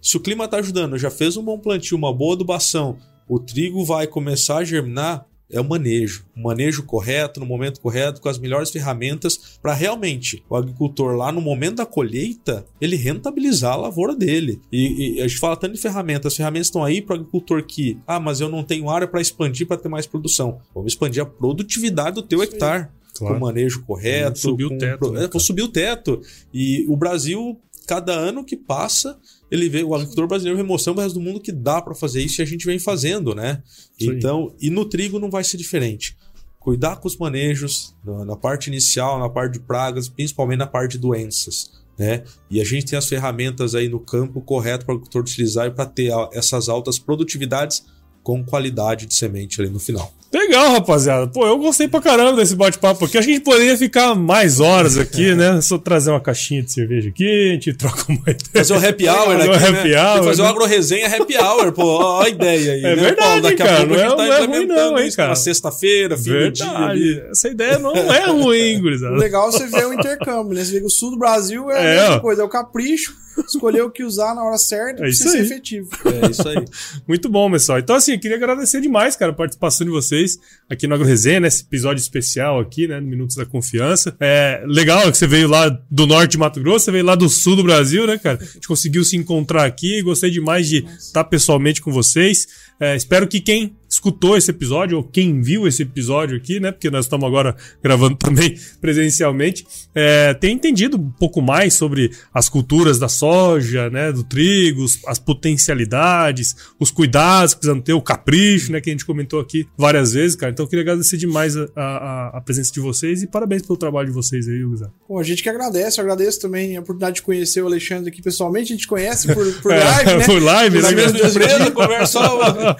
Se 0.00 0.16
o 0.16 0.20
clima 0.20 0.44
está 0.44 0.58
ajudando, 0.58 0.96
já 0.96 1.10
fez 1.10 1.36
um 1.36 1.42
bom 1.42 1.58
plantio, 1.58 1.96
uma 1.96 2.12
boa 2.12 2.34
adubação, 2.34 2.96
o 3.28 3.40
trigo 3.40 3.84
vai 3.84 4.06
começar 4.06 4.58
a 4.58 4.64
germinar, 4.64 5.26
é 5.50 5.60
o 5.60 5.64
manejo. 5.64 6.24
O 6.36 6.42
manejo 6.42 6.82
correto, 6.82 7.40
no 7.40 7.46
momento 7.46 7.80
correto, 7.80 8.20
com 8.20 8.28
as 8.28 8.38
melhores 8.38 8.70
ferramentas, 8.70 9.58
para 9.62 9.74
realmente 9.74 10.42
o 10.48 10.56
agricultor 10.56 11.14
lá 11.14 11.30
no 11.30 11.40
momento 11.40 11.76
da 11.76 11.86
colheita, 11.86 12.66
ele 12.80 12.96
rentabilizar 12.96 13.74
a 13.74 13.76
lavoura 13.76 14.14
dele. 14.14 14.60
E, 14.72 15.16
e 15.16 15.20
a 15.20 15.28
gente 15.28 15.38
fala 15.38 15.56
tanto 15.56 15.74
de 15.74 15.80
ferramentas, 15.80 16.32
as 16.32 16.36
ferramentas 16.36 16.66
estão 16.66 16.84
aí 16.84 17.00
para 17.00 17.14
o 17.14 17.20
agricultor 17.20 17.62
que, 17.64 17.98
ah, 18.06 18.18
mas 18.18 18.40
eu 18.40 18.48
não 18.48 18.64
tenho 18.64 18.90
área 18.90 19.06
para 19.06 19.20
expandir 19.20 19.66
para 19.66 19.76
ter 19.76 19.88
mais 19.88 20.06
produção. 20.06 20.58
Vamos 20.74 20.92
expandir 20.92 21.22
a 21.22 21.26
produtividade 21.26 22.16
do 22.16 22.22
teu 22.22 22.42
hectare. 22.42 22.88
Claro. 23.16 23.34
Com 23.34 23.40
o 23.40 23.46
manejo 23.46 23.82
correto. 23.82 24.38
Subir 24.38 24.66
o 24.66 24.76
teto, 24.76 25.10
né, 25.10 25.28
vou 25.32 25.40
subir 25.40 25.62
o 25.62 25.68
teto. 25.68 26.20
E 26.52 26.84
o 26.86 26.96
Brasil, 26.96 27.58
cada 27.86 28.12
ano 28.12 28.44
que 28.44 28.56
passa, 28.56 29.18
ele 29.50 29.68
vê 29.68 29.82
o 29.84 29.94
agricultor 29.94 30.26
brasileiro 30.26 30.56
remoção 30.56 30.94
o 30.94 30.98
resto 30.98 31.14
do 31.14 31.20
mundo 31.20 31.40
que 31.40 31.52
dá 31.52 31.80
para 31.80 31.94
fazer 31.94 32.22
isso 32.22 32.40
e 32.40 32.42
a 32.42 32.46
gente 32.46 32.66
vem 32.66 32.78
fazendo, 32.78 33.34
né? 33.34 33.62
Aí. 34.00 34.08
Então, 34.08 34.54
e 34.60 34.70
no 34.70 34.84
trigo 34.84 35.18
não 35.18 35.30
vai 35.30 35.44
ser 35.44 35.56
diferente. 35.56 36.16
Cuidar 36.58 36.96
com 36.96 37.06
os 37.06 37.16
manejos, 37.16 37.94
na, 38.04 38.36
parte 38.36 38.66
inicial, 38.66 39.20
na 39.20 39.28
parte 39.28 39.54
de 39.54 39.60
pragas, 39.60 40.08
principalmente 40.08 40.58
na 40.58 40.66
parte 40.66 40.92
de 40.92 40.98
doenças. 40.98 41.70
Né? 41.96 42.24
E 42.50 42.60
a 42.60 42.64
gente 42.64 42.86
tem 42.86 42.98
as 42.98 43.06
ferramentas 43.06 43.74
aí 43.74 43.88
no 43.88 44.00
campo 44.00 44.40
correto 44.40 44.84
para 44.84 44.92
o 44.92 44.96
agricultor 44.96 45.22
utilizar 45.22 45.68
e 45.68 45.70
para 45.70 45.86
ter 45.86 46.12
essas 46.32 46.68
altas 46.68 46.98
produtividades 46.98 47.84
com 48.22 48.44
qualidade 48.44 49.06
de 49.06 49.14
semente 49.14 49.60
ali 49.60 49.70
no 49.70 49.78
final. 49.78 50.12
Legal, 50.32 50.72
rapaziada. 50.72 51.26
Pô, 51.28 51.46
eu 51.46 51.56
gostei 51.56 51.88
pra 51.88 52.00
caramba 52.00 52.36
desse 52.36 52.54
bate-papo 52.54 53.04
aqui. 53.04 53.16
Acho 53.16 53.26
que 53.26 53.32
a 53.32 53.36
gente 53.36 53.44
poderia 53.44 53.76
ficar 53.78 54.14
mais 54.14 54.60
horas 54.60 54.98
aqui, 54.98 55.34
né? 55.34 55.60
Só 55.62 55.78
trazer 55.78 56.10
uma 56.10 56.20
caixinha 56.20 56.62
de 56.62 56.70
cerveja 56.72 57.08
aqui, 57.08 57.24
a 57.50 57.52
gente 57.54 57.72
troca 57.72 58.04
uma 58.08 58.18
ideia. 58.22 58.36
Fazer 58.52 58.72
o 58.74 58.76
happy 58.88 59.08
hour 59.08 59.24
Fazer 59.38 59.40
aqui, 59.40 59.48
um 59.48 59.52
né? 59.52 59.68
happy 59.78 59.88
que 59.88 59.96
hour, 59.96 60.24
fazer 60.24 60.42
né? 60.42 60.48
o 60.48 60.50
agro-resenha 60.50 61.06
happy 61.16 61.36
hour, 61.38 61.72
pô. 61.72 61.84
Ó 61.84 62.22
a 62.22 62.28
ideia 62.28 62.72
aí. 62.72 62.80
É 62.80 62.82
né, 62.82 62.94
verdade, 62.96 63.16
Paulo? 63.16 63.40
Daqui 63.42 63.62
a 63.62 63.66
cara, 63.66 63.86
pouco 63.86 63.94
a 63.94 63.96
não 63.96 64.02
gente 64.02 64.12
é- 64.12 64.16
tá 64.16 64.16
não 64.16 64.32
é 64.32 64.36
ruim 64.38 64.44
implementando 64.46 64.90
não, 64.92 64.98
hein, 64.98 65.06
isso 65.08 65.16
na 65.16 65.24
cara. 65.24 65.36
sexta-feira, 65.36 66.16
fim 66.18 66.30
do 66.32 66.50
dia 66.52 66.66
ali. 66.70 67.04
Verdade. 67.14 67.30
Essa 67.30 67.48
ideia 67.48 67.78
não 67.78 67.94
é 67.96 68.26
ruim, 68.26 68.76
O 68.76 68.80
gurizada. 68.82 69.14
legal 69.16 69.48
é 69.48 69.52
você 69.52 69.66
ver 69.68 69.86
o 69.86 69.92
intercâmbio, 69.94 70.54
né? 70.54 70.64
Você 70.64 70.72
vê 70.72 70.80
que 70.80 70.86
o 70.86 70.90
sul 70.90 71.12
do 71.12 71.18
Brasil 71.18 71.70
é 71.70 71.78
a 71.78 71.82
É, 71.82 72.00
mesma 72.00 72.16
ó. 72.16 72.20
coisa, 72.20 72.42
é 72.42 72.44
o 72.44 72.48
capricho, 72.48 73.14
escolher 73.44 73.82
o 73.82 73.90
que 73.90 74.04
usar 74.04 74.34
na 74.34 74.44
hora 74.44 74.58
certa 74.58 74.92
É 74.92 74.96
pra 74.96 75.08
isso 75.08 75.28
ser 75.28 75.38
aí. 75.38 75.44
efetivo. 75.44 75.90
É 76.04 76.30
isso 76.30 76.48
aí. 76.48 76.64
Muito 77.06 77.28
bom, 77.28 77.50
pessoal. 77.50 77.78
Então, 77.78 77.96
assim, 77.96 78.12
eu 78.12 78.18
queria 78.18 78.36
agradecer 78.36 78.80
demais, 78.80 79.16
cara, 79.16 79.32
a 79.32 79.34
participação 79.34 79.84
de 79.84 79.90
vocês 79.90 80.38
aqui 80.68 80.86
no 80.86 80.94
AgroResenha, 80.94 81.40
nesse 81.40 81.62
episódio 81.62 82.00
especial 82.00 82.60
aqui, 82.60 82.86
né, 82.88 83.00
no 83.00 83.06
Minutos 83.06 83.36
da 83.36 83.44
Confiança. 83.46 84.16
É 84.20 84.62
legal 84.66 85.10
que 85.10 85.18
você 85.18 85.26
veio 85.26 85.48
lá 85.48 85.68
do 85.90 86.06
norte 86.06 86.32
de 86.32 86.38
Mato 86.38 86.60
Grosso, 86.60 86.86
você 86.86 86.92
veio 86.92 87.04
lá 87.04 87.14
do 87.14 87.28
sul 87.28 87.56
do 87.56 87.62
Brasil, 87.62 88.06
né, 88.06 88.18
cara? 88.18 88.38
A 88.40 88.44
gente 88.44 88.66
conseguiu 88.68 89.04
se 89.04 89.16
encontrar 89.16 89.64
aqui, 89.64 90.02
gostei 90.02 90.30
demais 90.30 90.68
de 90.68 90.84
estar 90.98 91.24
pessoalmente 91.24 91.80
com 91.80 91.92
vocês. 91.92 92.46
É, 92.78 92.94
espero 92.94 93.26
que 93.26 93.40
quem 93.40 93.76
escutou 93.96 94.36
esse 94.36 94.50
episódio, 94.50 94.98
ou 94.98 95.02
quem 95.04 95.40
viu 95.40 95.66
esse 95.66 95.82
episódio 95.82 96.36
aqui, 96.36 96.60
né, 96.60 96.70
porque 96.70 96.90
nós 96.90 97.06
estamos 97.06 97.26
agora 97.26 97.56
gravando 97.82 98.14
também 98.20 98.54
presencialmente, 98.80 99.66
é, 99.94 100.34
tenha 100.34 100.52
entendido 100.54 100.96
um 100.96 101.10
pouco 101.10 101.40
mais 101.42 101.74
sobre 101.74 102.10
as 102.32 102.48
culturas 102.48 102.98
da 102.98 103.08
soja, 103.08 103.90
né, 103.90 104.12
do 104.12 104.22
trigo, 104.22 104.84
as 105.06 105.18
potencialidades, 105.18 106.54
os 106.78 106.90
cuidados 106.90 107.54
que 107.54 107.60
precisam 107.60 107.80
ter, 107.80 107.92
o 107.94 108.00
capricho, 108.02 108.70
né, 108.72 108.80
que 108.80 108.90
a 108.90 108.92
gente 108.92 109.04
comentou 109.04 109.40
aqui 109.40 109.66
várias 109.76 110.12
vezes, 110.12 110.36
cara. 110.36 110.52
Então 110.52 110.64
eu 110.64 110.68
queria 110.68 110.82
agradecer 110.82 111.16
demais 111.16 111.56
a, 111.56 111.66
a- 111.74 112.30
a 112.38 112.40
presença 112.40 112.72
de 112.72 112.80
vocês 112.80 113.22
e 113.22 113.26
parabéns 113.26 113.62
pelo 113.62 113.76
trabalho 113.78 114.08
de 114.08 114.12
vocês 114.14 114.46
aí, 114.48 114.62
Guzar. 114.62 114.90
Bom, 115.08 115.18
a 115.18 115.22
gente 115.22 115.42
que 115.42 115.48
agradece, 115.48 115.98
eu 116.00 116.02
agradeço 116.04 116.40
também 116.40 116.76
a 116.76 116.80
oportunidade 116.80 117.16
de 117.16 117.22
conhecer 117.22 117.62
o 117.62 117.66
Alexandre 117.66 118.10
aqui 118.10 118.20
pessoalmente, 118.22 118.72
a 118.72 118.76
gente 118.76 118.86
conhece 118.86 119.32
por, 119.32 119.50
por 119.62 119.72
É, 119.76 119.82
live, 119.84 120.14
né? 120.16 120.24
por 120.26 120.42
live, 120.42 120.82
né, 120.82 120.90
mesmo 120.92 121.18
cara? 121.18 121.28
Empresa, 121.30 121.70
conversa 121.70 122.06
só 122.12 122.76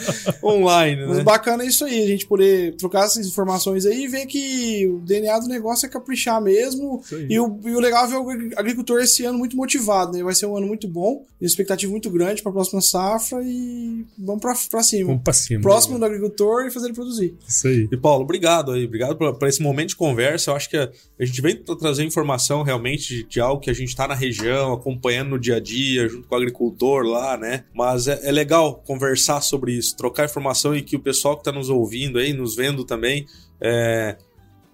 online, 1.06 1.08
Mas 1.08 1.18
né? 1.18 1.24
bacana 1.24 1.62
é 1.64 1.66
isso 1.66 1.84
aí, 1.84 2.02
a 2.02 2.06
gente 2.06 2.26
poder 2.26 2.74
trocar 2.76 3.04
essas 3.04 3.26
informações 3.26 3.86
aí 3.86 4.04
e 4.04 4.08
ver 4.08 4.26
que 4.26 4.86
o 4.88 4.98
DNA 5.00 5.38
do 5.40 5.48
negócio 5.48 5.86
é 5.86 5.88
caprichar 5.88 6.40
mesmo. 6.42 7.02
E 7.28 7.38
o, 7.38 7.58
e 7.64 7.70
o 7.74 7.80
legal 7.80 8.04
é 8.04 8.08
ver 8.08 8.16
o 8.16 8.30
agri- 8.30 8.52
agricultor 8.56 9.00
esse 9.00 9.24
ano 9.24 9.38
muito 9.38 9.56
motivado, 9.56 10.12
né? 10.16 10.22
Vai 10.22 10.34
ser 10.34 10.46
um 10.46 10.56
ano 10.56 10.66
muito 10.66 10.86
bom, 10.88 11.24
uma 11.40 11.46
expectativa 11.46 11.90
muito 11.90 12.10
grande 12.10 12.42
para 12.42 12.50
a 12.50 12.54
próxima 12.54 12.80
safra 12.80 13.40
e 13.44 14.04
vamos 14.18 14.40
pra, 14.40 14.54
pra 14.70 14.82
cima. 14.82 15.06
Vamos 15.08 15.22
pra 15.22 15.32
cima. 15.32 15.60
Próximo 15.62 15.98
do 15.98 16.04
agricultor 16.04 16.66
e 16.66 16.70
fazer 16.70 16.86
ele 16.86 16.94
produzir. 16.94 17.34
Isso 17.46 17.68
aí. 17.68 17.88
E 17.90 17.96
Paulo, 17.96 18.24
obrigado 18.24 18.72
aí, 18.72 18.84
obrigado 18.84 19.16
por, 19.16 19.46
esse 19.48 19.62
momento 19.62 19.90
de 19.90 19.96
conversa. 19.96 20.50
Eu 20.50 20.56
acho 20.56 20.68
que 20.70 20.76
a, 20.76 20.90
a 21.20 21.24
gente 21.24 21.40
vem 21.40 21.56
tra- 21.56 21.76
trazer 21.76 22.04
informação 22.04 22.62
realmente 22.62 23.08
de, 23.08 23.24
de 23.24 23.40
algo 23.40 23.60
que 23.60 23.70
a 23.70 23.74
gente 23.74 23.88
está 23.88 24.06
na 24.08 24.14
região, 24.14 24.72
acompanhando 24.72 25.30
no 25.30 25.38
dia 25.38 25.56
a 25.56 25.60
dia, 25.60 26.08
junto 26.08 26.26
com 26.28 26.34
o 26.34 26.38
agricultor 26.38 27.04
lá, 27.04 27.36
né? 27.36 27.64
Mas 27.74 28.08
é, 28.08 28.20
é 28.28 28.32
legal 28.32 28.82
conversar 28.86 29.40
sobre 29.40 29.72
isso, 29.72 29.96
trocar 29.96 30.24
informação 30.24 30.74
e 30.74 30.82
que 30.86 30.96
o 30.96 31.00
pessoal 31.00 31.34
que 31.34 31.40
está 31.40 31.52
nos 31.52 31.68
ouvindo 31.68 32.18
aí, 32.18 32.32
nos 32.32 32.56
vendo 32.56 32.84
também, 32.84 33.26
é, 33.60 34.16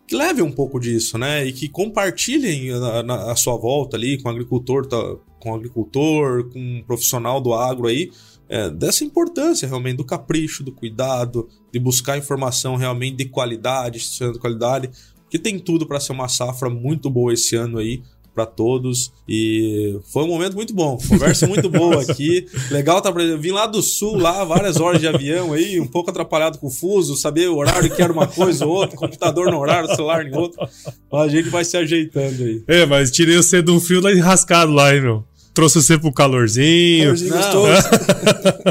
que 0.07 0.15
leve 0.15 0.43
um 0.43 0.53
pouco 0.53 0.79
disso, 0.79 1.17
né? 1.19 1.45
E 1.45 1.53
que 1.53 1.69
compartilhem 1.69 2.71
a, 2.73 3.33
a 3.33 3.37
sua 3.37 3.57
volta 3.57 3.97
ali 3.97 4.21
com 4.21 4.29
o 4.29 4.33
agricultor, 4.33 4.87
tá- 4.87 5.17
com 5.41 5.51
o 5.51 5.55
agricultor, 5.55 6.51
com 6.51 6.59
um 6.59 6.83
profissional 6.87 7.41
do 7.41 7.55
agro 7.55 7.89
aí, 7.89 8.11
é, 8.49 8.71
dessa 8.71 9.05
importância 9.05 9.67
realmente 9.67 9.97
do 9.97 10.05
capricho, 10.05 10.63
do 10.63 10.71
cuidado, 10.71 11.49
de 11.73 11.79
buscar 11.79 12.19
informação 12.19 12.77
realmente 12.77 13.17
de 13.17 13.25
qualidade, 13.25 13.99
de 13.99 14.39
qualidade, 14.39 14.91
que 15.31 15.39
tem 15.39 15.59
tudo 15.59 15.87
para 15.87 15.99
ser 15.99 16.13
uma 16.13 16.29
safra 16.29 16.69
muito 16.69 17.09
boa 17.09 17.33
esse 17.33 17.57
ano 17.57 17.79
aí 17.79 18.03
para 18.35 18.47
todos. 18.47 19.13
E 19.29 19.99
foi 20.13 20.25
um 20.25 20.29
momento 20.29 20.55
muito 20.55 20.75
bom, 20.75 20.99
conversa 21.09 21.47
muito 21.47 21.71
boa 21.71 22.03
aqui, 22.03 22.47
legal 22.71 23.01
tá 23.01 23.13
pra... 23.13 23.37
vim 23.37 23.53
lá 23.53 23.67
do 23.67 23.83
sul 23.83 24.17
lá 24.17 24.45
várias 24.45 24.81
horas 24.81 25.01
de 25.01 25.07
avião 25.07 25.53
aí, 25.53 25.81
um 25.81 25.87
pouco 25.87 26.11
atrapalhado 26.11 26.59
com 26.59 26.67
o 26.67 26.71
fuso, 26.71 27.17
saber 27.17 27.49
o 27.49 27.57
horário 27.57 27.95
que 27.95 28.03
era 28.03 28.13
uma 28.13 28.27
coisa 28.27 28.67
ou 28.67 28.73
outra, 28.73 28.97
computador 28.97 29.51
no 29.51 29.59
horário, 29.59 29.89
celular 29.95 30.27
em 30.27 30.35
outro, 30.35 30.67
mas 31.11 31.23
a 31.23 31.29
gente 31.29 31.49
vai 31.49 31.65
se 31.65 31.77
ajeitando 31.77 32.45
aí. 32.45 32.63
É, 32.67 32.87
mas 32.87 33.11
tirei 33.11 33.37
você 33.37 33.63
de 33.63 33.71
um 33.71 33.81
frio 33.81 34.01
lá 34.01 34.13
enrascado 34.13 34.73
lá, 34.73 34.95
hein, 34.95 35.03
meu. 35.03 35.25
Trouxe 35.55 35.83
você 35.83 35.99
pro 35.99 36.13
calorzinho. 36.13 37.05
Calorzinho 37.05 37.31
Não, 37.31 37.39
gostoso. 37.43 37.89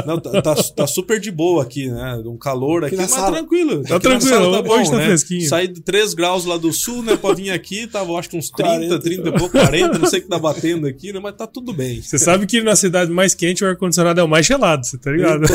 Não, 0.06 0.18
tá, 0.20 0.42
tá, 0.42 0.54
tá 0.54 0.86
super 0.86 1.20
de 1.20 1.30
boa 1.30 1.62
aqui, 1.62 1.88
né? 1.88 2.20
Um 2.26 2.36
calor 2.36 2.84
aqui, 2.84 2.96
na 2.96 3.02
mas 3.02 3.10
sala. 3.12 3.36
tranquilo. 3.36 3.82
Tá 3.84 3.96
Aqui 3.96 4.02
tranquilo, 4.08 4.30
sala 4.34 4.68
hoje 4.68 4.90
tá 4.90 4.96
fresquinho. 5.00 5.48
Saí 5.48 5.68
de 5.68 5.80
3 5.80 6.14
graus 6.14 6.44
lá 6.44 6.56
do 6.56 6.72
sul, 6.72 7.02
né? 7.02 7.16
Pra 7.16 7.34
vir 7.34 7.50
aqui, 7.50 7.86
tava 7.86 8.12
acho 8.18 8.28
que 8.30 8.36
uns 8.36 8.50
30, 8.50 8.70
40. 8.72 8.98
30 8.98 9.28
e 9.28 9.32
pouco, 9.32 9.50
40, 9.50 9.98
não 9.98 10.06
sei 10.08 10.18
o 10.18 10.22
que 10.22 10.28
tá 10.28 10.38
batendo 10.38 10.86
aqui, 10.88 11.12
né? 11.12 11.20
Mas 11.22 11.36
tá 11.36 11.46
tudo 11.46 11.72
bem. 11.72 12.02
Você 12.02 12.18
sabe 12.18 12.46
que 12.46 12.60
na 12.62 12.74
cidade 12.74 13.10
mais 13.12 13.34
quente 13.34 13.62
o 13.62 13.66
ar-condicionado 13.68 14.20
é 14.20 14.24
o 14.24 14.28
mais 14.28 14.44
gelado, 14.44 14.84
você 14.84 14.98
tá 14.98 15.10
ligado? 15.12 15.42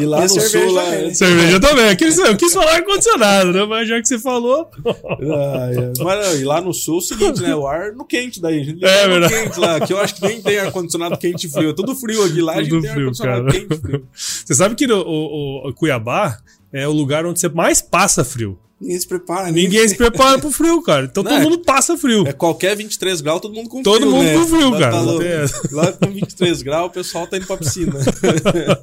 E 0.00 0.04
lá 0.04 0.20
E 0.20 0.22
no 0.22 0.28
cerveja 0.28 0.58
sul, 0.66 0.72
lá, 0.72 0.90
né? 0.90 1.14
Cerveja 1.14 1.60
também. 1.60 1.86
Eu 1.90 1.96
quis, 1.96 2.18
eu 2.18 2.36
quis 2.36 2.52
falar 2.52 2.72
ar-condicionado, 2.74 3.52
né? 3.52 3.64
Mas 3.66 3.88
já 3.88 4.00
que 4.00 4.08
você 4.08 4.18
falou. 4.18 4.68
Ah, 5.34 5.68
é. 5.72 5.92
Mas, 6.02 6.40
e 6.40 6.44
lá 6.44 6.60
no 6.60 6.72
sul 6.72 6.96
é 6.96 6.98
o 6.98 7.00
seguinte, 7.00 7.42
né? 7.42 7.54
O 7.54 7.66
ar 7.66 7.92
no 7.92 8.04
quente 8.04 8.40
daí. 8.40 8.60
A 8.60 8.64
gente 8.64 8.84
É 8.84 9.06
no 9.06 9.12
verdade. 9.20 9.34
quente 9.34 9.60
lá, 9.60 9.80
que 9.92 9.98
eu 9.98 10.04
acho 10.04 10.14
que 10.16 10.22
nem 10.26 10.40
tem 10.40 10.58
ar-condicionado 10.58 11.16
quente 11.18 11.46
e 11.46 11.50
frio. 11.50 11.70
É 11.70 11.72
tudo 11.74 11.94
frio 11.94 12.22
aqui 12.24 12.40
lá, 12.40 12.54
a 12.54 12.62
gente 12.62 12.70
Tudo 12.70 12.82
tem 12.82 12.90
frio, 12.90 13.02
ar-condicionado 13.02 13.46
quente 13.52 13.74
e 13.74 13.76
frio. 13.80 14.06
Você 14.14 14.54
sabe 14.54 14.74
que 14.74 14.86
no- 14.86 15.02
o, 15.02 15.64
o- 15.64 15.68
o 15.68 15.74
Cuiabá 15.74 16.38
é 16.72 16.86
o 16.88 16.92
lugar 16.92 17.26
onde 17.26 17.38
você 17.40 17.48
mais 17.48 17.80
passa 17.82 18.24
frio. 18.24 18.58
Ninguém 18.80 18.98
se 18.98 19.06
prepara. 19.06 19.52
Ninguém 19.52 19.86
se 19.88 19.94
prepara 19.96 20.38
pro 20.40 20.50
frio, 20.50 20.82
cara. 20.82 21.04
Então 21.06 21.22
Não, 21.22 21.30
todo 21.30 21.40
é- 21.40 21.44
mundo 21.44 21.58
passa 21.60 21.96
frio. 21.96 22.26
É 22.26 22.32
qualquer 22.32 22.76
23 22.76 23.20
graus, 23.20 23.40
todo 23.40 23.54
mundo 23.54 23.68
com 23.68 23.80
Todo 23.80 23.98
frio, 24.00 24.10
mundo 24.10 24.24
né? 24.24 24.34
com 24.34 24.46
frio, 24.46 24.70
Lá 24.70 24.78
cara. 24.80 24.92
tá. 24.92 25.68
Lá 25.70 25.92
com 25.92 26.06
23 26.10 26.62
graus, 26.62 26.86
o 26.88 26.90
pessoal 26.90 27.26
tá 27.28 27.36
indo 27.36 27.46
pra 27.46 27.56
piscina. 27.58 27.92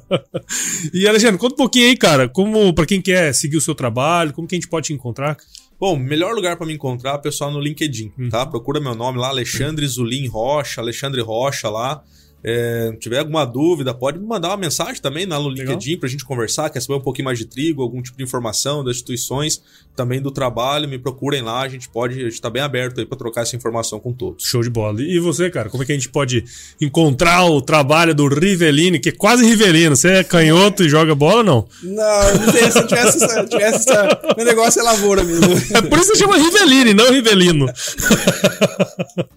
E 0.92 1.06
Alexandre, 1.06 1.38
conta 1.38 1.54
um 1.54 1.56
pouquinho 1.58 1.86
aí, 1.88 1.96
cara, 1.96 2.28
como 2.28 2.72
para 2.74 2.86
quem 2.86 3.00
quer 3.00 3.32
seguir 3.34 3.56
o 3.56 3.60
seu 3.60 3.74
trabalho, 3.74 4.32
como 4.32 4.46
que 4.48 4.54
a 4.54 4.58
gente 4.58 4.68
pode 4.68 4.86
te 4.88 4.92
encontrar? 4.92 5.36
Bom, 5.80 5.96
melhor 5.96 6.34
lugar 6.34 6.56
pra 6.56 6.66
me 6.66 6.74
encontrar, 6.74 7.16
pessoal, 7.18 7.50
no 7.50 7.58
LinkedIn, 7.58 8.12
tá? 8.28 8.44
Procura 8.44 8.78
meu 8.78 8.94
nome 8.94 9.18
lá, 9.18 9.28
Alexandre 9.28 9.86
Zulim 9.86 10.26
Rocha, 10.28 10.80
Alexandre 10.82 11.22
Rocha 11.22 11.70
lá. 11.70 12.04
É, 12.42 12.92
tiver 12.98 13.18
alguma 13.18 13.44
dúvida, 13.44 13.92
pode 13.92 14.18
me 14.18 14.26
mandar 14.26 14.48
uma 14.48 14.56
mensagem 14.56 15.00
também 15.02 15.26
lá 15.26 15.38
no. 15.38 15.50
LinkedIn 15.50 15.98
pra 15.98 16.08
gente 16.08 16.24
conversar, 16.24 16.70
quer 16.70 16.80
saber 16.80 16.94
um 16.94 17.00
pouquinho 17.02 17.26
mais 17.26 17.38
de 17.38 17.44
trigo, 17.44 17.82
algum 17.82 18.00
tipo 18.00 18.16
de 18.16 18.24
informação 18.24 18.82
das 18.82 18.96
instituições, 18.96 19.60
também 19.94 20.22
do 20.22 20.30
trabalho, 20.30 20.88
me 20.88 20.98
procurem 20.98 21.42
lá, 21.42 21.60
a 21.60 21.68
gente 21.68 21.88
pode, 21.88 22.18
a 22.20 22.28
gente 22.30 22.40
tá 22.40 22.48
bem 22.48 22.62
aberto 22.62 22.98
aí 23.00 23.04
pra 23.06 23.18
trocar 23.18 23.42
essa 23.42 23.54
informação 23.56 24.00
com 24.00 24.12
todos. 24.12 24.44
Show 24.46 24.62
de 24.62 24.70
bola. 24.70 25.02
E 25.02 25.18
você, 25.18 25.50
cara, 25.50 25.68
como 25.68 25.82
é 25.82 25.86
que 25.86 25.92
a 25.92 25.94
gente 25.94 26.08
pode 26.08 26.44
encontrar 26.80 27.44
o 27.44 27.60
trabalho 27.60 28.14
do 28.14 28.26
Rivelino, 28.26 28.98
que 29.00 29.10
é 29.10 29.12
quase 29.12 29.44
Rivelino? 29.44 29.94
Você 29.96 30.08
é 30.08 30.24
canhoto 30.24 30.82
e 30.82 30.88
joga 30.88 31.14
bola 31.14 31.38
ou 31.38 31.44
não? 31.44 31.68
Não, 31.82 32.34
não 32.46 32.52
se 32.52 32.78
eu 32.78 32.86
tivesse, 32.86 33.22
essa- 33.24 33.46
tivesse 33.46 33.90
essa. 33.90 34.20
Meu 34.36 34.46
negócio 34.46 34.80
é 34.80 34.82
lavoura 34.82 35.22
mesmo. 35.22 35.40
É 35.76 35.82
por 35.82 35.98
isso 35.98 36.12
que 36.12 36.18
chama 36.18 36.36
Rivelino 36.38 36.94
não 36.94 37.12
Rivelino. 37.12 37.66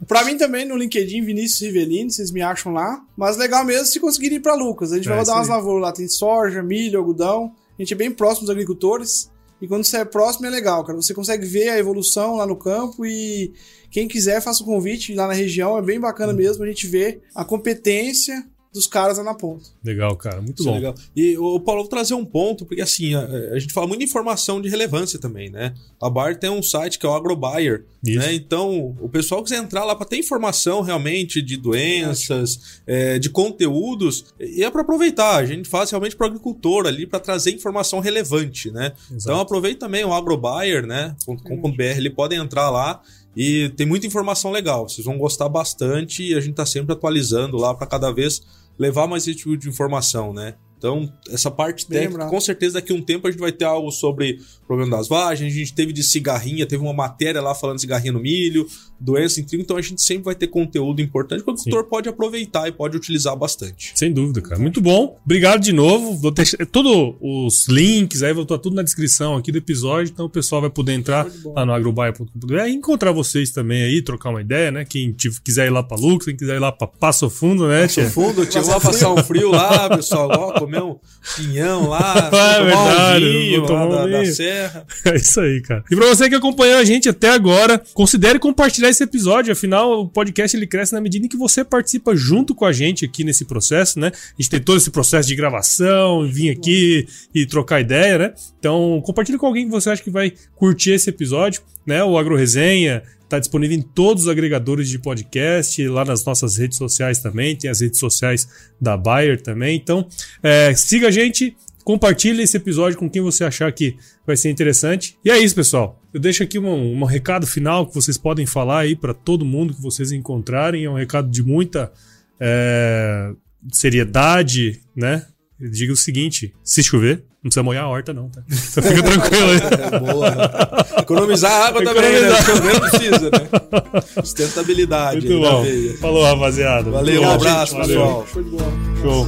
Pra 0.08 0.24
mim 0.26 0.38
também 0.38 0.66
no 0.66 0.76
LinkedIn, 0.78 1.24
Vinícius 1.24 1.62
Rivelini, 1.62 2.12
vocês 2.12 2.32
me 2.32 2.42
acham 2.42 2.74
lá. 2.74 2.93
Mas 3.16 3.38
legal 3.38 3.64
mesmo 3.66 3.86
se 3.86 4.00
conseguirem 4.00 4.38
ir 4.38 4.42
pra 4.42 4.56
Lucas. 4.56 4.92
A 4.92 4.96
gente 4.96 5.06
É, 5.06 5.10
vai 5.10 5.20
rodar 5.20 5.36
umas 5.36 5.48
lavouras 5.48 5.82
lá. 5.82 5.92
Tem 5.92 6.08
soja, 6.08 6.62
milho, 6.64 7.00
algodão. 7.00 7.52
A 7.78 7.82
gente 7.82 7.94
é 7.94 7.98
bem 7.98 8.12
próximo 8.12 8.42
dos 8.48 8.50
agricultores. 8.50 9.32
E 9.62 9.68
quando 9.68 9.84
você 9.86 9.98
é 9.98 10.06
próximo 10.06 10.46
é 10.46 10.50
legal, 10.50 10.84
cara. 10.84 11.02
Você 11.02 11.14
consegue 11.14 11.46
ver 11.46 11.70
a 11.70 11.78
evolução 11.78 12.36
lá 12.36 12.46
no 12.46 12.56
campo 12.56 13.06
e 13.06 13.54
quem 13.90 14.08
quiser 14.08 14.42
faça 14.42 14.62
o 14.62 14.66
convite 14.66 15.14
lá 15.16 15.28
na 15.28 15.34
região. 15.34 15.78
É 15.78 15.82
bem 15.82 16.00
bacana 16.00 16.34
mesmo 16.34 16.64
a 16.64 16.68
gente 16.68 16.86
ver 16.86 17.22
a 17.34 17.46
competência 17.46 18.46
dos 18.74 18.88
caras 18.88 19.20
lá 19.20 19.24
na 19.24 19.36
ponta. 19.36 19.66
Legal, 19.84 20.16
cara, 20.18 20.42
muito 20.42 20.60
Isso 20.60 20.68
é 20.68 20.72
bom. 20.72 20.78
legal. 20.78 20.96
E 21.16 21.38
o 21.38 21.60
Paulo, 21.60 21.82
eu 21.82 21.84
vou 21.84 21.90
trazer 21.90 22.16
um 22.16 22.26
ponto, 22.26 22.66
porque 22.66 22.82
assim, 22.82 23.14
a, 23.14 23.24
a 23.54 23.60
gente 23.60 23.72
fala 23.72 23.86
muito 23.86 24.00
de 24.00 24.06
informação 24.06 24.60
de 24.60 24.68
relevância 24.68 25.20
também, 25.20 25.50
né? 25.50 25.74
A 26.02 26.10
Bayer 26.10 26.38
tem 26.40 26.50
um 26.50 26.64
site 26.64 26.98
que 26.98 27.06
é 27.06 27.10
o 27.10 27.14
AgroBuyer, 27.14 27.86
Isso. 28.04 28.20
né? 28.20 28.34
Então, 28.34 28.98
o 29.00 29.08
pessoal 29.08 29.44
quiser 29.44 29.58
entrar 29.58 29.84
lá 29.84 29.96
para 29.96 30.08
ter 30.08 30.18
informação 30.18 30.82
realmente 30.82 31.42
de 31.42 31.56
doenças, 31.56 32.82
é, 32.88 33.20
de 33.20 33.30
conteúdos, 33.30 34.26
e 34.40 34.64
é 34.64 34.72
para 34.72 34.82
aproveitar. 34.82 35.36
A 35.36 35.46
gente 35.46 35.70
faz 35.70 35.92
realmente 35.92 36.16
para 36.16 36.26
o 36.26 36.30
agricultor 36.30 36.88
ali, 36.88 37.06
para 37.06 37.20
trazer 37.20 37.52
informação 37.52 38.00
relevante, 38.00 38.72
né? 38.72 38.94
Então, 39.12 39.40
aproveite 39.40 39.80
também 39.80 40.04
o 40.04 40.12
AgroBuyer, 40.14 40.86
né? 40.86 41.16
.com.br, 41.26 41.82
ele 41.82 42.10
podem 42.10 42.40
entrar 42.40 42.72
lá. 42.72 43.02
E 43.36 43.70
tem 43.76 43.86
muita 43.86 44.06
informação 44.06 44.52
legal, 44.52 44.88
vocês 44.88 45.04
vão 45.04 45.18
gostar 45.18 45.50
bastante 45.50 46.24
e 46.24 46.36
a 46.36 46.40
gente 46.40 46.54
tá 46.54 46.66
sempre 46.68 46.94
atualizando 46.94 47.58
lá 47.58 47.74
para 47.74 47.88
cada 47.88 48.12
vez 48.12 48.44
levar 48.78 49.08
mais 49.08 49.28
esse 49.28 49.38
tipo 49.38 49.56
de 49.58 49.70
informação, 49.70 50.34
né? 50.34 50.56
Então, 50.84 51.10
essa 51.30 51.50
parte 51.50 51.88
Bem 51.88 52.00
técnica, 52.00 52.12
lembrado. 52.12 52.30
com 52.30 52.42
certeza 52.42 52.74
daqui 52.74 52.92
a 52.92 52.96
um 52.96 53.02
tempo 53.02 53.26
a 53.26 53.32
gente 53.32 53.40
vai 53.40 53.54
ter 53.54 53.64
algo 53.64 53.90
sobre 53.90 54.38
o 54.64 54.68
problema 54.68 54.98
das 54.98 55.08
vagens, 55.08 55.54
a 55.54 55.58
gente 55.58 55.74
teve 55.74 55.94
de 55.94 56.04
cigarrinha, 56.04 56.66
teve 56.66 56.84
uma 56.84 56.92
matéria 56.92 57.42
lá 57.42 57.56
falando 57.56 57.78
de 57.78 57.82
cigarrinha 57.84 58.12
no 58.12 58.20
milho, 58.20 58.68
doença 59.00 59.40
em 59.40 59.46
trigo, 59.46 59.64
então 59.64 59.78
a 59.78 59.82
gente 59.82 60.02
sempre 60.02 60.26
vai 60.26 60.36
ter 60.36 60.48
conteúdo 60.48 61.02
importante 61.02 61.42
que 61.42 61.50
o 61.50 61.54
agricultor 61.54 61.86
pode 61.86 62.10
aproveitar 62.10 62.68
e 62.68 62.74
pode 62.74 62.98
utilizar 62.98 63.34
bastante. 63.34 63.94
Sem 63.96 64.12
dúvida, 64.12 64.42
cara. 64.42 64.60
Muito 64.60 64.82
bom. 64.82 65.18
Obrigado 65.24 65.62
de 65.62 65.72
novo. 65.72 66.16
Vou 66.18 66.32
deixar 66.32 66.66
todos 66.66 67.16
os 67.22 67.66
links 67.70 68.22
aí, 68.22 68.34
vou 68.34 68.44
estar 68.44 68.58
tudo 68.58 68.76
na 68.76 68.84
descrição 68.84 69.38
aqui 69.38 69.54
do 69.54 69.60
episódio, 69.60 70.12
então 70.12 70.26
o 70.26 70.30
pessoal 70.30 70.60
vai 70.60 70.70
poder 70.70 70.92
entrar 70.92 71.26
lá 71.46 71.66
no 71.66 71.72
agrobaia.com.br 71.72 72.56
e 72.68 72.74
encontrar 72.74 73.14
vocês 73.14 73.52
também 73.52 73.84
aí, 73.84 74.02
trocar 74.02 74.32
uma 74.32 74.42
ideia, 74.42 74.70
né? 74.70 74.84
Quem 74.84 75.16
quiser 75.46 75.68
ir 75.68 75.70
lá 75.70 75.82
pra 75.82 75.96
Lux, 75.96 76.26
quem 76.26 76.36
quiser 76.36 76.58
ir 76.58 76.60
lá 76.60 76.74
pra 76.74 76.88
Passo 76.88 77.30
Fundo, 77.30 77.70
né, 77.70 77.88
tia? 77.88 78.04
No 78.04 78.10
fundo, 78.12 78.46
tinha 78.46 78.64
lá 78.66 78.82
passar 78.82 79.14
um 79.14 79.24
frio 79.24 79.50
lá, 79.50 79.90
pessoal, 79.96 80.30
ó, 80.30 80.73
comer 80.74 80.84
um 80.84 81.00
pinhão 81.36 81.90
lá, 81.90 82.18
É 82.28 82.30
tomar 82.30 82.64
verdade, 82.64 83.26
um 83.26 83.32
vinho 83.32 83.64
lá 83.64 83.86
um 83.86 83.90
da, 83.90 84.08
da 84.08 84.26
serra. 84.26 84.86
É 85.06 85.16
isso 85.16 85.40
aí, 85.40 85.62
cara. 85.62 85.84
E 85.90 85.96
pra 85.96 86.08
você 86.08 86.30
que 86.30 86.36
acompanhou 86.36 86.78
a 86.78 86.84
gente 86.84 87.10
até 87.10 87.30
agora, 87.30 87.82
considere 87.94 88.40
compartilhar 88.40 88.90
esse 88.90 89.04
episódio. 89.04 89.52
Afinal, 89.52 90.02
o 90.02 90.08
podcast 90.08 90.56
ele 90.56 90.68
cresce 90.68 90.94
na 90.94 91.02
medida 91.02 91.26
em 91.26 91.30
que 91.30 91.38
você 91.38 91.64
participa 91.64 92.16
junto 92.16 92.56
com 92.56 92.66
a 92.66 92.72
gente 92.72 93.06
aqui 93.06 93.24
nesse 93.24 93.46
processo, 93.46 94.00
né? 94.00 94.08
A 94.08 94.42
gente 94.42 94.50
tem 94.50 94.62
todo 94.62 94.78
esse 94.78 94.90
processo 94.90 95.28
de 95.28 95.36
gravação, 95.36 96.28
vir 96.28 96.50
aqui 96.50 97.08
e 97.34 97.46
trocar 97.46 97.82
ideia, 97.82 98.18
né? 98.18 98.34
Então, 98.60 99.02
compartilhe 99.06 99.38
com 99.38 99.46
alguém 99.46 99.66
que 99.66 99.72
você 99.72 99.90
acha 99.90 100.02
que 100.04 100.10
vai 100.10 100.34
curtir 100.56 100.92
esse 100.92 101.10
episódio, 101.10 101.62
né? 101.86 102.04
O 102.04 102.18
Agro 102.18 102.36
Resenha 102.36 103.04
Tá 103.30 103.40
disponível 103.40 103.78
em 103.78 103.82
todos 103.82 104.24
os 104.24 104.30
agregadores 104.30 104.88
de 104.90 105.00
podcast, 105.00 105.88
lá 105.88 106.06
nas 106.06 106.24
nossas 106.24 106.58
redes 106.58 106.78
sociais 106.78 107.20
também, 107.20 107.56
tem 107.56 107.70
as 107.70 107.82
redes 107.82 108.00
sociais 108.00 108.48
da 108.80 108.96
Bayer 108.96 109.42
também. 109.42 109.76
Então, 109.76 110.08
é, 110.42 110.74
siga 110.76 111.08
a 111.08 111.12
gente, 111.12 111.56
compartilhe 111.84 112.44
esse 112.44 112.58
episódio 112.58 112.98
com 112.98 113.10
quem 113.10 113.22
você 113.22 113.44
achar 113.44 113.72
que 113.72 113.98
vai 114.26 114.38
ser 114.38 114.50
interessante. 114.50 115.18
E 115.24 115.32
é 115.32 115.38
isso, 115.38 115.56
pessoal. 115.56 116.02
Eu 116.14 116.20
deixo 116.20 116.44
aqui 116.44 116.60
um, 116.60 117.02
um 117.02 117.04
recado 117.06 117.46
final 117.46 117.88
que 117.88 117.96
vocês 117.96 118.18
podem 118.18 118.46
falar 118.46 118.80
aí 118.80 118.96
para 118.96 119.14
todo 119.14 119.44
mundo 119.44 119.74
que 119.74 119.82
vocês 119.82 120.12
encontrarem. 120.12 120.86
É 120.86 120.90
um 120.90 120.96
recado 120.96 121.30
de 121.30 121.44
muita 121.44 121.92
é, 122.40 123.32
seriedade, 123.72 124.80
né? 124.96 125.26
Eu 125.60 125.70
digo 125.70 125.94
o 125.94 125.98
seguinte: 125.98 126.54
se 126.64 126.84
chover, 126.84 127.24
não 127.44 127.50
precisa 127.50 127.64
molhar 127.64 127.84
a 127.84 127.90
horta, 127.90 128.14
não, 128.14 128.30
tá? 128.30 128.42
Então 128.48 128.84
fica 128.84 129.04
tranquilo 129.04 129.48
aí. 129.52 130.00
Boa. 130.00 131.02
Economizar 131.02 131.68
água 131.68 131.84
também, 131.84 132.22
né? 132.22 132.40
Economizar. 132.40 132.90
Precisa, 132.90 133.30
né? 133.30 134.24
Sustentabilidade. 134.24 135.28
Muito 135.28 135.42
bom. 135.42 135.62
veia. 135.62 135.98
Falou, 135.98 136.24
rapaziada. 136.24 136.90
Valeu, 136.90 137.22
um 137.22 137.32
abraço, 137.32 137.76
gente. 137.76 137.88
pessoal. 137.88 138.26
Show 138.32 138.44
de 138.44 138.50
bola. 138.50 138.72
Show. 139.02 139.28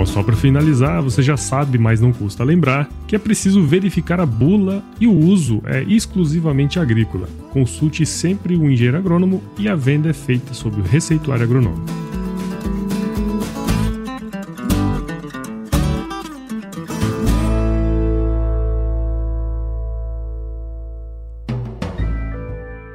Bom, 0.00 0.06
só 0.06 0.22
para 0.22 0.34
finalizar, 0.34 1.02
você 1.02 1.22
já 1.22 1.36
sabe, 1.36 1.76
mas 1.76 2.00
não 2.00 2.10
custa 2.10 2.42
lembrar, 2.42 2.88
que 3.06 3.14
é 3.14 3.18
preciso 3.18 3.62
verificar 3.62 4.18
a 4.18 4.24
bula 4.24 4.82
e 4.98 5.06
o 5.06 5.14
uso 5.14 5.60
é 5.66 5.82
exclusivamente 5.82 6.80
agrícola. 6.80 7.28
Consulte 7.50 8.06
sempre 8.06 8.56
o 8.56 8.70
engenheiro 8.70 8.96
agrônomo 8.96 9.42
e 9.58 9.68
a 9.68 9.74
venda 9.74 10.08
é 10.08 10.14
feita 10.14 10.54
sob 10.54 10.80
o 10.80 10.82
receituário 10.82 11.44
agronômico. 11.44 11.84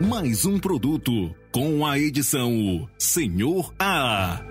Mais 0.02 0.44
um 0.44 0.58
produto 0.58 1.30
com 1.52 1.86
a 1.86 2.00
edição 2.00 2.90
Senhor 2.98 3.72
A. 3.78 4.42